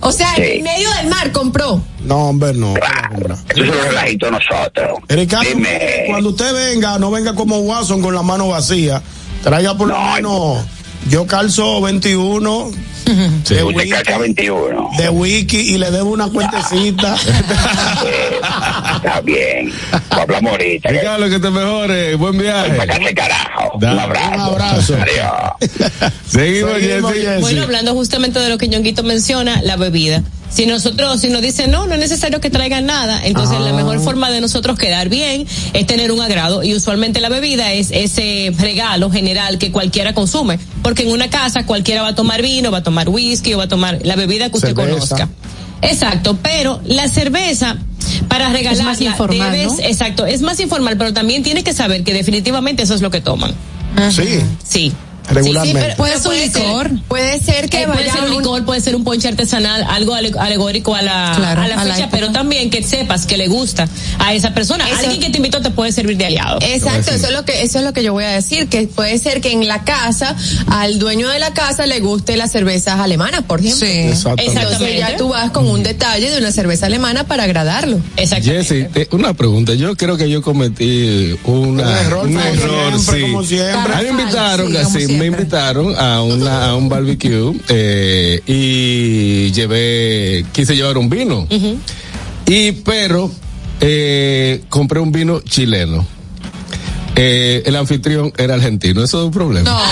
O 0.00 0.12
sea, 0.12 0.34
Sí. 0.36 0.42
en 0.42 0.62
medio 0.62 0.90
del 0.94 1.06
mar 1.08 1.32
compró. 1.32 1.80
No, 2.00 2.28
hombre, 2.28 2.52
no. 2.54 2.74
Eso 2.76 3.64
es 3.64 3.70
un 3.70 3.82
relajito 3.88 4.26
de 4.26 4.32
nosotros. 4.32 4.98
Ricardo, 5.08 5.48
Dime. 5.48 6.04
cuando 6.06 6.30
usted 6.30 6.52
venga, 6.52 6.98
no 6.98 7.10
venga 7.10 7.34
como 7.34 7.58
Watson 7.60 8.02
con 8.02 8.14
la 8.14 8.22
mano 8.22 8.48
vacía. 8.48 9.00
Traiga 9.42 9.74
por 9.76 9.88
lo 9.88 9.98
menos. 9.98 10.64
Yo 11.08 11.26
calzo 11.26 11.80
21 11.82 12.70
de, 13.04 13.26
Usted 13.36 13.62
wiki, 13.64 13.90
calza 13.90 14.18
21. 14.18 14.90
de 14.98 15.08
wiki 15.08 15.74
y 15.74 15.78
le 15.78 15.90
debo 15.92 16.10
una 16.10 16.28
cuentecita. 16.28 17.16
Está 18.96 19.20
bien. 19.20 19.72
Hablamos 20.10 20.52
ahorita. 20.52 20.88
Ricardo, 20.90 21.28
que 21.28 21.38
te 21.38 21.50
mejore. 21.50 22.14
Buen 22.16 22.38
viaje. 22.38 22.76
Carajo. 23.14 23.78
Da- 23.78 23.92
Un 23.92 23.98
abrazo. 23.98 24.34
un 24.34 24.40
abrazo. 24.40 24.94
Adiós. 24.94 25.80
Seguimos, 26.28 26.72
Seguimos, 26.74 27.12
Jessy. 27.12 27.26
Jessy. 27.26 27.40
Bueno, 27.40 27.62
hablando 27.62 27.94
justamente 27.94 28.38
de 28.40 28.48
lo 28.48 28.58
que 28.58 28.68
Ñonguito 28.68 29.02
menciona, 29.02 29.60
la 29.62 29.76
bebida. 29.76 30.22
Si 30.48 30.64
nosotros, 30.64 31.20
si 31.20 31.28
nos 31.28 31.42
dicen 31.42 31.70
no, 31.72 31.86
no 31.86 31.94
es 31.94 32.00
necesario 32.00 32.40
que 32.40 32.50
traigan 32.50 32.86
nada, 32.86 33.20
entonces 33.26 33.58
la 33.60 33.72
mejor 33.72 34.00
forma 34.00 34.30
de 34.30 34.40
nosotros 34.40 34.78
quedar 34.78 35.08
bien 35.08 35.44
es 35.74 35.86
tener 35.86 36.12
un 36.12 36.20
agrado 36.22 36.62
y 36.62 36.72
usualmente 36.74 37.20
la 37.20 37.28
bebida 37.28 37.72
es 37.72 37.90
ese 37.90 38.52
regalo 38.58 39.10
general 39.10 39.58
que 39.58 39.72
cualquiera 39.72 40.14
consume, 40.14 40.58
porque 40.82 41.02
en 41.02 41.10
una 41.10 41.28
casa 41.28 41.66
cualquiera 41.66 42.02
va 42.02 42.08
a 42.08 42.14
tomar 42.14 42.42
vino, 42.42 42.70
va 42.70 42.78
a 42.78 42.82
tomar 42.82 43.08
whisky 43.08 43.54
o 43.54 43.58
va 43.58 43.64
a 43.64 43.68
tomar 43.68 43.98
la 44.04 44.14
bebida 44.14 44.48
que 44.48 44.56
usted 44.56 44.68
Cerveza. 44.74 44.88
conozca. 45.16 45.28
Exacto, 45.82 46.38
pero 46.42 46.80
la 46.84 47.08
cerveza 47.08 47.76
para 48.28 48.50
regalarla 48.50 48.84
más 48.84 49.00
informal, 49.00 49.52
debes, 49.52 49.72
¿no? 49.72 49.78
exacto, 49.80 50.26
es 50.26 50.42
más 50.42 50.60
informal, 50.60 50.96
pero 50.96 51.12
también 51.12 51.42
tienes 51.42 51.64
que 51.64 51.72
saber 51.72 52.04
que 52.04 52.12
definitivamente 52.12 52.82
eso 52.82 52.94
es 52.94 53.02
lo 53.02 53.10
que 53.10 53.20
toman. 53.20 53.54
Sí. 54.10 54.40
Sí. 54.62 54.92
Regularmente. 55.28 55.80
Sí, 55.80 55.86
sí, 55.86 55.94
pero 55.96 55.96
Puede 55.96 56.12
ser 56.12 56.20
un 56.20 56.22
puede 56.24 56.46
licor. 56.46 56.90
Puede 57.08 57.40
ser 57.40 57.68
que 57.70 57.82
Eh, 57.82 57.86
puede 57.86 57.98
vaya 58.00 58.12
ser 58.12 58.22
un 58.30 58.36
licor, 58.38 58.64
puede 58.64 58.80
ser 58.80 58.96
un 58.96 59.04
ponche 59.04 59.28
artesanal, 59.28 59.84
algo 59.88 60.14
ale- 60.14 60.32
alegórico 60.38 60.94
a 60.94 61.02
la, 61.02 61.32
Claro, 61.36 61.62
a 61.62 61.68
la 61.68 61.74
a 61.80 61.84
fecha, 61.84 62.08
pero 62.10 62.30
también 62.32 62.70
que 62.70 62.82
sepas 62.82 63.26
que 63.26 63.36
le 63.36 63.48
gusta 63.48 63.88
a 64.18 64.34
esa 64.34 64.54
persona. 64.54 64.88
Eso- 64.88 65.00
Alguien 65.00 65.20
que 65.20 65.30
te 65.30 65.36
invitó 65.38 65.60
te 65.60 65.70
puede 65.70 65.92
servir 65.92 66.16
de 66.16 66.26
aliado. 66.26 66.58
Exacto, 66.62 67.10
eso 67.12 67.26
es 67.26 67.32
lo 67.32 67.44
que 67.44 67.62
eso 67.62 67.78
es 67.78 67.84
lo 67.84 67.92
que 67.92 68.02
yo 68.02 68.12
voy 68.12 68.24
a 68.24 68.28
decir, 68.30 68.68
que 68.68 68.86
puede 68.86 69.18
ser 69.18 69.40
que 69.40 69.52
en 69.52 69.66
la 69.66 69.84
casa 69.84 70.36
al 70.68 70.98
dueño 70.98 71.28
de 71.28 71.38
la 71.38 71.52
casa 71.54 71.86
le 71.86 72.00
guste 72.00 72.36
las 72.36 72.52
cervezas 72.52 73.00
alemanas, 73.00 73.42
por 73.46 73.60
ejemplo. 73.60 73.86
Sí. 73.86 73.92
Exactamente. 73.92 74.60
Entonces 74.62 74.98
ya 74.98 75.16
tú 75.16 75.28
vas 75.28 75.50
con 75.50 75.66
un 75.68 75.82
detalle 75.82 76.30
de 76.30 76.38
una 76.38 76.52
cerveza 76.52 76.86
alemana 76.86 77.24
para 77.26 77.44
agradarlo. 77.44 77.98
Exactamente. 78.16 78.64
Jessy, 78.64 78.86
eh, 78.94 79.08
una 79.12 79.34
pregunta. 79.34 79.74
Yo 79.74 79.96
creo 79.96 80.16
que 80.16 80.28
yo 80.30 80.42
cometí 80.42 81.36
una, 81.44 81.82
Un 81.82 81.88
error, 81.88 82.26
un 82.26 82.38
error, 82.38 82.92
siempre, 83.00 83.16
sí. 83.16 83.20
como 83.22 83.42
siempre. 83.44 83.94
A 83.94 83.98
mí 83.98 84.04
me 84.12 84.22
invitaron, 84.22 84.70
Sí, 84.70 84.76
así, 84.76 85.06
me 85.16 85.26
invitaron 85.26 85.94
a, 85.96 86.22
una, 86.22 86.66
a 86.70 86.76
un 86.76 86.88
barbecue 86.88 87.52
eh, 87.68 88.40
y 88.46 89.50
llevé, 89.52 90.44
quise 90.52 90.74
llevar 90.76 90.98
un 90.98 91.08
vino. 91.08 91.46
Y, 92.46 92.72
pero, 92.72 93.30
eh, 93.80 94.62
compré 94.68 95.00
un 95.00 95.12
vino 95.12 95.40
chileno. 95.40 96.06
Eh, 97.18 97.62
el 97.64 97.74
anfitrión 97.76 98.30
era 98.36 98.54
argentino, 98.54 99.02
eso 99.02 99.20
es 99.20 99.24
un 99.26 99.30
problema. 99.30 99.74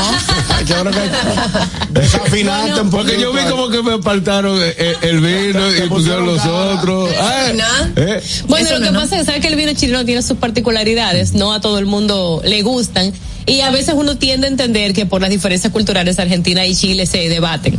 Que- 0.66 0.74
Desafinaste 2.00 2.80
un 2.80 2.90
Porque 2.90 3.18
yo 3.20 3.32
vi 3.32 3.40
como 3.50 3.68
que 3.68 3.82
me 3.82 3.94
apartaron 3.94 4.56
eh, 4.62 4.74
eh, 4.78 4.94
el 5.02 5.20
vino 5.20 5.74
y 5.74 5.88
pusieron 5.88 6.26
los 6.26 6.44
otros. 6.44 7.10
Ah, 7.20 7.48
eh, 7.96 8.22
Bueno, 8.48 8.66
Eso 8.66 8.78
lo 8.78 8.84
que 8.84 8.90
no, 8.92 9.00
pasa 9.00 9.18
es 9.20 9.26
sabe 9.26 9.40
que 9.40 9.48
el 9.48 9.56
vino 9.56 9.72
chileno 9.74 10.04
tiene 10.04 10.22
sus 10.22 10.36
particularidades, 10.38 11.32
no 11.34 11.52
a 11.52 11.60
todo 11.60 11.78
el 11.78 11.86
mundo 11.86 12.40
le 12.44 12.62
gustan. 12.62 13.12
Y 13.46 13.60
a 13.60 13.70
veces 13.70 13.94
uno 13.96 14.16
tiende 14.16 14.46
a 14.46 14.50
entender 14.50 14.92
que 14.92 15.06
por 15.06 15.20
las 15.20 15.30
diferencias 15.30 15.72
culturales 15.72 16.18
Argentina 16.18 16.64
y 16.66 16.74
Chile 16.74 17.06
se 17.06 17.28
debaten. 17.28 17.78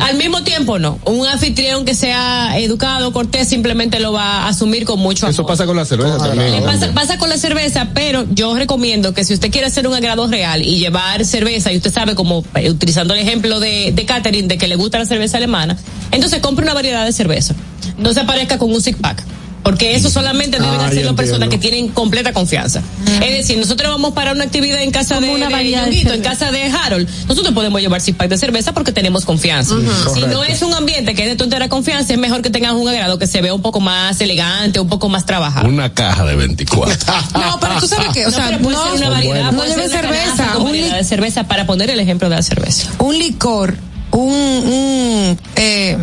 Al 0.00 0.16
mismo 0.16 0.42
tiempo 0.42 0.78
no. 0.78 0.98
Un 1.04 1.26
anfitrión 1.26 1.84
que 1.84 1.94
sea 1.94 2.58
educado, 2.58 3.12
cortés, 3.12 3.48
simplemente 3.48 3.98
lo 3.98 4.12
va 4.12 4.42
a 4.44 4.48
asumir 4.48 4.84
con 4.84 5.00
mucho 5.00 5.26
amor. 5.26 5.34
Eso 5.34 5.46
pasa 5.46 5.66
con 5.66 5.76
la 5.76 5.84
cerveza 5.84 6.18
también. 6.18 6.52
Le 6.52 6.62
pasa, 6.62 6.92
pasa 6.92 7.18
con 7.18 7.28
la 7.28 7.38
cerveza, 7.38 7.88
pero 7.94 8.24
yo 8.32 8.54
recomiendo 8.54 9.12
que 9.12 9.24
si 9.24 9.34
usted 9.34 9.50
quiere 9.50 9.66
hacer 9.66 9.86
un 9.86 9.94
agrado 9.94 10.26
real 10.28 10.62
y 10.62 10.78
llevar 10.78 11.24
cerveza, 11.24 11.72
y 11.72 11.76
usted 11.76 11.92
sabe, 11.92 12.14
como 12.14 12.44
eh, 12.54 12.70
utilizando 12.70 13.14
el 13.14 13.20
ejemplo 13.20 13.58
de, 13.60 13.92
de 13.92 14.04
Catherine, 14.04 14.48
de 14.48 14.58
que 14.58 14.68
le 14.68 14.76
gusta 14.76 14.98
la 14.98 15.06
cerveza 15.06 15.38
alemana, 15.38 15.76
entonces 16.12 16.40
compre 16.40 16.64
una 16.64 16.74
variedad 16.74 17.04
de 17.04 17.12
cerveza. 17.12 17.54
No 17.98 18.12
se 18.12 18.20
aparezca 18.20 18.58
con 18.58 18.72
un 18.72 18.80
six 18.80 18.96
pack. 19.00 19.24
Porque 19.62 19.94
eso 19.94 20.10
solamente 20.10 20.58
deben 20.58 20.80
Ah, 20.80 20.86
hacerlo 20.86 21.10
ya 21.10 21.16
personas 21.16 21.48
que 21.48 21.58
tienen 21.58 21.88
completa 21.88 22.32
confianza. 22.32 22.82
Es 23.22 23.36
decir, 23.36 23.58
nosotros 23.58 23.90
vamos 23.90 24.12
para 24.14 24.32
una 24.32 24.44
actividad 24.44 24.82
en 24.82 24.90
casa 24.90 25.16
de, 25.20 25.20
Como 25.20 25.34
una 25.34 25.48
de 25.48 26.00
en 26.00 26.22
casa 26.22 26.50
de 26.50 26.62
Harold. 26.64 27.08
Nosotros 27.28 27.54
podemos 27.54 27.80
llevar 27.80 28.00
six 28.00 28.16
pack 28.16 28.28
de 28.30 28.38
cerveza 28.38 28.72
porque 28.72 28.92
tenemos 28.92 29.24
confianza. 29.24 29.74
Si 30.14 30.22
no 30.22 30.44
es 30.44 30.62
un 30.62 30.72
ambiente 30.74 31.14
que 31.14 31.24
es 31.24 31.28
de 31.28 31.36
tontera 31.36 31.68
confianza, 31.68 32.12
es 32.12 32.18
mejor 32.18 32.42
que 32.42 32.50
tengas 32.50 32.72
un 32.72 32.88
agrado 32.88 33.18
que 33.18 33.26
se 33.26 33.40
vea 33.42 33.52
un 33.54 33.62
poco 33.62 33.80
más 33.80 34.20
elegante, 34.20 34.80
un 34.80 34.88
poco 34.88 35.08
más 35.08 35.26
trabajado. 35.26 35.68
Una 35.68 35.92
caja 35.92 36.24
de 36.24 36.36
24. 36.36 36.96
No, 37.34 37.58
pero 37.60 37.78
tú 37.80 37.86
sabes 37.86 38.08
que, 38.12 38.26
o 38.26 38.30
No, 38.30 38.36
sea, 38.36 38.46
pero 38.48 38.58
puede 38.60 38.76
no, 38.76 38.84
ser 38.84 38.94
una 38.96 39.08
variedad, 39.10 39.52
no 39.52 39.58
puede 39.58 39.70
lleve 39.70 39.88
ser 39.88 40.06
una 40.06 40.14
cerveza, 40.14 40.58
un, 40.58 40.64
variedad 40.64 40.96
de 40.96 41.04
cerveza 41.04 41.44
para 41.44 41.66
poner 41.66 41.90
el 41.90 42.00
ejemplo 42.00 42.28
de 42.28 42.36
la 42.36 42.42
cerveza. 42.42 42.90
un 42.98 43.18
licor, 43.18 43.76
un, 44.12 44.32
un 44.32 45.38
eh, 45.56 45.96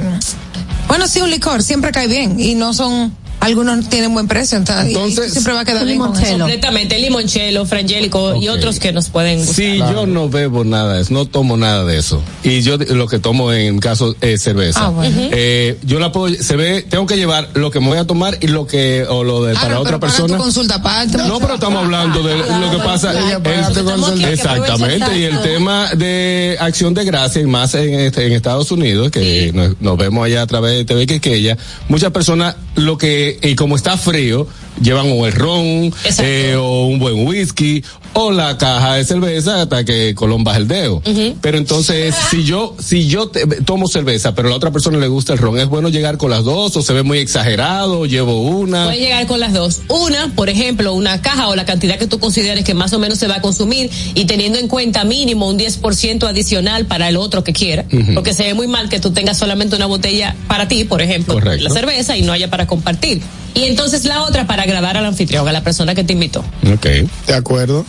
bueno, 0.88 1.08
sí, 1.08 1.22
un 1.22 1.30
licor 1.30 1.64
siempre 1.64 1.92
cae 1.92 2.08
bien 2.08 2.40
y 2.40 2.56
no 2.56 2.74
son 2.74 3.14
Algunos 3.40 3.88
tienen 3.90 4.14
buen 4.14 4.28
precio, 4.28 4.58
entonces, 4.58 4.88
Entonces, 4.88 5.32
siempre 5.32 5.54
va 5.54 5.62
a 5.62 5.66
quedar. 5.66 5.86
Limonchelo. 5.86 6.40
Completamente, 6.40 6.98
limonchelo, 7.00 7.66
frangélico 7.66 8.36
y 8.36 8.48
otros 8.50 8.80
que 8.80 8.92
nos 8.92 9.10
pueden 9.10 9.38
gustar. 9.40 9.56
Sí, 9.56 9.78
yo 9.78 10.06
no 10.08 10.28
bebo 10.28 10.64
nada 10.64 10.96
de 10.96 11.02
eso, 11.04 11.14
no 11.14 11.26
tomo 11.26 11.56
nada 11.56 11.86
de 11.86 11.98
eso. 11.98 12.22
Y 12.44 12.62
yo 12.62 12.78
lo 12.78 13.08
que 13.08 13.20
tomo 13.20 13.54
en 13.54 13.80
caso 13.80 14.16
es 14.22 14.42
cerveza. 14.42 14.86
Ah, 14.86 14.90
bueno. 14.90 15.16
Eh, 15.32 15.78
yo 15.84 16.00
la 16.00 16.12
puedo, 16.12 16.34
se 16.34 16.56
ve, 16.56 16.82
tengo 16.90 17.06
que 17.06 17.16
llevar 17.16 17.50
lo 17.54 17.70
que 17.72 17.80
me 17.80 17.88
voy 17.88 17.98
a 18.00 18.06
tomar 18.08 18.38
y 18.42 18.48
lo 18.48 18.66
que, 18.66 19.06
o 19.08 19.24
lo 19.24 19.44
de 19.44 19.56
Ah, 19.56 19.60
para 19.62 19.76
no, 19.76 19.82
otra 19.82 20.00
persona. 20.00 20.36
tu 20.36 20.42
consulta 20.42 20.76
aparte. 20.76 21.18
No, 21.20 21.40
pero 21.40 21.54
estamos 21.56 21.84
hablando 21.84 22.24
de 22.24 22.38
lo 22.38 22.72
que 22.72 22.78
pasa. 22.84 23.12
Ella 23.14 23.40
el- 23.44 23.84
consulta. 23.86 24.32
exactamente. 24.32 25.20
Y 25.20 25.24
el 25.24 25.40
tema 25.42 25.90
de 25.96 26.58
acción 26.60 26.94
de 26.94 27.06
gracia, 27.06 27.42
y 27.42 27.46
más 27.46 27.76
en, 27.76 27.94
este- 28.00 28.26
en 28.26 28.34
Estados 28.34 28.72
Unidos, 28.72 29.12
que 29.12 29.52
nos, 29.54 29.80
nos 29.80 29.98
vemos 29.98 30.26
allá 30.26 30.42
a 30.42 30.48
través 30.48 30.74
de 30.76 30.86
TV 30.86 31.06
Quisqueya, 31.06 31.58
muchas 31.88 32.12
personas 32.12 32.56
lo 32.76 32.98
que, 32.98 33.27
y 33.42 33.56
como 33.56 33.76
está 33.76 33.98
frío, 33.98 34.48
llevan 34.82 35.08
el 35.08 35.32
ron, 35.34 35.94
eh, 36.20 36.56
o 36.58 36.86
un 36.88 37.00
buen 37.00 37.26
whisky, 37.28 37.84
o 38.14 38.32
la 38.32 38.58
caja 38.58 38.96
de 38.96 39.06
cerveza 39.06 39.62
hasta 39.62 39.84
que 39.84 40.14
Colón 40.16 40.44
baja 40.44 40.58
el 40.58 40.68
dedo. 40.68 41.02
Pero 41.42 41.58
entonces, 41.58 42.16
si 42.32 42.44
yo, 42.44 42.76
si 42.80 43.08
yo 43.08 43.28
te- 43.30 43.46
tomo 43.64 43.88
cerveza, 43.88 44.34
pero 44.34 44.48
a 44.48 44.52
la 44.52 44.58
otra 44.58 44.72
persona 44.72 44.98
le 44.98 45.08
gusta 45.08 45.34
el 45.34 45.40
ron, 45.40 45.60
¿es 45.60 45.68
bueno 45.68 45.90
llegar 45.90 46.18
con 46.18 46.32
las 46.32 46.44
dos 46.44 46.76
o 46.78 46.82
se 46.82 46.94
ve 46.94 47.04
muy 47.04 47.20
exagerado? 47.20 48.06
¿Llevo 48.06 48.42
una? 48.42 48.86
Puedes 48.86 49.00
llegar 49.02 49.28
con 49.28 49.40
las 49.40 49.54
dos. 49.54 49.82
Una, 49.90 50.32
por 50.36 50.50
ejemplo, 50.50 50.94
una 50.94 51.22
caja 51.22 51.48
o 51.50 51.56
la 51.56 51.66
cantidad 51.66 51.98
que 51.98 52.08
tú 52.08 52.20
consideres 52.20 52.64
que 52.64 52.74
más 52.74 52.94
o 52.94 53.00
menos 53.00 53.18
se 53.20 53.28
va 53.28 53.36
a 53.36 53.42
consumir 53.42 53.90
y 54.16 54.26
teniendo 54.26 54.58
en 54.58 54.68
cuenta 54.68 55.04
mínimo 55.04 55.48
un 55.48 55.58
10% 55.60 56.24
adicional 56.28 56.86
para 56.86 57.10
el 57.10 57.18
otro 57.18 57.44
que 57.44 57.54
quiera. 57.54 57.86
Porque 58.14 58.34
se 58.34 58.44
ve 58.44 58.54
muy 58.54 58.68
mal 58.68 58.90
que 58.90 59.00
tú 59.00 59.12
tengas 59.12 59.38
solamente 59.38 59.76
una 59.76 59.86
botella 59.86 60.36
para 60.48 60.68
ti, 60.68 60.84
por 60.86 61.02
ejemplo, 61.02 61.36
Correcto. 61.36 61.64
la 61.64 61.70
cerveza 61.70 62.18
y 62.18 62.22
no 62.24 62.32
haya 62.34 62.50
para 62.50 62.66
compartir. 62.68 63.22
Y 63.54 63.64
entonces 63.64 64.06
la 64.06 64.22
otra 64.24 64.46
para 64.48 64.64
agradar 64.64 64.98
al 64.98 65.06
anfitrión, 65.06 65.48
a 65.48 65.52
la 65.52 65.64
persona 65.64 65.96
que 65.96 66.04
te 66.04 66.14
invitó. 66.14 66.42
Ok. 66.74 66.86
De 67.28 67.34
acuerdo. 67.34 67.86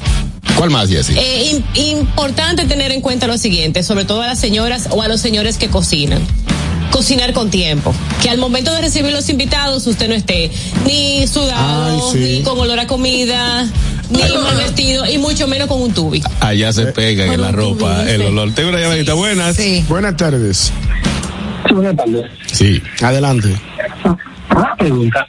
¿Cuál 0.56 0.70
más, 0.70 0.88
Jessy? 0.88 1.14
Eh, 1.16 1.52
im- 1.76 1.78
importante 1.92 2.64
tener 2.64 2.90
en 2.90 3.00
cuenta 3.00 3.26
lo 3.26 3.36
siguiente, 3.38 3.82
sobre 3.82 4.04
todo 4.04 4.22
a 4.22 4.26
las 4.26 4.38
señoras 4.40 4.88
o 4.90 5.02
a 5.02 5.08
los 5.08 5.20
señores 5.20 5.56
que 5.58 5.68
cocinan. 5.68 6.22
Cocinar 6.90 7.34
con 7.34 7.50
tiempo. 7.50 7.94
Que 8.22 8.30
al 8.30 8.38
momento 8.38 8.72
de 8.72 8.80
recibir 8.80 9.12
los 9.12 9.28
invitados 9.28 9.86
usted 9.86 10.08
no 10.08 10.14
esté 10.14 10.50
ni 10.86 11.26
sudado, 11.26 12.10
Ay, 12.12 12.12
sí. 12.12 12.18
ni 12.38 12.42
con 12.42 12.58
olor 12.58 12.80
a 12.80 12.86
comida, 12.86 13.64
ni 14.10 14.18
mal 14.20 14.56
vestido, 14.56 15.04
y 15.06 15.18
mucho 15.18 15.46
menos 15.46 15.68
con 15.68 15.82
un 15.82 15.92
tubi. 15.92 16.22
Allá 16.40 16.72
se 16.72 16.86
pega 16.86 17.26
en 17.26 17.40
la 17.42 17.52
ropa 17.52 18.08
el 18.08 18.22
olor. 18.22 18.52
Tengo 18.54 18.70
una 18.70 18.80
llamadita. 18.80 19.12
Buenas. 19.12 19.58
Buenas 19.86 20.16
tardes. 20.16 20.72
Buenas 21.70 21.94
tardes. 21.94 22.24
Sí. 22.50 22.80
Adelante. 23.02 23.54
Una 24.58 24.74
pregunta. 24.74 25.26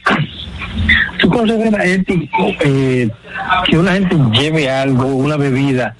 ¿Tú 1.20 1.30
consideras 1.30 1.86
ético 1.86 2.48
eh, 2.62 3.10
que 3.66 3.78
una 3.78 3.94
gente 3.94 4.18
lleve 4.32 4.70
algo, 4.70 5.06
una 5.06 5.38
bebida, 5.38 5.96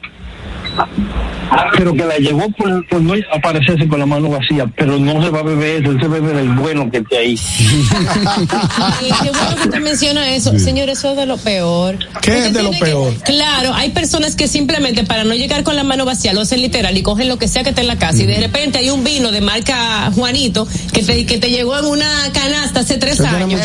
pero 1.78 1.94
que 1.94 2.06
la 2.06 2.18
llevó 2.18 2.50
por, 2.52 2.86
por 2.88 3.02
no 3.02 3.14
aparecerse 3.34 3.88
con 3.88 4.00
la 4.00 4.06
mano 4.06 4.30
vacía, 4.30 4.66
pero 4.76 4.98
no 5.00 5.22
se 5.24 5.30
va 5.30 5.40
a 5.40 5.44
beber 5.44 5.82
eso, 5.82 5.92
él 5.92 6.00
se 6.02 6.08
bebe 6.08 6.34
del 6.34 6.50
bueno 6.50 6.90
que 6.92 6.98
esté 6.98 7.18
ahí? 7.18 7.40
Ay, 8.78 9.12
qué 9.24 9.30
bueno 9.32 9.56
que 9.56 9.64
usted 9.70 9.80
menciona 9.82 10.30
eso. 10.34 10.58
Señor, 10.60 10.90
eso 10.90 11.12
es 11.12 11.18
de 11.18 11.26
lo 11.26 11.38
peor. 11.38 11.98
¿Qué 12.22 12.32
Usted 12.32 12.46
es 12.48 12.54
de 12.54 12.64
lo 12.64 12.72
que- 12.72 12.78
peor? 12.80 13.14
claro, 13.24 13.74
hay 13.74 13.90
personas 13.90 14.36
que 14.36 14.48
simplemente 14.48 15.04
para 15.04 15.24
no 15.24 15.34
llegar 15.34 15.64
con 15.64 15.76
la 15.76 15.84
mano 15.84 16.06
vacía 16.06 16.34
lo 16.34 16.42
hacen 16.42 16.62
literal 16.62 16.96
y 16.98 17.02
cogen 17.04 17.28
lo 17.28 17.38
que 17.38 17.48
sea 17.48 17.64
que 17.64 17.70
esté 17.70 17.82
en 17.82 17.88
la 17.88 17.98
casa 17.98 18.18
y 18.24 18.26
de 18.26 18.38
repente 18.40 18.78
hay 18.80 18.90
un 18.90 19.04
vino 19.04 19.32
de 19.32 19.42
marca 19.42 20.12
Juanito 20.16 20.68
que 20.94 21.04
te, 21.04 21.26
que 21.26 21.38
te 21.38 21.50
llegó 21.50 21.78
en 21.78 21.86
una 21.86 22.10
canasta 22.34 22.82
hace 22.82 22.98
tres 22.98 23.20
años. 23.22 23.60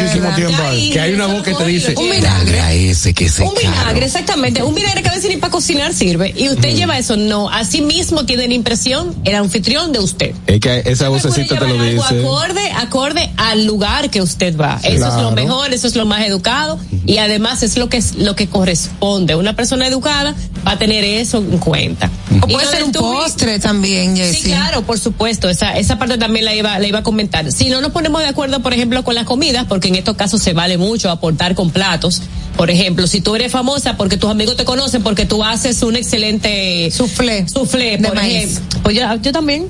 Que 0.92 1.00
hay 1.00 1.12
una 1.14 1.26
voz 1.26 1.42
que 1.42 1.54
te 1.54 1.66
dice, 1.66 1.94
Un 1.96 2.10
vinagre. 2.10 2.60
a 2.60 2.72
ese 2.72 3.14
que 3.14 3.28
se 3.28 3.42
Un 3.42 3.54
vinagre, 3.54 4.06
exactamente. 4.06 4.62
Un 4.62 4.74
vinagre 4.74 5.02
que 5.02 5.08
a 5.08 5.12
veces 5.14 5.30
ni 5.30 5.36
para 5.36 5.50
cocinar 5.50 5.92
sirve. 5.94 6.32
Y 6.36 6.48
usted 6.48 6.74
lleva 6.74 6.98
eso. 6.98 7.16
No, 7.16 7.48
así 7.48 7.73
mismo 7.82 8.24
tiene 8.24 8.48
la 8.48 8.54
impresión 8.54 9.14
el 9.24 9.34
anfitrión 9.34 9.92
de 9.92 10.00
usted. 10.00 10.34
Es 10.46 10.60
que 10.60 10.82
esa 10.86 11.08
vocecita 11.08 11.58
te 11.58 11.66
lo 11.66 11.82
dice. 11.82 12.20
acorde, 12.20 12.70
acorde 12.72 13.30
al 13.36 13.66
lugar 13.66 14.10
que 14.10 14.22
usted 14.22 14.56
va. 14.56 14.80
Eso 14.82 15.08
es 15.08 15.22
lo 15.22 15.32
mejor, 15.32 15.72
eso 15.72 15.86
es 15.86 15.96
lo 15.96 16.06
más 16.06 16.26
educado 16.26 16.78
y 17.06 17.18
además 17.18 17.62
es 17.62 17.76
lo 17.76 17.88
que 17.88 17.98
es 17.98 18.16
lo 18.16 18.36
que 18.36 18.48
corresponde. 18.48 19.34
Una 19.34 19.56
persona 19.56 19.86
educada 19.86 20.34
va 20.66 20.72
a 20.72 20.78
tener 20.78 21.04
eso 21.04 21.38
en 21.38 21.58
cuenta. 21.58 22.10
O 22.40 22.46
puede 22.46 22.66
ser 22.66 22.82
un 22.84 22.92
tubi- 22.92 23.00
postre 23.22 23.58
también, 23.58 24.16
Jessy. 24.16 24.40
Sí, 24.42 24.48
claro, 24.50 24.82
por 24.82 24.98
supuesto. 24.98 25.48
Esa, 25.48 25.76
esa 25.78 25.98
parte 25.98 26.18
también 26.18 26.44
la 26.44 26.54
iba, 26.54 26.78
la 26.78 26.86
iba 26.86 27.00
a 27.00 27.02
comentar. 27.02 27.50
Si 27.52 27.68
no 27.68 27.80
nos 27.80 27.92
ponemos 27.92 28.22
de 28.22 28.28
acuerdo, 28.28 28.60
por 28.60 28.72
ejemplo, 28.72 29.04
con 29.04 29.14
las 29.14 29.24
comidas, 29.24 29.66
porque 29.68 29.88
en 29.88 29.94
estos 29.96 30.16
casos 30.16 30.42
se 30.42 30.52
vale 30.52 30.78
mucho 30.78 31.10
aportar 31.10 31.54
con 31.54 31.70
platos. 31.70 32.22
Por 32.56 32.70
ejemplo, 32.70 33.06
si 33.08 33.20
tú 33.20 33.34
eres 33.34 33.50
famosa 33.50 33.96
porque 33.96 34.16
tus 34.16 34.30
amigos 34.30 34.56
te 34.56 34.64
conocen, 34.64 35.02
porque 35.02 35.26
tú 35.26 35.42
haces 35.42 35.82
un 35.82 35.96
excelente 35.96 36.90
Soufflé. 36.92 37.48
soufflé, 37.48 37.96
De 37.96 38.06
por 38.08 38.14
maíz. 38.16 38.58
ejemplo. 38.58 38.80
Pues 38.84 38.96
yo, 38.96 39.02
yo 39.22 39.32
también. 39.32 39.66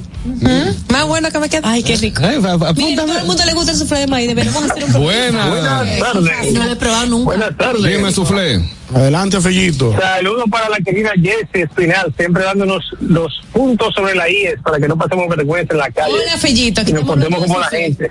Más 0.90 1.06
bueno 1.06 1.30
que 1.30 1.38
me 1.38 1.48
queda. 1.48 1.60
Ay, 1.70 1.82
qué 1.82 1.96
rico. 1.96 2.22
Ay, 2.24 2.40
fa- 2.40 2.72
Mira, 2.74 3.04
todo 3.04 3.18
el 3.18 3.24
mundo 3.26 3.42
le 3.44 3.52
gusta 3.52 3.72
el 3.72 3.78
soufflé 3.78 3.98
de 4.00 4.06
maíz. 4.06 4.28
Deberíamos 4.28 4.62
hacer 4.70 4.84
un 4.84 4.92
programa. 4.92 5.48
Buenas. 5.48 5.98
tardes. 5.98 6.52
No 6.52 6.64
lo 6.64 6.72
he 6.72 6.76
probado 6.76 7.06
nunca. 7.06 7.24
Buenas 7.24 7.56
tardes. 7.56 7.82
Dime, 7.84 8.12
Suflé. 8.12 8.60
Adelante, 8.94 9.40
Fellito. 9.40 9.94
Saludos 9.98 10.44
para 10.50 10.68
la 10.68 10.76
querida 10.78 11.10
Jessie 11.16 11.62
Espinal, 11.64 12.12
siempre 12.16 12.44
dándonos 12.44 12.84
los 13.00 13.32
puntos 13.52 13.92
sobre 13.94 14.14
la 14.14 14.28
IES 14.30 14.60
para 14.62 14.78
que 14.78 14.86
no 14.86 14.96
pasemos 14.96 15.26
vergüenza 15.28 15.72
en 15.72 15.78
la 15.78 15.90
calle. 15.90 16.12
Hola, 16.14 16.38
Fellito. 16.38 16.80
Aquí 16.82 16.90
y 16.90 16.94
nos 16.94 17.04
portemos 17.04 17.40
como 17.42 17.58
la 17.58 17.66
gente. 17.68 18.10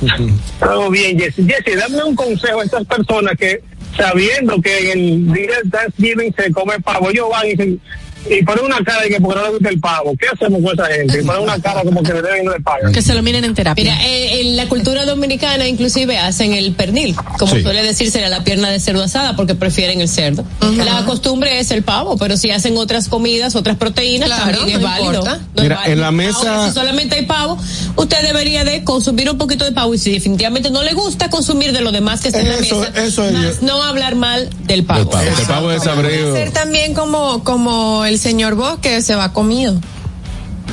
Todo 0.60 0.90
bien, 0.90 1.18
Jessie. 1.18 1.46
Jessie, 1.46 1.76
dame 1.76 2.02
un 2.04 2.16
consejo 2.16 2.60
a 2.60 2.64
estas 2.64 2.84
personas 2.86 3.34
que, 3.38 3.62
sabiendo 3.96 4.60
que 4.60 4.92
en 4.92 4.98
el 4.98 5.32
día 5.32 5.50
de 5.62 5.70
Thanksgiving 5.70 6.34
se 6.36 6.52
come 6.52 6.80
pavo, 6.80 7.10
ellos 7.10 7.28
van 7.30 7.46
y 7.46 7.50
dicen, 7.50 7.80
y 8.28 8.42
ponen 8.44 8.64
una 8.64 8.82
cara 8.84 9.02
de 9.02 9.08
que 9.10 9.20
porque 9.20 9.38
no 9.40 9.46
le 9.46 9.52
gusta 9.52 9.68
el 9.68 9.80
pavo. 9.80 10.14
¿Qué 10.18 10.26
hacemos 10.32 10.62
con 10.62 10.72
esa 10.80 10.86
gente? 10.92 11.20
Y 11.20 11.24
ponen 11.24 11.42
una 11.42 11.58
cara 11.60 11.82
como 11.82 12.02
que 12.02 12.12
le 12.14 12.22
deben 12.22 12.42
y 12.42 12.46
no 12.46 12.52
le 12.52 12.60
pagan. 12.60 12.92
Que 12.92 13.02
se 13.02 13.14
lo 13.14 13.22
miren 13.22 13.44
en 13.44 13.54
terapia. 13.54 13.84
Mira, 13.84 14.06
eh, 14.06 14.40
en 14.40 14.56
la 14.56 14.68
cultura 14.68 15.04
dominicana 15.04 15.68
inclusive 15.68 16.16
hacen 16.18 16.52
el 16.54 16.72
pernil, 16.72 17.14
como 17.38 17.54
Sí. 17.54 17.62
suele 17.62 17.82
decirse 17.82 18.26
la 18.28 18.42
pierna 18.44 18.70
de 18.70 18.80
cerdo 18.80 19.02
asada 19.02 19.36
porque 19.36 19.54
prefieren 19.54 20.00
el 20.00 20.08
cerdo. 20.08 20.44
La 20.76 21.04
costumbre 21.04 21.60
es 21.60 21.70
el 21.70 21.82
pavo, 21.82 22.16
pero 22.16 22.36
si 22.36 22.50
hacen 22.50 22.76
otras 22.78 23.08
comidas, 23.08 23.54
otras 23.56 23.76
proteínas, 23.76 24.28
Claro, 24.28 24.58
también 24.58 24.76
es 24.76 24.82
no 24.82 24.88
válido. 24.88 25.26
es 25.26 25.62
Mira, 25.62 25.76
válido. 25.76 25.92
en 25.92 26.00
la 26.00 26.10
mesa- 26.10 26.38
Ahora, 26.38 26.68
si 26.68 26.74
solamente 26.74 27.16
hay 27.16 27.26
pavo, 27.26 27.58
usted 27.96 28.22
debería 28.22 28.64
de 28.64 28.84
consumir 28.84 29.30
un 29.30 29.38
poquito 29.38 29.64
de 29.64 29.72
pavo 29.72 29.94
y 29.94 29.98
si 29.98 30.10
definitivamente 30.12 30.70
no 30.70 30.82
le 30.82 30.94
gusta 30.94 31.28
consumir 31.30 31.72
de 31.72 31.80
lo 31.82 31.92
demás 31.92 32.20
que 32.20 32.28
está 32.28 32.40
en 32.40 32.48
la 32.48 32.54
Eso- 32.56 32.80
mesa, 32.80 32.92
eso 33.04 33.24
es- 33.26 33.32
más 33.32 33.62
no 33.62 33.82
hablar 33.82 34.14
mal 34.14 34.48
del 34.66 34.84
pavo. 34.84 35.00
El 35.02 35.08
pavo, 35.46 35.70
el 35.70 35.80
pavo 35.80 36.34
ser 36.34 36.50
también 36.52 36.94
como, 36.94 37.42
como 37.44 38.04
el 38.04 38.13
señor 38.18 38.54
Vos 38.54 38.78
que 38.80 39.00
se 39.02 39.14
va 39.14 39.32
comido. 39.32 39.74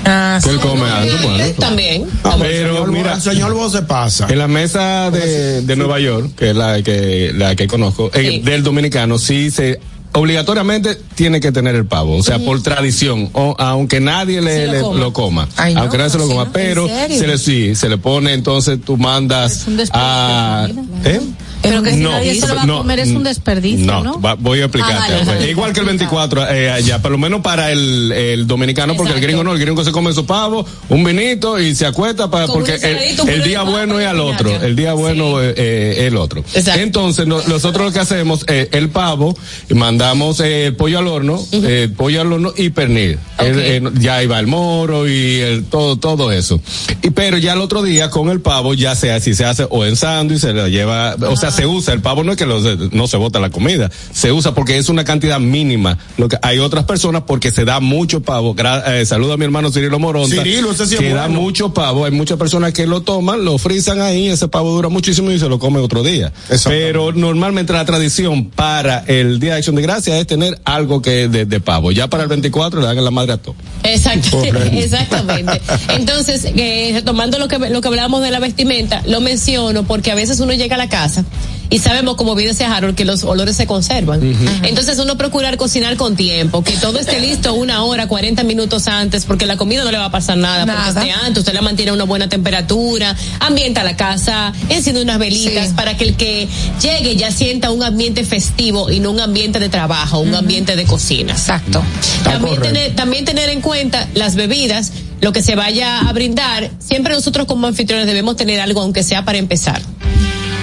Ah, 0.06 0.40
Que 0.44 0.50
él 0.50 0.60
come 0.60 0.90
algo, 0.90 1.16
bueno. 1.24 1.44
También. 1.60 2.08
No, 2.24 2.38
Pero 2.40 2.46
el 2.46 2.68
señor, 2.70 2.92
mira- 2.92 3.14
el 3.14 3.22
señor 3.22 3.54
vos 3.54 3.72
se 3.72 3.82
pasa. 3.84 4.28
En 4.30 4.40
la 4.40 4.48
mesa 4.48 5.12
de, 5.12 5.62
de 5.62 5.76
Nueva 5.76 6.00
York, 6.00 6.32
que 6.36 6.50
es 6.52 6.56
la 6.56 6.82
que, 6.82 7.32
la 7.36 7.56
que 7.56 7.68
conozco, 7.68 8.10
eh, 8.14 8.42
del 8.44 8.64
dominicano, 8.64 9.20
sí 9.20 9.52
se 9.52 9.80
obligatoriamente 10.14 10.96
tiene 11.16 11.40
que 11.40 11.52
tener 11.54 11.74
el 11.76 11.86
pavo, 11.86 12.18
o 12.18 12.24
sea, 12.24 12.38
por 12.40 12.62
tradición, 12.62 13.30
o 13.34 13.56
aunque 13.60 14.02
nadie 14.02 14.42
le, 14.42 14.66
lo 14.68 14.72
le- 14.74 14.82
coma. 14.82 15.00
lo 15.00 15.14
coma, 15.14 15.50
Ay, 15.56 15.74
no, 15.74 15.82
aunque 15.82 15.98
nadie 15.98 16.10
se 16.10 16.18
lo 16.18 16.28
coma, 16.28 16.50
pero 16.52 16.86
se 16.88 17.28
le 17.28 17.38
sí, 17.38 17.76
se 17.76 17.88
le 17.88 17.98
pone, 17.98 18.34
entonces 18.34 18.80
tú 18.84 18.98
mandas 18.98 19.68
a. 19.92 20.68
¿eh? 21.06 21.22
Pero 21.62 21.84
que 21.84 21.92
si 21.92 21.98
No, 21.98 22.12
nadie 22.12 22.40
se 22.40 22.48
lo 22.48 22.56
va 22.56 22.64
a 22.64 22.68
comer 22.68 23.00
es 23.00 23.10
un 23.10 23.24
desperdicio, 23.24 23.86
¿no? 23.86 24.04
No, 24.04 24.22
va- 24.22 24.34
voy 24.36 24.60
a 24.62 24.66
explicarte. 24.66 24.96
Ah, 25.14 25.18
vale, 25.20 25.26
vale. 25.26 25.52
Igual 25.52 25.74
que 25.74 25.80
el 25.82 25.86
24 25.86 26.50
eh, 26.52 26.72
allá, 26.72 27.02
por 27.02 27.12
lo 27.12 27.18
menos 27.18 27.42
para 27.42 27.72
el, 27.72 28.12
el 28.12 28.48
dominicano, 28.48 28.96
porque 28.96 29.14
el 29.14 29.22
gringo 29.22 29.44
no, 29.44 29.54
el 29.54 29.60
gringo 29.60 29.84
se 29.84 29.92
come 29.92 30.14
su 30.14 30.26
pavo, 30.26 30.66
un 30.90 31.04
vinito 31.04 31.60
y 31.60 31.76
se 31.76 31.86
acuesta 31.86 32.30
para, 32.32 32.48
porque 32.48 32.76
el, 32.76 33.30
el 33.30 33.44
día 33.44 33.62
bueno 33.64 34.00
es 34.00 34.08
al 34.08 34.20
otro, 34.20 34.50
el 34.62 34.76
día 34.76 34.94
bueno 34.94 35.40
es 35.42 35.54
eh, 35.58 36.08
el 36.08 36.18
otro. 36.18 36.44
Exacto. 36.54 36.80
Entonces, 36.82 37.28
no- 37.28 37.42
nosotros 37.48 37.86
lo 37.88 37.92
que 37.94 38.00
hacemos 38.00 38.44
es 38.48 38.70
el 38.72 38.90
pavo, 38.90 39.36
mandamos 39.70 40.40
eh, 40.40 40.68
el 40.68 40.76
pollo 40.76 41.00
al 41.00 41.08
horno, 41.08 41.44
eh, 41.52 41.90
pollo 41.96 42.22
al 42.22 42.34
horno 42.34 42.54
y 42.56 42.70
pernil. 42.70 43.18
El- 43.40 43.60
eh, 43.60 43.82
ya 44.00 44.16
ahí 44.18 44.28
va 44.28 44.40
el 44.40 44.48
moro 44.48 45.08
y 45.08 45.40
el, 45.40 45.66
todo, 45.66 45.98
todo 45.98 46.32
eso. 46.32 46.62
Y 47.02 47.10
pero 47.12 47.38
ya 47.38 47.54
el 47.54 47.62
otro 47.62 47.84
día 47.84 48.10
con 48.10 48.30
el 48.30 48.42
pavo, 48.42 48.74
ya 48.74 48.96
sea 48.96 49.20
si 49.20 49.34
se 49.34 49.46
hace 49.46 49.66
o 49.70 49.86
en 49.86 49.96
sándwich, 49.96 50.40
se 50.40 50.54
lo 50.54 50.68
lleva, 50.68 51.16
o 51.28 51.36
sea, 51.36 51.51
se 51.52 51.66
usa. 51.66 51.94
El 51.94 52.02
pavo 52.02 52.24
no 52.24 52.32
es 52.32 52.38
que 52.38 52.46
lo- 52.46 52.60
no 52.92 53.08
se 53.08 53.18
bota 53.18 53.40
la 53.40 53.50
comida, 53.50 53.90
se 54.14 54.32
usa 54.32 54.54
porque 54.54 54.78
es 54.78 54.90
una 54.90 55.04
cantidad 55.04 55.40
mínima. 55.40 55.98
Lo 56.18 56.28
que 56.28 56.38
hay 56.42 56.60
otras 56.60 56.86
personas 56.86 57.24
porque 57.28 57.52
se 57.52 57.66
da 57.66 57.80
mucho 57.80 58.22
pavo. 58.22 58.56
Gra- 58.56 58.84
eh, 58.88 59.06
saludo 59.06 59.34
a 59.34 59.38
mi 59.38 59.46
hermano 59.46 59.72
Cirilo 59.72 60.00
Moronta. 60.00 60.36
Cirilo, 60.36 60.72
ese 60.72 60.86
sí 60.88 60.96
es 60.96 61.00
que 61.00 61.14
da 61.14 61.28
mucho 61.28 61.74
pavo. 61.74 62.06
Hay 62.06 62.12
muchas 62.12 62.38
personas 62.38 62.74
que 62.74 62.88
lo 62.88 63.02
toman, 63.02 63.44
lo 63.46 63.58
frisan 63.58 64.02
ahí, 64.02 64.28
ese 64.30 64.48
pavo 64.48 64.72
dura 64.74 64.90
muchísimo 64.90 65.32
y 65.32 65.40
se 65.40 65.48
lo 65.50 65.60
come 65.60 65.80
otro 65.80 66.04
día. 66.04 66.32
Pero 66.66 67.12
normalmente 67.12 67.74
la 67.74 67.86
tradición 67.86 68.46
para 68.50 69.00
el 69.08 69.40
Día 69.40 69.52
de 69.54 69.58
Acción 69.58 69.76
de 69.76 69.82
Gracias 69.82 70.16
es 70.18 70.28
tener 70.28 70.60
algo 70.66 71.02
que 71.02 71.28
de, 71.28 71.46
de 71.46 71.60
pavo. 71.60 71.92
Ya 71.92 72.08
para 72.08 72.24
el 72.24 72.30
24 72.30 72.80
le 72.82 72.86
dan 72.88 73.04
la 73.04 73.12
madre 73.12 73.34
a 73.34 73.38
todo. 73.38 73.56
Exacto, 73.84 74.42
exactamente. 74.72 75.62
Entonces, 75.90 76.46
eh, 76.46 76.92
retomando 76.94 77.40
lo 77.40 77.48
que 77.48 77.58
lo 77.60 77.82
que 77.82 77.88
hablábamos 77.88 78.22
de 78.22 78.32
la 78.32 78.40
vestimenta, 78.40 79.02
lo 79.08 79.22
menciono 79.22 79.84
porque 79.84 80.12
a 80.12 80.16
veces 80.16 80.40
uno 80.40 80.54
llega 80.54 80.76
a 80.76 80.78
la 80.78 80.90
casa 80.90 81.26
y 81.72 81.80
sabemos, 81.80 82.16
como 82.16 82.36
bien 82.36 82.50
decía 82.50 82.76
Harold, 82.76 82.96
que 82.96 83.06
los 83.06 83.24
olores 83.24 83.56
se 83.56 83.66
conservan. 83.66 84.22
Entonces 84.64 85.00
uno 85.00 85.16
procurar 85.16 85.56
cocinar 85.56 85.96
con 85.96 86.18
tiempo, 86.18 86.64
que 86.66 86.74
todo 86.74 87.00
esté 87.00 87.22
listo 87.22 87.54
una 87.54 87.84
hora, 87.86 88.08
40 88.08 88.44
minutos 88.44 88.90
antes, 88.90 89.24
porque 89.24 89.46
la 89.46 89.56
comida 89.56 89.86
no 89.86 89.92
le 89.92 89.98
va 89.98 90.06
a 90.06 90.12
pasar 90.12 90.38
nada, 90.38 90.66
porque 90.66 90.90
esté 90.90 91.12
antes, 91.12 91.38
usted 91.40 91.54
la 91.54 91.62
mantiene 91.62 91.92
a 91.92 91.94
una 91.94 92.04
buena 92.04 92.28
temperatura, 92.28 93.16
ambienta 93.40 93.86
la 93.86 93.96
casa, 93.96 94.52
enciende 94.68 95.02
unas 95.02 95.18
velitas 95.18 95.70
para 95.70 95.96
que 95.96 96.04
el 96.04 96.16
que 96.16 96.50
llegue 96.82 97.16
ya 97.16 97.32
sienta 97.32 97.72
un 97.72 97.84
ambiente 97.84 98.26
festivo 98.26 98.92
y 98.92 99.00
no 99.00 99.12
un 99.12 99.22
ambiente 99.22 99.60
de 99.60 99.70
trabajo, 99.70 100.20
un 100.20 100.36
ambiente 100.36 100.76
de 100.76 100.84
cocina. 100.84 101.32
Exacto. 101.32 101.82
También 102.26 102.62
tener, 102.62 102.96
también 102.96 103.24
tener 103.24 103.48
en 103.48 103.62
cuenta 103.62 104.10
las 104.14 104.36
bebidas, 104.36 104.92
lo 105.22 105.32
que 105.32 105.42
se 105.42 105.56
vaya 105.56 106.02
a 106.02 106.12
brindar. 106.12 106.70
Siempre 106.80 107.14
nosotros 107.14 107.48
como 107.48 107.68
anfitriones 107.68 108.08
debemos 108.08 108.36
tener 108.36 108.60
algo, 108.60 108.82
aunque 108.82 109.04
sea 109.04 109.24
para 109.24 109.38
empezar. 109.38 109.82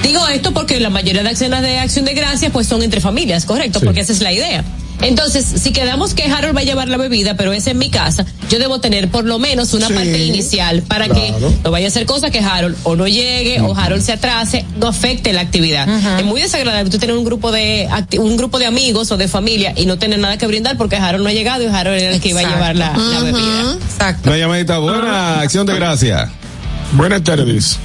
Digo 0.03 0.27
esto 0.29 0.53
porque 0.53 0.81
la 0.81 0.91
mayoría 0.91 1.23
de 1.23 1.29
acciones 1.29 1.61
de 1.63 1.79
acción 1.79 2.05
de 2.05 2.15
gracias 2.15 2.51
pues 2.53 2.67
son 2.67 2.83
entre 2.83 3.01
familias, 3.01 3.45
correcto, 3.45 3.81
porque 3.81 4.01
esa 4.01 4.13
es 4.13 4.21
la 4.21 4.33
idea. 4.33 4.65
Entonces, 5.01 5.45
si 5.45 5.71
quedamos 5.73 6.13
que 6.13 6.25
Harold 6.25 6.57
va 6.57 6.63
a 6.63 6.65
llevar 6.65 6.89
la 6.89 6.97
bebida, 6.97 7.37
pero 7.37 7.53
es 7.53 7.69
en 7.69 7.79
mi 7.79 7.89
casa, 7.89 8.27
yo 8.51 8.59
debo 8.59 8.81
tener 8.81 9.09
por 9.09 9.25
lo 9.27 9.39
menos 9.39 9.73
una 9.73 9.87
Sí, 9.87 9.95
parte 9.95 10.25
inicial 10.25 10.83
para 10.83 11.09
que 11.09 11.33
no 11.63 11.71
vaya 11.71 11.87
a 11.87 11.91
ser 11.91 12.05
cosa 12.05 12.31
que 12.31 12.41
Harold 12.41 12.77
o 12.83 12.97
no 12.97 13.07
llegue 13.07 13.61
o 13.61 13.77
Harold 13.77 14.03
se 14.03 14.13
atrase, 14.13 14.65
no 14.77 14.89
afecte 14.89 15.33
la 15.33 15.43
actividad. 15.43 15.87
Es 16.19 16.25
muy 16.25 16.41
desagradable 16.41 16.91
tú 16.91 16.99
tener 16.99 17.17
un 17.17 17.25
grupo 17.25 17.53
de 17.53 17.87
acti- 17.89 18.19
un 18.19 18.37
grupo 18.37 18.59
de 18.59 18.67
amigos 18.67 19.13
o 19.13 19.17
de 19.17 19.29
familia 19.29 19.73
y 19.77 19.87
no 19.87 19.99
tener 19.99 20.19
nada 20.19 20.37
que 20.37 20.49
brindar 20.49 20.77
porque 20.77 20.97
Harold 20.97 21.23
no 21.23 21.29
ha 21.31 21.33
llegado 21.33 21.63
y 21.63 21.67
Harold 21.67 22.01
era 22.01 22.15
el 22.17 22.21
que 22.21 22.31
iba 22.31 22.41
a 22.41 22.49
llevar 22.49 22.75
la, 22.75 22.97
la 22.97 23.21
bebida. 23.21 23.77
Exacto. 23.93 24.31
Una 24.31 24.39
llamadita 24.39 24.79
buena, 24.79 25.41
acción 25.43 25.65
de 25.65 25.75
gracia. 25.77 26.29
Buenas 26.95 27.23
tardes. 27.23 27.79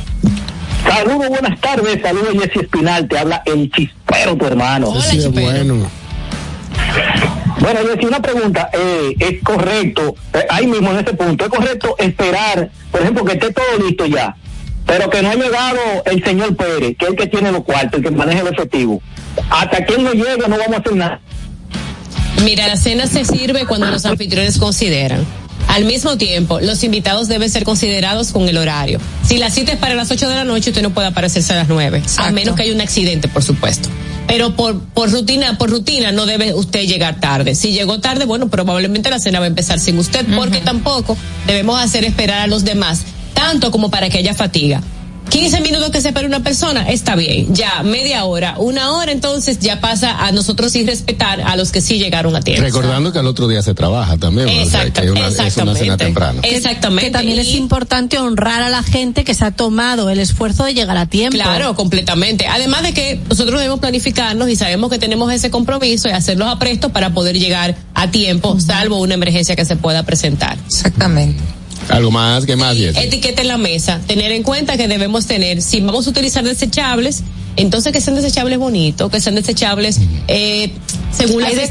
Saludos, 0.95 1.29
buenas 1.29 1.59
tardes. 1.59 2.01
Saludos, 2.01 2.33
Jessy 2.33 2.59
Espinal. 2.59 3.07
Te 3.07 3.17
habla 3.17 3.41
el 3.45 3.71
chispero, 3.71 4.37
tu 4.37 4.45
hermano. 4.45 5.01
Sí, 5.01 5.17
es 5.17 5.31
bueno. 5.31 5.89
Bueno, 7.59 7.79
Jessy, 7.87 8.05
una 8.05 8.21
pregunta. 8.21 8.69
Eh, 8.73 9.15
¿Es 9.19 9.41
correcto, 9.43 10.15
eh, 10.33 10.45
ahí 10.49 10.67
mismo 10.67 10.91
en 10.91 10.99
ese 10.99 11.13
punto, 11.13 11.45
es 11.45 11.49
correcto 11.49 11.95
esperar, 11.97 12.69
por 12.91 13.01
ejemplo, 13.01 13.25
que 13.25 13.33
esté 13.33 13.53
todo 13.53 13.87
listo 13.87 14.05
ya, 14.05 14.35
pero 14.85 15.09
que 15.09 15.21
no 15.21 15.29
ha 15.29 15.35
llegado 15.35 15.79
el 16.05 16.23
señor 16.23 16.55
Pérez, 16.55 16.95
que 16.97 17.05
es 17.05 17.11
el 17.11 17.15
que 17.15 17.27
tiene 17.27 17.51
los 17.51 17.63
cuartos, 17.63 17.99
el 17.99 18.03
que 18.03 18.11
maneja 18.11 18.41
el 18.41 18.47
efectivo? 18.47 19.01
Hasta 19.49 19.85
que 19.85 19.95
él 19.95 20.03
no 20.03 20.11
llegue, 20.11 20.47
no 20.47 20.57
vamos 20.57 20.73
a 20.73 20.77
hacer 20.77 20.95
nada. 20.95 21.21
Mira, 22.43 22.67
la 22.67 22.75
cena 22.75 23.07
se 23.07 23.23
sirve 23.23 23.65
cuando 23.65 23.87
los 23.87 24.05
anfitriones 24.05 24.57
consideran. 24.57 25.25
Al 25.73 25.85
mismo 25.85 26.17
tiempo, 26.17 26.59
los 26.59 26.83
invitados 26.83 27.27
deben 27.27 27.49
ser 27.49 27.63
considerados 27.63 28.31
con 28.31 28.47
el 28.47 28.57
horario. 28.57 28.99
Si 29.25 29.37
la 29.37 29.49
cita 29.49 29.71
es 29.71 29.79
para 29.79 29.95
las 29.95 30.11
8 30.11 30.29
de 30.29 30.35
la 30.35 30.43
noche, 30.43 30.69
usted 30.69 30.83
no 30.83 30.91
puede 30.91 31.07
aparecerse 31.07 31.51
a 31.53 31.55
las 31.55 31.67
9, 31.67 32.03
a 32.17 32.29
menos 32.29 32.55
que 32.55 32.61
haya 32.61 32.73
un 32.75 32.81
accidente, 32.81 33.27
por 33.27 33.41
supuesto. 33.41 33.89
Pero 34.27 34.55
por, 34.55 34.79
por 34.79 35.11
rutina, 35.11 35.57
por 35.57 35.71
rutina 35.71 36.11
no 36.11 36.27
debe 36.27 36.53
usted 36.53 36.85
llegar 36.85 37.19
tarde. 37.19 37.55
Si 37.55 37.71
llegó 37.71 37.99
tarde, 37.99 38.25
bueno, 38.25 38.49
probablemente 38.49 39.09
la 39.09 39.17
cena 39.17 39.39
va 39.39 39.45
a 39.45 39.47
empezar 39.47 39.79
sin 39.79 39.97
usted, 39.97 40.27
porque 40.35 40.59
tampoco 40.59 41.17
debemos 41.47 41.81
hacer 41.81 42.05
esperar 42.05 42.41
a 42.41 42.47
los 42.47 42.63
demás, 42.63 43.01
tanto 43.33 43.71
como 43.71 43.89
para 43.89 44.09
que 44.09 44.19
haya 44.19 44.35
fatiga. 44.35 44.79
15 45.33 45.61
minutos 45.61 45.89
que 45.89 45.99
se 45.99 46.09
espera 46.09 46.27
una 46.27 46.43
persona, 46.43 46.87
está 46.91 47.15
bien. 47.15 47.55
Ya, 47.55 47.81
media 47.81 48.23
hora, 48.25 48.53
una 48.59 48.91
hora, 48.91 49.11
entonces 49.11 49.57
ya 49.57 49.81
pasa 49.81 50.23
a 50.23 50.31
nosotros 50.31 50.71
sí 50.71 50.85
respetar 50.85 51.41
a 51.41 51.55
los 51.55 51.71
que 51.71 51.81
sí 51.81 51.97
llegaron 51.97 52.35
a 52.35 52.41
tiempo. 52.41 52.61
Recordando 52.61 53.11
que 53.11 53.17
al 53.17 53.25
otro 53.25 53.47
día 53.47 53.63
se 53.63 53.73
trabaja 53.73 54.17
también. 54.17 54.47
o 54.47 54.69
sea, 54.69 54.91
que 54.91 55.01
es 55.01 55.57
una 55.57 55.73
cena 55.73 55.97
temprano. 55.97 56.41
Exactamente. 56.43 57.05
Que 57.05 57.11
también 57.11 57.39
es 57.39 57.55
importante 57.55 58.19
honrar 58.19 58.61
a 58.61 58.69
la 58.69 58.83
gente 58.83 59.23
que 59.23 59.33
se 59.33 59.43
ha 59.43 59.49
tomado 59.49 60.11
el 60.11 60.19
esfuerzo 60.19 60.65
de 60.65 60.75
llegar 60.75 60.97
a 60.97 61.07
tiempo. 61.07 61.35
Claro, 61.35 61.73
completamente. 61.73 62.45
Además 62.45 62.83
de 62.83 62.93
que 62.93 63.19
nosotros 63.27 63.59
debemos 63.59 63.79
planificarnos 63.79 64.49
y 64.49 64.55
sabemos 64.55 64.91
que 64.91 64.99
tenemos 64.99 65.33
ese 65.33 65.49
compromiso 65.49 66.09
de 66.09 66.13
hacerlos 66.13 66.47
a 66.47 66.59
presto 66.59 66.89
para 66.89 67.09
poder 67.09 67.39
llegar 67.39 67.75
a 67.95 68.11
tiempo, 68.11 68.59
salvo 68.59 68.99
una 68.99 69.15
emergencia 69.15 69.55
que 69.55 69.65
se 69.65 69.77
pueda 69.77 70.03
presentar. 70.03 70.59
Exactamente. 70.67 71.41
Algo 71.89 72.11
más, 72.11 72.45
¿qué 72.45 72.55
más, 72.55 72.77
Jessy? 72.77 72.99
Etiqueta 72.99 73.41
en 73.41 73.47
la 73.47 73.57
mesa. 73.57 73.99
Tener 74.07 74.31
en 74.31 74.43
cuenta 74.43 74.77
que 74.77 74.87
debemos 74.87 75.25
tener, 75.25 75.61
si 75.61 75.81
vamos 75.81 76.07
a 76.07 76.09
utilizar 76.09 76.43
desechables, 76.43 77.23
entonces 77.55 77.91
que 77.93 78.01
sean 78.01 78.15
desechables 78.15 78.57
bonitos, 78.57 79.11
que 79.11 79.21
sean 79.21 79.35
desechables 79.35 79.99
eh, 80.27 80.71
según 81.11 81.43
la 81.43 81.49
Hay 81.49 81.55
de. 81.55 81.69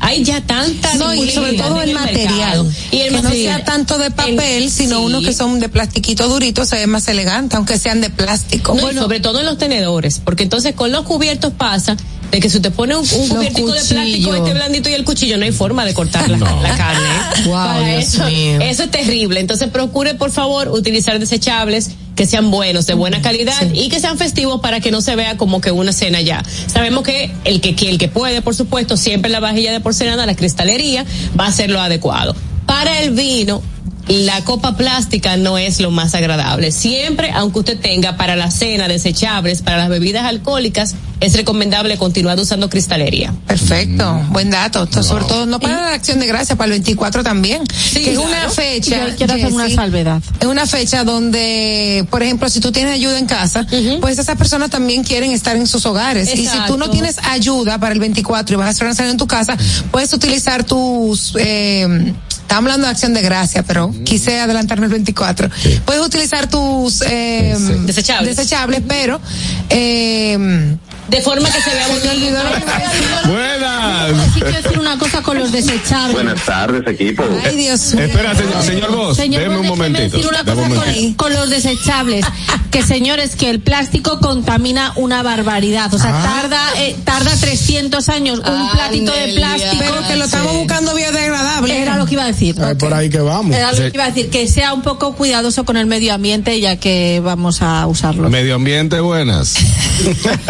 Hay 0.00 0.24
ya 0.24 0.40
tanta 0.42 0.94
No, 0.94 1.12
y 1.14 1.30
sobre 1.30 1.54
todo 1.54 1.82
el 1.82 1.92
material. 1.92 2.28
mercado. 2.28 2.70
Y 2.92 2.98
el 3.00 3.14
que 3.14 3.22
no 3.22 3.30
sea 3.30 3.64
tanto 3.64 3.98
de 3.98 4.10
papel, 4.10 4.70
sino 4.70 4.98
sí. 4.98 5.04
uno 5.04 5.20
que 5.20 5.32
son 5.32 5.58
de 5.58 5.68
plastiquito 5.68 6.28
durito, 6.28 6.64
se 6.64 6.76
ve 6.76 6.86
más 6.86 7.08
elegante, 7.08 7.56
aunque 7.56 7.78
sean 7.78 8.00
de 8.00 8.10
plástico. 8.10 8.74
No, 8.74 8.90
y 8.90 8.94
sobre 8.94 9.20
todo 9.20 9.40
en 9.40 9.46
los 9.46 9.58
tenedores, 9.58 10.20
porque 10.24 10.44
entonces 10.44 10.74
con 10.74 10.92
los 10.92 11.04
cubiertos 11.04 11.52
pasa 11.52 11.96
de 12.30 12.40
que 12.40 12.50
si 12.50 12.56
usted 12.58 12.72
pone 12.72 12.96
un, 12.96 13.06
un 13.10 13.28
cubiertico 13.28 13.72
de 13.72 13.80
plástico 13.82 14.34
este 14.34 14.52
blandito 14.54 14.88
y 14.88 14.94
el 14.94 15.04
cuchillo 15.04 15.38
no 15.38 15.44
hay 15.44 15.52
forma 15.52 15.84
de 15.84 15.94
cortar 15.94 16.28
la, 16.28 16.36
la 16.62 16.76
carne. 16.76 17.08
¿eh? 17.08 17.42
Wow, 17.44 17.54
Para 17.54 17.86
Dios 17.86 18.14
eso, 18.14 18.24
mío. 18.24 18.60
eso 18.60 18.82
es 18.84 18.90
terrible. 18.90 19.40
Entonces 19.40 19.68
procure 19.68 20.14
por 20.14 20.30
favor 20.30 20.68
utilizar 20.68 21.18
desechables 21.18 21.90
que 22.16 22.26
sean 22.26 22.50
buenos, 22.50 22.86
de 22.86 22.94
buena 22.94 23.22
calidad 23.22 23.72
y 23.72 23.88
que 23.88 24.00
sean 24.00 24.18
festivos 24.18 24.60
para 24.60 24.80
que 24.80 24.90
no 24.90 25.00
se 25.00 25.14
vea 25.14 25.36
como 25.36 25.60
que 25.60 25.70
una 25.70 25.92
cena 25.92 26.20
ya. 26.20 26.42
Sabemos 26.66 27.04
que 27.04 27.30
el 27.44 27.60
que, 27.60 27.76
que 27.76 27.88
el 27.88 27.96
que 27.96 28.08
puede, 28.08 28.42
por 28.42 28.56
supuesto, 28.56 28.96
siempre 28.96 29.30
la 29.30 29.38
vajilla 29.38 29.70
de 29.70 29.80
porcelana, 29.80 30.26
la 30.26 30.34
cristalería, 30.34 31.04
va 31.38 31.46
a 31.46 31.52
ser 31.52 31.70
lo 31.70 31.80
adecuado. 31.80 32.34
Para 32.66 33.00
el 33.00 33.12
vino, 33.12 33.62
la 34.08 34.42
copa 34.44 34.76
plástica 34.76 35.36
no 35.36 35.58
es 35.58 35.80
lo 35.80 35.90
más 35.90 36.14
agradable. 36.14 36.72
Siempre, 36.72 37.30
aunque 37.30 37.60
usted 37.60 37.78
tenga 37.78 38.16
para 38.16 38.36
la 38.36 38.50
cena 38.50 38.88
desechables, 38.88 39.62
para 39.62 39.76
las 39.76 39.88
bebidas 39.88 40.24
alcohólicas, 40.24 40.94
es 41.20 41.34
recomendable 41.34 41.98
continuar 41.98 42.38
usando 42.38 42.70
cristalería. 42.70 43.34
Perfecto, 43.46 44.24
buen 44.30 44.50
dato. 44.50 44.84
Esto 44.84 45.02
Sobre 45.02 45.24
todo, 45.24 45.46
no 45.46 45.58
para 45.58 45.80
la 45.80 45.94
acción 45.94 46.20
de 46.20 46.26
gracia, 46.26 46.56
para 46.56 46.66
el 46.66 46.72
24 46.72 47.22
también. 47.24 47.64
que 47.92 48.12
es 48.12 48.18
una 48.18 48.48
fecha. 48.48 49.08
Yo 49.08 49.16
quiero 49.16 49.34
hacer 49.34 49.52
una 49.52 49.70
salvedad. 49.70 50.22
Es 50.40 50.46
una 50.46 50.66
fecha 50.66 51.04
donde, 51.04 52.06
por 52.10 52.22
ejemplo, 52.22 52.48
si 52.48 52.60
tú 52.60 52.72
tienes 52.72 52.94
ayuda 52.94 53.18
en 53.18 53.26
casa, 53.26 53.66
pues 54.00 54.18
esas 54.18 54.36
personas 54.36 54.70
también 54.70 55.02
quieren 55.02 55.32
estar 55.32 55.56
en 55.56 55.66
sus 55.66 55.84
hogares. 55.86 56.32
Y 56.34 56.46
si 56.46 56.58
tú 56.66 56.78
no 56.78 56.88
tienes 56.90 57.16
ayuda 57.24 57.78
para 57.78 57.92
el 57.92 58.00
24 58.00 58.54
y 58.54 58.56
vas 58.56 58.68
a 58.68 58.70
hacer 58.70 58.84
una 58.86 58.94
cena 58.94 59.10
en 59.10 59.16
tu 59.16 59.26
casa, 59.26 59.56
puedes 59.90 60.12
utilizar 60.12 60.64
tus. 60.64 61.34
Eh, 61.38 62.14
Estamos 62.48 62.64
hablando 62.70 62.86
de 62.86 62.92
acción 62.92 63.12
de 63.12 63.20
gracia, 63.20 63.62
pero 63.62 63.94
quise 64.06 64.40
adelantarme 64.40 64.86
el 64.86 64.92
24. 64.92 65.50
Puedes 65.84 66.02
utilizar 66.02 66.48
tus 66.48 67.02
eh, 67.02 67.54
Desechables. 67.84 68.36
desechables, 68.38 68.80
pero 68.88 69.20
eh, 69.68 70.74
de 71.08 71.20
forma 71.22 71.48
que 71.50 71.60
se 71.60 71.70
vea 71.70 71.88
bonito. 71.88 73.28
Buenas. 73.28 74.32
Sí 74.34 74.40
quiero 74.40 74.62
decir 74.62 74.78
una 74.78 74.98
cosa 74.98 75.22
con 75.22 75.38
los 75.38 75.52
desechables. 75.52 76.12
Buenas 76.14 76.42
tardes, 76.44 76.82
equipo. 76.86 77.24
Ay, 77.44 77.56
Dios 77.56 77.94
mío. 77.94 78.04
Espera, 78.04 78.34
señor, 78.34 78.62
señor 78.62 78.96
Vos, 78.96 79.16
Señor, 79.16 79.40
déjeme 79.42 79.60
un 79.60 79.66
momentito. 79.68 80.16
decir 80.16 80.26
una 80.28 80.44
cosa 80.44 80.68
con, 80.68 81.14
con 81.14 81.32
los 81.34 81.50
desechables. 81.50 82.24
que 82.70 82.82
señores, 82.82 83.34
que 83.36 83.48
el 83.50 83.60
plástico 83.60 84.20
contamina 84.20 84.92
una 84.96 85.22
barbaridad. 85.22 85.92
O 85.94 85.98
sea, 85.98 86.08
Ah. 86.18 86.22
tarda 86.40 86.60
eh, 86.82 86.96
tarda 87.04 87.30
300 87.36 88.08
años 88.08 88.38
un 88.40 88.70
platito 88.70 89.12
de 89.12 89.34
plástico. 89.34 89.76
Pero 89.78 90.06
que 90.08 90.16
lo 90.16 90.24
estamos 90.24 90.52
buscando 90.54 90.94
biodegradable. 90.94 91.82
Era 91.82 91.96
lo 91.96 92.06
que 92.06 92.14
iba 92.14 92.24
a 92.24 92.26
decir. 92.26 92.56
Ay, 92.62 92.74
por 92.74 92.92
ahí 92.94 93.08
que 93.10 93.20
vamos. 93.20 93.54
Era 93.56 93.72
lo 93.72 93.78
que 93.78 93.90
iba 93.94 94.04
a 94.04 94.08
decir, 94.10 94.30
que 94.30 94.46
sea 94.48 94.72
un 94.74 94.82
poco 94.82 95.14
cuidadoso 95.14 95.64
con 95.64 95.76
el 95.76 95.86
medio 95.86 96.12
ambiente 96.14 96.60
ya 96.60 96.76
que 96.76 97.20
vamos 97.24 97.62
a 97.62 97.86
usarlo. 97.86 98.28
Medio 98.30 98.54
ambiente, 98.56 99.00
buenas. 99.00 99.54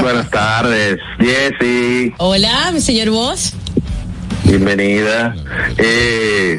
Buenas 0.01 0.30
tardes, 0.30 0.48
Jessy. 1.19 2.15
Hola, 2.16 2.70
mi 2.73 2.81
señor 2.81 3.11
Vos. 3.11 3.53
Bienvenida. 4.45 5.35
Eh, 5.77 6.59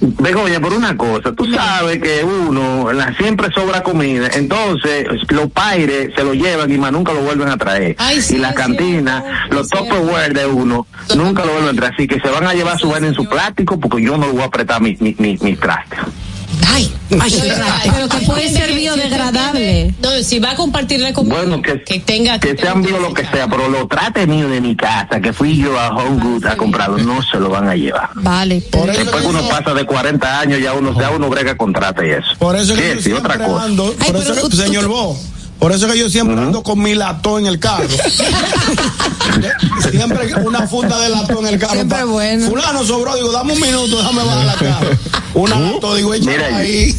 Begoña, 0.00 0.60
por 0.60 0.72
una 0.72 0.96
cosa, 0.96 1.32
tú 1.32 1.44
sabes 1.52 2.00
que 2.00 2.24
uno 2.24 2.90
la, 2.92 3.14
siempre 3.16 3.52
sobra 3.52 3.82
comida, 3.82 4.30
entonces 4.32 5.06
los 5.28 5.50
paires 5.50 6.10
se 6.16 6.24
lo 6.24 6.32
llevan 6.32 6.72
y 6.72 6.78
más 6.78 6.90
nunca 6.90 7.12
lo 7.12 7.20
vuelven 7.20 7.48
a 7.48 7.58
traer. 7.58 7.96
y 8.30 8.36
las 8.38 8.54
cantinas, 8.54 9.22
los 9.50 9.68
Tupperware 9.68 10.32
de 10.32 10.46
uno, 10.46 10.86
nunca 11.14 11.44
lo 11.44 11.52
vuelven 11.52 11.76
a 11.76 11.78
traer. 11.78 11.94
Así 11.94 12.08
que 12.08 12.20
se 12.20 12.30
van 12.30 12.46
a 12.46 12.54
llevar 12.54 12.78
su 12.78 12.88
vaina 12.88 13.08
en 13.08 13.14
su 13.14 13.28
plástico 13.28 13.78
porque 13.78 14.02
yo 14.02 14.16
no 14.16 14.28
lo 14.28 14.32
voy 14.32 14.42
a 14.42 14.46
apretar 14.46 14.80
mis 14.80 15.00
mi, 15.02 15.14
mi, 15.18 15.36
mis 15.36 15.60
trastes. 15.60 15.98
Ay, 17.20 17.90
pero 17.94 18.08
que 18.08 18.18
puede 18.26 18.48
ser 18.50 18.72
biodegradable. 18.74 19.94
No, 20.02 20.10
si 20.22 20.38
va 20.38 20.52
a 20.52 20.54
compartir 20.56 21.00
la 21.00 21.12
comida, 21.12 21.36
Bueno, 21.36 21.62
que, 21.62 21.82
que 21.82 22.00
tenga 22.00 22.38
que 22.38 22.56
sean 22.56 22.82
bio 22.82 22.98
lo 22.98 23.12
que 23.14 23.24
sea, 23.26 23.48
pero 23.48 23.68
los 23.68 23.88
trastes 23.88 24.26
míos 24.28 24.50
de 24.50 24.60
mi 24.60 24.76
casa, 24.76 25.20
que 25.20 25.32
fui 25.32 25.56
yo 25.56 25.78
a 25.78 25.88
Home 25.88 26.22
Goods 26.22 26.46
a 26.46 26.56
comprarlo, 26.56 26.98
no 26.98 27.22
se 27.22 27.38
lo 27.38 27.48
van 27.50 27.68
a 27.68 27.74
llevar. 27.74 28.10
Vale. 28.14 28.56
Después 28.60 29.22
que 29.22 29.26
uno 29.26 29.48
pasa 29.48 29.74
de 29.74 29.84
40 29.84 30.40
años, 30.40 30.60
ya 30.60 30.72
uno, 30.74 30.98
ya 30.98 31.10
uno 31.10 31.28
brega 31.28 31.56
con 31.56 31.72
trate 31.72 32.06
y 32.08 32.10
eso. 32.10 32.28
Por 32.38 32.56
eso 32.56 32.74
que 32.74 32.80
yo 32.80 32.88
Jessy, 32.94 33.02
siempre 33.04 33.34
otra 33.34 33.46
cosa. 33.46 33.64
ando, 33.64 33.92
por 33.92 34.16
eso 34.16 34.48
que- 34.48 34.56
señor 34.56 34.86
Bo, 34.88 35.18
por 35.58 35.72
eso 35.72 35.88
que 35.88 35.98
yo 35.98 36.08
siempre 36.08 36.36
ando 36.36 36.62
con 36.62 36.80
mi 36.80 36.94
latón 36.94 37.40
en 37.42 37.46
el 37.48 37.58
carro. 37.58 37.88
siempre 39.90 40.34
una 40.44 40.66
funda 40.66 40.98
de 41.00 41.08
latón 41.08 41.46
en 41.46 41.54
el 41.54 41.60
carro. 41.60 41.74
Siempre 41.74 41.98
Pa- 41.98 42.04
bueno. 42.04 42.48
Fulano 42.48 42.84
sobró, 42.84 43.14
digo, 43.16 43.32
dame 43.32 43.54
un 43.54 43.60
minuto, 43.60 43.96
déjame 43.98 44.24
bajar 44.24 44.46
la 44.46 44.54
carro. 44.54 44.90
Una 45.34 45.58
latón, 45.58 45.96
digo, 45.96 46.10
Mira, 46.20 46.56
ahí. 46.56 46.96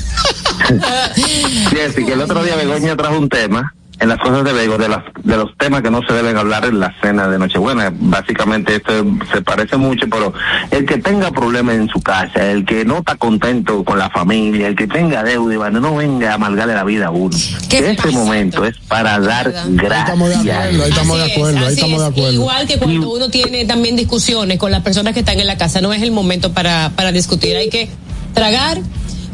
Jessy, 1.71 2.05
que 2.05 2.13
el 2.13 2.21
otro 2.21 2.43
día 2.43 2.55
Begoña 2.55 2.95
trajo 2.95 3.17
un 3.17 3.29
tema 3.29 3.73
en 3.99 4.09
las 4.09 4.17
cosas 4.19 4.43
de 4.43 4.53
Bego, 4.53 4.77
de, 4.77 4.87
las, 4.87 5.03
de 5.23 5.35
los 5.35 5.55
temas 5.57 5.81
que 5.81 5.91
no 5.91 6.01
se 6.07 6.13
deben 6.13 6.37
hablar 6.37 6.65
en 6.65 6.79
la 6.79 6.93
cena 7.01 7.27
de 7.27 7.37
Nochebuena. 7.37 7.91
Básicamente 7.93 8.75
esto 8.75 8.93
se 9.31 9.41
parece 9.41 9.77
mucho, 9.77 10.07
pero 10.09 10.33
el 10.71 10.85
que 10.85 10.97
tenga 10.97 11.31
problemas 11.31 11.75
en 11.75 11.89
su 11.89 12.01
casa, 12.01 12.49
el 12.49 12.65
que 12.65 12.85
no 12.85 12.99
está 12.99 13.15
contento 13.15 13.83
con 13.83 13.99
la 13.99 14.09
familia, 14.09 14.67
el 14.67 14.75
que 14.75 14.87
tenga 14.87 15.23
deuda, 15.23 15.69
no 15.69 15.95
venga 15.95 16.31
a 16.31 16.33
amargarle 16.35 16.75
la 16.75 16.83
vida 16.83 17.07
a 17.07 17.11
uno. 17.11 17.35
Este 17.35 18.11
momento 18.11 18.65
es 18.65 18.77
para 18.87 19.19
dar 19.19 19.51
gracias. 19.67 19.99
Estamos 19.99 20.29
de 20.29 20.35
acuerdo, 20.35 20.83
ahí 20.83 20.89
estamos 20.89 21.17
de 21.17 21.25
es, 21.25 21.31
acuerdo, 21.31 21.59
ahí 21.59 21.73
estamos 21.73 22.01
de 22.01 22.07
acuerdo. 22.07 22.31
Igual 22.31 22.67
que 22.67 22.77
cuando 22.77 23.11
uno 23.11 23.29
tiene 23.29 23.65
también 23.65 23.95
discusiones 23.95 24.57
con 24.57 24.71
las 24.71 24.81
personas 24.81 25.13
que 25.13 25.19
están 25.19 25.39
en 25.39 25.47
la 25.47 25.57
casa, 25.57 25.81
no 25.81 25.93
es 25.93 26.01
el 26.01 26.11
momento 26.11 26.53
para, 26.53 26.91
para 26.95 27.11
discutir. 27.11 27.57
Hay 27.57 27.69
que 27.69 27.89
tragar, 28.33 28.77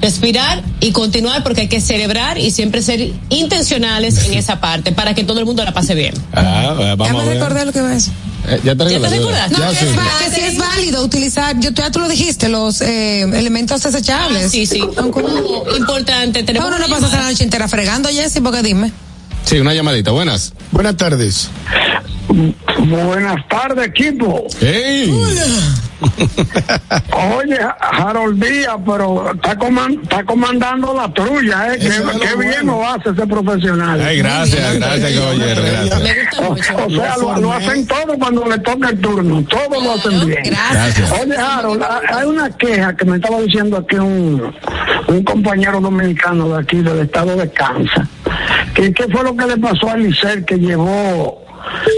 respirar 0.05 0.61
y 0.79 0.91
continuar 0.91 1.43
porque 1.43 1.61
hay 1.61 1.67
que 1.67 1.81
celebrar 1.81 2.37
y 2.37 2.51
siempre 2.51 2.81
ser 2.83 3.11
intencionales 3.29 4.25
en 4.25 4.35
esa 4.35 4.59
parte 4.61 4.91
para 4.91 5.13
que 5.15 5.23
todo 5.23 5.39
el 5.39 5.45
mundo 5.45 5.63
la 5.63 5.73
pase 5.73 5.95
bien. 5.95 6.13
Ah, 6.33 6.75
eh, 6.79 6.83
Ya 6.89 6.95
vamos 6.95 7.09
a 7.09 7.13
me 7.13 7.25
ver. 7.29 7.33
recordé 7.39 7.65
lo 7.65 7.71
que 7.71 7.79
iba 7.79 7.87
a 7.89 7.91
decir. 7.91 8.13
Eh, 8.47 8.61
ya 8.63 8.75
te 8.75 8.83
¿Ya 8.91 8.99
te 8.99 9.09
recordaste? 9.09 9.53
No, 9.57 9.59
Ya 9.59 9.69
que, 9.71 9.75
sí. 9.77 9.85
es, 9.91 9.97
va- 9.97 10.19
que 10.19 10.35
sí 10.35 10.41
es 10.41 10.57
válido 10.59 11.03
utilizar, 11.03 11.59
yo 11.59 11.71
ya 11.71 11.89
tú 11.89 11.97
lo 11.99 12.07
dijiste, 12.07 12.47
los 12.49 12.81
eh, 12.81 13.21
elementos 13.23 13.81
desechables. 13.81 14.51
Sí, 14.51 14.67
sí. 14.67 14.79
Importante. 15.77 16.43
Tenemos 16.43 16.67
Uno 16.69 16.77
no 16.77 16.85
una 16.85 16.99
pasa 16.99 17.17
la 17.17 17.29
noche 17.31 17.43
entera 17.43 17.67
fregando, 17.67 18.07
Jessy, 18.09 18.41
porque 18.41 18.61
dime. 18.61 18.91
Sí, 19.45 19.57
una 19.59 19.73
llamadita. 19.73 20.11
Buenas. 20.11 20.53
Buenas 20.71 20.95
tardes. 20.97 21.49
Buenas 22.87 23.47
tardes, 23.47 23.87
equipo. 23.87 24.45
¡Ey! 24.61 25.11
Oye, 27.37 27.57
Harold 27.79 28.43
Díaz, 28.43 28.75
pero 28.85 29.31
está, 29.33 29.57
coman- 29.57 30.01
está 30.03 30.23
comandando 30.25 30.93
la 30.93 31.11
trulla, 31.13 31.73
¿eh? 31.73 31.77
Qué, 31.79 31.87
qué 31.89 32.35
bien 32.37 32.65
bueno. 32.65 32.77
lo 32.79 32.87
hace 32.87 33.09
ese 33.11 33.25
profesional. 33.25 34.01
Ay, 34.01 34.17
gracias, 34.17 34.75
gracias, 34.75 35.11
caballero. 35.13 35.61
Gracias. 35.63 36.01
Me 36.01 36.13
gusta 36.21 36.37
O, 36.41 36.49
mucho. 36.51 36.85
o 36.85 36.89
sea, 36.89 37.17
lo, 37.17 37.37
lo 37.41 37.53
hacen 37.53 37.87
todo 37.87 38.19
cuando 38.19 38.45
le 38.45 38.57
toca 38.59 38.89
el 38.89 38.99
turno, 38.99 39.43
todo 39.43 39.81
lo 39.81 39.93
hacen 39.93 40.27
bien. 40.27 40.43
Gracias. 40.43 41.11
Oye, 41.21 41.37
Harold, 41.37 41.81
ha- 41.83 42.01
hay 42.19 42.27
una 42.27 42.49
queja 42.57 42.95
que 42.95 43.05
me 43.05 43.15
estaba 43.15 43.39
diciendo 43.41 43.77
aquí 43.77 43.95
un, 43.95 44.53
un 45.07 45.23
compañero 45.23 45.79
dominicano 45.79 46.49
de 46.49 46.61
aquí, 46.61 46.77
del 46.81 46.99
estado 46.99 47.35
de 47.37 47.49
Kansas. 47.51 48.07
que 48.73 48.93
¿Qué 48.93 49.05
fue 49.07 49.23
lo 49.23 49.35
que 49.35 49.45
le 49.45 49.57
pasó 49.57 49.89
a 49.89 49.97
Licer 49.97 50.43
que 50.45 50.57
llevó 50.57 51.44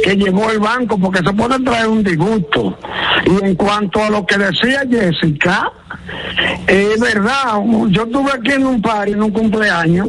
que 0.03 0.15
llevó 0.15 0.49
el 0.51 0.59
banco? 0.59 0.97
Porque 0.97 1.19
se 1.19 1.33
puede 1.33 1.59
traer 1.59 1.87
un 1.87 2.03
disgusto. 2.03 2.77
Y 3.25 3.45
en 3.45 3.55
cuanto 3.55 4.03
a 4.03 4.09
lo 4.09 4.25
que 4.25 4.37
decía 4.37 4.83
Jessica, 4.89 5.71
es 6.67 6.99
verdad, 6.99 7.61
yo 7.89 8.03
estuve 8.03 8.31
aquí 8.31 8.51
en 8.51 8.65
un 8.65 8.81
par, 8.81 9.07
en 9.07 9.21
un 9.21 9.31
cumpleaños, 9.31 10.07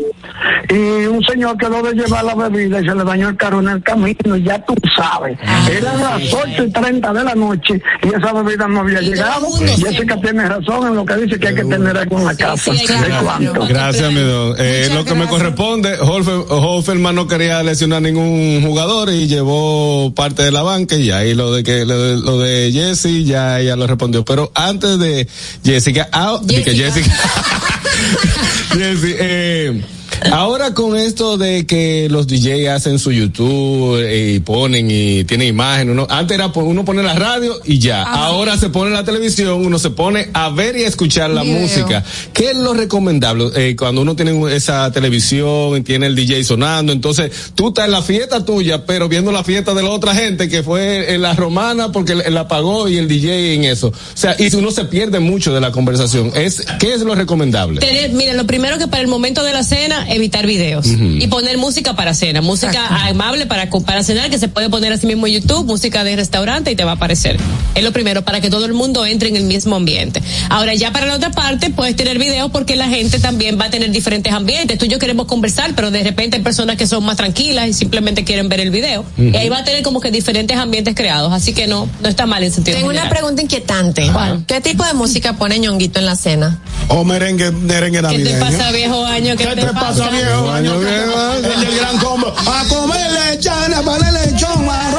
y 0.68 1.06
un 1.06 1.22
señor 1.24 1.56
quedó 1.56 1.82
de 1.82 1.94
llevar 1.94 2.24
la 2.24 2.34
bebida 2.34 2.80
y 2.80 2.86
se 2.86 2.94
le 2.94 3.05
dañó 3.05 3.28
el 3.28 3.36
carro 3.36 3.60
en 3.60 3.68
el 3.68 3.82
camino, 3.82 4.36
y 4.36 4.42
ya 4.42 4.59
tú 4.64 4.74
sabes. 4.96 5.38
Eran 5.70 6.00
las 6.00 6.32
ocho 6.32 6.64
y 6.64 6.70
treinta 6.70 7.12
de 7.12 7.24
la 7.24 7.34
noche 7.34 7.80
y 8.02 8.09
esa 8.09 8.32
bebida 8.32 8.68
no 8.68 8.80
había 8.80 9.00
llegado. 9.00 9.46
Jessica 9.59 10.20
tiene 10.20 10.46
razón 10.46 10.88
en 10.88 10.94
lo 10.96 11.05
que 11.05 11.16
dice 11.16 11.38
que 11.38 11.48
hay 11.48 11.55
que 11.55 11.64
tener 11.64 11.96
algo 11.96 12.18
en 12.18 12.24
la 12.24 12.34
casa. 12.34 12.72
sí, 12.74 12.80
hay 12.80 12.86
que 12.86 12.92
¿De 12.92 13.24
cuánto? 13.24 13.66
Gracias, 13.66 14.12
mi 14.12 14.20
don. 14.20 14.55
Eh, 14.59 14.90
lo 14.94 15.05
que 15.05 15.14
me 15.14 15.26
corresponde, 15.26 15.96
Hoferman 16.00 17.14
no 17.14 17.26
quería 17.26 17.62
lesionar 17.62 18.02
ningún 18.02 18.62
jugador 18.62 19.10
y 19.10 19.26
llevó 19.26 20.12
parte 20.14 20.42
de 20.42 20.50
la 20.50 20.62
banca 20.62 20.96
y 20.96 21.10
ahí 21.10 21.34
lo 21.34 21.52
de 21.52 21.62
que 21.62 21.84
lo 21.84 22.00
de, 22.00 22.16
lo 22.16 22.38
de 22.38 22.70
Jesse 22.72 23.24
ya 23.24 23.60
ella 23.60 23.76
lo 23.76 23.86
respondió. 23.86 24.24
Pero 24.24 24.50
antes 24.55 24.98
de 24.98 25.28
Jessica, 25.68 26.08
ah, 26.12 26.32
Out, 26.32 26.46
Jessica. 26.46 26.72
Jessica. 26.72 27.10
Jessica 28.78 29.22
eh, 29.22 29.97
Ahora 30.32 30.74
con 30.74 30.96
esto 30.96 31.36
de 31.36 31.66
que 31.66 32.08
los 32.10 32.26
DJ 32.26 32.70
hacen 32.70 32.98
su 32.98 33.12
YouTube 33.12 34.04
y 34.10 34.40
ponen 34.40 34.90
y 34.90 35.24
tienen 35.24 35.48
imagen, 35.48 35.90
uno, 35.90 36.06
antes 36.10 36.36
era 36.36 36.48
uno 36.48 36.84
pone 36.84 37.02
la 37.02 37.14
radio 37.14 37.58
y 37.64 37.78
ya. 37.78 38.02
Ahora 38.02 38.56
se 38.58 38.68
pone 38.68 38.90
la 38.90 39.04
televisión, 39.04 39.64
uno 39.64 39.78
se 39.78 39.90
pone 39.90 40.28
a 40.32 40.50
ver 40.50 40.76
y 40.76 40.84
a 40.84 40.88
escuchar 40.88 41.30
la 41.30 41.42
Video. 41.42 41.60
música. 41.60 42.04
¿Qué 42.32 42.50
es 42.50 42.56
lo 42.56 42.74
recomendable? 42.74 43.50
Eh, 43.56 43.76
cuando 43.76 44.02
uno 44.02 44.16
tiene 44.16 44.54
esa 44.54 44.90
televisión 44.92 45.76
y 45.76 45.80
tiene 45.82 46.06
el 46.06 46.14
DJ 46.14 46.44
sonando, 46.44 46.92
entonces 46.92 47.52
tú 47.54 47.68
estás 47.68 47.86
en 47.86 47.92
la 47.92 48.02
fiesta 48.02 48.44
tuya, 48.44 48.84
pero 48.86 49.08
viendo 49.08 49.32
la 49.32 49.44
fiesta 49.44 49.74
de 49.74 49.82
la 49.82 49.90
otra 49.90 50.14
gente 50.14 50.48
que 50.48 50.62
fue 50.62 51.14
en 51.14 51.22
la 51.22 51.34
romana 51.34 51.92
porque 51.92 52.12
él 52.12 52.34
la 52.34 52.48
pagó 52.48 52.88
y 52.88 52.96
el 52.96 53.08
DJ 53.08 53.54
en 53.54 53.64
eso. 53.64 53.88
O 53.88 53.92
sea, 54.14 54.36
y 54.38 54.54
uno 54.54 54.70
se 54.70 54.84
pierde 54.84 55.20
mucho 55.20 55.52
de 55.52 55.60
la 55.60 55.70
conversación. 55.72 56.32
Es, 56.34 56.64
¿Qué 56.78 56.94
es 56.94 57.00
lo 57.00 57.14
recomendable? 57.14 57.80
Tener, 57.80 58.10
mira, 58.12 58.34
lo 58.34 58.46
primero 58.46 58.78
que 58.78 58.88
para 58.88 59.02
el 59.02 59.08
momento 59.08 59.42
de 59.44 59.52
la 59.52 59.62
cena, 59.62 60.07
evitar 60.09 60.47
videos 60.47 60.86
y 60.86 61.26
poner 61.28 61.59
música 61.59 61.94
para 61.94 62.14
cena, 62.14 62.40
música 62.40 62.86
amable 63.09 63.47
para, 63.47 63.68
para 63.70 64.02
cenar 64.02 64.30
que 64.30 64.39
se 64.39 64.48
puede 64.48 64.68
poner 64.68 64.93
así 64.93 65.06
mismo 65.06 65.26
en 65.26 65.35
YouTube, 65.35 65.66
música 65.66 66.05
de 66.05 66.16
restaurante 66.16 66.70
y 66.70 66.76
te 66.76 66.85
va 66.85 66.93
a 66.93 66.94
aparecer. 66.94 67.39
Es 67.74 67.85
lo 67.85 67.93
primero, 67.93 68.22
para 68.22 68.40
que 68.40 68.51
todo 68.51 68.64
el 68.66 68.72
mundo 68.72 69.06
entre 69.06 69.28
en 69.28 69.36
el 69.36 69.44
mismo 69.44 69.76
ambiente. 69.76 70.22
Ahora, 70.48 70.74
ya 70.74 70.93
para 70.93 71.06
la 71.06 71.16
otra 71.16 71.30
parte, 71.30 71.70
puedes 71.70 71.97
tener 71.97 72.18
videos 72.18 72.51
porque 72.51 72.76
la 72.76 72.89
gente 72.89 73.18
también 73.18 73.59
va 73.60 73.66
a 73.66 73.70
tener 73.70 73.90
diferentes 73.90 74.32
ambientes. 74.32 74.78
Tú 74.78 74.86
y 74.86 74.89
yo 74.89 74.98
queremos 74.98 75.26
conversar, 75.26 75.74
pero 75.74 75.90
de 75.90 76.02
repente 76.02 76.36
hay 76.36 76.43
personas 76.43 76.76
que 76.76 76.86
son 76.86 77.05
más 77.05 77.16
tranquilas 77.16 77.68
y 77.68 77.72
simplemente 77.72 78.24
quieren 78.24 78.48
ver 78.48 78.60
el 78.60 78.70
video. 78.70 79.05
Y 79.16 79.36
ahí 79.36 79.48
va 79.48 79.59
a 79.59 79.64
tener 79.64 79.82
como 79.82 80.01
que 80.01 80.10
diferentes 80.10 80.56
ambientes 80.56 80.94
creados, 80.94 81.32
así 81.32 81.52
que 81.52 81.66
no, 81.66 81.89
no 82.02 82.09
está 82.09 82.26
mal 82.26 82.43
en 82.43 82.52
sentido 82.52 82.76
Tengo 82.76 82.90
una 82.90 83.09
pregunta 83.09 83.43
inquietante. 83.43 84.10
¿Qué 84.47 84.60
tipo 84.60 84.85
de 84.85 84.94
música 84.94 85.36
pone 85.36 85.59
ñonguito 85.59 85.98
en 85.98 86.06
la 86.06 86.16
cena? 86.16 86.60
O 86.89 87.05
merengue, 87.05 87.51
merengue 87.51 87.98
¿Qué 88.01 88.06
te 88.06 88.14
navideño. 88.14 88.40
pasa, 88.40 88.70
viejo 88.72 89.05
año? 89.05 89.36
¿Qué, 89.36 89.44
¿Qué 89.44 89.56
te 89.56 89.66
pasa, 89.66 89.97
viejo? 90.06 90.50
Año 90.50 90.78
viejo. 90.78 91.32
El 91.34 91.42
del 91.42 91.76
gran 91.78 91.98
combo. 91.98 92.28
A 92.28 92.64
comer 92.68 93.10
lechana, 93.12 93.82
para 93.82 94.10
lechón, 94.12 94.68
arroz 94.68 94.97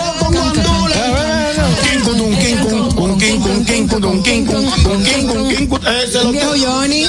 Ese 6.04 6.18
es 6.18 6.24
lo 6.24 6.32
Viejo 6.32 6.54
Johnny. 6.58 7.06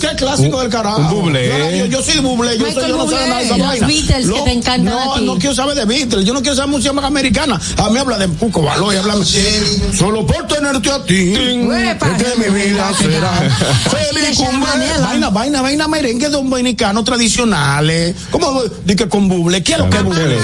¿Qué 0.00 0.08
clásico 0.16 0.60
del 0.60 0.70
carajo? 0.70 0.98
un 0.98 1.08
bublé. 1.10 1.88
Yo, 1.88 2.02
soy 2.02 2.20
bublé, 2.20 2.58
yo, 2.58 2.72
soy, 2.72 2.88
yo 2.88 2.96
no 2.96 3.08
sé 3.08 3.14
nada 3.28 3.40
de 3.40 3.46
esa 3.46 3.56
vaina. 3.56 3.86
Beatles 3.86 4.26
que 4.28 4.40
te 4.40 4.52
encantan 4.52 4.84
no, 4.84 5.14
a 5.14 5.18
ti. 5.18 5.24
No 5.24 5.38
quiero 5.38 5.54
saber 5.54 5.76
de 5.76 5.84
Beatles, 5.84 6.24
yo 6.24 6.34
no 6.34 6.40
quiero 6.40 6.56
saber 6.56 6.70
música 6.70 6.92
más 6.92 7.04
americana. 7.04 7.60
A 7.76 7.90
mí 7.90 7.98
habla 7.98 8.18
de 8.18 8.28
Puco 8.28 8.62
Baloy, 8.62 8.96
habla 8.96 9.16
Solo 9.96 10.26
por 10.26 10.46
tenerte 10.46 10.90
a 10.90 11.02
ti, 11.04 11.32
Uepa. 11.66 12.16
es 12.16 12.22
que 12.22 12.50
mi 12.50 12.54
vida 12.54 12.92
será 12.98 13.32
feliz 13.90 14.38
cumbre. 14.38 14.70
Vaina, 15.00 15.30
vaina, 15.30 15.62
vaina 15.62 15.88
merengue 15.88 16.28
dominicanos 16.28 17.04
tradicionales. 17.04 18.14
¿Cómo? 18.30 18.62
Di 18.84 18.94
que 18.94 19.08
con 19.08 19.28
buble. 19.28 19.62
¿Qué 19.62 19.72
es 19.72 19.78
lo 19.78 19.90
que 19.90 19.96
es 19.98 20.04
buble? 20.04 20.38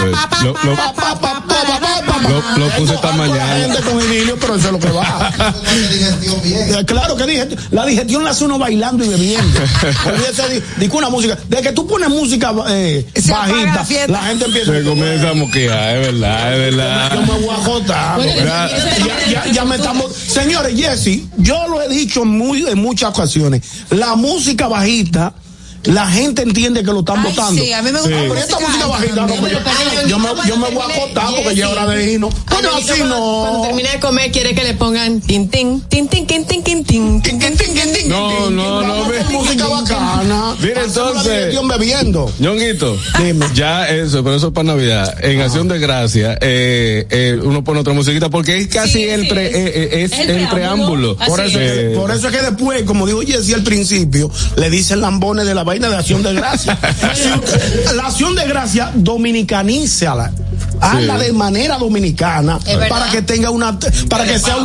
Lo, 2.57 2.69
puse 2.77 2.95
esta 2.95 3.13
mañana. 3.13 3.77
Con 3.83 4.01
idilio, 4.01 4.37
pero 4.39 4.55
eso 4.57 4.67
es 4.67 4.73
lo 4.73 4.79
que 4.79 4.91
va. 4.91 5.22
Eh, 5.23 6.85
Claro 6.87 7.17
que 7.17 7.25
dije, 7.27 7.49
la 7.71 7.87
digestión 7.87 8.25
la 8.25 8.31
hace 8.31 8.45
uno 8.45 8.59
bailando 8.59 9.05
y 9.05 9.09
bebiendo. 9.09 9.61
Que 9.61 10.33
una 10.99 11.11
música, 11.11 11.39
de 11.49 11.63
que 11.63 11.73
tú 11.73 11.87
pones 11.87 12.09
música 12.09 12.53
eh, 12.69 13.07
bajita, 13.29 13.87
la 14.09 14.23
gente 14.25 14.45
empieza 14.47 14.73
Se 14.73 14.83
comienza 14.85 15.31
a 15.31 15.35
moquear, 15.35 15.97
es 15.97 16.07
verdad, 16.13 16.53
es 16.55 16.71
yo 16.73 16.77
verdad. 16.77 17.21
me 17.21 17.47
voy 17.47 17.49
a 17.51 17.59
jotar. 17.59 18.21
Ya, 18.21 18.71
ya- 19.31 19.47
ya 19.53 19.65
me 19.65 19.77
estamos. 19.77 20.13
Señores, 20.15 20.75
Jesse, 20.79 21.21
yo 21.39 21.67
lo 21.69 21.81
he 21.83 21.89
dicho 21.89 22.25
muy, 22.25 22.67
en 22.69 22.79
muchas 22.79 23.11
ocasiones. 23.11 23.63
La 23.91 24.15
música 24.17 24.69
bajita. 24.69 25.35
La 25.85 26.07
gente 26.07 26.43
entiende 26.43 26.81
que 26.85 26.93
lo 26.93 27.01
están 27.01 27.19
Ay, 27.19 27.33
votando. 27.33 27.61
sí, 27.63 27.73
a 27.73 27.83
mí 27.83 27.91
me 27.91 28.01
gusta 28.01 28.17
Ah, 28.17 28.25
pero 28.29 28.35
esta 28.37 28.61
música 28.61 28.87
bajita, 28.87 29.27
no, 29.27 29.35
pues 29.35 29.53
yo, 29.53 29.59
yo 30.07 30.19
me, 30.19 30.29
yo 30.47 30.57
me 30.57 30.71
voy 30.71 30.83
a 30.83 30.95
acotar 30.95 31.27
porque 31.35 31.55
ya 31.57 31.67
es 31.67 31.73
hora 31.73 31.87
de 31.87 32.13
irnos. 32.13 32.33
Ñonguito, 32.51 32.77
así 32.77 32.87
cuando- 33.01 33.17
no. 33.19 33.43
Cuando 33.43 33.63
termine 33.63 33.89
de 33.91 34.01
comer, 34.01 34.31
quiere 34.31 34.55
que 34.55 34.63
le 34.65 34.75
pongan 34.75 35.21
tin, 35.21 35.49
tin, 35.49 35.81
tin, 35.89 36.07
tin, 36.09 36.27
tin, 36.27 36.47
tin, 36.47 36.63
tin, 36.65 36.85
tin, 36.85 36.85
tin, 36.85 37.23
tin, 37.23 37.41
tin, 37.41 37.57
tin, 37.75 37.93
tin, 37.95 38.09
No, 38.09 38.51
no, 38.51 38.83
no, 38.83 39.05
música 39.31 39.67
bacana. 39.67 40.55
Mira, 40.61 40.83
entonces- 40.85 41.55
bebiendo. 41.69 42.31
Ñonguito, 42.39 42.97
Dime. 43.19 43.47
ya 43.55 43.89
eso, 43.89 44.23
pero 44.23 44.37
eso 44.37 44.49
es 44.49 44.53
para 44.53 44.65
Navidad. 44.69 45.17
En 45.25 45.41
Acción 45.41 45.69
de 45.69 45.79
Gracia, 45.79 46.39
eh, 46.41 47.07
eh, 47.11 47.39
uno 47.43 47.65
pone 47.65 47.81
otra 47.81 47.93
musiquita 47.93 48.29
porque 48.29 48.57
es 48.59 48.67
casi 48.69 48.93
Sí, 48.93 49.05
el, 49.05 49.23
sí, 49.23 49.29
eh, 49.37 50.09
eh, 50.13 50.49
preámbulo. 50.51 51.17
Por 51.17 51.41
eso, 51.41 51.59
es 51.59 51.73
que, 51.73 51.93
Eh, 51.93 51.95
por 51.97 52.11
eso 52.11 52.29
es 52.29 52.37
que 52.37 52.43
después, 52.43 52.83
como 52.83 53.07
dijo 53.07 53.21
Jessy 53.23 53.55
al 53.55 53.63
principio, 53.63 54.31
le 54.57 54.71
dicen 54.71 55.01
lambones 55.01 55.47
de 55.47 55.55
la 55.55 55.65
vaina 55.73 55.89
de 55.89 55.97
acción 55.97 56.23
de 56.23 56.35
gracia. 56.35 56.79
Si 57.15 57.29
usted- 57.33 57.93
la 57.97 58.07
acción 58.07 58.35
de 58.35 58.47
gracia, 58.47 58.91
dominicanízala. 58.95 60.33
Hazla 60.81 61.17
de 61.17 61.33
manera 61.33 61.79
dominicana 61.79 62.59
para 62.89 63.09
que 63.09 63.23
tenga 63.23 63.51
una, 63.51 63.79
para 64.09 64.25
que 64.25 64.37
sea, 64.37 64.57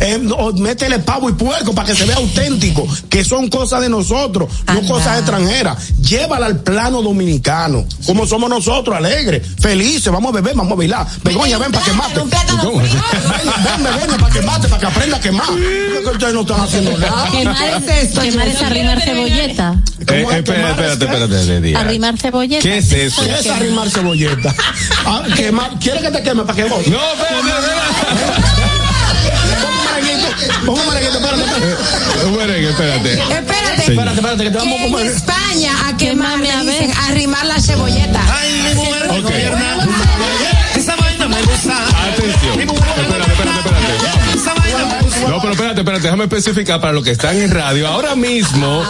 eh, 0.00 0.28
o 0.36 0.52
métele 0.52 0.98
pavo 0.98 1.30
y 1.30 1.32
puerco 1.32 1.74
para 1.74 1.88
que 1.88 1.94
se 1.94 2.04
vea 2.04 2.16
auténtico, 2.16 2.86
que 3.08 3.24
son 3.24 3.48
cosas 3.48 3.80
de 3.80 3.88
nosotros, 3.88 4.50
no 4.66 4.82
cosas 4.86 5.18
extranjeras. 5.18 5.88
Llévala 6.02 6.44
al 6.46 6.60
plano 6.60 7.00
dominicano, 7.00 7.86
como 8.04 8.26
somos 8.26 8.50
nosotros, 8.50 8.94
alegres, 8.94 9.42
felices, 9.58 10.12
vamos 10.12 10.32
a 10.32 10.34
beber, 10.34 10.54
vamos 10.54 10.72
a 10.72 10.76
bailar. 10.76 11.06
Begoña, 11.24 11.56
ven 11.56 11.72
para 11.72 11.84
que 11.86 11.92
mate. 11.92 12.20
Ven, 12.20 12.28
ven, 12.30 13.84
Begoña, 13.84 14.18
para 14.18 14.32
que 14.34 14.42
mate, 14.42 14.68
para 14.68 14.80
que 14.80 14.86
aprenda 14.86 15.16
a 15.16 15.20
quemar. 15.20 15.46
Ustedes 16.12 16.34
no 16.34 16.40
están 16.42 16.60
haciendo 16.60 16.98
nada. 16.98 17.30
Quemar 17.30 17.82
es 17.82 18.04
esto, 18.04 18.20
quemar 18.20 18.48
es 18.48 18.62
arrimar 18.62 19.00
cebolleta. 19.00 19.80
Eh, 20.06 20.26
espérate, 20.36 20.70
espérate, 20.70 21.04
espérate, 21.04 21.40
espérate. 21.40 21.76
Arrimar 21.76 22.18
cebolleta. 22.18 22.62
¿Qué 22.62 22.78
es 22.78 22.92
eso? 22.92 23.22
¿Qué 23.24 23.32
es 23.32 23.46
arrimar 23.46 23.90
cebolleta? 23.90 24.54
Ah, 25.06 25.22
¿Quieres 25.80 26.02
que 26.02 26.10
te 26.10 26.22
queme 26.22 26.42
para 26.44 26.54
que 26.56 26.64
vos? 26.64 26.86
No, 26.86 26.98
espérate, 27.12 27.48
Pongo 30.66 30.80
un 30.80 30.88
merenguito, 30.88 31.18
espérate, 31.18 31.42
espérate. 31.44 32.26
Un 32.26 32.36
merengue, 32.36 32.68
espérate. 32.70 33.12
Espérate. 33.12 33.82
Espérate, 33.92 34.14
espérate, 34.14 34.44
que 34.44 34.50
te 34.50 34.58
vamos 34.58 34.80
a 34.80 34.84
En 34.84 34.92
poner. 34.92 35.06
España, 35.12 35.72
a 35.88 35.96
quemar, 35.96 36.38
le 36.38 36.46
dicen 36.46 36.88
ver. 36.88 36.96
arrimar 37.08 37.46
la 37.46 37.60
cebolleta. 37.60 38.20
Ok. 39.10 39.30
Esa 40.76 40.96
vaina 40.96 41.28
me 41.28 41.42
gusta. 41.42 41.74
Atención. 42.12 42.77
No, 45.26 45.40
pero 45.40 45.52
espérate, 45.52 45.80
espérate, 45.80 46.02
déjame 46.04 46.24
especificar 46.24 46.80
para 46.80 46.92
los 46.92 47.02
que 47.04 47.10
están 47.12 47.36
en 47.36 47.50
radio. 47.50 47.88
Ahora 47.88 48.14
mismo, 48.14 48.82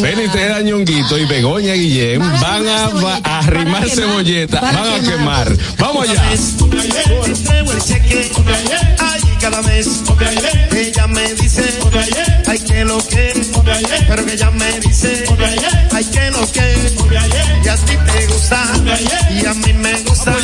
Félix 0.00 0.32
Tejeda 0.32 0.60
Ñonguito 0.62 1.18
y 1.18 1.24
Begoña 1.26 1.74
Guillén 1.74 2.20
van 2.20 2.66
a, 2.68 2.88
va- 2.88 3.20
a 3.22 3.38
arrimar 3.40 3.88
cebolleta, 3.88 4.60
van 4.60 4.76
a 4.76 5.00
quemar. 5.00 5.52
Vamos 5.78 6.08
allá. 6.08 6.22
Cada 9.40 9.62
mes. 9.62 9.86
Ella 10.72 11.06
me 11.06 11.34
dice. 11.34 11.62
Ay, 12.48 12.58
que 12.60 12.84
lo 12.84 12.98
que. 13.06 13.32
Pero 14.08 14.24
que 14.26 14.32
ella 14.32 14.50
me 14.50 14.80
dice. 14.80 15.24
Ay, 15.92 16.04
que 16.06 16.30
lo 16.30 16.50
que. 16.52 16.74
Y 17.64 17.68
a 17.68 17.76
ti 17.76 17.96
te 17.96 18.26
gusta. 18.26 18.62
Y 19.30 19.46
a 19.46 19.54
mí 19.54 19.72
me 19.74 19.92
gusta. 20.02 20.34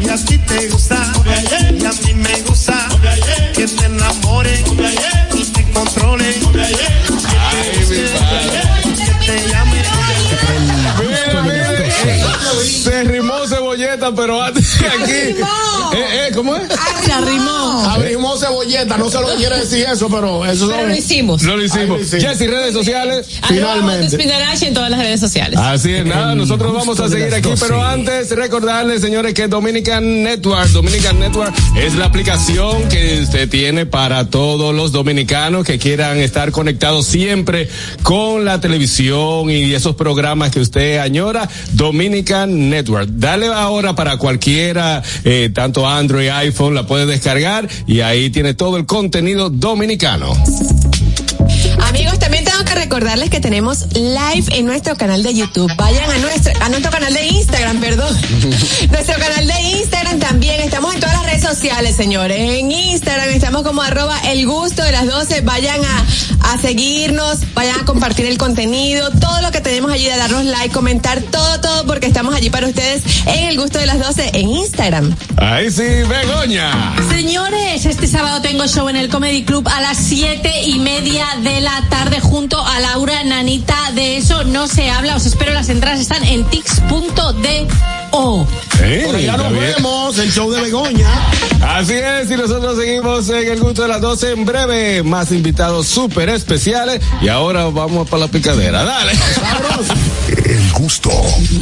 Y 0.00 0.08
a 0.08 0.16
ti 0.24 0.38
te 0.38 0.68
gusta. 0.68 1.12
Y 1.80 1.84
a 1.84 1.92
mí 1.92 2.14
me 2.14 2.40
gusta. 2.42 2.83
Te 4.04 4.10
enamoren. 4.10 4.64
Y 5.34 5.44
te 5.44 5.64
controlen. 5.72 6.34
Que 6.34 6.46
te 9.26 9.48
llamen. 9.48 9.84
Mira, 11.00 11.42
mira, 11.42 11.72
eh, 11.72 12.22
Se 12.82 13.04
rimó 13.04 13.46
cebolleta, 13.46 14.12
pero 14.14 14.42
antes 14.42 14.76
aquí. 14.82 15.12
Eh, 15.12 16.28
eh, 16.28 16.33
¿Cómo 16.34 16.56
es? 16.56 16.62
Arrimó. 17.12 17.84
Abrimos 17.88 18.40
cebolleta, 18.40 18.96
no 18.96 19.08
se 19.10 19.20
lo 19.20 19.28
quiere 19.36 19.58
decir 19.60 19.86
eso, 19.90 20.08
pero 20.08 20.44
eso 20.44 20.66
Pero 20.66 20.80
son- 20.80 20.88
lo 20.88 20.96
hicimos. 20.96 21.42
No 21.42 21.56
lo 21.56 21.62
hicimos. 21.64 22.10
Jessy, 22.10 22.46
redes 22.46 22.72
sociales. 22.72 23.26
Finalmente. 23.46 24.06
Espinarache 24.06 24.68
en 24.68 24.74
todas 24.74 24.90
las 24.90 25.00
redes 25.00 25.20
sociales. 25.20 25.58
Así 25.58 25.92
es, 25.94 26.04
nada, 26.04 26.34
nosotros 26.34 26.72
vamos 26.72 26.98
a 27.00 27.08
seguir 27.08 27.32
aquí, 27.34 27.50
pero 27.60 27.82
antes 27.84 28.30
recordarles, 28.30 29.00
señores, 29.00 29.34
que 29.34 29.48
Dominican 29.48 30.22
Network, 30.22 30.68
Dominican 30.70 31.18
Network 31.20 31.54
es 31.76 31.94
la 31.94 32.06
aplicación 32.06 32.88
que 32.88 33.20
usted 33.22 33.48
tiene 33.48 33.86
para 33.86 34.28
todos 34.30 34.74
los 34.74 34.92
dominicanos 34.92 35.64
que 35.64 35.78
quieran 35.78 36.18
estar 36.18 36.50
conectados 36.50 37.06
siempre 37.06 37.68
con 38.02 38.44
la 38.44 38.60
televisión 38.60 39.50
y 39.50 39.72
esos 39.74 39.94
programas 39.94 40.50
que 40.50 40.60
usted 40.60 40.98
añora, 40.98 41.48
Dominican 41.72 42.70
Network. 42.70 43.08
Dale 43.10 43.46
ahora 43.46 43.94
para 43.94 44.16
cualquiera, 44.16 45.02
eh, 45.24 45.50
tanto 45.54 45.88
Android, 45.88 46.23
iPhone, 46.30 46.74
la 46.74 46.86
puede 46.86 47.06
descargar 47.06 47.68
y 47.86 48.00
ahí 48.00 48.30
tiene 48.30 48.54
todo 48.54 48.76
el 48.76 48.86
contenido 48.86 49.50
dominicano. 49.50 50.32
Recordarles 52.84 53.30
que 53.30 53.40
tenemos 53.40 53.86
live 53.94 54.44
en 54.50 54.66
nuestro 54.66 54.94
canal 54.94 55.22
de 55.22 55.32
YouTube. 55.32 55.72
Vayan 55.76 56.10
a 56.10 56.18
nuestro, 56.18 56.52
a 56.60 56.68
nuestro 56.68 56.90
canal 56.90 57.14
de 57.14 57.26
Instagram, 57.28 57.80
perdón. 57.80 58.14
nuestro 58.90 59.18
canal 59.18 59.46
de 59.46 59.60
Instagram 59.78 60.18
también. 60.18 60.60
Estamos 60.60 60.92
en 60.92 61.00
todas 61.00 61.14
las 61.14 61.24
redes 61.24 61.42
sociales, 61.42 61.96
señores. 61.96 62.38
En 62.38 62.70
Instagram 62.70 63.30
estamos 63.30 63.62
como 63.62 63.80
arroba 63.80 64.18
el 64.26 64.46
gusto 64.46 64.84
de 64.84 64.92
las 64.92 65.06
12. 65.06 65.40
Vayan 65.40 65.80
a, 65.82 66.52
a 66.52 66.58
seguirnos, 66.58 67.54
vayan 67.54 67.80
a 67.80 67.84
compartir 67.86 68.26
el 68.26 68.36
contenido, 68.36 69.10
todo 69.12 69.40
lo 69.40 69.50
que 69.50 69.62
tenemos 69.62 69.90
allí, 69.90 70.04
de 70.04 70.18
darnos 70.18 70.44
like, 70.44 70.74
comentar, 70.74 71.22
todo, 71.22 71.60
todo, 71.62 71.86
porque 71.86 72.06
estamos 72.06 72.34
allí 72.34 72.50
para 72.50 72.66
ustedes 72.66 73.02
en 73.24 73.46
el 73.46 73.58
gusto 73.58 73.78
de 73.78 73.86
las 73.86 73.98
12 73.98 74.32
en 74.34 74.50
Instagram. 74.50 75.16
Ahí 75.38 75.70
sí, 75.70 75.82
Begoña. 75.82 76.96
Señores, 77.08 77.86
este 77.86 78.06
sábado 78.06 78.42
tengo 78.42 78.66
show 78.66 78.90
en 78.90 78.96
el 78.96 79.08
Comedy 79.08 79.42
Club 79.44 79.66
a 79.68 79.80
las 79.80 79.96
siete 79.96 80.64
y 80.66 80.78
media 80.80 81.26
de 81.42 81.62
la 81.62 81.82
tarde 81.88 82.20
junto 82.20 82.60
a 82.60 82.73
Laura 82.80 83.22
Nanita. 83.24 83.92
De 83.94 84.16
eso 84.16 84.44
no 84.44 84.66
se 84.68 84.90
habla. 84.90 85.16
Os 85.16 85.26
espero. 85.26 85.52
Las 85.52 85.68
entradas 85.68 86.00
están 86.00 86.24
en. 86.24 86.44
Eh, 88.80 89.02
Por 89.06 89.16
allá 89.16 89.32
está 89.32 89.36
nos 89.36 89.52
bien. 89.52 89.74
vemos, 89.76 90.18
el 90.18 90.32
show 90.32 90.50
de 90.50 90.60
Begoña. 90.60 91.08
Así 91.66 91.94
es, 91.94 92.30
y 92.30 92.36
nosotros 92.36 92.76
seguimos 92.78 93.28
en 93.28 93.48
el 93.48 93.60
gusto 93.60 93.82
de 93.82 93.88
las 93.88 94.00
12 94.00 94.32
en 94.32 94.44
breve. 94.44 95.02
Más 95.02 95.32
invitados 95.32 95.86
súper 95.86 96.28
especiales. 96.28 97.00
Y 97.20 97.28
ahora 97.28 97.64
vamos 97.66 98.08
para 98.08 98.26
la 98.26 98.28
picadera. 98.28 98.84
Dale. 98.84 99.12
El 100.44 100.72
gusto. 100.72 101.10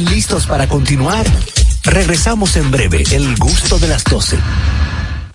¿Listos 0.09 0.45
para 0.45 0.67
continuar? 0.67 1.25
Regresamos 1.83 2.55
en 2.55 2.71
breve. 2.71 3.03
El 3.11 3.35
gusto 3.37 3.79
de 3.79 3.87
las 3.87 4.03
12. 4.03 4.37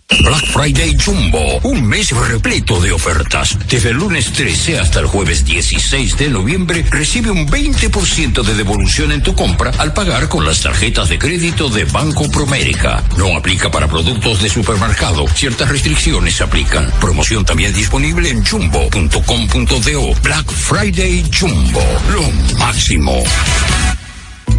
Black 0.09 0.47
Friday 0.47 0.97
Jumbo, 0.99 1.59
un 1.65 1.87
mes 1.87 2.11
repleto 2.11 2.81
de 2.81 2.93
ofertas. 2.93 3.57
Desde 3.69 3.91
el 3.91 3.99
lunes 3.99 4.33
13 4.33 4.79
hasta 4.79 5.01
el 5.01 5.07
jueves 5.07 5.45
16 5.45 6.17
de 6.17 6.29
noviembre, 6.31 6.85
recibe 6.91 7.31
un 7.31 7.47
20% 7.47 8.43
de 8.43 8.55
devolución 8.55 9.13
en 9.13 9.23
tu 9.23 9.35
compra 9.35 9.71
al 9.79 9.93
pagar 9.93 10.29
con 10.29 10.47
las 10.47 10.63
tarjetas 10.63 11.09
de 11.09 11.19
crédito 11.19 11.69
de 11.69 11.85
Banco 11.85 12.31
Promérica. 12.31 13.05
No 13.17 13.37
aplica 13.37 13.71
para 13.71 13.87
productos 13.87 14.43
de 14.43 14.49
supermercado. 14.49 15.27
Ciertas 15.29 15.69
restricciones 15.69 16.35
se 16.35 16.45
aplican. 16.45 16.91
Promoción 17.01 17.45
también 17.45 17.75
disponible 17.75 18.31
en 18.31 18.45
jumbo.com.do. 18.45 20.15
Black 20.23 20.51
Friday 20.51 21.25
Jumbo, 21.39 21.85
lo 22.13 22.57
máximo. 22.59 23.23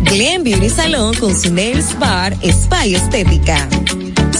Glen 0.03 0.43
Beauty 0.43 0.69
Salón 0.69 1.13
con 1.15 1.39
su 1.39 1.53
Nails 1.53 1.97
Bar 1.99 2.35
Spa 2.41 2.85
y 2.85 2.95
Estética. 2.95 3.67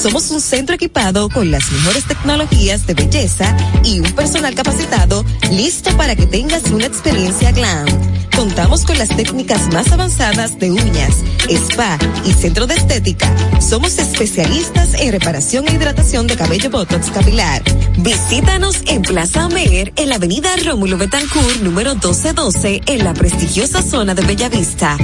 Somos 0.02 0.32
un 0.32 0.40
centro 0.40 0.76
equipado 0.76 1.28
con 1.30 1.52
las 1.52 1.70
mejores 1.72 2.06
tecnologías 2.06 2.88
de 2.88 2.94
belleza 2.94 3.56
y 3.84 4.00
un 4.00 4.12
personal 4.14 4.56
capacitado 4.56 5.26
listo 5.52 5.96
para 5.98 6.16
que 6.16 6.26
tengas 6.26 6.64
una 6.72 6.86
experiencia 6.86 7.52
glam. 7.52 7.86
Contamos 8.34 8.86
con 8.86 8.98
las 8.98 9.10
técnicas 9.10 9.68
más 9.74 9.92
avanzadas 9.92 10.58
de 10.60 10.72
uñas, 10.72 11.14
spa 11.50 11.98
y 12.26 12.32
centro 12.32 12.68
de 12.68 12.76
estética. 12.76 13.30
Somos 13.60 13.98
especialistas 13.98 14.94
en 14.94 15.12
reparación 15.12 15.68
e 15.68 15.74
hidratación 15.74 16.26
de 16.26 16.38
cabello 16.38 16.70
botox 16.70 17.12
capilar. 17.12 17.62
Visítanos 17.98 18.78
en 18.86 19.02
Plaza 19.02 19.44
Amer, 19.44 19.92
en 19.98 20.08
la 20.08 20.16
avenida 20.16 20.50
Rómulo 20.64 20.98
Betancourt, 20.98 21.58
número 21.62 21.96
1212, 21.96 22.82
en 22.86 23.04
la 23.04 23.14
prestigiosa 23.14 23.82
zona 23.82 24.16
de 24.16 24.22
Bellavista. 24.22 24.96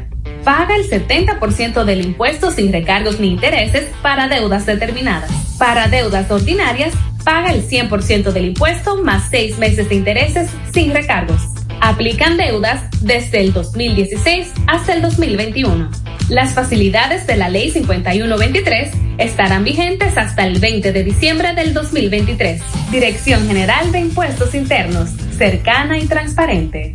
Paga 0.45 0.75
el 0.75 0.91
70% 0.91 1.85
del 1.85 2.05
impuesto 2.05 2.51
sin 2.51 2.73
recargos 2.73 3.21
ni 3.21 3.29
intereses 3.29 3.85
para 4.03 4.27
deudas 4.27 4.67
determinadas. 4.67 5.31
Para 5.57 5.87
deudas 5.87 6.29
ordinarias, 6.33 6.95
paga 7.27 7.51
el 7.51 7.69
100% 7.69 8.31
del 8.31 8.45
impuesto 8.45 9.03
más 9.03 9.29
seis 9.29 9.59
meses 9.59 9.89
de 9.89 9.97
intereses 9.97 10.49
sin 10.73 10.95
recargos. 10.95 11.43
Aplican 11.81 12.37
deudas 12.37 12.85
desde 13.01 13.41
el 13.41 13.53
2016 13.53 14.53
hasta 14.69 14.95
el 14.95 15.03
2021. 15.03 15.91
Las 16.29 16.55
facilidades 16.55 17.27
de 17.27 17.37
la 17.37 17.49
Ley 17.49 17.73
5123 17.73 18.91
estarán 19.19 19.65
vigentes 19.65 20.17
hasta 20.17 20.47
el 20.47 20.61
20 20.61 20.93
de 20.93 21.03
diciembre 21.03 21.53
del 21.55 21.75
2023. 21.75 22.63
Dirección 22.93 23.49
General 23.49 23.91
de 23.91 23.99
Impuestos 23.99 24.55
Internos, 24.55 25.11
cercana 25.37 25.99
y 25.99 26.07
transparente. 26.07 26.95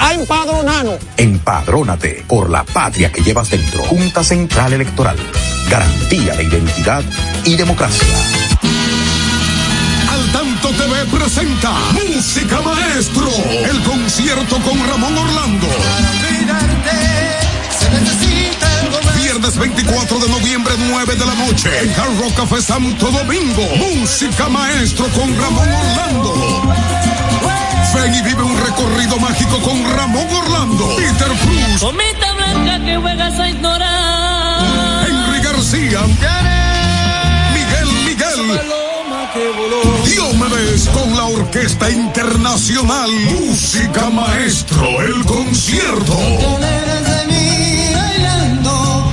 A 0.00 0.14
empadronarnos. 0.14 0.98
Empadrónate 1.18 2.24
por 2.26 2.48
la 2.48 2.64
patria 2.64 3.12
que 3.12 3.22
llevas 3.22 3.50
dentro. 3.50 3.82
Junta 3.84 4.24
Central 4.24 4.72
Electoral. 4.72 5.16
Garantía 5.68 6.34
de 6.36 6.44
identidad 6.44 7.04
y 7.44 7.54
democracia. 7.54 8.08
Al 10.10 10.32
Tanto 10.32 10.70
TV 10.70 11.04
presenta 11.18 11.70
Música 11.92 12.60
Maestro, 12.62 13.28
el 13.50 13.82
concierto 13.82 14.58
con 14.62 14.88
Ramón 14.88 15.18
Orlando. 15.18 15.66
Viernes 19.22 19.58
24 19.58 20.18
de 20.18 20.28
noviembre, 20.30 20.74
9 20.78 21.14
de 21.14 21.26
la 21.26 21.34
noche, 21.34 21.68
en 21.82 21.90
Hard 21.90 22.18
Rock 22.20 22.34
Café 22.36 22.62
Santo 22.62 23.10
Domingo. 23.10 23.62
Música 23.76 24.48
Maestro 24.48 25.06
con 25.08 25.38
Ramón 25.38 25.68
Orlando. 25.68 27.19
Ven 27.94 28.14
y 28.14 28.22
vive 28.22 28.42
un 28.42 28.56
recorrido 28.56 29.18
mágico 29.18 29.60
con 29.60 29.82
Ramón 29.96 30.26
Orlando, 30.30 30.96
Peter 30.96 31.26
Cruz, 31.26 31.80
Comita 31.80 32.32
blanca 32.34 32.84
que 32.84 32.96
juegas 32.96 33.38
a 33.38 33.48
ignorar. 33.48 35.06
Henry 35.08 35.40
García, 35.42 36.00
Miguel 37.52 37.88
Miguel. 38.04 38.60
Diomedes 40.04 40.88
con 40.88 41.16
la 41.16 41.24
Orquesta 41.24 41.90
Internacional 41.90 43.10
Música 43.40 44.08
Maestro, 44.10 45.02
el 45.02 45.24
concierto. 45.24 46.16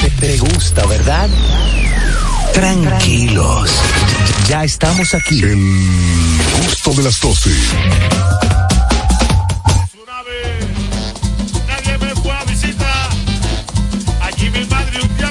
Te, 0.00 0.10
te 0.10 0.38
gusta, 0.38 0.86
¿verdad? 0.86 1.28
Tranquilos. 2.52 3.70
Ya 4.48 4.62
estamos 4.64 5.12
aquí. 5.14 5.42
El 5.42 5.56
gusto 6.62 6.92
de 6.92 7.02
las 7.02 7.20
12. 7.20 7.50
Nadie 11.66 11.98
me 11.98 12.14
fue 12.14 12.32
a 12.32 12.44
visitar. 12.44 13.08
Allí 14.22 14.50
mi 14.50 14.64
madre 14.66 15.02
un 15.02 15.16
día 15.16 15.30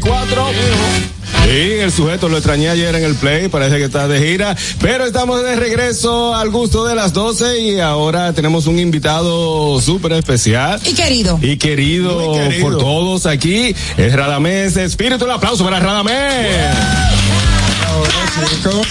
24. 0.00 0.46
Sí, 1.44 1.50
el 1.80 1.90
sujeto 1.90 2.28
lo 2.28 2.36
extrañé 2.36 2.68
ayer 2.68 2.94
en 2.94 3.04
el 3.04 3.14
play, 3.14 3.48
parece 3.48 3.78
que 3.78 3.84
está 3.84 4.06
de 4.06 4.20
gira, 4.20 4.56
pero 4.80 5.04
estamos 5.04 5.42
de 5.42 5.56
regreso 5.56 6.34
al 6.34 6.50
gusto 6.50 6.84
de 6.84 6.94
las 6.94 7.12
12 7.12 7.60
y 7.60 7.80
ahora 7.80 8.32
tenemos 8.32 8.66
un 8.66 8.78
invitado 8.78 9.80
súper 9.80 10.12
especial. 10.12 10.80
Y 10.84 10.94
querido. 10.94 11.38
Y 11.42 11.56
querido, 11.56 12.32
por 12.60 12.78
todos 12.78 13.26
aquí, 13.26 13.74
es 13.96 14.12
Radamés 14.14 14.76
Espíritu, 14.76 15.24
un 15.24 15.32
aplauso 15.32 15.64
para 15.64 15.80
Radamés. 15.80 17.07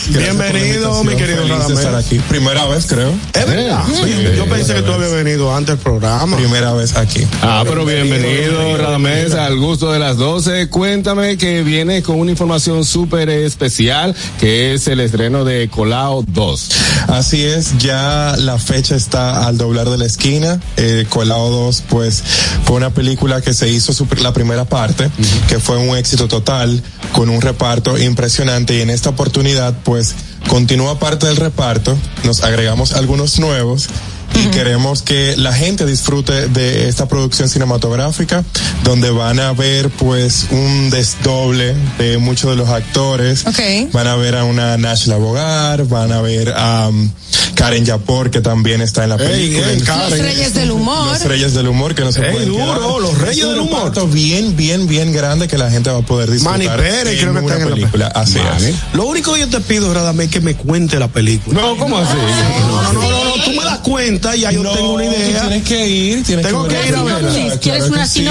Bienvenido, 0.10 1.04
mi 1.04 1.16
querido 1.16 1.44
Feliz 1.44 1.50
de 1.50 1.56
Radamés. 1.56 1.80
estar 1.80 1.96
aquí. 1.96 2.20
Primera 2.28 2.66
vez, 2.66 2.86
creo. 2.86 3.14
Es 3.34 3.46
verdad. 3.48 3.84
Sí, 3.88 4.14
Yo 4.36 4.46
pensé 4.46 4.74
que 4.76 4.82
tú 4.82 4.92
habías 4.92 5.12
venido 5.12 5.54
antes 5.56 5.76
del 5.76 5.84
programa. 5.84 6.36
Primera 6.38 6.74
vez 6.74 6.96
aquí. 6.98 7.26
Ah, 7.42 7.64
pero 7.68 7.86
bienvenido, 7.86 8.78
Radamés, 8.78 9.34
al 9.34 9.58
gusto 9.58 9.92
de 9.92 10.00
las 10.00 10.18
12. 10.18 10.70
Cuéntame 10.70 11.38
que 11.38 11.64
viene 11.64 12.02
con 12.04 12.20
una 12.20 12.32
información 12.32 12.84
súper 12.86 13.30
especial, 13.30 14.16
que 14.40 14.74
es 14.74 14.88
el 14.88 15.00
estreno 15.00 15.46
de 15.46 15.70
Colao 15.70 16.24
2. 16.28 16.70
Así 17.08 17.44
es, 17.44 17.78
ya 17.78 18.36
la 18.38 18.58
fecha 18.60 18.96
está 18.96 19.48
al 19.48 19.58
doblar 19.58 19.90
de 19.90 19.98
la 19.98 20.06
esquina. 20.06 20.60
Eh, 20.78 21.06
Colado 21.10 21.50
2, 21.50 21.84
pues, 21.90 22.24
fue 22.66 22.76
una 22.76 22.90
película 22.90 23.42
que 23.42 23.54
se 23.54 23.70
hizo 23.70 23.94
su- 23.94 24.08
la 24.22 24.34
primera 24.34 24.66
parte, 24.66 25.10
que 25.48 25.60
fue 25.60 25.78
un 25.78 25.96
éxito 25.98 26.28
total, 26.28 26.82
con 27.14 27.30
un 27.30 27.42
reparto 27.42 27.98
impresionante. 27.98 28.76
Y 28.78 28.82
en 28.82 28.90
esta 28.90 29.10
oportunidad, 29.10 29.37
pues, 29.84 30.16
continúa 30.50 31.00
parte 31.00 31.28
del 31.28 31.38
reparto, 31.38 31.98
nos 32.24 32.44
agregamos 32.44 32.94
algunos 32.94 33.40
nuevos. 33.40 33.90
Y 34.36 34.48
queremos 34.50 35.02
que 35.02 35.36
la 35.38 35.52
gente 35.54 35.86
disfrute 35.86 36.48
de 36.50 36.88
esta 36.90 37.08
producción 37.08 37.50
cinematográfica, 37.50 38.44
donde 38.84 39.10
van 39.10 39.40
a 39.40 39.52
ver 39.54 39.90
pues 39.90 40.46
un 40.52 40.90
desdoble 40.90 41.76
de 41.98 42.18
muchos 42.20 42.52
de 42.52 42.56
los 42.56 42.70
actores. 42.70 43.46
Van 43.92 44.08
a 44.08 44.16
ver 44.16 44.36
a 44.36 44.44
una 44.44 44.78
Nash 44.78 45.08
Labogar, 45.08 45.86
van 45.88 46.12
a 46.12 46.22
ver 46.22 46.54
a 46.56 46.90
um, 46.90 47.10
Karen 47.56 47.84
Yapor, 47.86 48.30
que 48.30 48.42
también 48.42 48.82
está 48.82 49.04
en 49.04 49.10
la 49.10 49.18
película. 49.18 49.72
ey, 49.72 49.82
Karen. 49.82 50.10
Los 50.12 50.20
Reyes 50.20 50.54
del 50.54 50.72
Humor. 50.72 51.08
Los 51.14 51.24
Reyes 51.24 51.54
del 51.56 51.68
Humor, 51.68 51.96
que 51.96 52.04
no 52.04 52.12
se 52.12 52.24
Ey, 52.24 52.32
pueden 52.32 52.50
duro, 52.50 52.64
quedar. 52.76 53.02
los 53.02 53.18
Reyes 53.18 53.38
Es 53.40 53.44
un 53.46 53.50
del 53.54 53.60
Humor. 53.62 53.78
reparto 53.86 54.08
bien, 54.08 54.56
bien, 54.56 54.88
bien 54.88 55.12
grande 55.14 55.48
que 55.48 55.58
la 55.58 55.72
gente 55.72 55.90
va 55.90 55.98
a 56.00 56.02
poder 56.04 56.30
disfrutar. 56.30 56.60
Manny 56.60 56.68
Pérez, 56.82 57.20
creo 57.20 57.34
que 57.34 57.40
está 57.40 57.56
en 57.56 57.60
la 57.70 57.76
película. 57.76 58.08
Así 58.08 58.38
es. 58.38 58.76
Lo 58.94 59.06
único 59.08 59.34
que 59.34 59.40
yo 59.40 59.50
te 59.50 59.60
pido, 59.62 59.92
Radamés, 59.92 60.28
es 60.28 60.32
que 60.34 60.42
me 60.42 60.56
cuente 60.56 61.00
la 61.00 61.08
película. 61.08 61.60
No, 61.60 61.76
¿cómo 61.78 61.98
así? 61.98 62.14
No, 62.16 62.82
no, 62.82 62.94
no, 62.94 63.02
no, 63.02 63.24
no, 63.38 63.44
tú 63.44 63.52
me 63.52 63.64
das 63.64 63.80
cuenta 63.80 64.17
y 64.36 64.40
ya 64.42 64.52
yo 64.52 64.64
No, 64.64 64.72
tengo 64.72 64.94
una 64.94 65.06
idea. 65.06 65.42
tienes 65.42 65.64
que 65.64 65.88
ir, 65.88 66.24
tienes 66.24 66.46
Tengo 66.46 66.68
que 66.68 66.88
ir 66.88 66.96
a 66.96 67.04
la 67.04 67.04
verla. 67.04 67.30
¿Quieres 67.60 67.60
Claro 67.60 67.86
una 67.88 68.08
sí. 68.08 68.26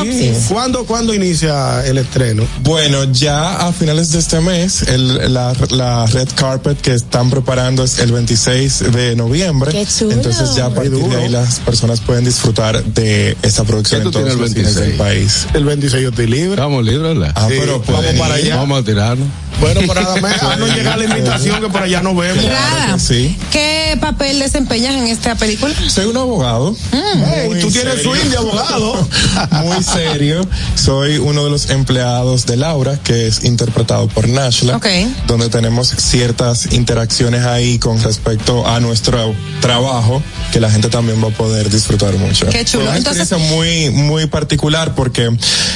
¿Cuándo, 0.49 0.85
¿Cuándo 0.87 1.15
inicia 1.15 1.85
el 1.87 1.99
estreno? 1.99 2.45
Bueno, 2.63 3.05
ya 3.13 3.67
a 3.67 3.73
finales 3.73 4.13
de 4.13 4.19
este 4.19 4.41
mes, 4.41 4.83
el, 4.83 5.33
la, 5.33 5.53
la 5.71 6.07
red 6.07 6.29
carpet 6.35 6.81
que 6.81 6.93
están 6.95 7.31
preparando 7.31 7.85
es 7.85 7.99
el 7.99 8.13
26 8.13 8.93
de 8.93 9.17
noviembre. 9.17 9.73
Qué 9.73 9.87
chulo. 9.87 10.13
Entonces 10.13 10.55
ya 10.55 10.67
a 10.67 10.71
partir 10.71 10.93
de 10.93 11.17
ahí 11.17 11.29
las 11.29 11.61
personas 11.61 12.01
pueden 12.01 12.25
disfrutar 12.25 12.83
de 12.85 13.37
esta 13.43 13.65
producción 13.65 14.03
¿Qué 14.03 14.07
en 14.09 14.13
todos 14.13 14.35
los 14.35 14.49
el 14.51 14.55
cines 14.57 14.75
del 14.75 14.89
26? 14.97 14.99
país. 14.99 15.47
El 15.55 15.65
26 15.65 16.03
yo 16.03 16.09
estoy 16.11 16.27
libre. 16.27 16.51
Estamos 16.53 16.85
libres, 16.85 17.17
¿verdad? 17.19 17.33
Ah, 17.35 17.47
Sí, 17.49 17.55
pero 17.61 17.83
vamos 17.87 18.13
para 18.19 18.35
allá. 18.35 18.57
Vamos 18.57 18.81
a 18.81 18.85
tirarnos. 18.85 19.29
Bueno, 19.61 19.81
para 19.87 20.01
Radamés, 20.03 20.43
haznos 20.43 20.75
llegar 20.75 20.99
la 20.99 21.05
invitación 21.05 21.61
que 21.61 21.69
por 21.69 21.83
allá 21.83 22.03
nos 22.03 22.17
vemos. 22.17 22.45
Rada, 22.45 22.99
Sí. 22.99 23.37
¿qué 23.51 23.97
papel 24.01 24.39
desempeñas 24.39 24.95
en 24.95 25.07
esta 25.09 25.35
película? 25.35 25.75
Soy 25.89 26.07
un 26.07 26.17
abogado. 26.17 26.77
Ey, 26.93 27.49
Muy 27.49 27.61
tú 27.61 27.71
tienes 27.71 28.03
swing 28.03 28.31
de 28.31 28.37
abogado. 28.37 29.09
Muy 29.65 29.83
serio. 29.83 30.47
Soy 30.75 31.19
uno 31.19 31.45
de 31.45 31.51
los 31.51 31.71
empleados 31.71 32.47
de 32.47 32.57
Laura, 32.57 32.99
que 33.03 33.27
es 33.29 33.45
interpretado 33.45 34.09
por 34.09 34.29
Nashla. 34.29 34.77
Ok. 34.77 34.87
Donde 35.27 35.49
tenemos 35.49 35.89
ciertas 35.89 36.73
interacciones 36.73 37.45
ahí 37.45 37.79
con 37.79 38.03
respecto 38.03 38.67
a 38.67 38.81
nuestro 38.81 39.35
trabajo, 39.61 40.23
que 40.53 40.61
la 40.61 40.71
gente 40.71 40.89
también 40.89 41.23
va 41.23 41.29
a 41.29 41.33
poder 41.33 41.71
disfrutar 41.71 42.15
mucho. 42.15 42.47
Qué 42.49 42.65
chulo. 42.65 42.85
Una 42.85 42.97
Entonces- 42.97 43.23
experiencia 43.23 43.57
muy, 43.57 43.91
muy 43.91 44.27
particular 44.27 44.95
porque 44.95 45.31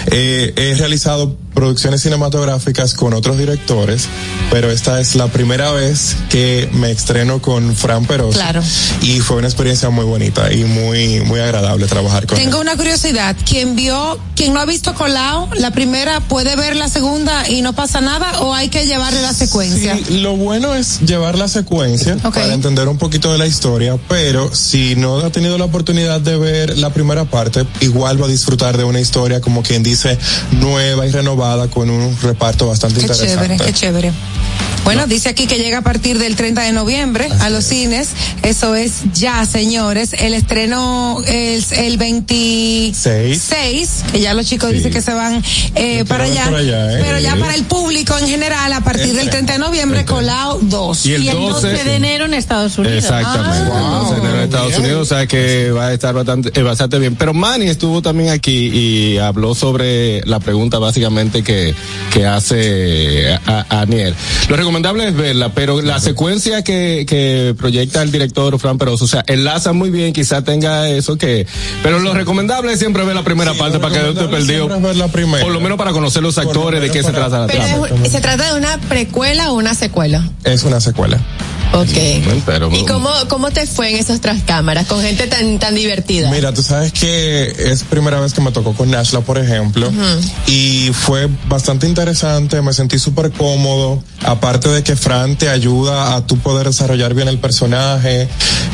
eh, 0.07 0.53
he 0.57 0.75
realizado 0.75 1.37
producciones 1.55 2.03
cinematográficas 2.03 2.95
con 2.95 3.13
otros 3.15 3.39
directores, 3.39 4.09
pero 4.51 4.71
esta 4.71 5.01
es 5.01 5.15
la 5.15 5.29
primera 5.29 5.73
vez 5.73 6.17
que 6.29 6.69
me 6.73 6.91
estreno 6.91 7.43
con 7.43 7.75
Fran 7.75 8.07
Peroso. 8.07 8.39
Claro. 8.39 8.63
Y 9.03 9.21
fue 9.21 9.37
una 9.37 9.49
experiencia 9.49 9.91
muy 9.91 10.05
bonita 10.05 10.53
y 10.53 10.65
muy, 10.65 11.21
muy 11.21 11.41
agradable 11.41 11.87
trabajar 11.87 12.27
con 12.27 12.39
él. 12.39 12.45
Tengo 12.45 12.61
una 12.61 12.77
curiosidad. 12.77 13.37
Quien 13.49 13.77
vio, 13.77 14.19
quien 14.37 14.53
no 14.53 14.61
ha 14.61 14.67
visto 14.67 14.95
Colao, 14.95 15.49
la 15.57 15.71
primera 15.71 16.21
puede 16.21 16.57
ver 16.57 16.77
la 16.77 16.89
segunda 16.89 17.49
y 17.49 17.63
no 17.63 17.73
pasa 17.75 18.01
nada 18.01 18.41
o 18.41 18.55
hay 18.55 18.69
que 18.69 18.87
llevarle 18.87 19.21
la 19.23 19.33
secuencia. 19.33 19.97
Sí, 19.97 20.21
lo 20.21 20.37
bueno 20.37 20.75
es 20.75 21.01
llevar 21.01 21.37
la 21.37 21.49
secuencia 21.49 22.17
para 22.17 22.55
entender 22.55 22.89
un 22.89 22.99
poquito 22.99 23.33
de 23.33 23.39
la 23.39 23.47
historia, 23.47 23.99
pero 24.09 24.55
si 24.55 24.95
no 24.97 25.19
ha 25.19 25.31
tenido 25.31 25.59
la 25.59 25.65
oportunidad 25.65 26.21
de 26.21 26.39
ver 26.39 26.79
la 26.79 26.91
primera 26.91 27.25
parte, 27.25 27.67
igual 27.81 28.21
va 28.21 28.27
a 28.27 28.29
disfrutar 28.29 28.77
de 28.77 28.85
una 28.85 29.01
historia 29.01 29.41
como 29.41 29.63
quien 29.63 29.83
dice 29.83 30.19
nueva 30.53 31.07
y 31.07 31.11
renovada 31.11 31.40
con 31.71 31.91
un 31.91 32.17
reparto 32.21 32.67
bastante 32.67 32.97
Qué 32.97 33.03
interesante. 33.03 33.35
chévere, 33.35 33.57
qué 33.65 33.73
chévere. 33.73 34.13
Bueno, 34.85 35.07
dice 35.07 35.29
aquí 35.29 35.47
que 35.47 35.59
llega 35.59 35.79
a 35.79 35.83
partir 35.83 36.19
del 36.19 36.37
30 36.37 36.63
de 36.63 36.73
noviembre 36.73 37.29
a 37.41 37.51
los 37.51 37.65
cines. 37.65 38.09
Eso 38.43 38.75
es 38.75 39.03
ya, 39.15 39.45
señores. 39.45 40.15
El 40.19 40.35
estreno 40.35 41.19
es 41.27 41.73
el 41.73 41.99
26, 41.99 44.05
que 44.11 44.21
ya 44.21 44.35
los 44.35 44.47
chicos 44.47 44.73
dicen 44.73 44.93
que 44.93 45.03
se 45.03 45.13
van 45.13 45.43
eh, 45.75 46.05
para 46.07 46.25
allá. 46.25 46.47
¿eh? 46.49 46.99
Pero 47.03 47.19
ya 47.21 47.37
para 47.37 47.55
el 47.55 47.65
público 47.65 48.17
en 48.19 48.27
general, 48.27 48.73
a 48.73 48.81
partir 48.81 49.15
del 49.15 49.31
30 49.31 49.53
de 49.53 49.59
noviembre, 49.59 50.05
Colao 50.05 50.59
2. 50.61 51.07
Y 51.07 51.15
el 51.15 51.27
12 51.27 51.69
de 51.69 51.95
enero 51.95 52.25
en 52.25 52.35
Estados 52.35 52.79
Unidos. 52.79 53.05
Exactamente. 53.05 53.71
Ah. 53.73 54.01
Entonces, 54.03 54.25
en 54.25 54.33
los 54.33 54.45
Estados 54.45 54.79
Unidos, 54.79 55.03
o 55.03 55.15
sea 55.15 55.27
que 55.27 55.71
va 55.71 55.89
a 55.89 55.93
estar 55.93 56.15
bastante, 56.15 56.59
eh, 56.59 56.63
bastante 56.63 56.99
bien. 56.99 57.17
Pero 57.17 57.35
Manny 57.35 57.69
estuvo 57.69 58.03
también 58.03 58.31
aquí 58.31 58.71
y 58.73 59.19
habló 59.19 59.55
sobre 59.55 60.23
la 60.27 60.41
pregunta 60.41 60.79
básicamente 60.79 61.30
que, 61.31 61.75
que 62.13 62.27
hace 62.27 63.33
a, 63.47 63.67
a 63.69 63.81
Aniel. 63.83 64.15
Lo 64.49 64.57
recomendable 64.57 65.09
es 65.09 65.17
verla, 65.17 65.51
pero 65.55 65.81
la 65.81 66.01
secuencia 66.01 66.63
que, 66.63 67.05
que 67.09 67.55
proyecta 67.57 68.03
el 68.03 68.13
director 68.13 68.59
Fran 68.59 68.79
Peroso, 68.79 69.05
o 69.05 69.09
sea, 69.09 69.25
enlaza 69.27 69.73
muy 69.73 69.91
bien, 69.91 70.13
quizá 70.13 70.43
tenga 70.43 70.89
eso 70.89 71.17
que, 71.17 71.47
pero 71.83 71.99
lo 72.01 72.13
recomendable 72.15 72.73
es 72.73 72.79
siempre 72.79 73.05
ver 73.05 73.15
la 73.15 73.25
primera 73.25 73.55
parte 73.55 73.79
para 73.79 73.95
que 73.95 74.01
no 74.03 74.09
esté 74.11 74.25
perdido. 74.29 74.69
ver 74.81 74.97
la 74.97 75.09
primera. 75.09 75.43
Por 75.43 75.53
lo 75.53 75.61
menos 75.61 75.79
para 75.79 75.93
conocer 75.93 76.23
los 76.23 76.39
actores, 76.39 76.81
de 76.81 76.91
qué 76.91 77.03
se 77.03 77.13
trata 77.13 77.41
la 77.41 77.47
trama. 77.47 77.89
¿se 78.09 78.21
trata 78.21 78.53
de 78.53 78.59
una 78.59 78.79
precuela 78.89 79.53
o 79.53 79.55
una 79.55 79.75
secuela? 79.75 80.29
Es 80.45 80.65
una 80.65 80.81
secuela. 80.81 81.19
Ok. 81.73 82.43
Pero, 82.47 82.69
¿Y 82.73 82.85
cómo, 82.85 83.11
cómo 83.29 83.51
te 83.51 83.67
fue 83.67 83.91
en 83.91 83.97
esas 83.97 84.21
tras 84.21 84.43
cámaras 84.43 84.87
con 84.87 85.01
gente 85.03 85.27
tan, 85.27 85.59
tan 85.59 85.75
divertida? 85.75 86.31
Mira, 86.31 86.53
tú 86.53 86.63
sabes 86.63 86.93
que 86.93 87.55
es 87.71 87.85
primera 87.85 88.19
vez 88.21 88.33
que 88.33 88.41
me 88.41 88.51
tocó 88.51 88.75
con 88.75 88.91
Nashla, 88.91 89.21
por 89.21 89.39
ejemplo, 89.39 89.91
y 90.47 90.91
fue 90.93 91.29
bastante 91.49 91.87
interesante, 91.87 92.61
me 92.63 92.73
sentí 92.73 92.99
súper 92.99 93.31
cómodo, 93.31 94.03
aparte 94.25 94.69
de 94.69 94.83
que 94.83 94.97
Fran 94.97 95.37
te 95.37 95.49
ayuda 95.49 96.17
a 96.17 96.27
tú 96.27 96.39
poder 96.39 96.67
desarrollar 96.67 97.15
bien 97.15 97.29
el 97.29 97.39
personaje, 97.39 98.29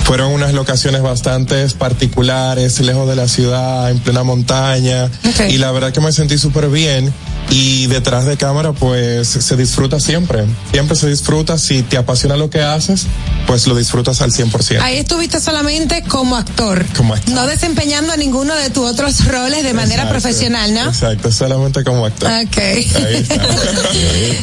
fueron 0.05 0.33
unas 0.33 0.55
locaciones 0.55 1.03
bastante 1.03 1.69
particulares, 1.71 2.81
lejos 2.81 3.09
de 3.09 3.17
la 3.17 3.29
ciudad, 3.29 3.91
en 3.91 3.99
plena 3.99 4.23
montaña, 4.23 5.11
y 5.49 5.59
la 5.59 5.71
verdad 5.71 5.93
que 5.93 6.01
me 6.01 6.13
sentí 6.13 6.39
súper 6.39 6.69
bien. 6.69 7.13
Y 7.49 7.87
detrás 7.87 8.27
de 8.27 8.37
cámara, 8.37 8.73
pues 8.73 9.29
se 9.29 9.57
disfruta 9.57 10.01
siempre. 10.01 10.45
Siempre 10.73 10.97
se 10.97 11.09
disfruta. 11.09 11.57
Si 11.59 11.83
te 11.83 11.97
apasiona 11.97 12.37
lo 12.37 12.51
que 12.51 12.61
haces, 12.61 13.07
pues 13.47 13.67
lo 13.69 13.77
disfrutas 13.77 14.21
al 14.21 14.33
100%. 14.33 14.81
Ahí 14.83 14.97
estuviste 14.99 15.39
solamente 15.41 16.03
como 16.03 16.37
actor, 16.37 16.85
Como 16.97 17.15
actor. 17.15 17.33
no 17.35 17.47
desempeñando 17.47 18.17
ninguno 18.17 18.55
de 18.57 18.69
tus 18.71 18.85
otros 18.91 19.25
roles 19.27 19.63
de 19.63 19.75
manera 19.75 20.03
Exacto. 20.03 20.11
profesional, 20.21 20.75
¿no? 20.75 20.87
Exacto, 20.89 21.31
solamente 21.31 21.85
como 21.85 22.05
actor. 22.05 22.29
Ok. 22.47 22.57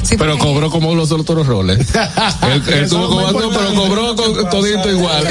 pero 0.17 0.37
cobró 0.37 0.69
como 0.69 0.95
los 0.95 1.11
otros 1.11 1.45
roles. 1.45 1.79
él, 2.53 2.63
él 2.73 2.89
tuvo 2.89 3.09
como 3.09 3.27
actor, 3.27 3.49
pero 3.53 3.73
cobró 3.75 4.15
con- 4.15 4.49
todito 4.49 4.89
igual. 4.89 5.27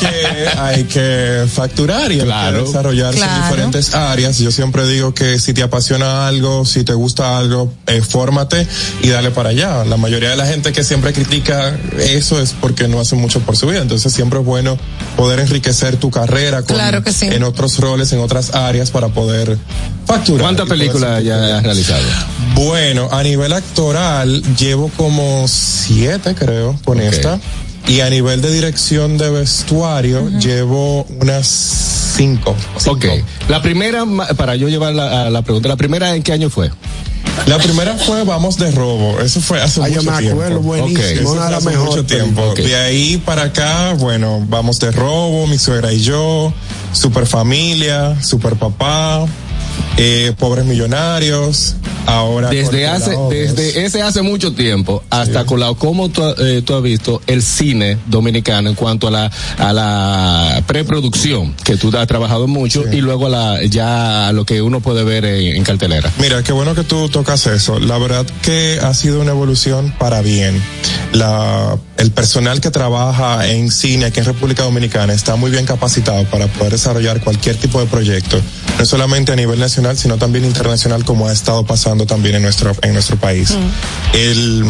que 0.00 0.48
hay 0.58 0.84
que 0.84 1.46
facturar 1.52 2.12
y 2.12 2.18
que 2.18 2.24
desarrollarse 2.26 3.18
Claro. 3.20 3.36
en 3.36 3.42
diferentes 3.42 3.94
áreas. 3.94 4.38
Yo 4.38 4.50
siempre 4.50 4.86
digo 4.86 5.14
que 5.14 5.38
si 5.40 5.54
te 5.54 5.62
apasiona 5.62 6.26
algo, 6.28 6.64
si 6.66 6.84
te 6.84 6.92
gusta 6.92 7.05
algo, 7.36 7.72
eh, 7.86 8.00
fórmate 8.02 8.66
y 9.02 9.08
dale 9.08 9.30
para 9.30 9.50
allá. 9.50 9.84
La 9.84 9.96
mayoría 9.96 10.30
de 10.30 10.36
la 10.36 10.46
gente 10.46 10.72
que 10.72 10.84
siempre 10.84 11.12
critica 11.12 11.76
eso 11.98 12.40
es 12.40 12.54
porque 12.60 12.88
no 12.88 13.00
hace 13.00 13.16
mucho 13.16 13.40
por 13.40 13.56
su 13.56 13.66
vida. 13.66 13.80
Entonces 13.80 14.12
siempre 14.12 14.40
es 14.40 14.44
bueno 14.44 14.78
poder 15.16 15.40
enriquecer 15.40 15.96
tu 15.96 16.10
carrera 16.10 16.62
con- 16.62 16.76
Claro 16.76 17.02
que 17.02 17.12
sí. 17.12 17.26
en 17.26 17.42
otros 17.44 17.78
roles, 17.78 18.12
en 18.12 18.20
otras 18.20 18.54
áreas 18.54 18.90
para 18.90 19.08
poder 19.08 19.56
facturar. 20.06 20.42
¿Cuántas 20.42 20.68
películas 20.68 21.22
ya 21.24 21.56
has 21.56 21.62
realizado? 21.62 22.02
bueno, 22.54 23.08
a 23.12 23.22
nivel 23.22 23.52
actoral 23.52 24.42
llevo 24.56 24.90
como 24.96 25.46
siete, 25.48 26.34
creo, 26.34 26.78
con 26.84 27.00
esta. 27.00 27.38
Y 27.88 28.00
a 28.00 28.10
nivel 28.10 28.42
de 28.42 28.52
dirección 28.52 29.16
de 29.16 29.30
vestuario 29.30 30.28
llevo 30.40 31.04
unas 31.20 31.46
cinco. 32.16 32.56
Ok. 32.86 33.04
La 33.48 33.62
primera, 33.62 34.04
para 34.36 34.56
yo 34.56 34.68
llevar 34.68 34.92
la, 34.94 35.26
a 35.26 35.30
la 35.30 35.42
pregunta, 35.42 35.68
¿la 35.68 35.76
primera 35.76 36.14
en 36.16 36.22
qué 36.22 36.32
año 36.32 36.50
fue? 36.50 36.70
La 37.46 37.58
primera 37.58 37.94
fue 37.94 38.24
Vamos 38.24 38.56
de 38.56 38.70
Robo, 38.72 39.20
eso 39.20 39.40
fue 39.40 39.60
hace 39.60 39.80
yo 39.92 40.02
mucho 40.02 40.10
me 40.10 40.18
tiempo. 40.18 40.40
acuerdo, 40.42 40.60
buenísimo, 40.60 41.00
eso 41.00 41.32
una 41.32 41.46
de 41.46 41.46
fue 41.46 41.50
las 41.50 41.52
hace 41.58 41.68
mejores 41.68 41.90
mucho 41.90 42.06
tiempo. 42.06 42.54
De 42.54 42.76
ahí 42.76 43.22
para 43.24 43.42
acá, 43.42 43.92
bueno, 43.98 44.44
Vamos 44.48 44.80
de 44.80 44.90
Robo, 44.90 45.46
Mi 45.46 45.58
Suegra 45.58 45.92
y 45.92 46.00
Yo, 46.00 46.52
Super 46.92 47.26
Familia, 47.26 48.16
Super 48.22 48.56
Papá, 48.56 49.26
eh, 49.98 50.32
Pobres 50.38 50.64
Millonarios, 50.64 51.76
ahora... 52.06 52.50
Desde 52.50 52.86
hace, 52.86 53.16
desde 53.30 53.84
ese 53.84 54.02
hace 54.02 54.22
mucho 54.22 54.52
tiempo 54.52 55.02
hasta 55.10 55.44
Colao, 55.44 55.76
¿cómo 55.76 56.08
tú, 56.08 56.22
eh, 56.38 56.62
tú 56.64 56.74
has 56.74 56.82
visto 56.82 57.20
el 57.26 57.42
cine 57.42 57.98
dominicano 58.06 58.68
en 58.68 58.74
cuanto 58.74 59.08
a 59.08 59.10
la, 59.10 59.30
a 59.58 59.72
la 59.72 60.62
preproducción, 60.66 61.54
que 61.64 61.76
tú 61.76 61.96
has 61.96 62.06
trabajado 62.06 62.46
mucho, 62.46 62.84
y 62.90 63.00
luego 63.00 63.26
a 63.26 63.30
la, 63.30 63.64
ya 63.64 64.28
a 64.28 64.32
lo 64.32 64.44
que 64.44 64.62
uno 64.62 64.80
puede 64.80 65.04
ver 65.04 65.24
en, 65.24 65.56
en 65.56 65.64
cartelera? 65.64 66.10
Mira, 66.18 66.42
qué 66.42 66.52
bueno 66.52 66.74
que 66.74 66.84
tú 66.84 67.08
tocas 67.08 67.46
eso. 67.46 67.78
La 67.78 67.98
verdad 67.98 68.26
que 68.42 68.78
ha 68.82 68.94
sido 68.94 69.20
una 69.20 69.32
evolución 69.32 69.94
para 69.98 70.22
bien. 70.22 70.62
La, 71.12 71.78
el 71.98 72.10
personal 72.10 72.60
que 72.60 72.70
trabaja 72.70 73.46
en 73.48 73.70
cine 73.70 74.06
aquí 74.06 74.20
en 74.20 74.26
República 74.26 74.62
Dominicana 74.62 75.12
está 75.12 75.36
muy 75.36 75.50
bien 75.50 75.64
capacitado 75.66 76.24
para 76.24 76.46
poder 76.46 76.72
desarrollar 76.72 77.20
cualquier 77.20 77.56
tipo 77.56 77.80
de 77.80 77.86
proyecto, 77.86 78.40
no 78.78 78.84
solamente 78.84 79.32
a 79.32 79.36
nivel 79.36 79.58
nacional, 79.58 79.96
sino 79.96 80.18
también 80.18 80.44
internacional, 80.44 81.04
como 81.04 81.28
ha 81.28 81.32
estado 81.32 81.64
pasando 81.64 82.06
también 82.06 82.36
en 82.36 82.42
nuestro, 82.42 82.72
en 82.82 82.92
nuestro 82.92 83.16
país. 83.16 83.56
El, 84.12 84.64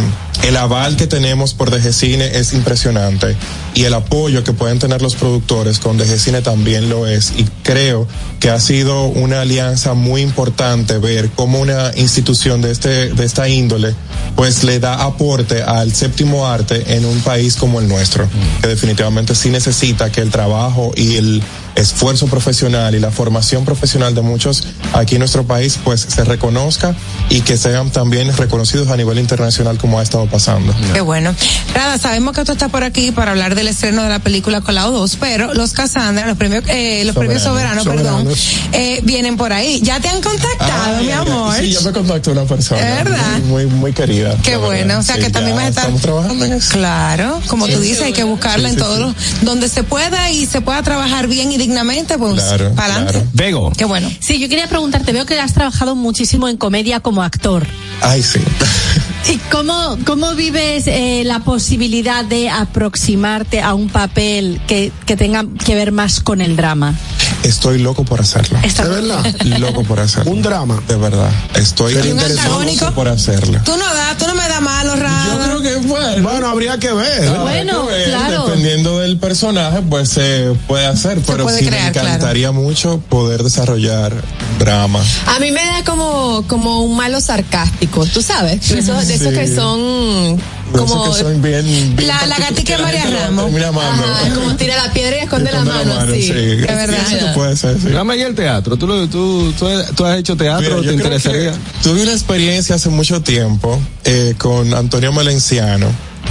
el 0.45 0.57
aval 0.57 0.97
que 0.97 1.07
tenemos 1.07 1.55
por 1.55 1.71
DG 1.71 1.93
Cine 1.93 2.39
es 2.39 2.53
impresionante 2.53 3.37
y 3.75 3.85
el 3.85 3.95
apoyo 3.95 4.45
que 4.45 4.53
pueden 4.53 4.79
tener 4.79 5.03
los 5.03 5.17
productores 5.17 5.79
con 5.79 5.97
DG 5.97 6.19
Cine 6.19 6.43
también 6.43 6.89
lo 6.89 7.07
es 7.07 7.33
y 7.37 7.47
creo 7.63 8.07
que 8.41 8.51
ha 8.51 8.61
sido 8.61 9.07
una 9.07 9.43
alianza 9.43 9.95
muy 9.95 10.23
importante 10.23 10.99
ver 10.99 11.31
cómo 11.35 11.61
una 11.61 11.93
institución 11.97 12.63
de 12.63 12.71
este 12.71 13.11
de 13.11 13.25
esta 13.25 13.49
índole 13.49 13.95
pues 14.35 14.65
le 14.65 14.79
da 14.79 15.03
aporte 15.05 15.63
al 15.63 15.93
séptimo 15.93 16.47
arte 16.47 16.97
en 16.97 17.05
un 17.05 17.21
país 17.21 17.57
como 17.57 17.81
el 17.81 17.89
nuestro 17.89 18.29
que 18.61 18.69
definitivamente 18.69 19.35
sí 19.35 19.51
necesita 19.51 20.11
que 20.11 20.21
el 20.21 20.31
trabajo 20.31 20.93
y 20.97 21.17
el 21.17 21.43
esfuerzo 21.77 22.27
profesional 22.27 22.94
y 22.94 23.01
la 23.01 23.11
formación 23.11 23.65
profesional 23.65 24.15
de 24.15 24.23
muchos 24.23 24.65
aquí 24.94 25.15
en 25.16 25.20
nuestro 25.20 25.44
país 25.47 25.78
pues 25.85 26.01
se 26.09 26.24
reconozca 26.24 26.94
y 27.31 27.43
que 27.43 27.57
sean 27.57 27.90
también 27.90 28.35
reconocidos 28.36 28.89
a 28.89 28.97
nivel 28.97 29.19
internacional 29.19 29.78
como 29.78 30.01
ha 30.01 30.03
estado 30.03 30.27
pasando. 30.27 30.74
Qué 30.94 31.01
bueno. 31.01 31.35
Rada, 31.74 31.98
sabemos 31.98 32.35
que 32.35 32.44
tú 32.44 32.53
estás 32.53 32.70
por 32.70 32.82
aquí 32.82 33.11
para 33.12 33.31
hablar 33.32 33.55
del 33.55 33.69
estreno 33.69 34.03
de 34.03 34.09
la 34.09 34.19
película 34.19 34.61
Colado 34.62 34.90
2, 34.93 35.16
pero 35.20 35.55
los 35.55 35.73
Cassandra, 35.73 36.27
los 36.27 36.36
premios, 36.36 36.65
eh, 36.69 37.03
los 37.05 37.15
premios 37.15 37.43
soberanos, 37.43 37.85
perdón, 37.85 38.23
Soberanos. 38.24 38.39
eh, 38.73 39.01
vienen 39.05 39.36
por 39.36 39.53
ahí. 39.53 39.81
Ya 39.82 40.01
te 40.01 40.09
han 40.09 40.20
contactado, 40.23 41.03
mi 41.03 41.11
amor. 41.11 41.55
Sí, 41.59 41.70
yo 41.73 41.82
me 41.82 41.93
contactó 41.93 42.32
una 42.32 42.44
persona. 42.44 42.81
¿Verdad? 42.81 43.39
Muy, 43.44 43.66
muy, 43.66 43.66
muy 43.66 43.93
querida. 43.93 44.35
Qué 44.43 44.57
bueno, 44.57 44.98
o 44.98 45.03
sea 45.03 45.16
Sí, 45.16 45.23
que 45.23 45.31
también 45.31 45.57
vas 45.57 45.66
a 45.66 45.69
estar. 45.69 45.85
Estamos 45.85 46.03
trabajando 46.03 46.44
en 46.44 46.53
eso. 46.55 46.73
Claro, 46.73 47.40
como 47.48 47.66
Sí, 47.66 47.73
tú 47.73 47.81
dices, 47.81 48.03
hay 48.03 48.12
que 48.12 48.24
buscarla 48.24 48.69
Sí, 48.69 48.74
en 48.74 48.81
sí, 48.81 48.85
todos 48.85 48.98
los. 48.98 49.15
donde 49.43 49.69
se 49.69 49.82
pueda 49.82 50.31
y 50.31 50.47
se 50.47 50.61
pueda 50.61 50.82
trabajar 50.82 51.27
bien 51.28 51.53
y 51.53 51.59
dignamente, 51.67 52.17
pues 52.17 52.43
Claro, 52.43 52.73
para 52.75 52.97
adelante. 52.97 53.29
Vego. 53.33 53.73
Qué 53.77 53.85
bueno. 53.85 54.11
Sí, 54.21 54.39
yo 54.39 54.49
quería 54.49 54.69
preguntarte, 54.69 55.13
veo 55.13 55.27
que 55.27 55.39
has 55.41 55.53
trabajado 55.53 55.97
muchísimo 55.97 56.49
en 56.49 56.57
comedia 56.57 57.01
como 57.01 57.23
actor. 57.23 57.67
Ay, 58.01 58.23
sí. 58.23 58.39
¿Y 59.33 59.39
cómo, 59.51 59.99
cómo 60.07 60.35
vives 60.35 60.87
eh, 60.87 61.23
la 61.25 61.41
posibilidad 61.41 62.25
de 62.25 62.49
aproximarte 62.49 63.61
a 63.61 63.75
un 63.75 63.89
papel 63.89 64.61
que, 64.69 64.93
que 65.05 65.17
tenga 65.17 65.45
que 65.65 65.75
ver 65.75 65.91
más 65.91 66.21
con 66.21 66.41
el 66.41 66.55
drama? 66.55 66.95
Estoy 67.43 67.79
loco 67.79 68.05
por 68.05 68.21
hacerlo. 68.21 68.59
Está- 68.63 68.85
¿De 68.89 69.01
verdad? 69.01 69.25
Loco 69.59 69.83
por 69.85 70.01
hacerlo. 70.01 70.33
Un 70.33 70.43
drama. 70.43 70.83
De 70.89 70.97
verdad. 70.97 71.31
Estoy 71.55 71.95
¿Y 71.95 71.97
un 71.99 72.07
interesado 72.09 72.59
antagónico? 72.61 72.91
por 72.93 73.09
hacerlo. 73.09 73.61
Tú 73.65 73.73
no 73.77 73.85
das, 73.95 74.17
tú 74.19 74.27
no 74.27 74.35
me 74.35 74.49
das 74.49 74.61
malo, 74.61 74.97
Rada. 74.97 75.27
Yo 75.27 75.39
creo 75.61 75.63
que 75.63 75.87
bueno. 75.87 76.29
Bueno, 76.29 76.49
habría 76.49 76.79
que 76.79 76.93
ver. 76.93 77.31
Bueno, 77.41 77.87
que 77.87 77.93
ver, 77.93 78.09
claro. 78.11 78.47
Dependiendo 78.47 78.99
del 78.99 79.19
personaje, 79.19 79.83
pues 79.89 80.09
se 80.09 80.53
puede 80.67 80.87
hacer, 80.87 81.21
pero 81.27 81.45
puede 81.45 81.61
sí 81.61 81.67
crear, 81.67 81.93
me 81.95 82.01
encantaría 82.01 82.51
mucho 82.53 82.99
poder 83.09 83.43
desarrollar 83.43 84.13
drama. 84.59 85.01
A 85.27 85.39
mí 85.39 85.51
me 85.53 85.65
da 85.65 85.85
como, 85.85 86.45
como 86.49 86.83
un 86.83 86.97
malo 86.97 87.21
sarcástico, 87.21 88.05
tú 88.07 88.23
sabes, 88.23 88.69
de 88.69 88.79
esos, 88.81 89.07
de 89.07 89.15
esos 89.15 89.33
que 89.33 89.55
son 89.55 90.41
como... 90.73 91.13
que 91.13 91.19
son 91.21 91.43
bien, 91.43 91.65
bien 91.97 92.09
La- 92.09 92.27
la 92.27 92.37
gatica 92.39 92.79
María 92.79 93.05
Ramos. 93.05 93.51
Ajá, 93.83 94.35
como 94.35 94.57
tira 94.57 94.77
la 94.77 94.93
piedra 94.93 95.17
y 95.17 95.21
esconde, 95.21 95.51
la, 95.53 95.59
Esconde 95.63 95.85
mano, 95.95 96.15
sí. 96.15 96.23
sí. 96.23 96.31
Es 96.33 96.67
verdad. 96.67 96.99
Sí, 97.09 97.15
eso 97.17 97.33
puede 97.35 97.57
ser, 97.57 97.81
sí. 97.81 97.89
Dame 97.89 98.15
ahí 98.15 98.23
el 98.23 98.35
teatro. 98.35 98.77
¿Tú, 98.77 98.87
lo- 98.87 99.09
tú, 99.09 99.53
tú, 99.59 99.69
tú 99.97 100.05
has 100.05 100.19
hecho 100.19 100.37
teatro? 100.37 100.79
Mira, 100.79 100.89
¿Te 100.91 100.95
interesaría? 100.95 101.53
Tuve 101.83 102.03
una 102.03 102.13
experiencia 102.13 102.75
hace 102.77 102.89
mucho 102.89 103.23
tiempo 103.23 103.79
eh, 104.05 104.35
con 104.39 104.73
Antonio 104.75 105.13
Melenciano 105.13 105.87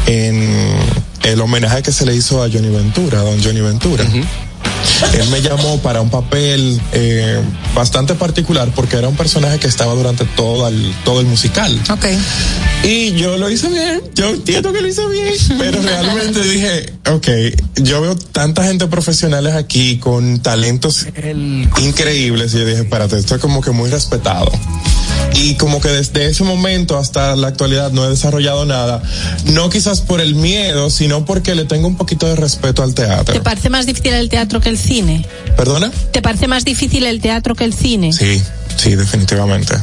en 0.08 0.76
el 1.24 1.42
homenaje 1.42 1.82
que 1.82 1.92
se 1.92 2.06
le 2.06 2.16
hizo 2.16 2.44
a 2.44 2.50
Johnny 2.52 2.70
Ventura, 2.70 3.20
a 3.22 3.24
don 3.24 3.44
Johnny 3.44 3.62
Ventura. 3.62 4.04
Él 5.14 5.30
me 5.30 5.42
llamó 5.42 5.80
para 5.80 6.02
un 6.02 6.10
papel 6.10 6.80
eh, 6.94 7.42
bastante 7.74 8.16
particular 8.16 8.72
porque 8.76 8.98
era 8.98 9.08
un 9.08 9.16
personaje 9.16 9.60
que 9.60 9.68
estaba 9.68 9.94
durante 9.94 10.26
todo 10.26 10.68
el, 10.68 10.94
todo 11.04 11.20
el 11.20 11.26
musical. 11.26 11.80
Ok. 11.90 12.06
Y 12.84 13.14
yo 13.14 13.38
lo 13.38 13.50
hice 13.50 13.68
bien, 13.70 14.02
yo 14.14 14.30
entiendo 14.30 14.72
que 14.72 14.82
lo 14.82 14.88
hice 14.88 15.08
bien, 15.08 15.34
pero 15.58 15.82
realmente 15.82 16.42
dije, 16.42 16.94
ok, 17.10 17.28
yo 17.78 18.02
veo 18.02 18.16
tanta 18.16 18.64
gente 18.64 18.88
profesionales 18.88 19.56
aquí 19.56 19.98
con 19.98 20.40
talentos 20.40 21.08
increíbles 21.82 22.54
y 22.54 22.60
yo 22.60 22.66
dije, 22.66 22.82
espérate, 22.82 23.18
esto 23.18 23.36
es 23.36 23.42
como 23.42 23.62
que 23.62 23.72
muy 23.72 23.90
respetado. 23.90 24.52
Y 25.36 25.56
como 25.56 25.82
que 25.82 25.90
desde 25.90 26.28
ese 26.28 26.44
momento 26.44 26.98
hasta 26.98 27.36
la 27.36 27.48
actualidad 27.48 27.92
no 27.92 28.06
he 28.06 28.10
desarrollado 28.10 28.66
nada, 28.66 29.02
no 29.46 29.70
quizás 29.70 30.02
por 30.02 30.22
el 30.22 30.36
miedo, 30.36 30.90
sino 30.90 31.26
porque 31.26 31.56
le 31.56 31.66
tengo 31.66 31.88
un 31.88 31.98
poquito 31.98 32.28
de 32.28 32.36
respeto 32.36 32.84
al 32.84 32.94
teatro. 32.94 33.34
¿Te 33.34 33.42
parece 33.42 33.70
más 33.70 33.86
difícil 33.86 34.14
el 34.14 34.30
teatro 34.30 34.62
que 34.62 34.70
el 34.70 34.78
cine? 34.78 35.26
¿Perdona? 35.58 35.92
¿Te 36.12 36.22
parece 36.22 36.48
más 36.48 36.66
difícil 36.66 37.06
el 37.06 37.22
teatro 37.22 37.56
que 37.56 37.66
el 37.66 37.74
cine? 37.74 38.14
Sí, 38.14 38.42
sí, 38.78 38.96
definitivamente. 38.96 39.76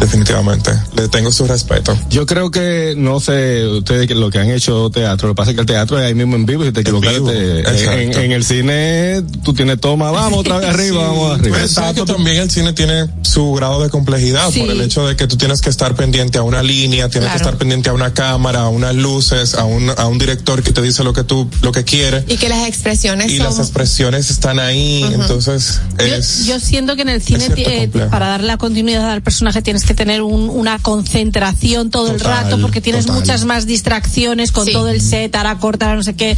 Definitivamente. 0.00 0.70
Le 0.96 1.08
tengo 1.08 1.30
su 1.30 1.46
respeto. 1.46 1.96
Yo 2.08 2.26
creo 2.26 2.50
que, 2.50 2.94
no 2.96 3.20
sé, 3.20 3.66
ustedes 3.66 4.06
que 4.08 4.14
lo 4.14 4.30
que 4.30 4.38
han 4.38 4.50
hecho 4.50 4.90
teatro, 4.90 5.28
lo 5.28 5.34
que 5.34 5.36
pasa 5.36 5.50
es 5.50 5.54
que 5.56 5.60
el 5.60 5.66
teatro 5.66 5.98
es 5.98 6.06
ahí 6.06 6.14
mismo 6.14 6.36
en 6.36 6.46
vivo, 6.46 6.64
si 6.64 6.72
te 6.72 6.80
equivocas, 6.80 7.12
exacto. 7.14 7.32
en, 7.32 8.14
en 8.14 8.32
el 8.32 8.44
cine 8.44 9.22
tú 9.44 9.52
tienes 9.52 9.78
toma, 9.80 10.10
vamos 10.10 10.40
otra 10.40 10.58
vez 10.58 10.68
arriba, 10.70 11.02
vamos 11.08 11.38
arriba. 11.38 11.68
Sabes 11.68 11.94
que 11.94 12.04
también 12.12 12.38
el 12.38 12.50
cine 12.50 12.72
tiene 12.72 13.06
su 13.22 13.52
grado 13.52 13.82
de 13.82 13.90
complejidad 13.90 14.50
Sí. 14.50 14.60
por 14.60 14.70
el 14.70 14.80
hecho 14.80 15.06
de 15.06 15.16
que 15.16 15.26
tú 15.26 15.36
tienes 15.36 15.60
que 15.60 15.68
estar 15.70 15.94
pendiente 15.94 16.38
a 16.38 16.42
una 16.42 16.62
línea, 16.62 17.08
tienes 17.08 17.30
que 17.30 17.36
estar 17.36 17.56
pendiente 17.56 17.90
a 17.90 17.92
una 17.92 18.12
cámara, 18.14 18.62
a 18.62 18.68
unas 18.68 18.94
luces, 18.94 19.54
a 19.54 19.64
un, 19.64 19.90
a 19.96 20.06
un 20.06 20.18
director 20.18 20.62
que 20.62 20.72
te 20.72 20.80
dice 20.82 21.04
lo 21.04 21.12
que 21.12 21.24
tú, 21.24 21.48
lo 21.62 21.72
que 21.72 21.84
quiere. 21.84 22.24
Y 22.26 22.36
que 22.36 22.48
las 22.48 22.66
expresiones 22.66 23.30
Y 23.30 23.36
son... 23.36 23.46
las 23.46 23.58
expresiones 23.58 24.30
están 24.30 24.58
ahí, 24.58 25.02
entonces 25.12 25.80
es... 25.98 26.46
Yo 26.46 26.58
siento 26.58 26.96
que 26.96 27.02
en 27.02 27.10
el 27.10 27.22
cine, 27.22 27.46
eh, 27.56 27.88
para 28.10 28.28
dar 28.28 28.42
la 28.42 28.56
continuidad 28.56 29.10
al 29.10 29.22
personaje, 29.22 29.62
tienes 29.62 29.84
que 29.84 29.89
tener 29.94 30.22
un- 30.22 30.48
una 30.50 30.78
concentración 30.78 31.90
todo 31.90 32.10
el 32.10 32.18
Total, 32.18 32.44
rato, 32.44 32.60
porque 32.60 32.80
tienes 32.80 33.06
total. 33.06 33.20
muchas 33.20 33.44
más 33.44 33.66
distracciones 33.66 34.52
con 34.52 34.66
Sí. 34.66 34.72
todo 34.72 34.88
el 34.88 35.00
set, 35.00 35.34
ahora 35.36 35.58
corta, 35.58 35.94
no 35.94 36.02
sé 36.02 36.14
qué. 36.14 36.36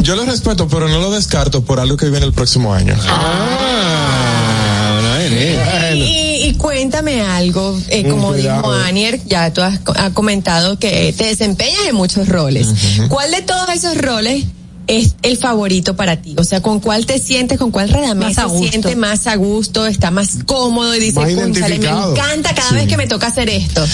Yo 0.00 0.16
lo 0.16 0.24
respeto, 0.24 0.68
pero 0.68 0.88
no 0.88 0.98
lo 0.98 1.10
descarto 1.12 1.64
por 1.64 1.80
algo 1.80 1.96
que 1.96 2.10
viene 2.10 2.26
el 2.26 2.32
próximo 2.32 2.74
año. 2.74 2.94
Ah, 3.08 5.00
bueno. 5.00 5.96
Y, 5.96 6.48
y 6.48 6.54
cuéntame 6.58 7.22
algo, 7.22 7.78
eh, 7.88 8.02
como 8.08 8.32
cuidado. 8.32 8.62
dijo 8.62 8.72
Anier, 8.72 9.20
ya 9.26 9.52
tú 9.52 9.62
has, 9.62 9.80
has 9.96 10.12
comentado 10.12 10.78
que 10.78 11.14
te 11.16 11.24
desempeñas 11.24 11.86
en 11.88 11.94
muchos 11.94 12.28
roles. 12.28 12.68
¿Cuál 13.08 13.30
de 13.30 13.42
todos 13.42 13.68
esos 13.70 13.96
roles 13.96 14.44
es 14.86 15.14
el 15.22 15.36
favorito 15.38 15.96
para 15.96 16.16
ti? 16.20 16.34
O 16.38 16.44
sea, 16.44 16.60
¿con 16.60 16.80
cuál 16.80 17.06
te 17.06 17.18
sientes, 17.18 17.58
con 17.58 17.70
cuál 17.70 17.88
Radamés 17.88 18.36
Más 18.36 18.38
a 18.38 18.42
se 18.42 18.48
gusto. 18.54 18.68
siente 18.70 18.96
más 18.96 19.26
a 19.26 19.36
gusto, 19.36 19.86
está 19.86 20.10
más 20.10 20.38
cómodo 20.46 20.94
y 20.94 21.00
dice, 21.00 21.20
Más 21.20 21.30
"Cónchale, 21.30 21.46
me 21.50 21.58
identificado". 21.58 22.12
encanta 22.12 22.54
cada 22.54 22.72
vez 22.72 22.86
que 22.88 22.96
me 22.96 23.06
toca 23.06 23.28
hacer 23.28 23.48
esto? 23.48 23.84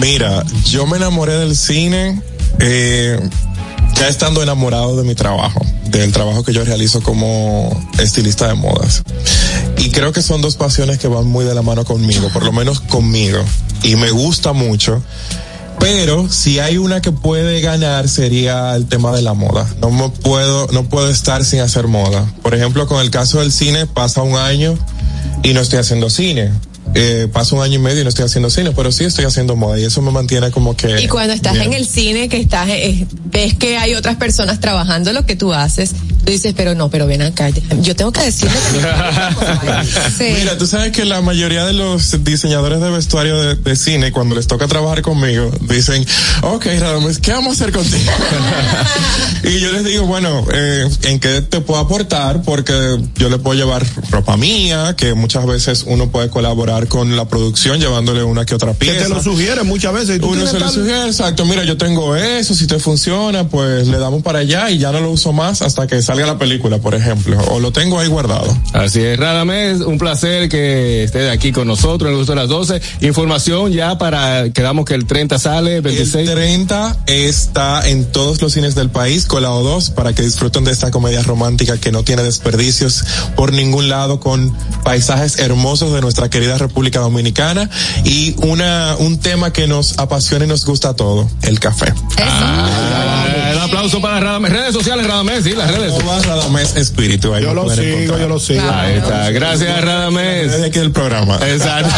Mira, 0.00 0.44
yo 0.66 0.86
me 0.86 0.96
enamoré 0.96 1.34
del 1.34 1.56
cine 1.56 2.20
eh, 2.58 3.18
ya 3.96 4.08
estando 4.08 4.42
enamorado 4.42 4.96
de 4.96 5.04
mi 5.04 5.14
trabajo, 5.14 5.60
del 5.86 6.12
trabajo 6.12 6.42
que 6.44 6.52
yo 6.52 6.64
realizo 6.64 7.02
como 7.02 7.70
estilista 7.98 8.48
de 8.48 8.54
modas. 8.54 9.02
Y 9.78 9.90
creo 9.90 10.12
que 10.12 10.22
son 10.22 10.40
dos 10.40 10.56
pasiones 10.56 10.98
que 10.98 11.08
van 11.08 11.26
muy 11.26 11.44
de 11.44 11.54
la 11.54 11.62
mano 11.62 11.84
conmigo, 11.84 12.28
por 12.32 12.44
lo 12.44 12.52
menos 12.52 12.80
conmigo. 12.80 13.38
Y 13.82 13.96
me 13.96 14.10
gusta 14.10 14.52
mucho. 14.52 15.02
Pero 15.84 16.32
si 16.32 16.60
hay 16.60 16.78
una 16.78 17.02
que 17.02 17.12
puede 17.12 17.60
ganar 17.60 18.08
sería 18.08 18.74
el 18.74 18.86
tema 18.86 19.14
de 19.14 19.20
la 19.20 19.34
moda. 19.34 19.68
No 19.82 19.90
me 19.90 20.08
puedo, 20.08 20.66
no 20.68 20.88
puedo 20.88 21.10
estar 21.10 21.44
sin 21.44 21.60
hacer 21.60 21.88
moda. 21.88 22.24
Por 22.42 22.54
ejemplo, 22.54 22.86
con 22.86 23.02
el 23.02 23.10
caso 23.10 23.40
del 23.40 23.52
cine, 23.52 23.84
pasa 23.84 24.22
un 24.22 24.34
año 24.34 24.78
y 25.42 25.52
no 25.52 25.60
estoy 25.60 25.80
haciendo 25.80 26.08
cine. 26.08 26.52
Eh, 26.94 27.28
pasa 27.30 27.54
un 27.54 27.60
año 27.60 27.74
y 27.74 27.78
medio 27.80 28.00
y 28.00 28.02
no 28.02 28.08
estoy 28.08 28.24
haciendo 28.24 28.48
cine, 28.48 28.70
pero 28.74 28.92
sí 28.92 29.04
estoy 29.04 29.26
haciendo 29.26 29.56
moda 29.56 29.78
y 29.78 29.84
eso 29.84 30.00
me 30.00 30.10
mantiene 30.10 30.50
como 30.50 30.74
que. 30.74 31.02
Y 31.02 31.06
cuando 31.06 31.34
estás 31.34 31.52
bien. 31.52 31.66
en 31.66 31.72
el 31.74 31.86
cine, 31.86 32.30
que 32.30 32.40
estás, 32.40 32.66
eh, 32.70 33.06
ves 33.26 33.52
que 33.54 33.76
hay 33.76 33.94
otras 33.94 34.16
personas 34.16 34.60
trabajando 34.60 35.12
lo 35.12 35.26
que 35.26 35.36
tú 35.36 35.52
haces, 35.52 35.90
tú 36.24 36.32
dices, 36.32 36.54
pero 36.56 36.74
no, 36.74 36.88
pero 36.90 37.06
ven 37.06 37.22
acá, 37.22 37.50
yo 37.80 37.94
tengo 37.96 38.12
que 38.12 38.22
decirle 38.22 38.56
que 40.18 40.34
Mira, 40.40 40.56
tú 40.58 40.66
sabes 40.66 40.92
que 40.92 41.04
la 41.04 41.20
mayoría 41.20 41.64
de 41.66 41.72
los 41.72 42.24
diseñadores 42.24 42.80
de 42.80 42.90
vestuario 42.90 43.38
de, 43.40 43.54
de 43.56 43.76
cine, 43.76 44.12
cuando 44.12 44.34
les 44.34 44.46
toca 44.46 44.66
trabajar 44.66 45.02
conmigo, 45.02 45.50
dicen, 45.62 46.04
ok, 46.42 46.66
Radames, 46.78 47.18
¿qué 47.18 47.32
vamos 47.32 47.60
a 47.60 47.64
hacer 47.64 47.72
contigo? 47.74 48.10
y 49.44 49.60
yo 49.60 49.72
les 49.72 49.84
digo, 49.84 50.06
bueno, 50.06 50.44
eh, 50.52 50.88
¿en 51.02 51.20
qué 51.20 51.40
te 51.42 51.60
puedo 51.60 51.80
aportar? 51.80 52.42
Porque 52.42 52.98
yo 53.16 53.28
le 53.28 53.38
puedo 53.38 53.58
llevar 53.58 53.84
ropa 54.10 54.36
mía, 54.36 54.94
que 54.96 55.14
muchas 55.14 55.46
veces 55.46 55.84
uno 55.86 56.10
puede 56.10 56.30
colaborar 56.30 56.88
con 56.88 57.16
la 57.16 57.26
producción 57.28 57.78
llevándole 57.80 58.22
una 58.22 58.44
que 58.46 58.54
otra 58.54 58.72
Que 58.72 58.78
pieza. 58.86 59.04
te 59.04 59.08
lo 59.10 59.22
sugiere 59.22 59.62
muchas 59.62 59.92
veces. 59.92 60.16
y 60.16 60.20
tú 60.20 60.28
Uno 60.28 60.46
se 60.46 60.58
tal- 60.58 60.70
sugiere, 60.72 61.06
exacto, 61.06 61.44
mira, 61.44 61.64
yo 61.64 61.76
tengo 61.76 62.16
eso, 62.16 62.54
si 62.54 62.66
te 62.66 62.78
funciona, 62.78 63.48
pues 63.48 63.86
le 63.88 63.98
damos 63.98 64.22
para 64.22 64.40
allá 64.40 64.70
y 64.70 64.78
ya 64.78 64.92
no 64.92 65.00
lo 65.00 65.10
uso 65.10 65.32
más 65.32 65.62
hasta 65.62 65.86
que 65.86 66.00
salga 66.14 66.32
la 66.32 66.38
película, 66.38 66.78
por 66.78 66.94
ejemplo, 66.94 67.36
o 67.50 67.58
lo 67.58 67.72
tengo 67.72 67.98
ahí 67.98 68.06
guardado. 68.06 68.56
Así 68.72 69.00
es, 69.00 69.18
Radamés, 69.18 69.80
un 69.80 69.98
placer 69.98 70.48
que 70.48 71.04
esté 71.04 71.30
aquí 71.30 71.50
con 71.50 71.66
nosotros 71.66 72.08
en 72.08 72.12
el 72.12 72.18
gusto 72.18 72.32
de 72.32 72.40
las 72.40 72.48
12. 72.48 72.80
Información 73.00 73.72
ya 73.72 73.98
para, 73.98 74.50
quedamos 74.50 74.84
que 74.84 74.94
el 74.94 75.06
30 75.06 75.38
sale, 75.38 75.80
26. 75.80 76.28
El 76.28 76.34
30 76.34 76.96
está 77.06 77.88
en 77.88 78.10
todos 78.12 78.40
los 78.40 78.52
cines 78.52 78.74
del 78.74 78.90
país, 78.90 79.26
Colado 79.26 79.62
2, 79.62 79.90
para 79.90 80.12
que 80.12 80.22
disfruten 80.22 80.64
de 80.64 80.70
esta 80.70 80.90
comedia 80.90 81.22
romántica 81.22 81.78
que 81.78 81.90
no 81.90 82.04
tiene 82.04 82.22
desperdicios 82.22 83.04
por 83.34 83.52
ningún 83.52 83.88
lado, 83.88 84.20
con 84.20 84.56
paisajes 84.84 85.38
hermosos 85.38 85.92
de 85.92 86.00
nuestra 86.00 86.30
querida 86.30 86.58
República 86.58 87.00
Dominicana 87.00 87.68
y 88.04 88.34
una, 88.38 88.96
un 88.98 89.18
tema 89.18 89.52
que 89.52 89.66
nos 89.66 89.98
apasiona 89.98 90.44
y 90.44 90.48
nos 90.48 90.64
gusta 90.64 90.90
a 90.90 90.96
todos, 90.96 91.26
el 91.42 91.58
café. 91.58 91.92
Ah, 92.18 93.50
el 93.50 93.58
aplauso 93.58 94.00
para 94.00 94.20
Radamés. 94.20 94.52
Redes 94.52 94.72
sociales, 94.74 95.06
Radamés, 95.06 95.44
sí, 95.44 95.52
las 95.52 95.74
redes. 95.74 95.92
Arroba 96.04 96.20
Radamés 96.22 96.76
Espíritu. 96.76 97.32
ahí 97.32 97.42
Yo 97.42 97.48
me 97.48 97.54
lo 97.54 97.70
sigo, 97.70 97.82
encontrar. 97.82 98.20
yo 98.20 98.28
lo 98.28 98.38
sigo. 98.38 98.70
Ahí 98.70 98.96
está. 98.96 99.30
Gracias, 99.30 99.80
Radamés. 99.82 100.52
Desde 100.52 100.66
aquí 100.66 100.78
del 100.78 100.92
programa. 100.92 101.38
Exacto. 101.46 101.94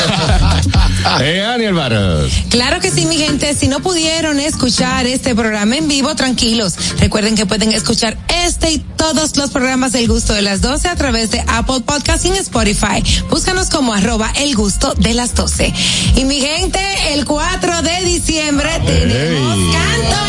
eh, 1.23 1.43
Aniel 1.43 1.74
Barros. 1.74 2.33
Claro 2.49 2.81
que 2.81 2.93
sí, 2.93 3.05
mi 3.07 3.16
gente. 3.16 3.53
Si 3.55 3.66
no 3.66 3.81
pudieron 3.81 4.39
escuchar 4.39 5.07
este 5.07 5.35
programa 5.35 5.77
en 5.77 5.89
vivo, 5.89 6.15
tranquilos. 6.15 6.74
Recuerden 7.01 7.35
que 7.35 7.47
pueden 7.47 7.73
escuchar 7.73 8.16
este 8.45 8.70
y 8.70 8.78
todos 8.78 9.37
los 9.37 9.51
programas 9.51 9.91
del 9.93 10.07
gusto 10.07 10.35
de 10.35 10.43
las 10.43 10.61
12 10.61 10.89
a 10.89 10.95
través 10.95 11.33
de 11.33 11.43
Apple 11.49 11.81
Podcast 11.85 12.24
y 12.27 12.28
en 12.28 12.37
Spotify. 12.37 13.03
Búscanos 13.28 13.70
como 13.70 13.93
arroba 13.93 14.33
el 14.37 14.55
gusto 14.55 14.95
de 14.95 15.15
las 15.15 15.35
12. 15.35 15.73
Y 16.15 16.24
mi 16.24 16.41
gente, 16.41 16.81
el 17.12 17.24
4 17.24 17.83
de 17.83 18.05
diciembre 18.05 18.70
tenemos 18.87 19.57
canto. 19.74 20.26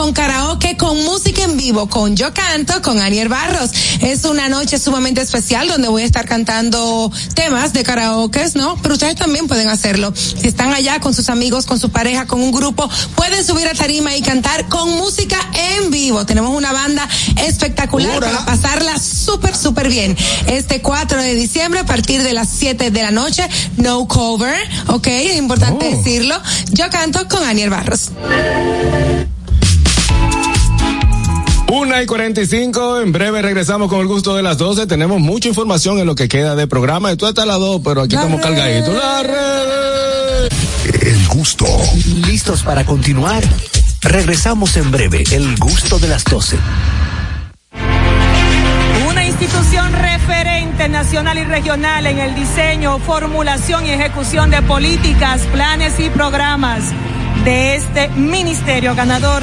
Con 0.00 0.14
karaoke, 0.14 0.78
con 0.78 1.04
música 1.04 1.42
en 1.42 1.58
vivo, 1.58 1.86
con 1.86 2.16
Yo 2.16 2.32
Canto, 2.32 2.80
con 2.80 3.00
Aniel 3.00 3.28
Barros. 3.28 3.70
Es 4.00 4.24
una 4.24 4.48
noche 4.48 4.78
sumamente 4.78 5.20
especial 5.20 5.68
donde 5.68 5.88
voy 5.88 6.00
a 6.00 6.06
estar 6.06 6.26
cantando 6.26 7.12
temas 7.34 7.74
de 7.74 7.82
karaoke, 7.82 8.46
¿no? 8.54 8.78
Pero 8.80 8.94
ustedes 8.94 9.16
también 9.16 9.46
pueden 9.46 9.68
hacerlo. 9.68 10.10
Si 10.16 10.48
están 10.48 10.72
allá 10.72 11.00
con 11.00 11.12
sus 11.12 11.28
amigos, 11.28 11.66
con 11.66 11.78
su 11.78 11.90
pareja, 11.90 12.26
con 12.26 12.40
un 12.40 12.50
grupo, 12.50 12.88
pueden 13.14 13.44
subir 13.44 13.68
a 13.68 13.74
tarima 13.74 14.16
y 14.16 14.22
cantar 14.22 14.70
con 14.70 14.90
música 14.96 15.36
en 15.52 15.90
vivo. 15.90 16.24
Tenemos 16.24 16.56
una 16.56 16.72
banda 16.72 17.06
espectacular 17.36 18.20
para 18.20 18.46
pasarla 18.46 18.98
súper, 18.98 19.54
súper 19.54 19.90
bien. 19.90 20.16
Este 20.46 20.80
4 20.80 21.20
de 21.20 21.34
diciembre 21.34 21.80
a 21.80 21.84
partir 21.84 22.22
de 22.22 22.32
las 22.32 22.48
7 22.48 22.90
de 22.90 23.02
la 23.02 23.10
noche, 23.10 23.46
no 23.76 24.08
cover, 24.08 24.56
¿ok? 24.86 25.08
Es 25.08 25.36
importante 25.36 25.94
decirlo. 25.94 26.40
Yo 26.70 26.88
canto 26.88 27.28
con 27.28 27.44
Aniel 27.44 27.68
Barros. 27.68 28.12
Una 31.80 32.02
y 32.02 32.06
45, 32.06 33.00
en 33.00 33.10
breve 33.10 33.40
regresamos 33.40 33.88
con 33.88 34.00
el 34.00 34.06
gusto 34.06 34.36
de 34.36 34.42
las 34.42 34.58
12. 34.58 34.86
Tenemos 34.86 35.18
mucha 35.18 35.48
información 35.48 35.98
en 35.98 36.04
lo 36.04 36.14
que 36.14 36.28
queda 36.28 36.54
de 36.54 36.66
programa. 36.66 37.16
Tú 37.16 37.24
hasta 37.24 37.46
las 37.46 37.58
2, 37.58 37.80
pero 37.82 38.02
aquí 38.02 38.16
estamos 38.16 38.38
cargaditos. 38.42 38.94
La 38.94 39.22
red. 39.22 40.52
El 41.00 41.26
gusto. 41.28 41.64
¿Listos 42.26 42.62
para 42.64 42.84
continuar? 42.84 43.42
Regresamos 44.02 44.76
en 44.76 44.90
breve. 44.90 45.24
El 45.32 45.56
gusto 45.56 45.98
de 45.98 46.08
las 46.08 46.22
12. 46.24 46.58
Una 49.08 49.24
institución 49.24 49.90
referente 49.94 50.86
nacional 50.90 51.38
y 51.38 51.44
regional 51.44 52.06
en 52.06 52.18
el 52.18 52.34
diseño, 52.34 52.98
formulación 52.98 53.86
y 53.86 53.90
ejecución 53.90 54.50
de 54.50 54.60
políticas, 54.60 55.40
planes 55.50 55.98
y 55.98 56.10
programas 56.10 56.82
de 57.42 57.76
este 57.76 58.08
ministerio 58.10 58.94
ganador 58.94 59.42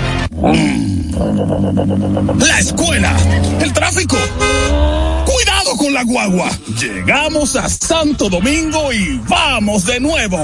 La 2.37 2.59
escuela, 2.59 3.15
el 3.61 3.71
tráfico. 3.73 4.17
Cuidado 5.25 5.77
con 5.77 5.93
la 5.93 6.03
guagua. 6.03 6.49
Llegamos 6.79 7.55
a 7.55 7.69
Santo 7.69 8.27
Domingo 8.27 8.91
y 8.91 9.21
vamos 9.27 9.85
de 9.85 9.99
nuevo. 9.99 10.43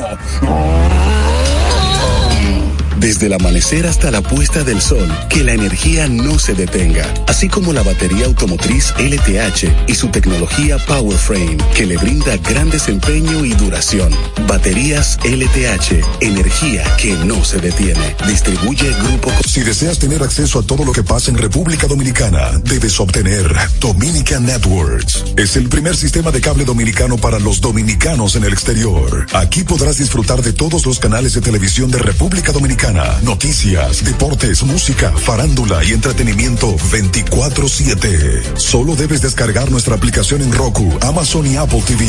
Desde 3.08 3.28
el 3.28 3.34
amanecer 3.36 3.88
hasta 3.88 4.12
la 4.12 4.22
puesta 4.22 4.66
del 4.66 4.82
sol, 4.82 5.08
que 5.30 5.42
la 5.42 5.54
energía 5.54 6.10
no 6.10 6.38
se 6.40 6.54
detenga, 6.54 7.06
así 7.28 7.48
como 7.48 7.72
la 7.72 7.82
batería 7.82 8.26
automotriz 8.26 8.94
LTH 9.00 9.88
y 9.88 9.96
su 9.96 10.10
tecnología 10.10 10.78
PowerFrame, 10.78 11.56
que 11.74 11.86
le 11.86 11.96
brinda 11.96 12.36
gran 12.36 12.70
desempeño 12.70 13.46
y 13.46 13.54
duración. 13.54 14.14
Baterías 14.46 15.18
LTH, 15.24 16.04
energía 16.20 16.84
que 16.98 17.14
no 17.14 17.46
se 17.46 17.62
detiene. 17.62 18.14
Distribuye 18.28 18.92
Grupo. 19.02 19.32
Si 19.48 19.62
deseas 19.62 20.00
tener 20.00 20.22
acceso 20.22 20.60
a 20.60 20.64
todo 20.64 20.84
lo 20.84 20.92
que 20.92 21.04
pasa 21.04 21.32
en 21.32 21.38
República 21.38 21.88
Dominicana, 21.88 22.60
debes 22.62 23.00
obtener 23.00 23.56
Dominican 23.80 24.46
Networks. 24.46 25.24
Es 25.38 25.56
el 25.56 25.70
primer 25.70 25.96
sistema 25.96 26.30
de 26.32 26.42
cable 26.42 26.66
dominicano 26.66 27.16
para 27.16 27.40
los 27.40 27.62
dominicanos 27.62 28.36
en 28.36 28.44
el 28.44 28.52
exterior. 28.52 29.26
Aquí 29.32 29.64
podrás 29.64 29.98
disfrutar 29.98 30.42
de 30.42 30.52
todos 30.52 30.86
los 30.86 31.00
canales 31.00 31.34
de 31.36 31.40
televisión 31.40 31.90
de 31.90 32.00
República 32.00 32.52
Dominicana 32.52 32.97
noticias, 33.22 34.04
deportes, 34.04 34.64
música, 34.64 35.12
farándula 35.12 35.84
y 35.84 35.92
entretenimiento 35.92 36.76
24/7. 36.92 38.42
Solo 38.56 38.96
debes 38.96 39.22
descargar 39.22 39.70
nuestra 39.70 39.96
aplicación 39.96 40.42
en 40.42 40.52
Roku, 40.52 40.92
Amazon 41.02 41.46
y 41.46 41.58
Apple 41.58 41.84
TV 41.86 42.06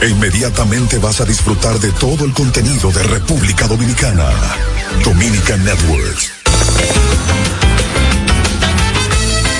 e 0.00 0.08
inmediatamente 0.08 0.98
vas 0.98 1.20
a 1.20 1.24
disfrutar 1.24 1.78
de 1.78 1.92
todo 1.92 2.24
el 2.24 2.32
contenido 2.32 2.90
de 2.90 3.02
República 3.04 3.68
Dominicana. 3.68 4.28
Dominican 5.04 5.64
Networks. 5.64 6.32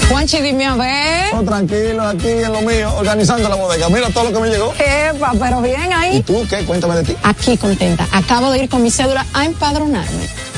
Juanchi, 0.09 0.41
dime 0.41 0.67
a 0.67 0.75
ver. 0.75 1.35
Oh, 1.35 1.43
tranquilo, 1.43 2.03
aquí 2.03 2.29
en 2.29 2.53
lo 2.53 2.61
mío, 2.61 2.93
organizando 2.97 3.49
la 3.49 3.55
bodega. 3.55 3.89
Mira 3.89 4.11
todo 4.11 4.25
lo 4.25 4.33
que 4.33 4.41
me 4.41 4.49
llegó. 4.51 4.75
Epa, 4.75 5.33
pero 5.39 5.63
bien 5.63 5.93
ahí. 5.93 6.19
¿Y 6.19 6.23
tú 6.23 6.47
qué? 6.51 6.65
Cuéntame 6.65 6.97
de 6.97 7.05
ti. 7.05 7.17
Aquí 7.23 7.57
contenta. 7.57 8.07
Acabo 8.13 8.51
de 8.51 8.65
ir 8.65 8.69
con 8.69 8.83
mi 8.83 8.91
cédula 8.91 9.25
a 9.33 9.47
empadronarme. 9.47 10.52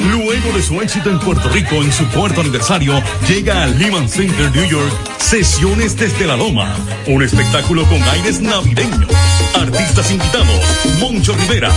Luego 0.00 0.52
de 0.52 0.62
su 0.62 0.80
éxito 0.80 1.10
en 1.10 1.18
Puerto 1.18 1.48
Rico 1.48 1.76
en 1.82 1.92
su 1.92 2.06
cuarto 2.08 2.40
aniversario, 2.40 3.02
llega 3.28 3.64
al 3.64 3.78
Lehman 3.78 4.08
Center 4.08 4.50
New 4.54 4.68
York 4.68 4.92
Sesiones 5.18 5.94
desde 5.96 6.26
la 6.26 6.36
Loma. 6.36 6.74
Un 7.06 7.22
espectáculo 7.22 7.84
con 7.84 8.02
aires 8.02 8.40
navideños. 8.40 9.10
Artistas 9.54 10.10
invitados: 10.10 10.60
Moncho 10.98 11.34
Rivera. 11.34 11.70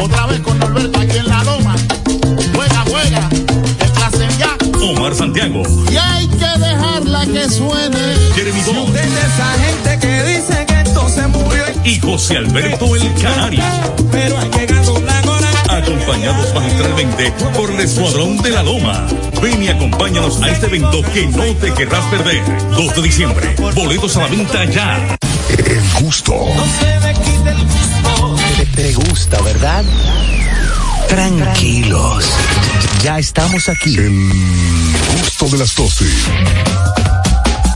Otra 0.00 0.26
vez 0.26 0.40
con 0.40 0.58
Norberto 0.58 0.98
aquí 0.98 1.18
en 1.18 1.28
la 1.28 1.44
Loma. 1.44 1.76
Juega, 2.54 2.84
juega. 2.88 3.28
El 4.20 4.38
ya. 4.38 4.56
Omar 4.80 5.14
Santiago. 5.14 5.62
Y 5.90 5.96
hay 5.96 6.26
que 6.28 6.58
dejarla 6.58 7.26
que 7.26 7.50
suene. 7.50 7.98
Jeremy. 8.34 8.60
De 8.92 9.00
esa 9.00 9.52
gente 9.58 9.98
que 10.00 10.22
dice 10.22 10.66
que 10.66 10.80
esto 10.80 11.08
se 11.08 11.26
murió. 11.26 11.64
Y 11.84 11.98
José 12.00 12.38
Alberto 12.38 12.96
El 12.96 13.12
Canario. 13.20 13.62
Pero 14.10 14.38
ha 14.38 14.44
llegado 14.44 15.00
la 15.00 15.00
hora. 15.00 15.13
Acompañados 15.74 16.54
magistralmente 16.54 17.32
por 17.52 17.68
el 17.68 17.80
Escuadrón 17.80 18.36
de 18.38 18.50
la 18.50 18.62
Loma. 18.62 19.08
Ven 19.42 19.60
y 19.60 19.68
acompáñanos 19.68 20.40
a 20.40 20.48
este 20.48 20.66
evento 20.66 21.02
que 21.12 21.26
no 21.26 21.44
te 21.56 21.74
querrás 21.74 22.04
perder. 22.06 22.42
2 22.70 22.94
de 22.94 23.02
diciembre. 23.02 23.56
Boletos 23.74 24.16
a 24.16 24.20
la 24.20 24.28
venta 24.28 24.64
ya. 24.66 25.18
El 25.48 26.04
gusto. 26.04 26.32
No 26.32 26.64
se 26.78 27.00
me 27.00 27.12
quite 27.14 27.50
el 27.50 27.64
gusto. 27.64 28.36
Te, 28.56 28.66
te 28.66 28.92
gusta, 28.94 29.42
¿verdad? 29.42 29.84
Tranquilos. 31.08 32.24
Ya 33.02 33.18
estamos 33.18 33.68
aquí. 33.68 33.96
El 33.96 34.32
gusto 35.18 35.48
de 35.48 35.58
las 35.58 35.74
12. 35.74 36.04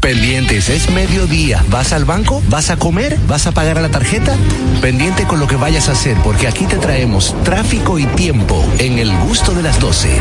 Pendientes, 0.01 0.69
es 0.69 0.91
mediodía. 0.91 1.65
¿Vas 1.69 1.93
al 1.93 2.05
banco? 2.05 2.43
¿Vas 2.49 2.71
a 2.71 2.77
comer? 2.77 3.19
¿Vas 3.27 3.47
a 3.47 3.53
pagar 3.53 3.79
a 3.79 3.81
la 3.81 3.91
tarjeta? 3.91 4.37
Pendiente 4.81 5.25
con 5.25 5.41
lo 5.41 5.47
que 5.47 5.57
vayas 5.57 5.89
a 5.89 5.93
hacer, 5.93 6.17
porque 6.23 6.47
aquí 6.47 6.67
te 6.67 6.77
traemos 6.77 7.35
tráfico 7.45 7.99
y 7.99 8.07
tiempo 8.07 8.65
en 8.79 8.99
el 8.99 9.17
gusto 9.19 9.53
de 9.53 9.63
las 9.63 9.81
12. 9.81 10.19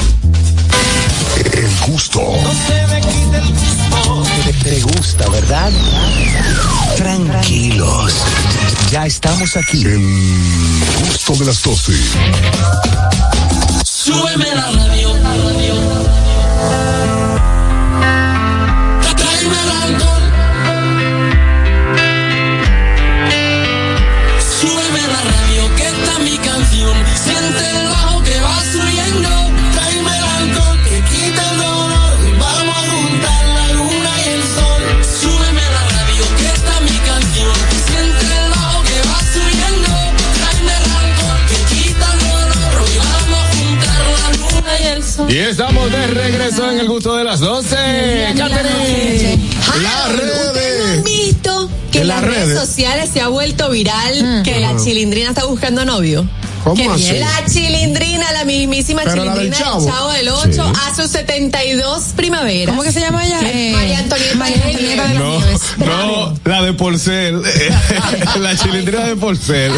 El 1.38 1.70
gusto. 1.88 2.20
No 2.22 2.52
se 2.68 2.88
me 2.88 3.02
quite 3.02 3.38
el 3.38 3.54
gusto. 3.54 4.24
Te 4.64 4.80
gusta, 4.82 5.30
¿verdad? 5.30 5.72
Tranquilos. 6.98 8.14
Ya 8.92 9.06
estamos 9.06 9.56
aquí. 9.58 9.84
El 9.86 10.00
gusto 11.08 11.36
de 11.36 11.46
las 11.46 11.62
12. 11.62 11.94
Súbeme 13.84 14.56
la 14.56 14.72
radio. 14.72 15.12
Tráeme 15.22 15.65
y 45.30 45.38
estamos 45.38 45.92
de 45.92 46.08
regreso 46.08 46.70
en 46.72 46.80
el 46.80 46.88
gusto 46.88 47.16
de 47.16 47.24
las 47.24 47.40
12. 47.40 47.76
Catherine. 48.38 49.40
Las 49.82 50.12
redes. 50.16 51.04
visto 51.04 51.70
que 51.92 52.02
En 52.02 52.08
las 52.08 52.22
redes 52.22 52.48
redes. 52.50 52.60
sociales 52.60 53.10
se 53.14 53.22
ha 53.22 53.28
vuelto 53.28 53.70
viral 53.70 54.42
que 54.44 54.60
la 54.60 54.76
chilindrina 54.78 55.30
está 55.30 55.46
buscando 55.46 55.84
novio? 55.86 56.28
¿Cómo 56.64 56.94
así? 56.94 57.14
La 57.20 57.46
chilindrina, 57.46 58.32
la 58.34 58.44
mismísima 58.44 59.04
Pero 59.04 59.24
la 59.24 59.36
del 59.36 59.52
chilindrina 59.54 59.66
Chavo. 59.66 59.82
del 59.86 59.94
Chavo 59.94 60.12
del 60.14 60.30
8 60.30 60.52
Sí. 60.74 60.80
a 60.84 60.96
sus 60.96 61.12
72 61.12 62.04
primaveras. 62.16 62.70
¿Cómo 62.76 62.82
que 62.84 62.92
se 62.92 63.02
llama 63.02 63.24
ella? 63.26 63.40
Eh, 63.44 63.72
María 63.72 64.00
Antonieta, 64.00 64.36
María 64.36 64.64
Antonieta 64.66 65.08
de 65.08 65.14
No, 65.20 65.40
no, 65.86 66.40
la 66.44 66.64
de 66.64 66.74
Porcel. 66.74 67.42
la 68.40 68.56
chilindrina 68.58 69.06
de 69.06 69.16
Porcel. 69.16 69.72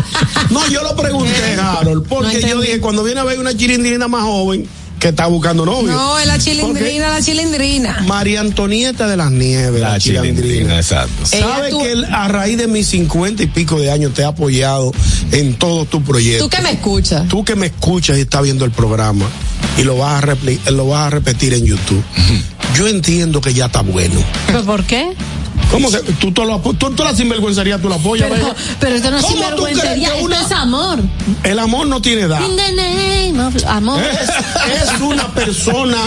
No, 0.49 0.65
yo 0.69 0.81
lo 0.81 0.95
pregunté, 0.95 1.57
Harold, 1.61 2.07
porque 2.07 2.41
yo 2.41 2.61
dije, 2.61 2.79
cuando 2.79 3.03
viene 3.03 3.19
a 3.19 3.25
ver 3.25 3.39
una 3.39 3.55
chilindrina 3.55 4.07
más 4.07 4.23
joven 4.23 4.67
que 4.99 5.09
está 5.09 5.27
buscando 5.27 5.65
novio. 5.65 5.91
No, 5.91 6.17
es 6.19 6.25
la 6.27 6.39
chilindrina, 6.39 7.09
la 7.09 7.21
chilindrina. 7.21 8.03
María 8.07 8.39
Antonieta 8.41 9.07
de 9.07 9.17
las 9.17 9.31
Nieves, 9.31 9.79
la, 9.81 9.99
chilindrina. 9.99 10.77
exacto. 10.77 11.25
¿Sabe 11.25 11.69
que 11.69 11.91
él, 11.91 12.05
a 12.05 12.27
raíz 12.27 12.57
de 12.57 12.67
mis 12.67 12.87
cincuenta 12.87 13.43
y 13.43 13.47
pico 13.47 13.79
de 13.79 13.91
años 13.91 14.13
te 14.13 14.23
ha 14.23 14.29
apoyado 14.29 14.91
en 15.31 15.53
todos 15.55 15.87
tus 15.89 16.01
proyectos? 16.03 16.49
Tú 16.49 16.55
que 16.55 16.61
me 16.63 16.71
escuchas. 16.71 17.27
Tú 17.27 17.43
que 17.45 17.55
me 17.55 17.67
escuchas 17.67 18.17
y 18.17 18.21
estás 18.21 18.41
viendo 18.41 18.65
el 18.65 18.71
programa 18.71 19.25
y 19.77 19.83
lo 19.83 19.97
vas 19.97 20.23
a, 20.23 20.27
repli- 20.27 20.59
lo 20.71 20.87
vas 20.87 21.07
a 21.07 21.09
repetir 21.11 21.53
en 21.53 21.65
YouTube. 21.65 22.03
Yo 22.75 22.87
entiendo 22.87 23.41
que 23.41 23.53
ya 23.53 23.67
está 23.67 23.81
bueno. 23.81 24.19
¿Pero 24.47 24.63
por 24.63 24.83
qué? 24.83 25.11
¿Cómo 25.72 25.91
que 25.91 25.98
tú, 26.14 26.31
tú, 26.31 26.45
lo 26.45 26.60
tú, 26.60 26.73
tú 26.91 27.03
la 27.03 27.14
sinvergüencería, 27.15 27.77
tú 27.80 27.89
la 27.89 27.95
apoyas? 27.95 28.30
Pero, 28.31 28.56
pero 28.80 28.95
esto 28.95 29.11
no 29.11 29.18
es 29.18 29.23
¿Cómo 29.23 29.35
tú 29.35 29.64
crees 29.64 29.77
sinvergüencería, 29.80 30.07
que 30.10 30.14
esto 30.15 30.26
una- 30.26 30.41
es 30.41 30.52
amor. 30.52 30.99
El 31.44 31.60
amor 31.60 31.88
no 31.88 32.02
tiene 32.02 32.22
edad. 32.23 32.39
Amor. 33.68 34.02
Es, 34.02 34.30
es 34.94 35.02
una 35.02 35.27
persona 35.34 35.98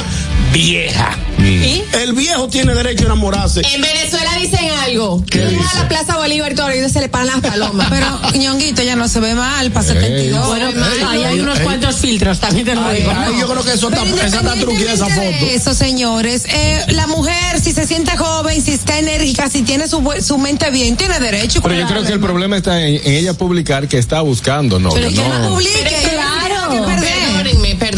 vieja. 0.52 1.16
¿Y? 1.46 1.84
El 2.02 2.12
viejo 2.12 2.48
tiene 2.48 2.74
derecho 2.74 3.04
a 3.04 3.06
enamorarse. 3.06 3.62
En 3.74 3.80
Venezuela 3.80 4.30
dicen 4.40 4.70
algo. 4.84 5.24
¿Qué 5.30 5.46
dice? 5.46 5.62
a 5.74 5.82
la 5.82 5.88
Plaza 5.88 6.16
Bolívar 6.16 6.54
todo 6.54 6.70
y 6.72 6.88
se 6.88 7.00
le 7.00 7.08
paran 7.08 7.28
las 7.28 7.40
palomas. 7.40 7.86
Pero, 7.90 8.20
ñonguito, 8.38 8.82
ya 8.82 8.96
no 8.96 9.08
se 9.08 9.20
ve 9.20 9.34
mal, 9.34 9.70
para 9.70 9.86
72. 9.86 10.46
Bueno, 10.46 10.68
Ey, 10.68 10.74
ahí 11.08 11.24
hay 11.24 11.34
ey, 11.34 11.40
unos 11.40 11.58
ey. 11.58 11.64
cuantos 11.64 11.96
filtros, 11.96 12.40
también 12.40 12.66
te 12.66 12.74
lo 12.74 12.84
Ay, 12.84 12.98
digo. 12.98 13.12
ay, 13.14 13.32
yo 13.40 13.46
creo 13.48 13.64
que 13.64 13.72
eso 13.72 13.88
está, 13.88 14.02
Pero 14.02 14.16
esa 14.16 14.26
está 14.26 14.54
esa 14.54 15.06
foto. 15.06 15.20
de 15.20 15.54
Eso, 15.54 15.74
señores. 15.74 16.44
Eh, 16.48 16.84
la 16.88 17.06
mujer, 17.06 17.60
si 17.62 17.72
se 17.72 17.86
siente 17.86 18.16
joven, 18.16 18.60
si 18.62 18.72
está 18.72 18.98
enérgica, 18.98 19.48
si 19.48 19.62
tiene 19.62 19.88
su, 19.88 20.02
su 20.24 20.38
mente 20.38 20.70
bien, 20.70 20.96
tiene 20.96 21.18
derecho. 21.18 21.60
Pero 21.62 21.74
yo 21.74 21.86
creo 21.86 22.02
que 22.02 22.12
el 22.12 22.20
problema 22.20 22.56
está 22.56 22.80
en, 22.86 22.96
en 23.04 23.12
ella 23.14 23.34
publicar 23.34 23.88
que 23.88 23.98
está 23.98 24.20
buscando. 24.20 24.78
Pero 24.78 25.08
que 25.10 25.14
no 25.28 25.38
no. 25.38 25.48
publique. 25.50 25.96
Claro. 26.10 26.39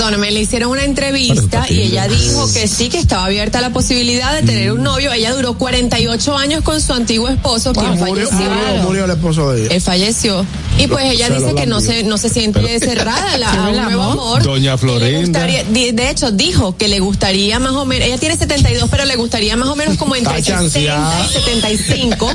Perdónenme, 0.02 0.32
le 0.32 0.40
hicieron 0.40 0.72
una 0.72 0.82
entrevista 0.82 1.64
y 1.70 1.80
ella 1.82 2.08
dijo 2.08 2.52
que 2.52 2.66
sí, 2.66 2.88
que 2.88 2.98
estaba 2.98 3.26
abierta 3.26 3.60
la 3.60 3.70
posibilidad 3.70 4.32
de 4.34 4.42
tener 4.42 4.72
un 4.72 4.82
novio. 4.82 5.12
Ella 5.12 5.32
duró 5.32 5.56
48 5.56 6.36
años 6.36 6.64
con 6.64 6.80
su 6.80 6.92
antiguo 6.92 7.28
esposo, 7.28 7.72
quien 7.72 7.90
murió, 8.00 8.26
falleció. 8.28 8.50
murió, 8.50 8.82
murió 8.82 9.04
el 9.04 9.10
esposo 9.12 9.52
de 9.52 9.66
ella. 9.66 9.74
Él 9.76 9.80
falleció. 9.80 10.44
Y 10.76 10.88
pues 10.88 11.04
ella 11.04 11.28
Se 11.28 11.34
dice 11.34 11.54
que 11.54 11.66
no 11.66 11.80
se, 11.80 12.02
no 12.02 12.18
se 12.18 12.30
siente 12.30 12.80
cerrada 12.80 13.34
a, 13.34 13.38
la- 13.38 13.52
a 13.66 13.68
un 13.68 13.76
nuevo 13.80 14.02
amor. 14.02 14.42
Doña 14.42 14.76
Florinda. 14.76 15.20
gustaría- 15.46 15.64
de, 15.92 16.10
hecho, 16.10 16.32
dijo 16.32 16.76
que 16.76 16.88
le 16.88 16.98
gustaría 16.98 17.60
más 17.60 17.72
o 17.74 17.84
menos, 17.84 18.08
ella 18.08 18.18
tiene 18.18 18.36
72, 18.36 18.88
pero 18.90 19.04
le 19.04 19.14
gustaría 19.14 19.54
más 19.56 19.68
o 19.68 19.76
menos 19.76 19.96
como 19.98 20.16
entre 20.16 20.36
Está 20.38 20.58
60 20.62 20.80
chanceada. 20.80 21.26
y 21.26 21.32
75. 21.32 22.28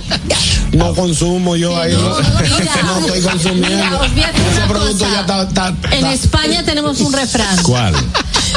No 0.72 0.94
consumo 0.94 1.58
yo 1.58 1.78
ahí. 1.78 1.92
No, 1.94 2.00
no 2.22 3.00
estoy 3.08 3.22
consumiendo. 3.22 4.00
Mira, 4.16 4.30
Ese 4.32 4.62
producto 4.70 5.06
cosa. 5.06 5.12
ya 5.14 5.20
está. 5.22 5.44
está- 5.44 5.68
En 5.92 6.06
está- 6.06 6.14
España 6.14 6.64
tenemos 6.64 7.00
un 7.02 7.12
refrán. 7.12 7.57
¿Cuál? 7.64 7.96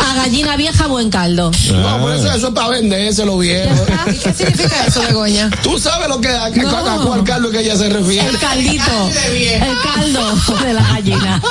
A 0.09 0.15
gallina 0.15 0.57
vieja, 0.57 0.87
buen 0.87 1.11
caldo. 1.11 1.51
No, 1.73 1.99
por 2.01 2.15
eso, 2.15 2.33
eso 2.33 2.49
es 2.49 2.55
para 2.55 2.69
venderse 2.69 3.25
lo 3.25 3.39
viejo. 3.39 3.75
¿Y 4.11 4.17
qué 4.19 4.33
significa 4.33 4.87
eso, 4.87 5.03
Begoña? 5.03 5.51
Tú 5.63 5.79
sabes 5.79 6.09
lo 6.09 6.21
que 6.21 6.29
a, 6.29 6.49
No. 6.51 6.71
a 6.77 7.05
cuál 7.07 7.25
Carlos 7.25 7.53
que 7.53 7.61
ella 7.61 7.77
se 7.77 7.89
refiere. 7.89 8.29
El 8.29 8.39
caldito. 8.39 9.11
El 9.35 9.77
caldo 9.83 10.35
de 10.65 10.73
la 10.75 10.83
gallina. 10.83 11.43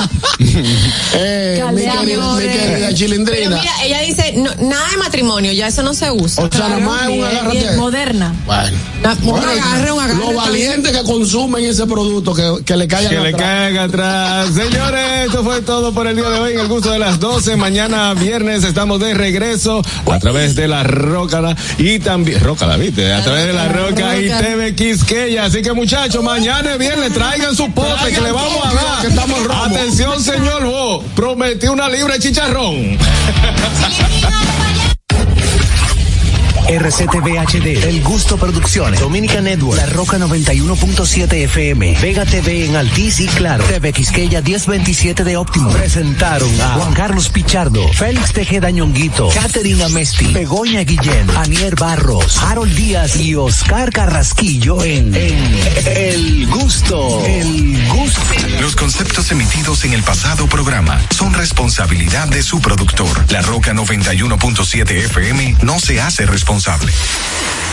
Eh, 1.13 1.61
mi, 1.73 1.81
querida, 1.81 2.01
mi 2.03 2.45
Pero 3.26 3.49
mira, 3.49 3.71
ella 3.84 3.99
dice, 4.01 4.34
no, 4.38 4.49
nada 4.69 4.89
de 4.89 4.97
matrimonio, 4.97 5.51
ya 5.51 5.67
eso 5.67 5.84
no 5.84 5.93
se 5.93 6.09
usa. 6.11 6.43
O 6.45 6.49
sea, 6.49 6.69
nada 6.69 6.80
más 6.80 7.03
es 7.03 7.09
un 7.09 7.23
agárrate. 7.26 7.71
Moderna. 7.77 8.34
Bueno. 8.45 8.77
Na- 9.01 9.15
Bueno, 9.21 9.38
un 9.51 9.59
agarre, 9.59 9.91
un 9.91 9.99
agarre. 9.99 10.15
Los 10.19 10.35
valientes 10.35 10.91
que 10.97 11.03
consumen 11.03 11.65
ese 11.65 11.85
producto, 11.88 12.34
que, 12.34 12.63
que 12.65 12.76
le 12.77 12.88
caigan 12.88 13.09
Que 13.11 13.19
le 13.19 13.30
atrás. 13.30 13.41
caigan 13.41 13.89
atrás. 13.89 14.49
Señores, 14.53 15.05
esto 15.26 15.43
fue 15.43 15.61
todo 15.61 15.93
por 15.93 16.07
el 16.07 16.15
día 16.15 16.30
de 16.30 16.39
hoy 16.39 16.53
en 16.53 16.59
el 16.59 16.67
gusto 16.67 16.91
de 16.91 16.99
las 16.99 17.19
12. 17.19 17.55
Mañana 17.57 18.13
viernes 18.13 18.39
estamos 18.48 18.99
de 19.02 19.14
regreso 19.14 19.82
a 20.10 20.20
través 20.20 20.56
de 20.56 20.68
la 20.68 20.84
Rócala 20.84 21.56
y 21.78 21.99
también, 21.99 22.40
Rócala, 22.41 22.78
viste, 22.78 23.11
a 23.11 23.22
través 23.22 23.48
de 23.48 23.53
la 23.53 23.68
Roca 23.68 24.18
y 24.18 24.30
TV 24.30 24.76
Quisqueya. 24.76 25.45
Así 25.45 25.61
que 25.61 25.74
muchachos, 25.74 26.24
mañana 26.24 26.72
es 26.72 26.78
viernes, 26.78 27.14
traigan 27.14 27.56
su 27.56 27.70
pote 27.72 28.11
que 28.14 28.22
le 28.22 28.32
vamos 28.32 28.66
a 28.66 28.74
dar. 28.74 29.02
Que 29.02 29.07
estamos 29.07 29.44
romos. 29.44 29.68
Atención, 29.68 30.22
señor 30.24 30.66
Bo, 30.66 31.03
prometí 31.16 31.68
una 31.68 31.90
libra 31.90 32.14
de 32.14 32.20
chicharrón. 32.20 32.98
RCTV 36.70 37.40
HD, 37.40 37.84
El 37.84 38.04
Gusto 38.04 38.38
Producciones, 38.38 39.00
Dominica 39.00 39.41
Network, 39.41 39.76
La 39.76 39.88
Roca 39.88 40.20
91.7 40.20 41.34
FM, 41.46 41.98
Vega 42.00 42.26
TV 42.26 42.66
en 42.66 42.76
Altiz 42.76 43.20
y 43.22 43.26
Claro, 43.26 43.64
TV 43.64 43.91
Quisqueya 43.91 44.44
1027 44.44 45.24
de 45.24 45.36
Óptimo. 45.36 45.72
Presentaron 45.72 46.62
a 46.62 46.76
Juan 46.76 46.94
Carlos 46.94 47.30
Pichardo, 47.30 47.88
Félix 47.94 48.34
Tejeda 48.34 48.70
Ñonguito, 48.70 49.30
Catherine 49.30 49.84
Amesti, 49.84 50.32
Begoña 50.32 50.82
Guillén, 50.82 51.28
Anier 51.38 51.76
Barros, 51.76 52.38
Harold 52.38 52.76
Díaz 52.76 53.16
y 53.16 53.34
Oscar 53.34 53.91
Carrasquillo 53.91 54.84
en, 54.84 55.16
en 55.16 55.60
El 55.88 56.46
Gusto, 56.48 57.26
El 57.26 57.88
Gusto. 57.88 58.22
Los 58.62 58.76
conceptos 58.76 59.32
emitidos 59.32 59.86
en 59.86 59.94
el 59.94 60.04
pasado 60.04 60.46
programa 60.46 61.02
son 61.10 61.34
responsabilidad 61.34 62.28
de 62.28 62.44
su 62.44 62.62
productor. 62.62 63.26
La 63.32 63.41
Roca 63.41 63.74
91.7 63.74 64.91
FM 64.91 65.56
no 65.64 65.80
se 65.80 66.00
hace 66.00 66.28
responsable. 66.60 67.69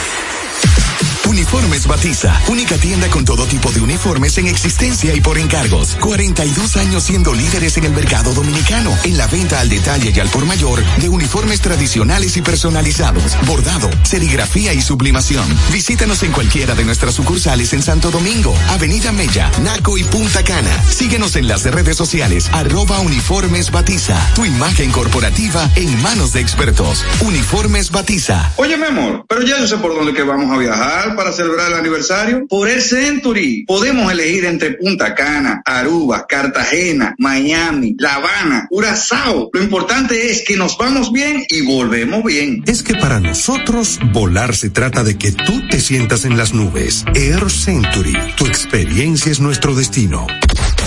Uniformes 1.29 1.87
Batiza, 1.87 2.41
única 2.49 2.77
tienda 2.79 3.09
con 3.09 3.25
todo 3.25 3.47
tipo 3.47 3.73
de 3.73 3.81
uniformes 3.81 4.39
en 4.39 4.47
existencia 4.47 5.13
y 5.15 5.21
por 5.21 5.39
encargos. 5.39 5.97
42 6.01 6.77
años 6.77 7.03
siendo 7.03 7.35
líderes 7.35 7.77
en 7.77 7.85
el 7.85 7.93
mercado 7.93 8.33
dominicano, 8.33 8.97
en 9.03 9.19
la 9.19 9.27
venta 9.27 9.61
al 9.61 9.69
detalle 9.69 10.13
y 10.15 10.21
al 10.21 10.29
por 10.29 10.45
mayor 10.47 10.85
de 11.01 11.09
uniformes 11.09 11.61
tradicionales 11.61 12.37
y 12.37 12.43
personalizados, 12.43 13.37
bordado, 13.47 13.91
serigrafía 14.05 14.73
y 14.73 14.81
sublimación. 14.81 15.45
Visítanos 15.73 16.23
en 16.23 16.31
cualquiera 16.31 16.75
de 16.75 16.85
nuestras 16.85 17.15
sucursales 17.15 17.73
en 17.73 17.83
Santo 17.83 18.11
Domingo, 18.11 18.55
Avenida 18.69 19.11
Mella, 19.11 19.51
Naco 19.63 19.99
y 19.99 20.05
Punta 20.05 20.45
Cana. 20.45 20.83
Síguenos 20.89 21.35
en 21.35 21.49
las 21.49 21.65
redes 21.65 21.97
sociales, 21.97 22.49
arroba 22.53 23.01
Uniformes 23.01 23.73
Batiza. 23.73 24.17
Tu 24.35 24.45
imagen 24.45 24.93
corporativa 24.93 25.69
en 25.75 26.01
manos 26.03 26.33
de 26.33 26.41
expertos. 26.41 27.05
Uniformes 27.21 27.91
Batiza. 27.91 28.53
Oye, 28.57 28.77
mi 28.77 28.87
amor, 28.87 29.25
pero 29.29 29.43
ya 29.43 29.59
yo 29.59 29.67
sé 29.67 29.77
por 29.79 29.93
dónde 29.93 30.15
que 30.15 30.23
vamos 30.23 30.55
a 30.55 30.59
viajar 30.59 31.16
para 31.17 31.33
celebrar 31.33 31.69
el 31.73 31.79
aniversario. 31.79 32.47
Por 32.49 32.69
el 32.69 32.83
Century. 32.83 33.65
Podemos 33.67 34.11
elegir 34.11 34.45
entre 34.45 34.73
Punta 34.73 35.15
Cana, 35.15 35.63
Aruba, 35.65 36.27
Cartagena, 36.27 37.15
Miami, 37.19 37.95
La 37.99 38.17
Habana, 38.17 38.67
Curazao. 38.69 39.51
Lo 39.53 39.63
importante 39.63 40.31
es 40.31 40.45
que 40.47 40.57
nos 40.57 40.77
vamos 40.79 41.13
bien 41.13 41.45
y 41.49 41.63
volvemos 41.63 42.23
bien. 42.25 42.63
Es 42.67 42.83
que 42.83 42.95
para 42.95 43.21
nosotros 43.21 43.99
volar 44.13 44.55
se 44.55 44.71
trata 44.71 45.03
de 45.03 45.17
que 45.17 45.33
tú 45.33 45.67
te 45.69 45.81
sientas 45.81 46.25
en 46.25 46.37
las 46.37 46.53
nubes. 46.53 47.05
Air 47.15 47.51
Century, 47.51 48.17
tu 48.37 48.47
experiencia 48.47 49.33
es 49.33 49.41
nuestro 49.41 49.75
destino. 49.75 50.27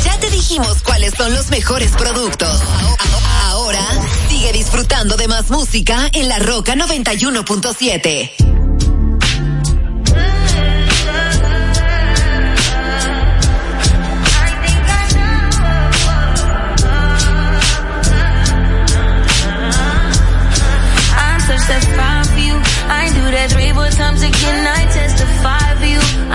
Ya 0.04 0.18
te 0.20 0.30
dijimos 0.30 0.82
cuáles 0.84 1.14
son 1.16 1.34
los 1.34 1.50
mejores 1.50 1.92
productos. 1.92 2.62
Ahora 3.46 3.86
sigue 4.30 4.54
disfrutando 4.54 5.18
de 5.18 5.28
más 5.28 5.50
música 5.50 6.10
en 6.14 6.30
la 6.30 6.40
Roca 6.40 6.76
91.7. 6.76 8.59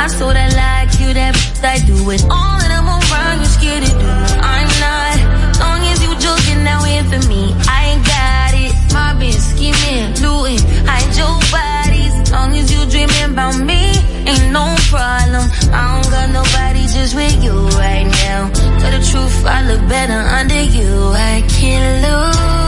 I 0.05 0.07
sort 0.09 0.37
of 0.37 0.53
like 0.53 1.01
you, 1.01 1.15
that 1.17 1.33
I 1.65 1.81
do 1.81 1.97
it. 2.13 2.21
All 2.29 2.61
and 2.61 2.73
I'm 2.77 2.85
around, 2.85 3.41
you 3.41 3.49
scared 3.49 3.89
to 3.89 3.89
do. 3.89 4.11
I'm 4.37 4.69
not, 4.85 5.17
long 5.57 5.81
as 5.89 5.97
you 6.05 6.13
joking, 6.21 6.61
now 6.61 6.85
in 6.85 7.09
for 7.09 7.25
me, 7.25 7.57
I 7.65 7.97
ain't 7.97 8.05
got 8.05 8.53
it, 8.53 8.73
mobbing, 8.93 9.33
scheming, 9.33 10.13
looting, 10.21 10.61
hide 10.85 11.09
your 11.17 11.33
bodies, 11.49 12.15
long 12.37 12.53
as 12.53 12.69
you 12.69 12.85
dreaming 12.93 13.33
about 13.33 13.57
me, 13.65 13.81
ain't 14.29 14.53
no 14.53 14.77
problem, 14.93 15.49
I 15.73 15.97
don't 15.97 16.11
got 16.13 16.29
nobody 16.37 16.85
just 16.85 17.17
with 17.17 17.41
you 17.43 17.57
right 17.81 18.05
now, 18.05 18.53
tell 18.53 18.93
the 18.93 19.01
truth, 19.09 19.47
I 19.49 19.65
look 19.65 19.89
better 19.89 20.21
under 20.21 20.63
you, 20.69 21.17
I 21.17 21.41
can't 21.49 22.05
lose. 22.05 22.64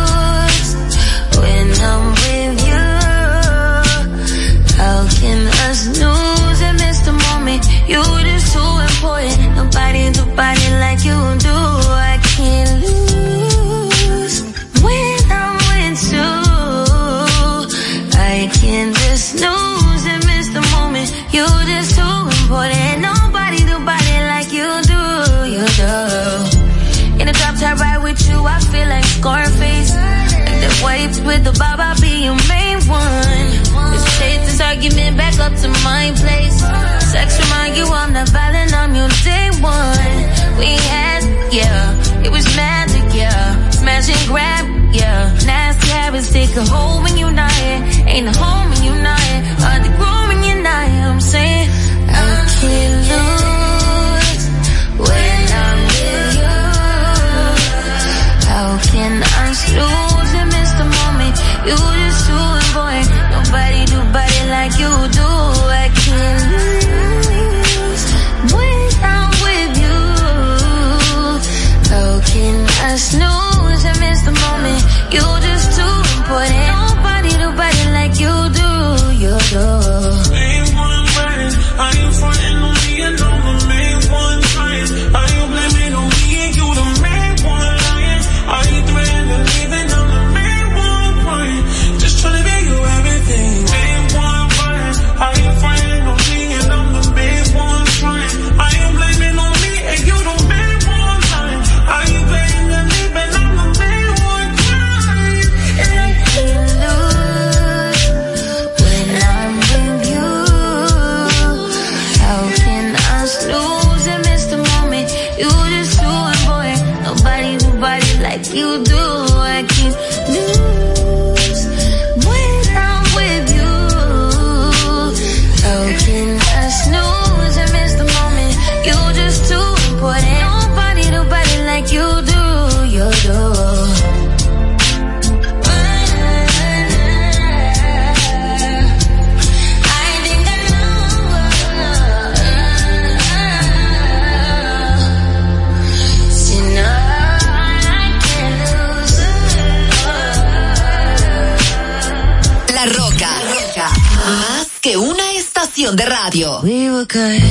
Radio. 156.36 156.60
We 156.62 156.90
were 156.90 157.06
good, 157.06 157.42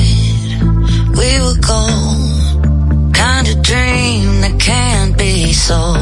we 1.18 1.40
were 1.40 1.58
gold, 1.60 3.12
kind 3.12 3.48
of 3.48 3.60
dream 3.60 4.40
that 4.42 4.60
can't 4.60 5.18
be 5.18 5.52
sold. 5.52 5.96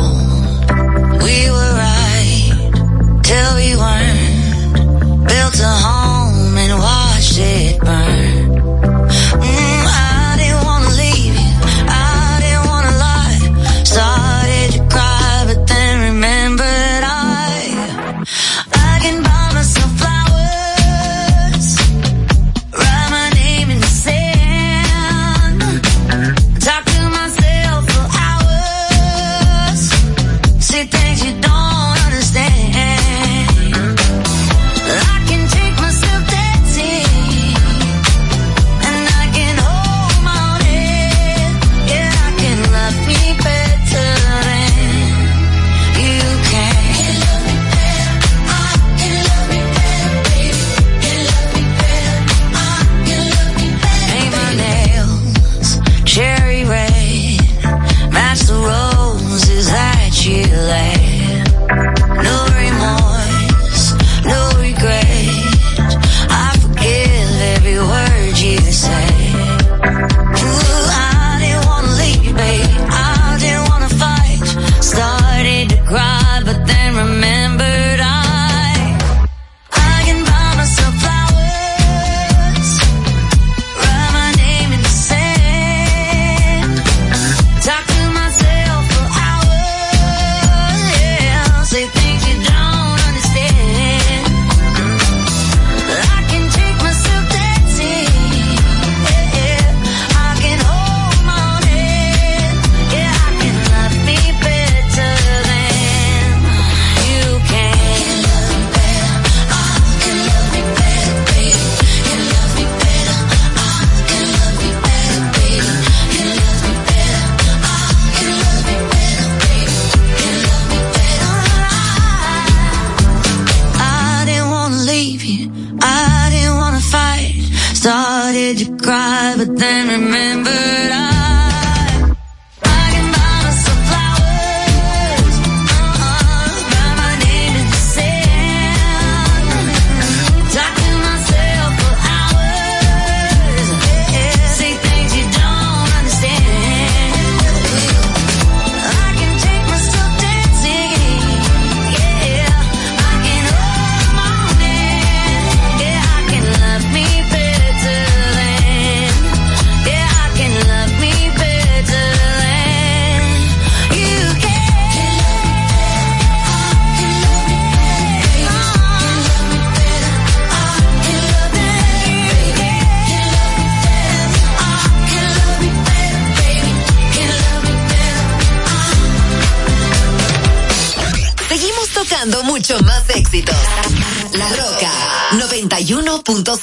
We 1.23 1.51
were 1.51 1.74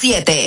91.7. 0.02 0.41